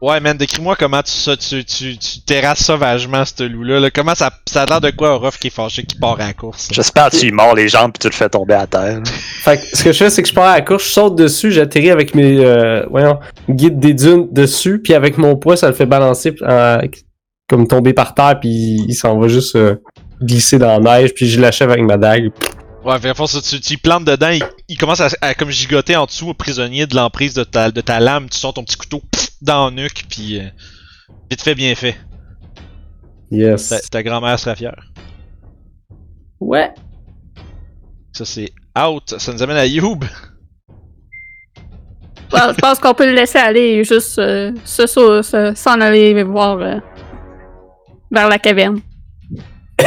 [0.00, 3.80] Ouais, man, décris-moi comment tu, ça, tu, tu, tu terrasses sauvagement ce loup-là.
[3.80, 3.90] là.
[3.90, 6.32] Comment ça, ça a l'air de quoi, Orof, qui est fâché, qui part à la
[6.34, 9.00] course J'espère que tu lui mords les jambes puis tu le fais tomber à terre.
[9.42, 11.16] Fait que ce que je fais, c'est que je pars à la course, je saute
[11.16, 13.18] dessus, j'atterris avec mes, euh, voyons,
[13.50, 16.80] guides des dunes dessus, puis avec mon poids, ça le fait balancer, euh,
[17.48, 19.76] comme tomber par terre, puis il s'en va juste euh,
[20.20, 22.30] glisser dans la neige, puis je l'achève avec ma dague.
[22.84, 26.06] Ouais, fait, force, tu, tu plantes dedans, il, il commence à, à comme gigoter en
[26.06, 29.30] dessous, prisonnier de l'emprise de ta, de ta lame, tu sors ton petit couteau pff,
[29.42, 30.44] dans le nuque, puis euh,
[31.30, 31.96] vite fait, bien fait.
[33.30, 33.68] Yes.
[33.68, 34.80] Ta, ta grand-mère sera fière.
[36.40, 36.70] Ouais.
[38.12, 39.14] Ça, c'est out.
[39.18, 40.04] Ça nous amène à Youb.
[42.30, 45.80] Bon, je pense qu'on peut le laisser aller et juste euh, se, se- se- s'en
[45.80, 46.76] aller voir euh,
[48.10, 48.80] vers la caverne.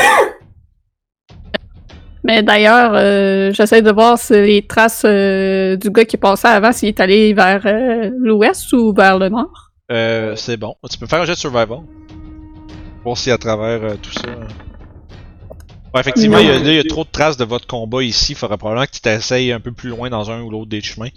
[2.24, 6.72] Mais d'ailleurs, euh, j'essaie de voir si les traces euh, du gars qui passait avant,
[6.72, 9.72] s'il est allé vers euh, l'ouest ou vers le nord.
[9.92, 10.76] Euh, c'est bon.
[10.90, 11.80] Tu peux faire un jet de survival.
[13.04, 14.30] Voir si à travers euh, tout ça.
[15.94, 18.34] Ouais, effectivement, il y, a, il y a trop de traces de votre combat ici.
[18.34, 20.82] Il faudra probablement que tu t'essayes un peu plus loin dans un ou l'autre des
[20.82, 21.10] chemins.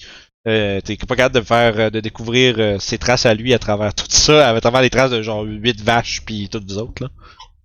[0.46, 3.58] Euh, T'es pas capable de faire, euh, de découvrir euh, ses traces à lui à
[3.58, 7.02] travers tout ça, à travers les traces de genre 8 vaches puis toutes vous autres
[7.02, 7.08] là.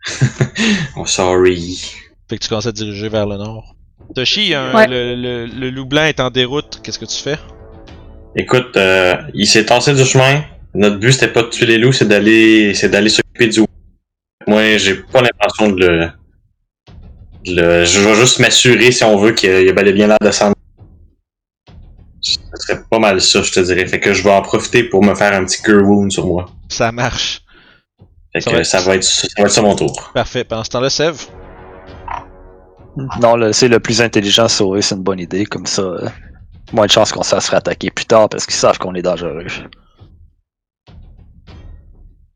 [0.95, 1.77] Oh, sorry.
[2.29, 3.75] Fait que tu commences à te diriger vers le nord.
[4.15, 4.87] Toshi, un- Ouais.
[4.87, 6.79] le, le, le loup blanc est en déroute.
[6.83, 7.37] Qu'est-ce que tu fais?
[8.35, 10.43] Écoute, euh, il s'est tassé du chemin.
[10.73, 13.61] Notre but, c'était pas de tuer les loups, c'est d'aller, c'est d'aller s'occuper du
[14.47, 16.07] Moi, j'ai pas l'intention de le,
[17.45, 20.07] de le- je vais juste m'assurer, si on veut, qu'il y a bel et bien
[20.07, 20.53] l'air de s'en
[22.21, 23.85] Ce serait pas mal ça, je te dirais.
[23.87, 26.49] Fait que je vais en profiter pour me faire un petit cure wound sur moi.
[26.69, 27.41] Ça marche.
[28.33, 30.11] Fait Ça que va être- ça va être, ça va être ça mon tour.
[30.13, 30.43] Parfait.
[30.43, 31.27] Pendant ce temps-là, Sev?
[33.21, 35.45] Non, le- c'est le plus intelligent à sauver, c'est une bonne idée.
[35.45, 36.07] Comme ça, euh,
[36.73, 39.45] moins de chances qu'on se fasse attaquer plus tard parce qu'ils savent qu'on est dangereux.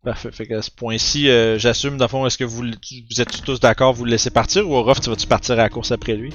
[0.03, 0.31] Parfait.
[0.31, 3.59] Fait qu'à ce point-ci, euh, j'assume, dans le fond, est-ce que vous, vous êtes tous
[3.59, 4.69] d'accord, vous le laissez partir?
[4.69, 6.33] Ou Orof, tu vas-tu partir à la course après lui?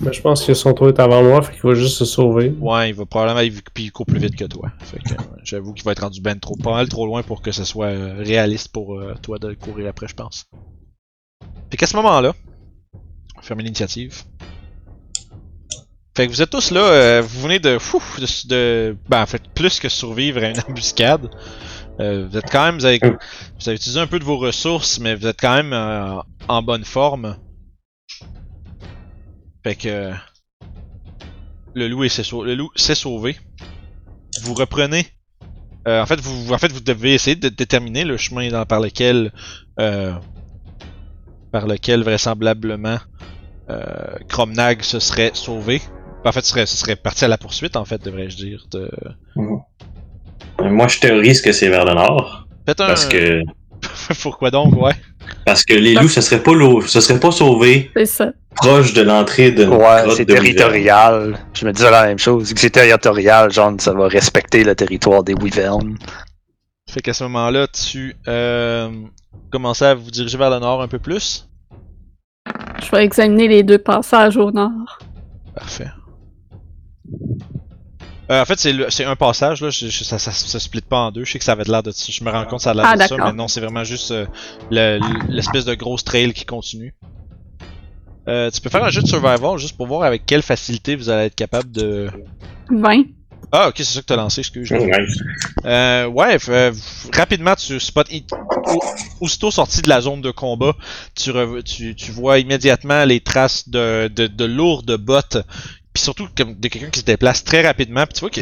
[0.00, 2.54] Ben, je pense que son tour est avant moi, fait qu'il va juste se sauver.
[2.60, 4.70] Ouais, il va probablement il, puis il court plus vite que toi.
[4.80, 7.42] Fait que euh, j'avoue qu'il va être rendu ben trop, pas mal trop loin pour
[7.42, 10.46] que ce soit euh, réaliste pour euh, toi de courir après, je pense.
[11.70, 12.34] Fait qu'à ce moment-là,
[12.94, 14.22] on va fermer l'initiative.
[16.16, 19.26] Fait que vous êtes tous là, euh, vous venez de, fou, de, de, ben en
[19.26, 21.30] fait plus que survivre à une embuscade.
[21.98, 25.14] Vous êtes quand même, vous avez, vous avez utilisé un peu de vos ressources, mais
[25.14, 25.72] vous êtes quand même
[26.48, 27.36] en bonne forme.
[29.64, 30.12] Fait que
[31.74, 33.36] le loup est- s'est sau- le loup s'est sauvé.
[34.42, 35.06] Vous reprenez.
[35.88, 38.78] euh, en fait, vous, en fait, vous devez essayer de déterminer le chemin dans- par
[38.80, 39.32] lequel,
[39.80, 40.12] euh,
[41.50, 42.98] par lequel vraisemblablement
[43.70, 45.80] euh, Cromnag se serait sauvé.
[46.24, 48.66] En fait, ce serait, ce serait parti à la poursuite, en fait, devrais-je dire.
[48.70, 48.90] De...
[49.38, 52.46] Euh, Moi, je théorise que c'est vers le nord.
[52.66, 52.86] Faites un.
[52.86, 53.42] Parce que,
[54.22, 54.92] Pourquoi donc, ouais?
[55.46, 56.52] parce que les loups, ce serait pas
[56.86, 58.32] ce serait pas sauvé C'est ça.
[58.54, 61.38] proche de l'entrée de notre Ouais, grotte c'est de territorial.
[61.54, 62.52] Je me disais la même chose.
[62.52, 65.96] Que c'est territorial, genre, ça va respecter le territoire des Wyverns.
[66.90, 68.90] Fait qu'à ce moment-là, tu euh,
[69.50, 71.48] commencez à vous diriger vers le nord un peu plus?
[72.84, 74.98] Je vais examiner les deux passages au nord.
[75.54, 75.88] Parfait.
[78.32, 79.68] Euh, en fait, c'est un passage, là.
[79.70, 81.24] je- je- ça, ça se split pas en deux.
[81.24, 81.92] Je sais que ça avait l'air de.
[81.92, 83.84] Je me rends compte que ça a l'air Ah, de ça, mais non, c'est vraiment
[83.84, 84.26] juste euh,
[84.70, 86.94] le- l'espèce de grosse trail qui continue.
[88.28, 91.10] Euh, tu peux faire un jeu de survival juste pour voir avec quelle facilité vous
[91.10, 92.08] allez être capable de.
[92.70, 93.02] 20.
[93.50, 94.70] Ah, ok, c'est ça que t'as lancé, excuse.
[94.70, 95.18] Nice.
[95.66, 96.72] Euh, ouais, euh,
[97.12, 98.04] rapidement, tu spots.
[99.20, 100.72] Aussitôt sorti de la zone de combat,
[101.14, 105.38] tu, rev- tu, tu vois immédiatement les traces de, de, de lourdes bottes.
[105.92, 108.04] Puis surtout comme de quelqu'un qui se déplace très rapidement.
[108.06, 108.40] Puis tu vois que.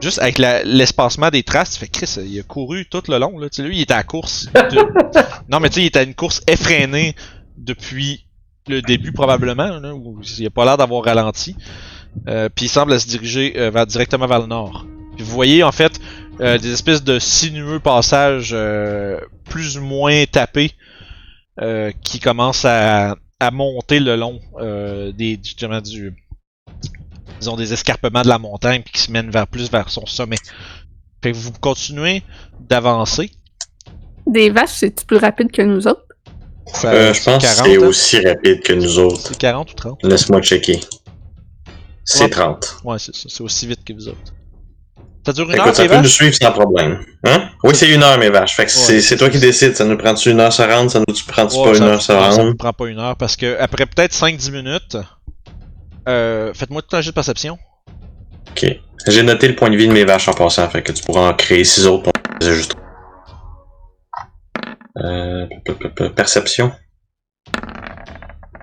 [0.00, 3.36] Juste avec l'espacement des traces, tu fais Chris, il a couru tout le long.
[3.38, 3.48] Là.
[3.50, 4.46] Tu sais, lui, il était à la course.
[4.54, 5.18] de-
[5.50, 7.16] non, mais tu sais, il était à une course effrénée
[7.56, 8.24] depuis
[8.68, 9.80] le début, probablement.
[9.80, 11.56] Là, où il a pas l'air d'avoir ralenti.
[12.28, 14.86] Euh, puis il semble se diriger euh, vers, directement vers le nord.
[15.16, 15.98] Puis vous voyez en fait
[16.40, 19.18] euh, des espèces de sinueux passages euh,
[19.48, 20.72] plus ou moins tapés
[21.60, 26.14] euh, qui commencent à, à monter le long euh, des justement du
[27.38, 30.36] disons des escarpements de la montagne puis qui se mènent vers plus vers son sommet.
[31.22, 32.22] Fait que vous continuez
[32.60, 33.30] d'avancer.
[34.26, 36.02] Des vaches, c'est plus rapide que nous autres?
[36.84, 37.86] Euh, je pense que c'est hein?
[37.86, 39.20] aussi rapide que nous autres.
[39.28, 40.80] C'est 40 ou 30 Laisse-moi checker.
[42.04, 42.30] C'est Ouais.
[42.30, 42.76] 30.
[42.84, 43.28] Ouais, c'est ça.
[43.28, 44.18] C'est aussi vite que vous autres.
[45.26, 47.00] Ça dure une Écoute, heure, ça peut nous suivre sans problème.
[47.24, 47.50] Hein?
[47.64, 48.54] Oui, c'est une heure, mes vaches.
[48.56, 49.00] Fait que c'est Ouais.
[49.00, 49.76] c'est toi qui décides.
[49.76, 50.90] Ça nous prend-tu une heure se rendre?
[50.90, 52.48] Ça nous prend-tu Ouais, pas ça- une heure se non, ça rendre?
[52.50, 54.96] vous prend pas une heure parce que après peut-être 5-10 minutes,
[56.08, 57.58] euh, faites-moi tout un jeu de perception.
[58.50, 58.66] Ok.
[59.06, 60.68] J'ai noté le point de vie de mes vaches en passant.
[60.68, 62.74] Fait que tu pourras en créer six autres pour les ajuster.
[64.96, 65.46] Euh,
[66.16, 66.72] perception.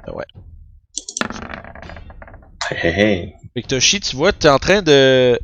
[0.07, 0.25] Ouais.
[2.69, 3.33] Hey, hey, hey.
[3.53, 5.39] Fait que Toshi, tu vois, t'es en train de.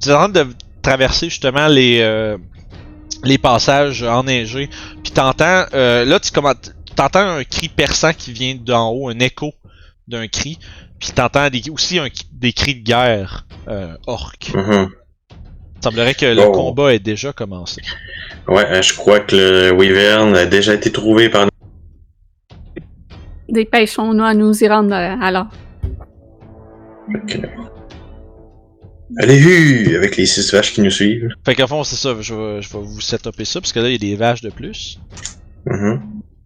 [0.00, 0.46] Tu es en train de
[0.82, 2.00] traverser justement les.
[2.00, 2.36] euh,
[3.24, 4.68] les passages enneigés.
[5.02, 5.64] Puis t'entends.
[5.74, 6.56] euh, là, tu commences.
[6.96, 9.52] T'entends un cri perçant qui vient d'en haut, un écho
[10.08, 10.58] d'un cri.
[11.02, 14.52] Puis t'entends des, aussi un- des cris de guerre euh, orques.
[14.54, 14.88] Mhm.
[15.32, 16.52] Il semblerait que le Oh.
[16.52, 17.82] combat ait déjà commencé.
[18.46, 21.48] Ouais, euh, je crois que le Wyvern a déjà été trouvé par
[23.48, 25.48] Dépêchons-nous à nous y rendre euh, alors.
[27.26, 27.38] Que-
[29.18, 31.28] Allez, hu, avec les six vaches qui nous suivent.
[31.44, 33.88] Fait qu'à fond, c'est ça, je vais, je vais vous setuper ça, parce que là,
[33.88, 34.98] il y a des vaches de plus.
[35.66, 36.00] Mhm.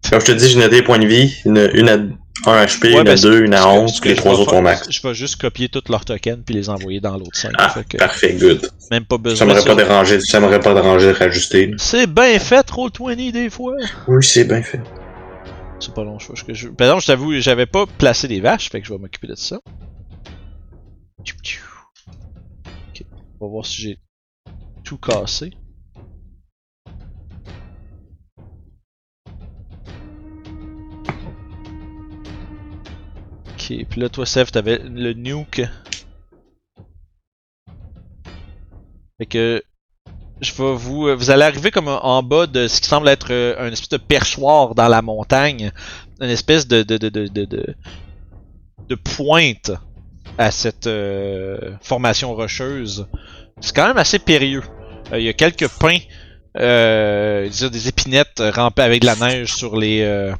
[0.09, 1.33] Comme je te dis, j'ai noté les points de vie.
[1.45, 1.97] Une, une à
[2.45, 4.39] 1 HP, Ouais, une ben, à 2, une à que- 11, ce puis les trois
[4.39, 4.87] autres au max.
[4.89, 7.51] Je vais juste copier tous leurs tokens puis les envoyer dans l'autre 5.
[7.57, 8.69] Ah, que parfait, good.
[8.91, 11.71] même pas Ça besoin m'aurait de pas dérangé, ça m'aurait pas dérangé de rajuster.
[11.77, 13.75] C'est bien fait, Roll20 des fois.
[14.07, 14.81] Oui, c'est bien fait.
[15.79, 16.69] C'est pas long, je que je.
[16.69, 19.35] Par exemple, je t'avoue, j'avais pas placé des vaches, fait que je vais m'occuper de
[19.35, 19.59] ça.
[21.19, 23.03] Ok,
[23.39, 23.99] on va voir si j'ai
[24.83, 25.51] tout cassé.
[33.89, 35.61] Puis là, toi, Seth, t'avais le nuke.
[39.19, 39.63] Fait que.
[40.39, 41.07] Je vais vous.
[41.07, 43.89] euh, Vous allez arriver comme en bas de ce qui semble être euh, un espèce
[43.89, 45.71] de perchoir dans la montagne.
[46.21, 46.83] Une espèce de.
[46.83, 46.97] de.
[46.97, 47.09] de.
[47.09, 47.27] de.
[47.27, 47.45] de,
[48.87, 49.71] de, pointe
[50.37, 53.07] à cette euh, formation rocheuse.
[53.59, 54.63] C'est quand même assez périlleux.
[55.11, 55.97] Il y a quelques pins,
[56.55, 60.33] des épinettes rampées avec de la neige sur les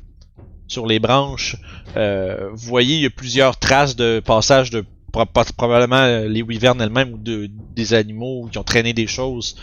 [0.67, 1.55] sur les branches.
[1.95, 6.27] Euh, vous voyez, il y a plusieurs traces de passage de pro- pro- probablement euh,
[6.27, 9.55] les wyvernes elles-mêmes ou de, des animaux qui ont traîné des choses.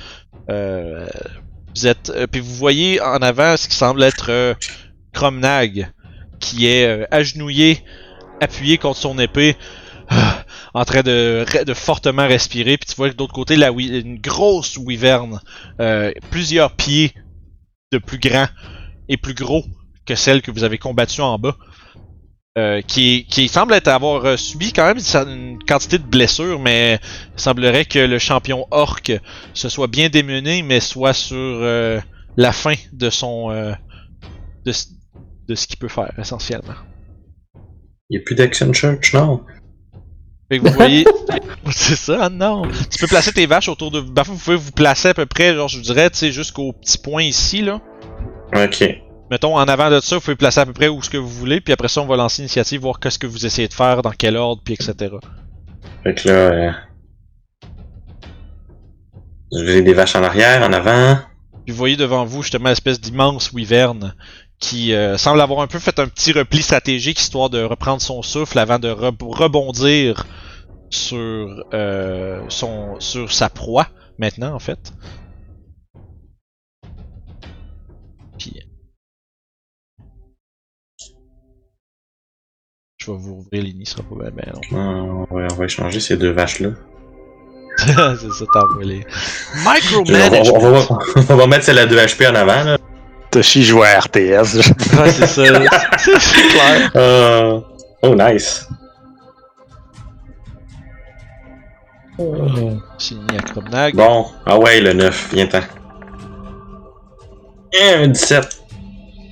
[0.50, 1.06] Euh,
[1.74, 4.56] vous êtes, puis vous voyez en avant ce qui semble être
[5.12, 5.92] Cromnag,
[6.38, 7.80] qui est agenouillé,
[8.40, 9.56] appuyé contre son épée,
[10.74, 12.76] en train de, fortement respirer.
[12.78, 15.40] Puis tu vois que de l'autre côté, la, une grosse wyverne,
[16.30, 17.12] plusieurs pieds
[17.92, 18.46] de plus grand
[19.08, 19.64] et plus gros
[20.06, 21.56] que celle que vous avez combattue en bas.
[22.56, 27.00] euh, qui, qui semble être avoir euh, subi quand même une, quantité de blessures, mais
[27.36, 29.10] il semblerait que le champion orc
[29.54, 32.00] se soit bien démené, mais soit sur euh,
[32.36, 33.72] la fin de son euh,
[34.64, 34.86] de, ce-
[35.48, 36.74] de ce qu'il peut faire essentiellement.
[38.10, 39.44] Il n'y a plus d'Action Church, non?
[40.52, 41.04] Fait que vous voyez,
[41.72, 42.62] c'est ça, non.
[42.90, 44.00] Tu peux placer tes vaches autour de.
[44.00, 46.98] Ben, vous pouvez vous placer à peu près, genre je dirais, tu sais, jusqu'au petit
[46.98, 47.80] point ici là.
[48.54, 48.84] Ok.
[49.30, 51.28] Mettons en avant de ça, vous pouvez placer à peu près où ce que vous
[51.28, 54.02] voulez, puis après ça on va lancer l'initiative, voir qu'est-ce que vous essayez de faire,
[54.02, 55.14] dans quel ordre, puis etc.
[56.02, 56.70] Fait que là, euh...
[59.52, 61.18] je vais des vaches en arrière, en avant.
[61.64, 64.14] Puis vous voyez devant vous justement l'espèce d'immense wyvern
[64.60, 68.22] qui euh, semble avoir un peu fait un petit repli stratégique histoire de reprendre son
[68.22, 70.26] souffle avant de re- rebondir
[70.90, 73.88] sur euh, son sur sa proie
[74.18, 74.92] maintenant en fait.
[78.38, 78.52] Puis
[83.04, 84.60] je vais vous ouvrir l'ini, ce sera pas bien, long.
[84.72, 86.70] Ah, on, va, on va échanger ces deux vaches-là.
[87.76, 89.04] c'est ça, t'as envoyé.
[89.54, 90.50] On va, Micromanage!
[90.52, 92.78] on, va, on va mettre celle à 2 HP en avant, là.
[93.30, 94.14] Toshi joue à RTS.
[94.96, 95.42] Ouais, c'est ça.
[95.98, 96.90] c'est clair.
[96.94, 97.60] Euh,
[98.06, 98.68] Oh, nice.
[102.98, 103.94] Signé à Kromnag.
[103.94, 105.60] Bon, ah ouais, le 9, viens-t'en.
[107.72, 108.60] Eh, un 17.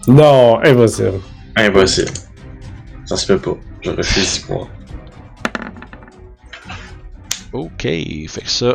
[0.09, 1.21] Non, impossible.
[1.55, 2.11] Impossible.
[3.05, 3.59] Ça se peut pas.
[3.83, 4.69] Je refuse 6 points.
[7.53, 8.75] Ok, fait que ça,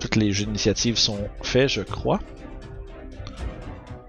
[0.00, 2.18] toutes les jeux d'initiative sont faits, je crois.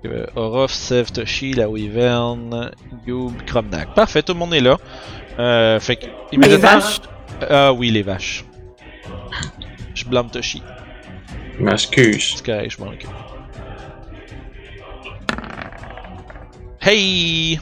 [0.06, 2.72] Euh, Orof, Sev, Toshi, la Wyvern,
[3.08, 3.94] Youb, Kromnak.
[3.94, 4.78] Parfait, tout le monde est là.
[5.40, 7.02] Euh, fait que, Les vaches.
[7.50, 8.44] Ah oui, les vaches.
[9.94, 10.62] Je blâme Toshi.
[11.60, 12.34] M'excuse.
[12.38, 13.10] C'est correct, je m'en occupe.
[16.82, 17.60] Hey!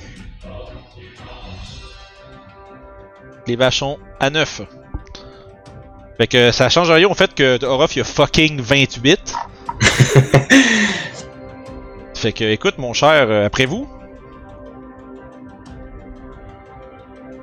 [3.51, 4.61] Les vaches sont à 9.
[6.17, 9.35] Fait que ça change rien au fait que Orof il a fucking 28.
[12.15, 13.89] fait que écoute mon cher, euh, après vous.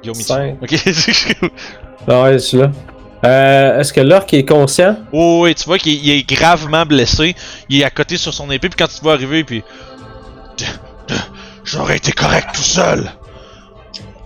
[0.02, 0.14] Guillaume.
[0.14, 0.56] Cinq.
[0.62, 0.76] Ok.
[2.10, 2.70] Ah ouais, je suis là.
[3.26, 4.96] Euh, Est-ce que l'orc est conscient?
[5.12, 7.34] Oh, oui, tu vois qu'il il est gravement blessé.
[7.68, 9.62] Il est à côté sur son épée, puis quand tu te vois arriver, puis.
[11.64, 13.10] J'aurais été correct tout seul.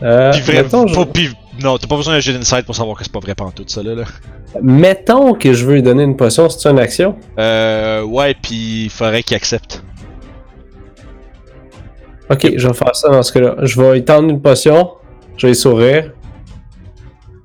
[0.04, 1.30] Euh, Puis vrai, mettons, je- pas- puis-
[1.60, 3.82] non, t'as pas besoin d'un jeu d'insight pour savoir que c'est pas vrai tout ça
[3.82, 3.94] là.
[3.94, 4.04] là.
[4.62, 7.16] mettons que je veux lui donner une potion, c'est une action?
[7.38, 9.82] Euh, ouais, puis il faudrait qu'il accepte.
[12.30, 13.56] Ok, je vais faire ça dans ce cas-là.
[13.62, 14.92] Je vais lui tendre une potion,
[15.36, 16.12] je vais lui sourire.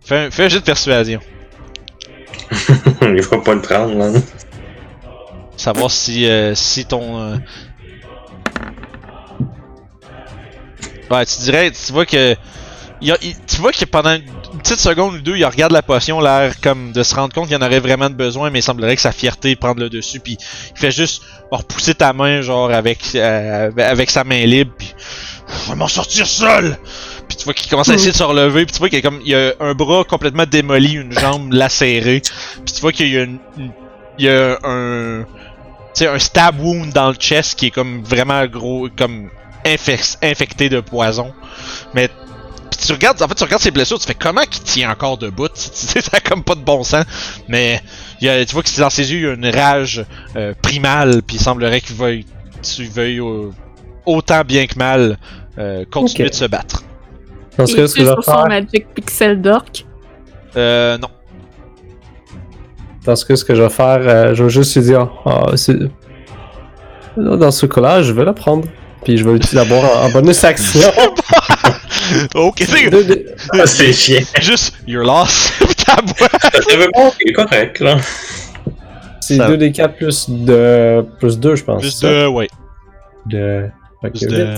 [0.02, 1.20] Fais un, fais un jeu de persuasion.
[3.02, 4.12] Il va pas le prendre, là.
[5.58, 7.20] Savoir si, euh, si ton.
[7.20, 7.36] euh,
[11.10, 12.36] Ouais, tu dirais, tu vois que.
[13.02, 16.92] Tu vois que pendant une petite seconde ou deux, il regarde la potion, l'air comme
[16.92, 19.56] de se rendre compte qu'il en aurait vraiment besoin, mais il semblerait que sa fierté
[19.56, 20.38] prenne le dessus, puis
[20.76, 24.94] il fait juste repousser ta main, genre avec euh, avec sa main libre, puis
[25.66, 26.78] je vais m'en sortir seul.
[27.28, 29.02] Puis tu vois qu'il commence à essayer de se relever, puis tu vois qu'il y
[29.06, 32.22] a comme il a un bras complètement démoli, une jambe lacérée,
[32.66, 33.72] puis tu vois qu'il y a une, une-
[34.20, 39.30] il un stab wound dans le chest qui est comme vraiment gros comme
[39.66, 41.34] infec- infecté de poison.
[41.94, 42.10] Mais
[42.78, 45.18] puis tu regardes, en fait, tu regardes ses blessures, tu fais comment qu'il tient encore
[45.18, 47.06] debout, tu sais, ça a comme pas de bon sens.
[47.48, 47.82] Mais
[48.22, 50.54] il y a- tu vois que dans ses yeux, il y a une rage euh,
[50.62, 52.26] primale, puis il semblerait qu'il veuille,
[52.62, 53.50] tu veuilles euh,
[54.06, 55.18] autant bien que mal
[55.58, 56.84] euh, continuer de se battre.
[57.58, 59.86] Dans ce Il cas, ce que est je vais sur son faire, Magic Pixel d'orc.
[60.56, 61.08] Euh, non.
[63.06, 65.10] dans ce cas, ce que je vais faire, euh, je vais juste lui dire,
[65.56, 65.76] c'est...
[67.18, 68.68] Dans ce cas-là, je vais la prendre.
[69.04, 70.82] Puis je vais l'utiliser d'abord en, en bonus action.
[72.36, 74.20] ok, c'est Ah, c'est chien.
[74.42, 75.52] juste your loss.
[75.86, 76.28] Ta voix.
[76.54, 77.98] Ça veut pas, il est correct, là.
[79.22, 81.06] C'est Ça- 2d4 plus de...
[81.20, 81.82] plus 2, je pense.
[81.82, 82.14] Plus c'est ça?
[82.24, 82.48] de, ouais.
[83.26, 83.70] De...
[84.04, 84.56] Ok, Plus de.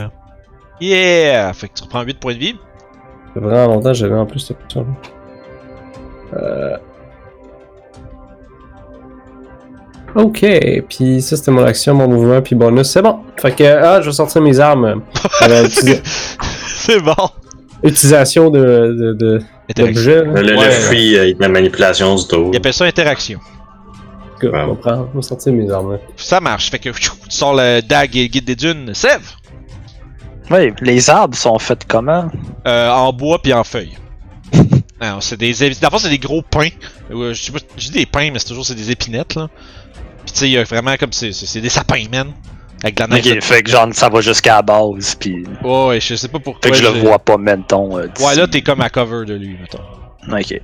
[0.81, 1.51] Yeah!
[1.53, 2.55] Fait que tu reprends 8 points de vie.
[3.27, 4.85] Ça fait vraiment longtemps que j'avais en plus cette potion.
[6.35, 6.77] Euh...
[10.15, 10.43] Ok,
[10.89, 13.19] puis ça c'était mon action, mon mouvement, puis bonus, c'est bon.
[13.37, 15.03] Fait que, ah, je vais sortir mes armes.
[15.43, 17.13] Euh, C'est bon.
[17.83, 19.41] Utilisation de, de, de,
[19.75, 20.41] d'objets, là.
[20.41, 20.71] Le, le Ouais.
[20.71, 22.49] free, euh, il te met manipulation du tour.
[22.53, 23.39] Il appelle ça interaction.
[24.41, 24.61] Good, Ouais.
[24.61, 25.93] on va prendre- on va sortir mes armes.
[25.93, 25.99] là.
[26.17, 26.69] Ça marche.
[26.71, 28.93] Fait que tu sors le dag et le guide des dunes.
[28.93, 29.31] Sève!
[30.51, 32.27] Oui, les arbres sont faits comment?
[32.67, 33.97] Euh, en bois puis en feuilles.
[34.99, 35.53] Alors, c'est des.
[35.79, 36.69] D'abord, c'est des gros pins.
[37.11, 39.47] Euh, je sais pas, je dis des pins, mais c'est toujours c'est des épinettes, là.
[40.25, 41.13] Puis tu sais, il y a vraiment comme.
[41.13, 42.31] C'est c'est- c'est des sapins, man.
[42.83, 43.27] Avec de la neige.
[43.27, 46.39] Ok, fait que genre ça va jusqu'à la base, puis Ouais, ouais, je sais pas
[46.39, 46.61] pourquoi.
[46.63, 47.97] fait que je le vois pas, mettons.
[47.97, 48.07] euh.
[48.19, 49.83] Ouais, là, t'es comme à cover de lui, mettons.
[50.31, 50.61] Ok.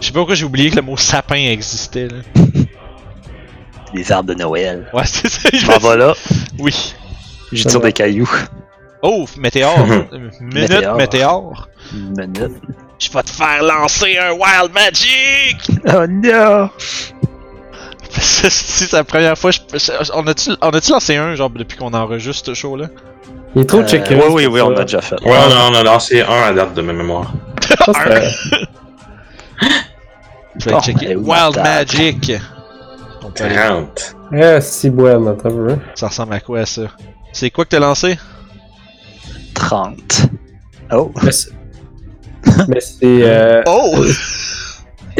[0.00, 2.18] Je sais pas pourquoi j'ai oublié que le mot sapin existait, là.
[3.94, 4.86] Les arbres de Noël.
[4.92, 5.48] Ouais, c'est ça.
[5.52, 6.14] Je m'en vais là,
[6.58, 6.94] Oui.
[7.52, 8.30] je tire des cailloux.
[9.02, 9.78] Oh, météore.
[10.12, 11.68] Euh, Minute, Météore.
[11.92, 12.50] minute.
[12.98, 15.56] Je vais te faire lancer un Wild Magic!
[15.86, 16.68] Oh non!
[18.50, 19.58] si c'est la première fois, je,
[20.14, 22.86] on a-tu on a-tu lancé un, genre, depuis qu'on enregistre ce show-là?
[23.54, 24.14] Il est trop Euh, checké.
[24.14, 25.16] oui, oui, oui, on a déjà fait.
[25.24, 27.32] Ouais, on a, on a lancé un à date de ma mémoire.
[30.56, 31.16] Je vais checker.
[31.16, 31.56] Wild?
[31.56, 32.32] Magic!
[33.24, 34.16] On peut aller- 30.
[34.32, 35.76] Ah, si bon, attends, un peu.
[35.94, 36.82] Ça ressemble à quoi, ça?
[37.32, 38.18] C'est quoi que t'as lancé?
[39.54, 40.26] 30.
[40.92, 41.12] Oh!
[41.22, 41.50] Mais c'est.
[42.68, 42.96] Mais c'est.
[43.02, 43.62] Euh...
[43.66, 44.04] Oh!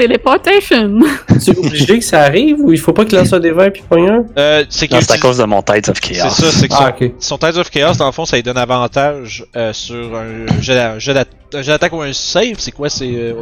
[0.03, 1.01] Teleportation!
[1.41, 3.83] C'est obligé que ça arrive ou il faut pas qu'il lance un des 20 puis
[3.89, 4.25] pogne un?
[4.39, 6.31] Euh, c'est Non, c'est à cause de mon tête of C'est chaos.
[6.31, 7.13] ça, c'est que Ah, son, ok.
[7.19, 10.75] son Tides of Chaos, dans le fond, ça lui donne avantage euh, sur un jet
[10.75, 12.55] d'a- un jet d'att- un jet d'attaque ou un save.
[12.59, 12.89] C'est quoi?
[12.89, 13.35] C'est euh,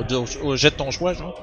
[0.43, 1.39] au, au jet de ton choix, genre?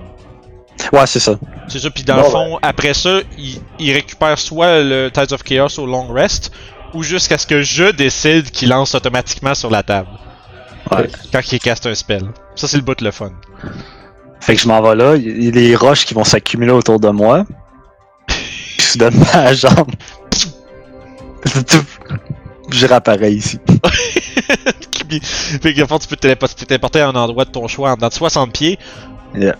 [0.91, 1.35] Ouais, c'est ça.
[1.67, 5.31] C'est ça, puis dans Bon, le fond, après ça, il, il récupère soit le Tides
[5.31, 6.51] of Chaos au long rest,
[6.95, 10.09] ou jusqu'à ce que je décide qu'il lance automatiquement sur la table.
[10.91, 11.07] Ouais.
[11.31, 12.23] Quand il caste un spell.
[12.55, 13.31] Ça, c'est le bout de le fun.
[14.45, 16.99] Fait que je m'en vais là, il y a les roches qui vont s'accumuler autour
[16.99, 17.45] de moi.
[18.27, 18.37] Puis
[18.79, 19.91] soudainement, la jambe.
[22.69, 23.57] Je réapparais ici.
[25.07, 27.51] Puis- fait que, dans fond, tu peux te téléporter, te téléporter à un endroit de
[27.51, 28.77] ton choix en dedans de 60 pieds.
[29.35, 29.55] Yeah.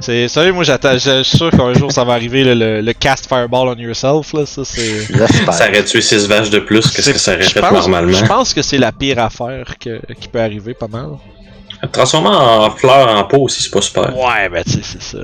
[0.00, 2.92] C'est sérieux, moi j'attends, je suis sûr qu'un jour ça va arriver le, le, le
[2.92, 5.06] cast fireball on yourself là, ça c'est.
[5.52, 8.12] Ça aurait tué 6 vaches de plus que ce que ça aurait fait normalement.
[8.12, 11.10] Je pense que c'est la pire affaire que, qui peut arriver pas mal.
[11.92, 14.16] Transformer en fleurs en peau aussi, c'est pas super.
[14.16, 15.18] Ouais, ben tu sais, c'est ça.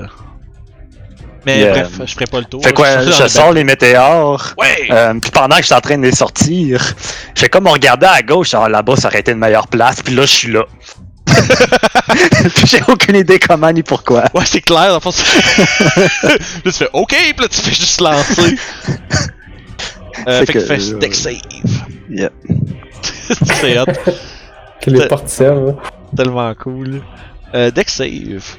[1.45, 1.73] Mais Yeah.
[1.73, 2.63] bref, je ferai pas le tour.
[2.63, 4.55] Fait quoi, suis je sors les météores.
[4.59, 4.87] Ouais!
[4.91, 6.95] Euh, puis pendant que j'étais en train de les sortir,
[7.35, 10.03] j'ai comme regardé à gauche, genre là-bas, ça aurait été une meilleure place.
[10.03, 10.65] Puis là, je suis là.
[12.55, 14.25] puis j'ai aucune idée comment ni pourquoi.
[14.35, 15.41] Ouais, c'est clair, dans le fond, c'est-
[16.27, 18.57] là tu fais OK, puis là tu fais juste lancer.
[20.29, 21.35] Euh, fait, Fait que, que, fais euh, deck save.
[22.09, 22.31] Yeah.
[23.61, 23.87] c'est hot.
[24.81, 25.75] Que les portes servent.
[26.17, 27.03] Tellement cool.
[27.55, 28.57] Euh, deck save.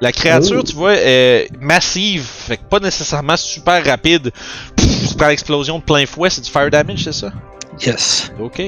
[0.00, 0.62] La créature, Oh.
[0.62, 4.30] tu vois, est massive, fait que pas nécessairement super rapide.
[4.76, 7.32] Pff, tu prends l'explosion de plein fouet, c'est du fire damage, c'est ça?
[7.84, 8.30] Yes.
[8.40, 8.62] Ok.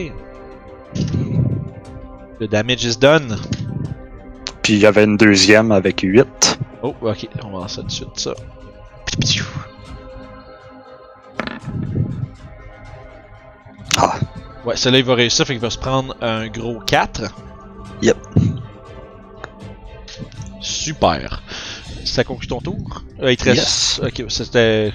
[2.41, 3.37] Le damage is done.
[4.63, 6.59] Puis il y avait une deuxième avec 8.
[6.83, 8.35] Oh, ok, on va lancer ça tout de suite, ça.
[13.97, 14.19] Ah.
[14.65, 17.23] Ouais, celui-là il va réussir, fait qu'il va se prendre un gros 4.
[18.03, 18.17] Yep.
[20.61, 21.43] Super.
[22.05, 23.03] Ça conclut ton tour?
[23.23, 23.57] Euh, il te reste.
[23.59, 24.01] Yes.
[24.05, 24.93] Ok, c'était.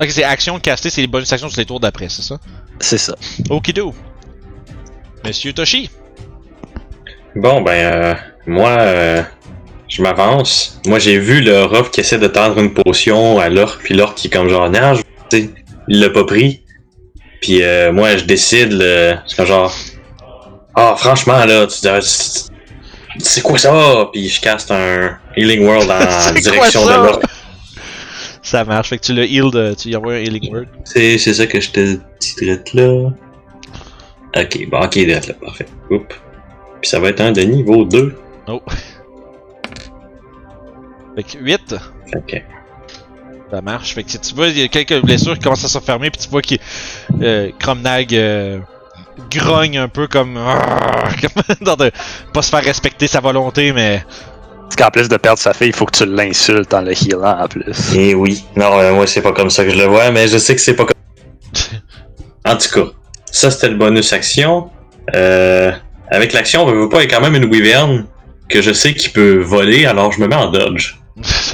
[0.00, 2.38] Ok, c'est action castée, c'est les bonus actions sur les tours d'après, c'est ça?
[2.80, 3.14] C'est ça.
[3.50, 3.94] Okido.
[5.24, 5.90] Monsieur Toshi.
[7.36, 8.14] Bon, ben, euh,
[8.46, 9.22] moi, euh,
[9.88, 10.80] je m'avance.
[10.86, 14.14] Moi, j'ai vu le Ruff qui essaie de tendre une potion à l'orc, puis l'orc
[14.16, 15.50] qui est comme genre, non, je- tu sais,
[15.88, 16.61] il l'a pas pris.
[17.42, 19.74] Puis euh, moi, je décide, le- c'est comme genre,
[20.74, 22.50] ah, franchement, là, tu dirais, c'est
[23.18, 24.08] c'est quoi ça?
[24.10, 26.98] Puis je caste un Healing World en C'est direction quoi ça?
[26.98, 27.22] de l'orc.
[28.42, 29.74] Ça marche, fait que tu le heal, de...
[29.74, 30.64] tu y envoies un healing word.
[30.84, 31.80] C'est c'est ça que je te
[32.20, 33.10] dis là.
[34.34, 35.66] Ok, bon, ok, direct là, parfait.
[35.90, 36.06] Oups.
[36.80, 38.14] Puis ça va être un de niveau 2.
[38.48, 38.60] Oh.
[41.16, 41.74] Fait que 8.
[42.16, 42.42] Ok.
[43.52, 43.94] Ça marche.
[43.94, 46.10] Fait que si tu vois, il y a quelques blessures qui commencent à se fermer,
[46.10, 46.58] puis tu vois qu'il.
[47.20, 48.58] Euh, Cromnag euh,
[49.30, 50.34] grogne un peu comme.
[51.20, 51.90] comme dans de,
[52.32, 54.02] pas se faire respecter sa volonté, mais.
[54.62, 57.42] Parce qu'en plus de perdre sa fille, il faut que tu l'insultes en le healant
[57.42, 57.94] en plus.
[57.94, 58.42] Et oui.
[58.56, 60.60] Non, euh, moi, c'est pas comme ça que je le vois, mais je sais que
[60.62, 60.94] c'est pas comme.
[62.44, 62.90] En tout cas,
[63.30, 64.70] ça c'était le bonus action.
[65.14, 65.72] Euh,
[66.10, 68.06] avec l'action, on veut pas, il y a quand même une wyvern
[68.48, 70.96] que je sais qu'il peut voler, alors je me mets en dodge.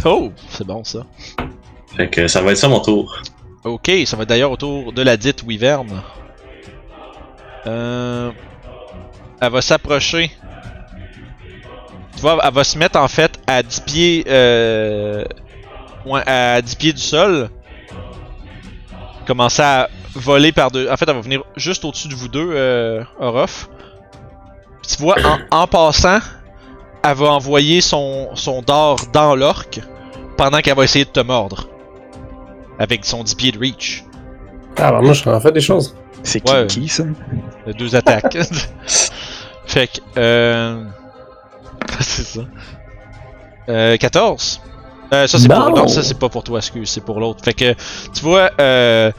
[0.04, 1.04] oh, c'est bon ça.
[1.98, 3.20] Fait que ça va être ça mon tour.
[3.64, 6.00] Ok, ça va d'ailleurs autour de la dite Wyvern.
[7.66, 8.30] Euh.
[9.40, 10.30] elle va s'approcher.
[12.14, 14.24] Tu vois, elle va se mettre en fait à 10 pieds.
[14.28, 15.24] Euh,
[16.24, 17.50] à 10 pieds du sol.
[19.26, 20.88] Commencer à voler par deux.
[20.88, 23.68] En fait, elle va venir juste au-dessus de vous deux, euh, Orof.
[24.88, 25.16] Tu vois,
[25.50, 26.20] en, en passant,
[27.04, 29.80] elle va envoyer son, son dard dans l'orque
[30.36, 31.67] pendant qu'elle va essayer de te mordre.
[32.78, 34.04] Avec son 10 pieds de reach.
[34.76, 35.94] Ah, bah moi, je en fait des choses.
[36.22, 36.66] C'est Ouais.
[36.66, 37.04] qui ça?
[37.66, 38.36] Euh, Deux attaques.
[39.66, 40.84] fait que, euh...
[42.00, 42.40] c'est ça.
[43.68, 44.60] Euh, 14.
[45.12, 45.58] Euh, ça c'est pour...
[45.70, 45.88] Non.
[45.88, 47.44] Ça c'est pas pour toi, excuse, c'est pour l'autre.
[47.44, 47.72] Fait que,
[48.14, 49.10] tu vois, euh...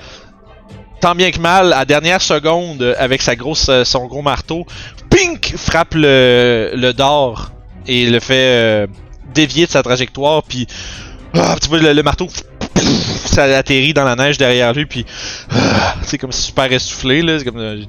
[1.01, 4.65] Tant bien que mal, à dernière seconde, euh, avec sa grosse, euh, son gros marteau,
[5.09, 7.53] pink frappe le, le dard
[7.87, 8.87] et le fait euh,
[9.33, 10.67] dévier de sa trajectoire, puis
[11.35, 12.27] ah, tu vois le, le marteau,
[13.25, 15.05] ça atterrit dans la neige derrière lui, puis
[15.51, 17.83] ah, c'est comme super essoufflé là, c'est comme euh,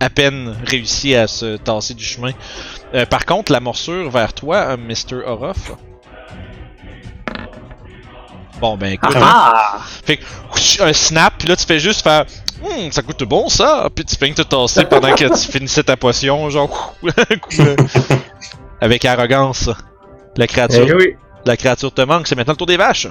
[0.00, 2.30] à peine réussi à se tasser du chemin.
[2.94, 5.24] Euh, par contre, la morsure vers toi, euh, Mr.
[5.26, 5.72] Orof.
[8.60, 9.78] Bon ben écoute, Ah!
[10.04, 12.24] fait que un snap, puis là tu fais juste faire
[12.60, 15.96] Hum, ça coûte bon ça, puis tu fais te tasser pendant que tu finissais ta
[15.96, 16.96] potion, genre
[18.80, 19.70] avec arrogance.
[20.36, 21.14] La créature, Eh oui.
[21.46, 23.06] la créature te manque, c'est maintenant le tour des vaches.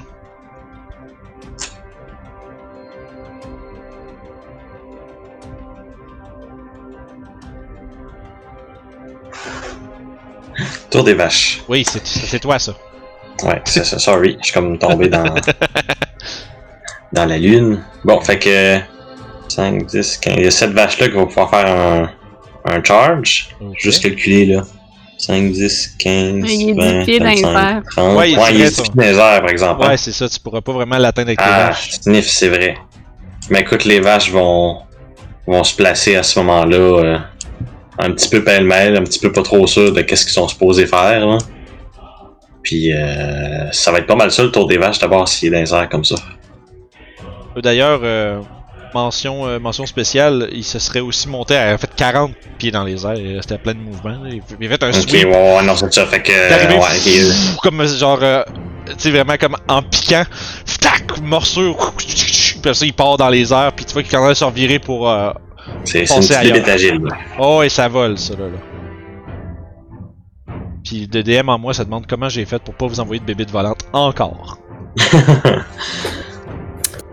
[10.90, 11.62] Tour des vaches.
[11.68, 12.74] Oui, c'est toi ça.
[13.44, 14.00] Ouais, c'est ça.
[14.00, 15.24] Sorry, je suis comme tombé dans.
[17.14, 17.84] dans la lune.
[18.04, 18.80] Bon, fait que.
[19.50, 20.34] 5, 10, 15.
[20.38, 22.10] Il y a cette vache-là qui va pouvoir faire un,
[22.66, 23.50] un charge.
[23.80, 24.64] Juste calculer là.
[25.18, 27.82] 5, 10, 15, Il est 20, 10 pieds dans les 25, airs.
[27.90, 28.18] 30.
[28.18, 29.84] Ouais, il est Ouais, il est vrai, 10 pieds dans les airs, par exemple.
[29.84, 29.88] hein.
[29.90, 31.92] Ouais, c'est ça, tu pourras pas vraiment l'atteindre avec tes Ah, vaches.
[32.02, 32.76] sniff, c'est vrai.
[33.50, 34.80] Mais écoute, les vaches vont,
[35.48, 37.18] vont se placer à ce moment-là euh,
[38.00, 40.86] un petit peu pêle-mêle, un petit peu pas trop sûr de qu'est-ce qu'ils sont supposés
[40.88, 41.26] faire.
[41.26, 41.38] Là.
[42.64, 45.52] Puis euh, ça va être pas mal ça le tour des vaches d'abord s'il est
[45.52, 46.16] dans les airs comme ça.
[47.56, 48.40] Euh, D'ailleurs, euh,
[48.94, 53.06] mention, euh, mention spéciale, il se serait aussi monté à fait 40 pieds dans les
[53.06, 54.20] airs, il restait plein de mouvements.
[54.30, 55.28] Il il fait un Ok, sweep.
[55.28, 56.06] ouais, non, c'est ça.
[56.06, 56.32] Fait que.
[56.32, 58.44] Euh, arrivé ouais, pff, comme genre euh,
[58.88, 60.24] tu sais vraiment comme en piquant
[60.82, 64.22] tac morsure puis ça il part dans les airs puis tu vois qu'il est en
[64.22, 65.32] train de se revirer pour euh...
[65.84, 67.02] c'est une petite bébête agile.
[67.04, 67.16] là.
[67.40, 68.58] oh et ça vole ça là, là.
[70.84, 73.26] puis de DM en moi ça demande comment j'ai fait pour pas vous envoyer de
[73.26, 74.58] bébites volantes encore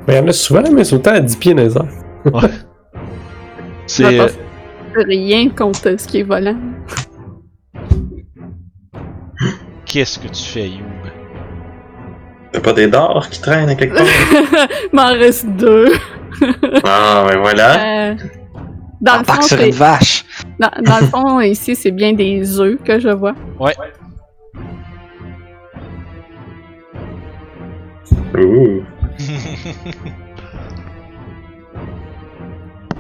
[0.07, 1.87] Mais il y en a souvent, mais c'est autant à 10 pieds dans les airs.
[3.87, 4.29] c'est euh,
[4.95, 6.57] rien contre ce qui est volant.
[9.87, 10.85] qu'est-ce que tu fais Youb?
[12.53, 14.07] T'as pas des dards qui traînent à quelque part?
[14.93, 15.93] Il m'en reste deux.
[16.85, 18.11] ah, ouais, voilà.
[18.11, 18.15] Euh,
[19.05, 20.25] dans, le fond, sur c'est- une vache!
[20.59, 23.35] dans, dans le fond, ici, c'est bien des œufs que je vois.
[28.37, 28.83] Ouh.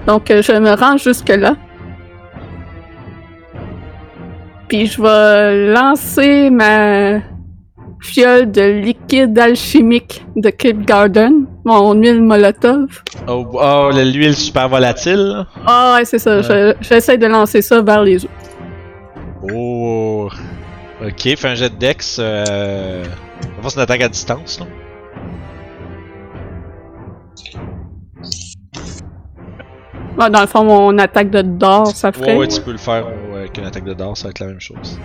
[0.07, 1.57] Donc, euh, je me rends jusque-là.
[4.69, 7.21] Puis je vais lancer ma
[8.05, 12.87] fiole de liquide alchimique de Kid Garden, mon huile Molotov.
[13.29, 15.45] oh, oh l'huile super volatile.
[15.67, 16.43] Ah ouais, c'est ça.
[16.43, 18.31] je- J'essaie de lancer ça vers les œufs.
[19.53, 20.29] oh
[21.05, 23.05] ok fais un jet de dex euh...
[23.59, 24.67] on va faire une attaque à distance là.
[30.19, 32.37] Ah, dans le fond, mon attaque de d'or, ça Ouais, ferait.
[32.37, 34.61] ouais, tu peux le faire avec une attaque de dard, ça va être la même
[34.61, 34.99] chose.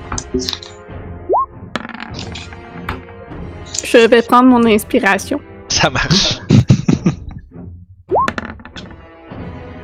[3.91, 5.39] Je vais prendre mon inspiration.
[5.69, 6.39] Ça marche.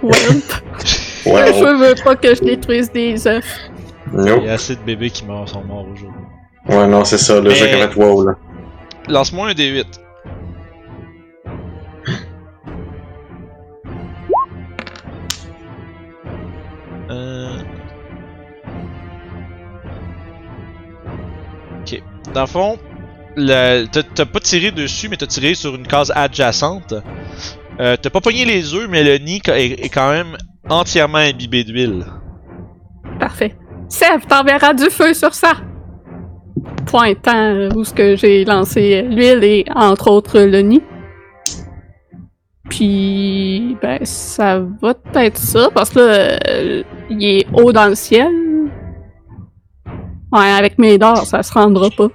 [0.03, 0.11] Ouais.
[1.25, 3.43] Ouais, Je veux pas que je détruise des œufs.
[4.13, 4.41] Nope.
[4.43, 6.19] Il y a assez de bébés qui meurent, sont morts aujourd'hui.
[6.69, 8.33] Ouais, non, c'est ça, le Mais- jeu qui va être wow, là.
[9.07, 9.85] Lance-moi un D8.
[17.09, 17.59] Euh...
[21.81, 22.01] Ok.
[22.33, 22.77] Dans le fond,
[23.35, 26.93] t'as pas tiré dessus, mais t'as tiré sur une case adjacente.
[27.79, 30.37] Euh, t'as pas pogné les œufs, mais le nid est, quand même
[30.69, 32.05] entièrement imbibé d'huile.
[33.19, 33.55] Parfait.
[33.89, 35.53] Sèvres, t'enverras du feu sur ça!
[36.85, 40.81] Pointant où ce que j'ai lancé l'huile et entre autres le nid.
[42.69, 48.31] Puis, ben, ça va être ça, parce que là, il est haut dans le ciel.
[50.31, 52.07] Ouais, avec mes dards, ça se rendra pas.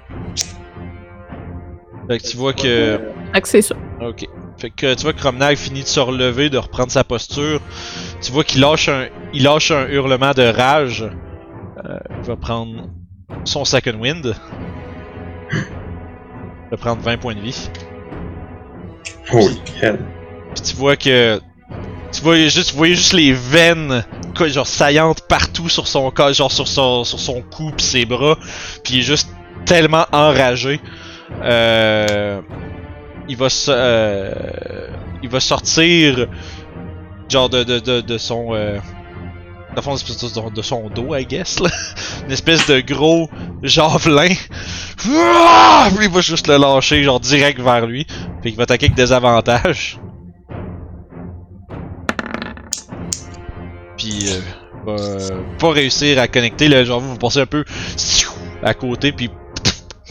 [2.10, 2.98] Fait que tu vois que.
[3.32, 3.76] Fait que c'est ça.
[4.00, 4.26] Ok.
[4.58, 7.60] Fait que tu vois que Romnag finit de se relever, de reprendre sa posture.
[8.20, 11.08] Tu vois qu'il lâche un, il lâche un hurlement de rage.
[11.84, 12.88] il va prendre
[13.44, 14.34] son second wind.
[15.52, 17.70] Il va prendre 20 points de vie.
[19.32, 20.00] Holy hell.
[20.56, 21.40] Puis tu vois que.
[22.10, 24.04] Tu vois juste, voyez juste les veines
[24.36, 28.04] quoi, genre saillantes partout sur son corps, genre sur son, sur son cou pis ses
[28.04, 28.36] bras.
[28.82, 29.28] Puis il est juste
[29.64, 30.80] tellement enragé.
[31.42, 32.40] Euh,
[33.28, 34.32] il va euh,
[35.22, 36.26] il va sortir
[37.28, 38.78] genre de, de, de, de son euh,
[39.80, 41.58] fond, de, son dos, I guess.
[42.26, 43.30] Une espèce de gros
[43.62, 44.34] javelin.
[44.96, 45.08] Puis
[46.02, 48.06] il va juste le lâcher, genre direct vers lui.
[48.42, 50.00] Puis il va attaquer avec des avantages.
[53.96, 54.40] Puis euh,
[54.86, 54.96] va
[55.58, 56.68] pas réussir à connecter.
[56.68, 57.64] Là, genre vous, vous un peu
[58.62, 59.30] à côté, puis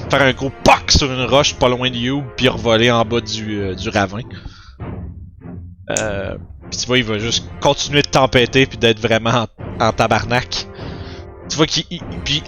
[0.09, 3.21] faire un gros poc sur une roche pas loin de You, puis revoler en bas
[3.21, 4.21] du, euh, du ravin.
[5.99, 6.35] Euh,
[6.69, 9.47] puis tu vois, il va juste continuer de tempêter puis d'être vraiment
[9.79, 10.67] en, en tabarnak.
[11.49, 12.01] Tu vois qu'il il,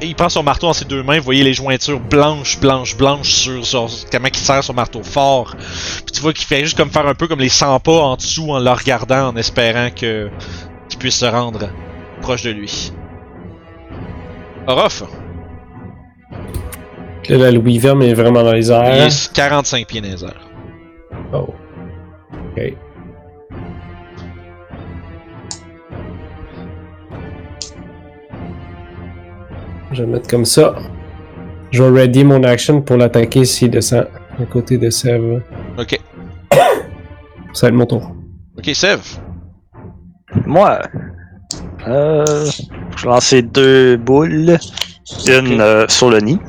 [0.04, 3.32] il prend son marteau dans ses deux mains, vous voyez les jointures blanches, blanches, blanches
[3.32, 5.56] sur, sur comment il serre son marteau fort.
[5.58, 8.16] Puis tu vois qu'il fait juste comme faire un peu comme les 100 pas en
[8.16, 10.30] dessous en le regardant, en espérant que
[10.88, 11.70] qu'il puisse se rendre
[12.22, 12.92] proche de lui.
[14.68, 15.04] Orof,
[17.32, 19.06] Là, la Louis Verme est vraiment dans les il airs.
[19.08, 20.50] est 45 pieds dans les airs.
[21.34, 21.48] Oh.
[22.52, 22.74] Ok.
[29.94, 30.76] Je vais le mettre comme ça.
[31.72, 35.42] Je vais ready mon action pour l'attaquer s'il descend à côté de Sev.
[35.80, 35.98] Ok.
[37.54, 38.14] Ça va être mon tour.
[38.58, 39.00] Ok, Sev.
[40.46, 40.80] Moi,
[41.88, 42.46] euh,
[42.98, 44.58] je vais lancer deux boules.
[45.28, 46.40] Une euh, sur le nid.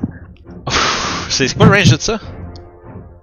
[1.33, 2.19] C'est quoi le range de ça?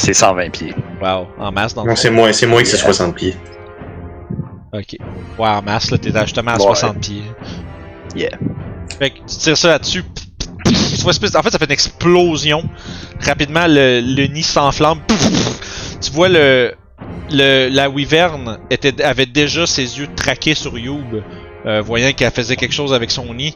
[0.01, 0.73] C'est 120 pieds.
[1.01, 3.35] Wow, en masse dans le Non, c'est moins, c'est moins que c'est 60 pieds.
[4.73, 4.95] Ok.
[5.37, 6.61] Ouais, en masse, là, t'es justement à Ouais.
[6.61, 7.23] 60 pieds.
[8.15, 8.29] Yeah.
[8.97, 10.03] Fait que tu tires ça là-dessus.
[11.05, 12.63] En fait, ça fait une explosion.
[13.21, 14.99] Rapidement, le, le nid s'enflamme.
[16.01, 16.73] Tu vois le,
[17.31, 21.23] le la wyvern était, avait déjà ses yeux traqués sur Youb,
[21.65, 23.55] euh, voyant qu'elle faisait quelque chose avec son nid.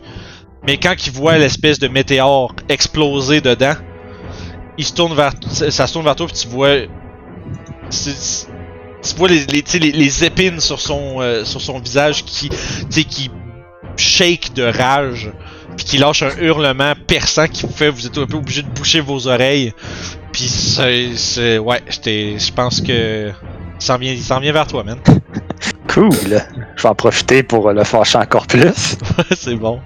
[0.66, 3.74] Mais quand il voit l'espèce de météore exploser dedans,
[4.78, 6.82] il se tourne vers, ça se tourne vers toi puis tu vois,
[7.90, 12.58] tu vois les, les, les, les épines sur son, euh, sur son visage qui, tu
[12.90, 13.30] sais, qui
[13.98, 15.32] shake de rage,
[15.76, 18.70] puis qui lâche un hurlement perçant qui vous fait, vous êtes un peu obligé de
[18.70, 19.74] boucher vos oreilles.
[20.32, 25.00] Puis c'est, ouais, je pense que il s'en vient, vers toi, man.
[25.88, 26.10] Cool.
[26.76, 28.98] Je vais en profiter pour le fâcher encore plus.
[29.36, 29.80] c'est bon.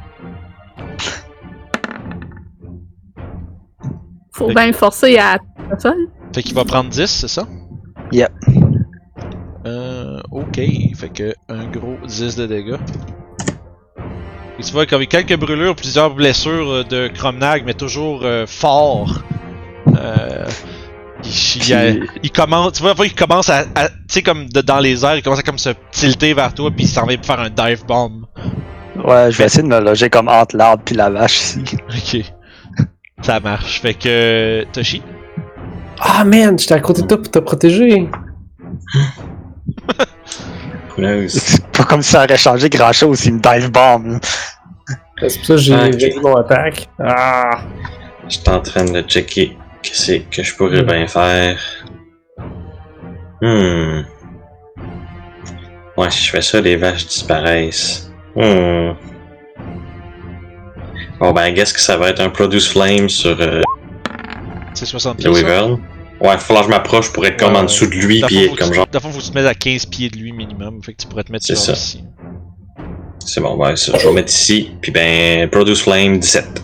[4.38, 5.38] Faut Fait bien forcer à
[5.80, 5.94] ça.
[6.34, 7.48] Fait qu'il va prendre 10, c'est ça?
[8.12, 8.32] Yep.
[9.66, 10.56] Euh, ok.
[10.96, 12.78] Fait que un gros 10 de dégâts.
[14.60, 17.74] Et tu vois, comme il y a quelques brûlures, plusieurs blessures euh, de Cromnag, mais
[17.74, 19.22] toujours euh, fort.
[20.00, 20.46] Euh,
[21.24, 21.90] il, il, a-
[22.24, 25.16] il commence, tu vois, il commence à, à- tu sais, comme de- dans les airs,
[25.18, 27.86] il commence à comme se tilter vers toi, puis il s'en va faire un dive
[27.86, 28.26] bomb.
[29.04, 31.60] Ouais, je vais essayer de me loger comme entre l'arbre puis la vache ici.
[31.90, 32.24] Ok.
[33.22, 33.82] Ça marche.
[33.82, 35.02] Fait que, Toshi?
[36.00, 38.08] Ah man, j'étais à côté de toi pour te protéger.
[41.28, 44.20] C'est pas comme si ça aurait changé grand chose si me dive bomb.
[45.28, 46.00] C'est pour ça que j'ai Ah, ok.
[46.00, 46.90] j'ai eu mon attaque.
[47.00, 47.60] Ah!
[48.28, 51.60] J'étais en train de checker qu'est-ce que je pourrais bien faire.
[53.42, 54.02] Hmm.
[55.96, 58.12] Ouais, si je fais ça, les vaches disparaissent.
[58.36, 58.92] Hmm.
[61.20, 63.62] Bon ben, qu'est-ce que ça va être un Produce Flame sur euh,
[64.74, 65.30] C'est 60 pieds.
[65.30, 65.80] Wyvern?
[66.22, 68.46] Ouais, il faut que je m'approche pour être comme Ouais, en dessous de lui, puis
[68.46, 68.88] être comme genre.
[68.92, 70.82] fond, faut que tu te mettes à 15 pieds de lui minimum.
[70.84, 71.74] Fait que tu pourrais te mettre C'est genre ça.
[71.74, 72.04] ici.
[73.26, 76.64] C'est bon, ouais, ça, je vais mettre ici, puis ben, Produce Flame 17.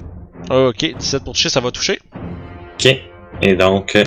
[0.49, 1.99] Ok, 17 pour toucher, ça va toucher.
[2.79, 2.97] Ok.
[3.41, 4.03] Et donc, euh,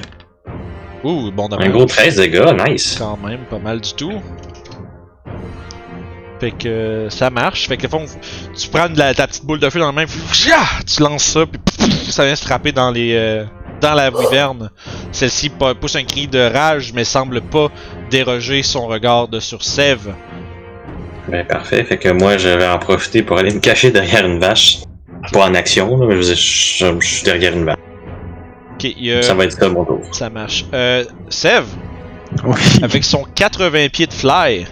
[1.04, 1.66] Ouh, bon dommage.
[1.66, 2.96] un gros 13 dégâts, nice.
[2.98, 4.12] Quand même, pas mal du tout.
[6.40, 7.66] Fait que euh, ça marche.
[7.68, 8.04] Fait que fond,
[8.56, 11.44] tu prends de la, ta petite boule de feu dans la main, tu lances ça,
[11.46, 11.60] puis
[12.10, 13.44] ça vient se frapper dans les euh,
[13.80, 14.70] dans la wyverne.
[15.12, 17.68] Celle-ci pousse un cri de rage, mais semble pas
[18.10, 20.14] déroger son regard de sur Sève.
[21.28, 24.38] Ben parfait, fait que moi je vais en profiter pour aller me cacher derrière une
[24.38, 24.78] vache.
[25.32, 27.78] Pas en action, là, mais je, veux dire, je, je suis derrière une vache.
[28.74, 28.86] Ok,
[29.22, 30.00] Ça va être ça mon tour.
[30.12, 30.66] ça marche.
[30.72, 31.66] Euh, Sève,
[32.44, 32.60] Oui.
[32.82, 34.66] avec son 80 pieds de fly,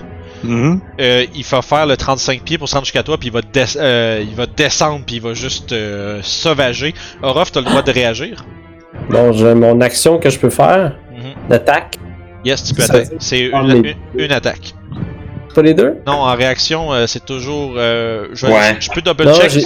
[0.45, 0.81] Mhm.
[1.01, 3.41] euh, il va faire le 35 pieds pour se rendre jusqu'à toi, puis il va,
[3.43, 6.95] des- euh, il va descendre, puis il va juste euh, sauvager.
[7.23, 8.45] Orof, t'as le droit de réagir.
[9.11, 10.97] Bon, j'ai mon action que je peux faire.
[11.13, 11.49] Mhm.
[11.49, 11.99] D'attaque.
[12.45, 13.17] Yes, tu peux attaquer.
[13.19, 14.75] C'est une, mais- une- une attaque.
[15.55, 15.99] Pas les deux?
[16.07, 17.75] Non, en réaction, euh, c'est toujours.
[17.77, 18.77] euh, je, Ouais.
[18.81, 19.65] je peux double Non, check.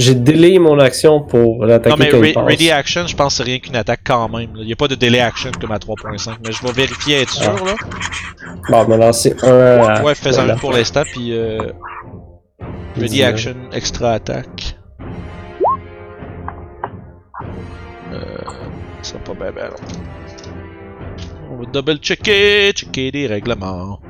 [0.00, 2.44] J'ai- délayé mon action pour Non, l'attaquer mais re- passe.
[2.46, 4.50] Ready Action, je pense que c'est rien qu'une attaque quand même.
[4.56, 6.38] Il n'y a pas de Delay Action comme à 3.5.
[6.44, 7.74] Mais je vais vérifier, être sûr, là?
[8.68, 10.02] Bon, me lancer un.
[10.02, 10.52] Ouais, fais-en voilà.
[10.54, 11.58] une pour l'instant, puis euh,
[12.96, 13.22] Ready.
[13.22, 14.76] Action, extra attaque.
[18.12, 18.18] Euh,
[19.02, 19.70] ça pas bien, bien.
[21.52, 24.00] On va double checker, checker les règlements.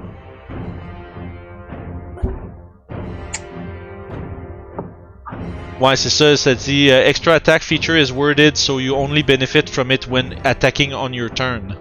[5.80, 9.70] Ouais, c'est ça, ça dit euh, Extra attack feature is worded so you only benefit
[9.70, 11.74] from it when attacking on your turn.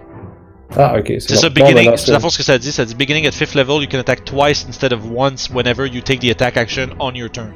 [0.76, 1.14] Ah, ok.
[1.18, 1.90] C'est ça, ben, beginning.
[1.90, 2.06] lance-le.
[2.06, 2.72] c'est la fois ce que ça dit.
[2.72, 6.00] Ça dit beginning at 5th level, you can attack twice instead of once whenever you
[6.00, 7.52] take the attack action on your turn.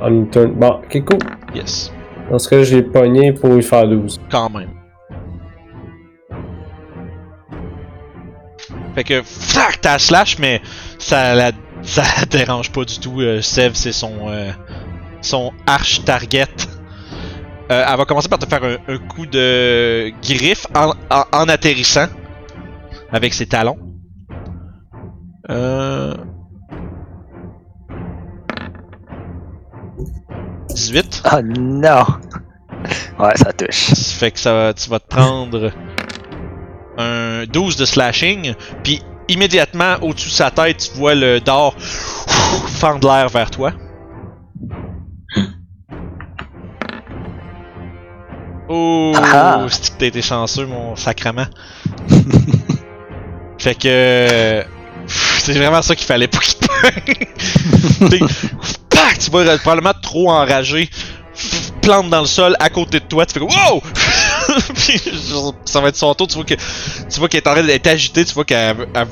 [0.00, 0.52] On turn.
[0.54, 1.18] Bon, ok, cool.
[1.54, 1.92] Yes.
[2.30, 4.20] Dans ce cas, j'ai pogné pour y faire 12.
[4.30, 4.70] Quand même.
[8.94, 10.62] Fait que, fuck, t'as slash, mais
[10.98, 11.50] ça la,
[11.82, 13.20] ça la dérange pas du tout.
[13.20, 14.50] Euh, Sev, c'est son, euh,
[15.20, 16.46] son arch target.
[17.70, 21.48] Euh, elle va commencer par te faire un, un coup de griffe en, en, en
[21.48, 22.06] atterrissant
[23.12, 23.78] avec ses talons.
[25.50, 26.14] Euh...
[30.74, 31.22] 18.
[31.24, 32.04] Ah non!
[33.18, 33.92] Ouais, ça touche.
[33.94, 35.70] Ça fait que ça, tu vas te prendre
[36.98, 43.08] un 12 de slashing, puis immédiatement au-dessus de sa tête, tu vois le dard fendre
[43.08, 43.72] l'air vers toi.
[48.72, 49.66] Oh, Ah.
[49.68, 51.46] c'est que t'as été chanceux, mon sacrement?
[53.58, 54.64] fait que.
[55.08, 56.56] C'est vraiment ça qu'il fallait pour qu'il
[58.90, 59.18] Pac!
[59.18, 60.88] Tu vas probablement trop enragé.
[61.82, 63.82] Plante dans le sol à côté de toi, tu fais Wow!
[64.74, 65.00] Puis
[65.64, 67.86] ça va être son tour, tu vois que tu vois qu'elle est en train d'être
[67.86, 69.06] agitée, tu vois qu'elle elle-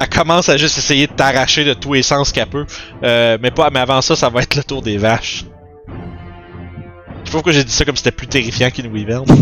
[0.00, 2.66] elle commence à juste essayer de t'arracher de tous les sens qu'elle peut.
[3.02, 5.44] Euh, mais pas mais avant ça, ça va être le tour des vaches.
[7.28, 9.24] Je pas pourquoi j'ai dit ça comme si c'était plus terrifiant qu'une wyvern.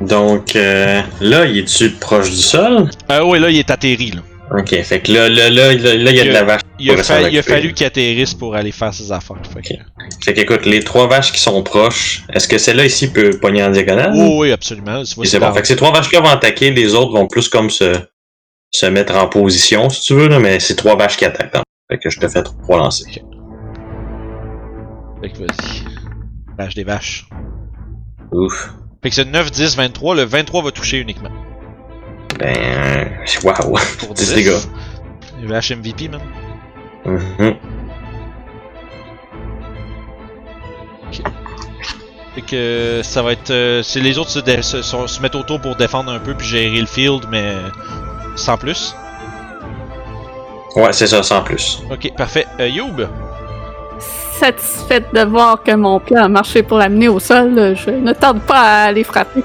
[0.00, 2.90] Donc, euh, là, il est-tu proche du sol?
[3.12, 4.22] Euh, ouais, là, il est atterri, là.
[4.58, 6.60] Ok, fait que là, là, là, là, il y a de la vache.
[6.78, 9.36] Il a, fa- il a fallu qu'il atterrisse pour aller faire ses affaires.
[9.54, 9.74] Fait que...
[10.24, 13.70] Fait qu'écoute, les trois vaches qui sont proches, est-ce que celle-là ici peut pogner en
[13.70, 14.12] diagonale?
[14.16, 15.02] Oh, oui, absolument.
[15.04, 15.52] C'est bon.
[15.54, 17.94] Fait que ces trois vaches-là vont attaquer, les autres vont plus comme se,
[18.72, 21.54] se mettre en position, si tu veux, là, mais c'est trois vaches qui attaquent.
[21.54, 21.62] hein.
[21.90, 23.06] Fait que je te fais trois lancers.
[25.24, 25.84] Fait que vas-y.
[26.58, 27.26] Vache des vaches.
[28.30, 28.74] Ouf.
[29.02, 30.14] Fait que c'est 9, 10, 23.
[30.16, 31.30] Le 23 va toucher uniquement.
[32.38, 33.08] Ben,
[33.44, 33.78] waouh.
[34.00, 34.52] Pour 10 dégâts.
[35.44, 36.20] Vache MVP, man.
[37.06, 37.56] Mhm.
[42.34, 43.50] Fait que ça va être.
[43.50, 46.34] euh, c'est les autres se, dé- se, se- se mettent autour pour défendre un peu
[46.34, 47.54] puis gérer le field, mais
[48.36, 48.94] sans plus.
[50.76, 51.80] Ouais, c'est ça, sans plus.
[51.90, 52.46] Ok, parfait.
[52.58, 53.06] Euh, Youb,
[54.38, 58.40] Satisfaite de voir que mon plan a marché pour l'amener au sol, je ne tarde
[58.40, 59.42] pas à les frapper.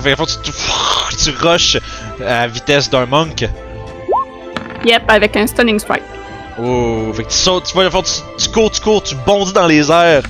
[0.00, 0.52] fait que, tu, tu,
[1.24, 1.78] tu rushes
[2.20, 3.48] à la vitesse d'un monk.
[4.84, 6.02] Yep, avec un stunning strike.
[6.60, 9.66] Oh, fait que tu sautes, tu vois, tu, tu cours, tu cours, tu bondis dans
[9.66, 10.22] les airs,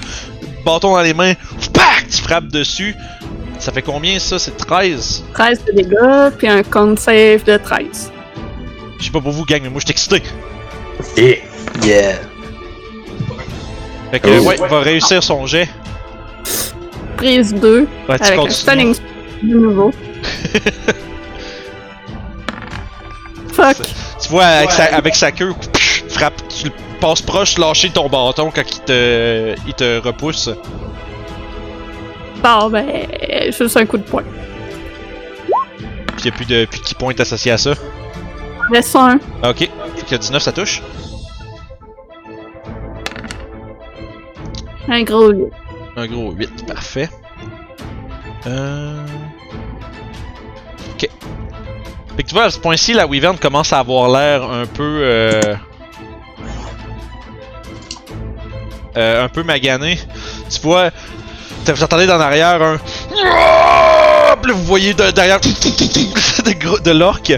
[0.64, 1.34] bâton dans les mains,
[1.72, 2.94] pac, tu frappes dessus.
[3.58, 4.38] Ça fait combien ça?
[4.38, 8.12] C'est 13 13 de dégâts, puis un con save de 13.
[8.98, 10.22] Je sais pas pour vous, gang, mais moi je suis excité.
[11.16, 11.40] Et
[11.84, 12.16] Yeah.
[14.10, 14.42] Fait que, Oh.
[14.44, 15.68] ouais, il va réussir son jet.
[17.16, 18.94] Prise 2, Ouais, tu avec un stunning
[19.42, 19.90] de nouveau.
[23.52, 23.76] Fuck.
[24.20, 28.08] Tu vois, avec, sa, avec sa queue, pff, frappe, tu le passes proche, lâcher ton
[28.08, 30.50] bâton quand il te, il te repousse.
[32.42, 32.86] Bon, ben,
[33.58, 34.22] juste un coup de poing.
[36.16, 37.72] Puis il y a plus de plus qui pointe associé à ça.
[38.72, 39.18] Laisse un.
[39.44, 39.70] Ok, fait
[40.08, 40.82] que 19 ça touche.
[44.88, 45.44] Un gros 8.
[45.96, 47.08] Un gros 8, parfait.
[48.46, 49.04] Euh...
[50.94, 51.08] Ok.
[52.16, 55.00] Fait que tu vois, à ce point-ci, la Wyvern commence à avoir l'air un peu...
[55.02, 55.40] Euh...
[58.96, 59.98] euh, un peu magané.
[60.50, 60.90] Tu vois,
[61.66, 62.78] vous entendez d'en arrière un...
[64.48, 67.32] Vous voyez de- derrière de, de l'orque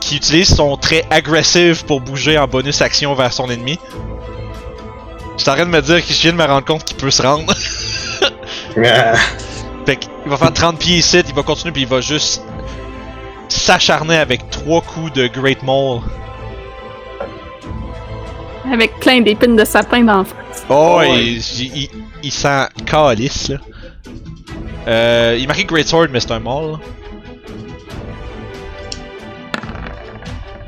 [0.00, 3.78] qui utilise son trait agressif pour bouger en bonus action vers son ennemi.
[5.38, 6.96] Je suis en train de me dire que je viens de me rendre compte qu'il
[6.96, 7.52] peut se rendre.
[9.86, 12.42] Fait qu'il va faire 30 pieds ici, il va continuer puis il va juste
[13.48, 16.00] s'acharner avec trois coups de Great Maul.
[18.70, 20.66] Avec plein d'épines de sapin dans face.
[20.68, 21.24] Oh, ouais.
[21.24, 21.88] il, il, il,
[22.24, 23.56] il sent calice là.
[24.88, 26.72] Euh, il marque Great Sword, mais c'est un Maul.
[26.72, 26.78] là.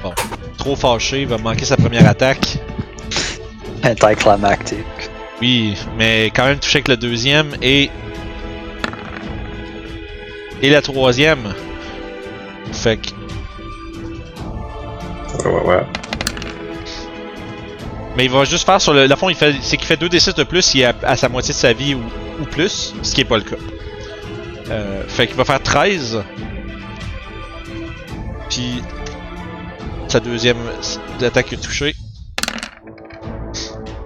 [0.02, 0.12] Bon,
[0.56, 2.58] trop fâché, il va manquer sa première attaque.
[3.84, 5.10] Anticlimactique.
[5.40, 7.90] Oui, mais quand même touché avec le deuxième et.
[10.62, 11.54] Et la troisième.
[12.72, 13.10] Fait que.
[15.44, 15.82] Ouais, ouais, ouais.
[18.16, 19.06] Mais il va juste faire sur le.
[19.06, 21.16] La fond, il fait, c'est qu'il fait 2 d6 de plus s'il est à, à
[21.16, 22.02] sa moitié de sa vie ou,
[22.40, 23.56] ou plus, ce qui est pas le cas.
[24.70, 26.22] Euh, fait qu'il va faire 13.
[28.50, 28.82] Puis.
[30.08, 30.58] Sa deuxième
[31.22, 31.94] attaque est touchée.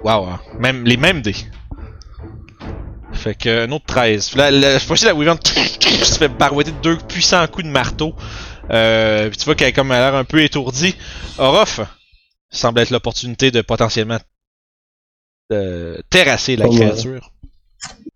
[0.05, 0.39] Waouh, hein.
[0.59, 1.35] même, les mêmes dés.
[3.11, 4.35] Fait que un autre 13.
[4.35, 8.13] Là, la, fois-ci, la Wyvern se fait barouetter de deux puissants coups de marteau.
[8.69, 10.95] Euh, puis tu vois qu'elle a comme l'air un peu étourdie.
[11.39, 11.79] Orof
[12.51, 14.19] semble être l'opportunité de potentiellement
[15.51, 17.31] euh, terrasser la créature.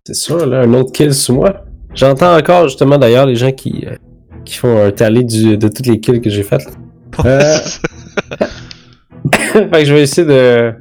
[0.04, 1.64] C'est sûr, là, un autre kill sur moi.
[1.94, 3.96] J'entends encore justement d'ailleurs les gens qui, euh,
[4.44, 6.68] qui font un tally du, de toutes les kills que j'ai faites.
[7.24, 7.58] Euh,
[9.34, 10.72] fait que je vais essayer de.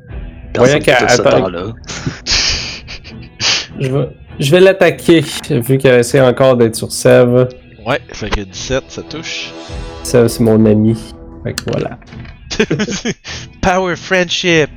[0.54, 1.64] Personne qu'elle ce temps-là.
[3.80, 7.48] Je vais, je vais l'attaquer, vu qu'elle essaie encore d'être sur Sève.
[7.86, 9.52] ouais, fait que 17, ça touche.
[10.04, 10.98] Sève, c'est mon ami.
[11.44, 11.98] Fait que voilà.
[13.62, 14.70] Power friendship.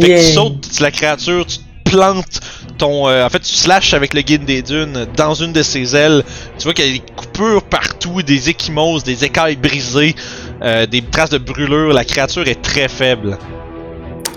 [0.00, 0.18] Fait que Yeah.
[0.20, 2.40] tu sautes sur la créature, tu te plantes
[2.78, 3.08] ton.
[3.08, 6.22] euh, en fait, tu slashes avec le guide des dunes dans une de ses ailes.
[6.58, 10.14] Tu vois qu'il y a des coupures partout, des échymoses, des écailles brisées,
[10.62, 11.92] euh, des traces de brûlure.
[11.92, 13.36] La créature est très faible.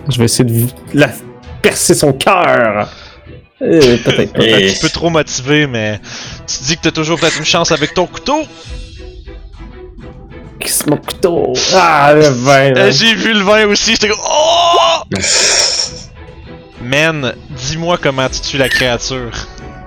[0.09, 1.09] Je vais essayer de la
[1.61, 2.89] percer son cœur.
[3.61, 5.99] Euh, peut-être Un petit peu trop motivé, mais
[6.47, 8.43] tu te dis que t'as toujours peut-être une chance avec ton couteau?
[10.65, 11.53] C'est mon couteau?
[11.73, 12.71] Ah, le vin.
[12.71, 12.81] là.
[12.85, 14.19] Euh, J'ai vu le vin aussi, j'étais comme.
[14.23, 15.15] Oh!
[16.83, 19.31] Man, dis-moi comment tu tues la créature.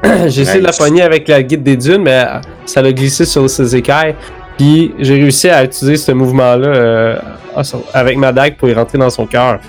[0.29, 2.25] J'ai essayé de la pogner avec la guide des dunes, mais
[2.65, 4.15] ça l'a glissé sur ses écailles.
[4.57, 7.19] Puis j'ai réussi à utiliser ce mouvement-là euh,
[7.55, 7.63] ah,
[7.95, 9.61] avec ma dague pour y rentrer dans son cœur.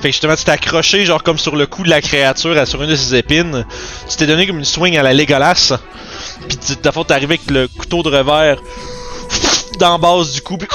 [0.00, 2.82] Fait que justement, tu t'es accroché, genre comme sur le cou de la créature, sur
[2.82, 3.64] une de ses épines.
[4.08, 5.78] Tu t'es donné comme une swing à la Legolas.
[6.48, 8.58] Puis t'as fait t'arriver avec le couteau de revers
[9.80, 10.56] la base du cou.
[10.56, 10.68] Puis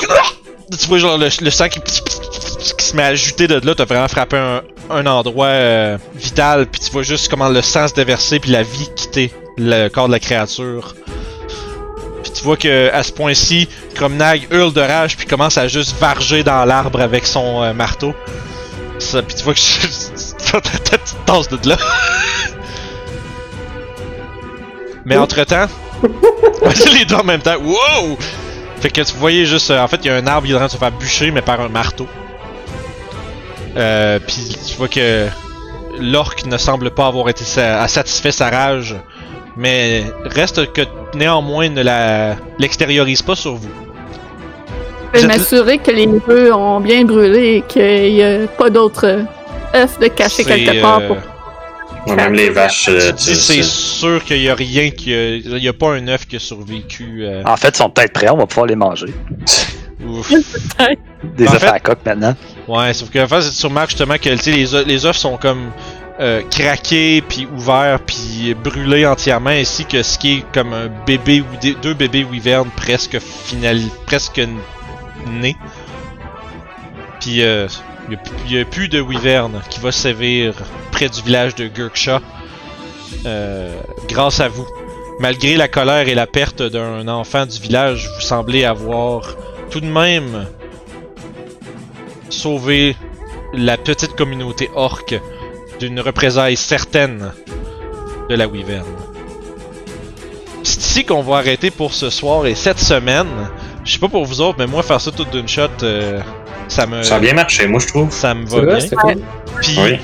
[0.79, 3.75] tu vois genre le, sang qui, qui se met à ajouter de là.
[3.75, 6.67] T'as vraiment frappé un, un endroit euh, vital.
[6.67, 10.07] Puis tu vois juste comment le sang se déverser puis la vie quitter le corps
[10.07, 10.95] de la créature.
[12.23, 15.97] Puis tu vois que à ce point-ci, Cromnag hurle de rage puis commence à juste
[15.99, 18.13] varger dans l'arbre avec son euh, marteau.
[18.99, 20.51] Ça, pis tu vois que je...
[20.51, 21.77] ta petite tasse de là.
[25.05, 25.67] Mais entre-temps...
[26.93, 27.57] les deux en même temps.
[27.61, 28.17] Wow!
[28.79, 29.71] Fait que tu voyais juste...
[29.71, 30.91] euh, en fait, il y a un arbre qui est en train de se faire
[30.91, 32.07] bûcher, mais par un marteau.
[33.77, 35.27] Euh, puis tu vois que
[35.99, 38.95] l'orque ne semble pas avoir été sa- satisfait sa rage,
[39.57, 40.81] mais reste que
[41.13, 43.69] néanmoins ne la l'extériorise pas sur vous.
[45.13, 49.05] Je vais m'assurer que les œufs ont bien brûlé et qu'il n'y a pas d'autres
[49.07, 49.23] euh,
[49.75, 51.17] œufs de cachés C'est, quelque part euh, pour.
[52.07, 52.87] Ouais, même les vaches.
[52.89, 55.35] euh, Tu dis, tu- c'est tu- sûr qu'il y a rien qui a...
[55.35, 57.23] Il y a pas un œuf qui a survécu.
[57.25, 59.07] euh, En fait, ils sont peut-être prêts, on va pouvoir les manger.
[60.05, 60.31] ouf.
[61.37, 62.35] Des œufs fait- à la coque maintenant.
[62.67, 65.17] Ouais, sauf que en fait, tu remarques justement que tu sais, les, œufs- les œufs
[65.17, 65.71] sont comme
[66.21, 71.41] euh, craqués, puis ouverts, puis brûlés entièrement, ainsi que ce qui est comme un bébé
[71.41, 74.41] ou des- deux bébés wyvernes presque final, presque
[75.27, 75.55] n- nés.
[77.19, 77.67] Puis euh,
[78.09, 78.17] il
[78.55, 80.53] n'y a, plus de wyvern qui va sévir
[80.91, 82.21] près du village de Gurksha
[83.25, 84.67] euh, grâce à vous.
[85.19, 89.35] Malgré la colère et la perte d'un enfant du village, vous semblez avoir
[89.69, 90.47] tout de même
[92.29, 92.95] sauvé
[93.53, 95.19] la petite communauté orque
[95.79, 97.33] d'une représaille certaine
[98.29, 98.85] de la Wyvern.
[100.63, 103.49] C'est ici qu'on va arrêter pour ce soir et cette semaine.
[103.89, 106.21] Je sais pas pour vous autres, mais moi faire ça tout d'une shot, euh,
[106.67, 108.11] ça me Ça a bien marché, moi, je trouve.
[108.11, 108.89] ça me va vrai, bien.
[109.01, 109.15] cool.
[109.61, 109.97] Puis Oui.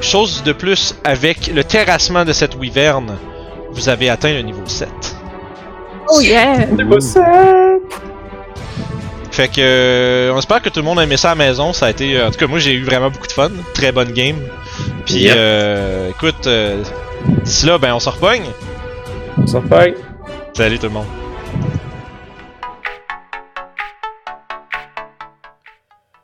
[0.00, 3.16] chose de plus avec le terrassement de cette Wyvern,
[3.70, 4.88] vous avez atteint le niveau 7.
[6.08, 6.66] Oh yeah!
[9.30, 11.72] Fait que euh, on espère que tout le monde a aimé ça à la maison.
[11.72, 13.92] Ça a été, euh, en tout cas moi j'ai eu vraiment beaucoup de fun, très
[13.92, 14.36] bonne game.
[15.06, 15.34] Puis Yep.
[15.36, 16.82] euh, écoute, euh,
[17.44, 18.42] d'ici là ben on se repogne.
[19.40, 19.94] On s'en fait.
[20.56, 21.06] Salut tout le monde.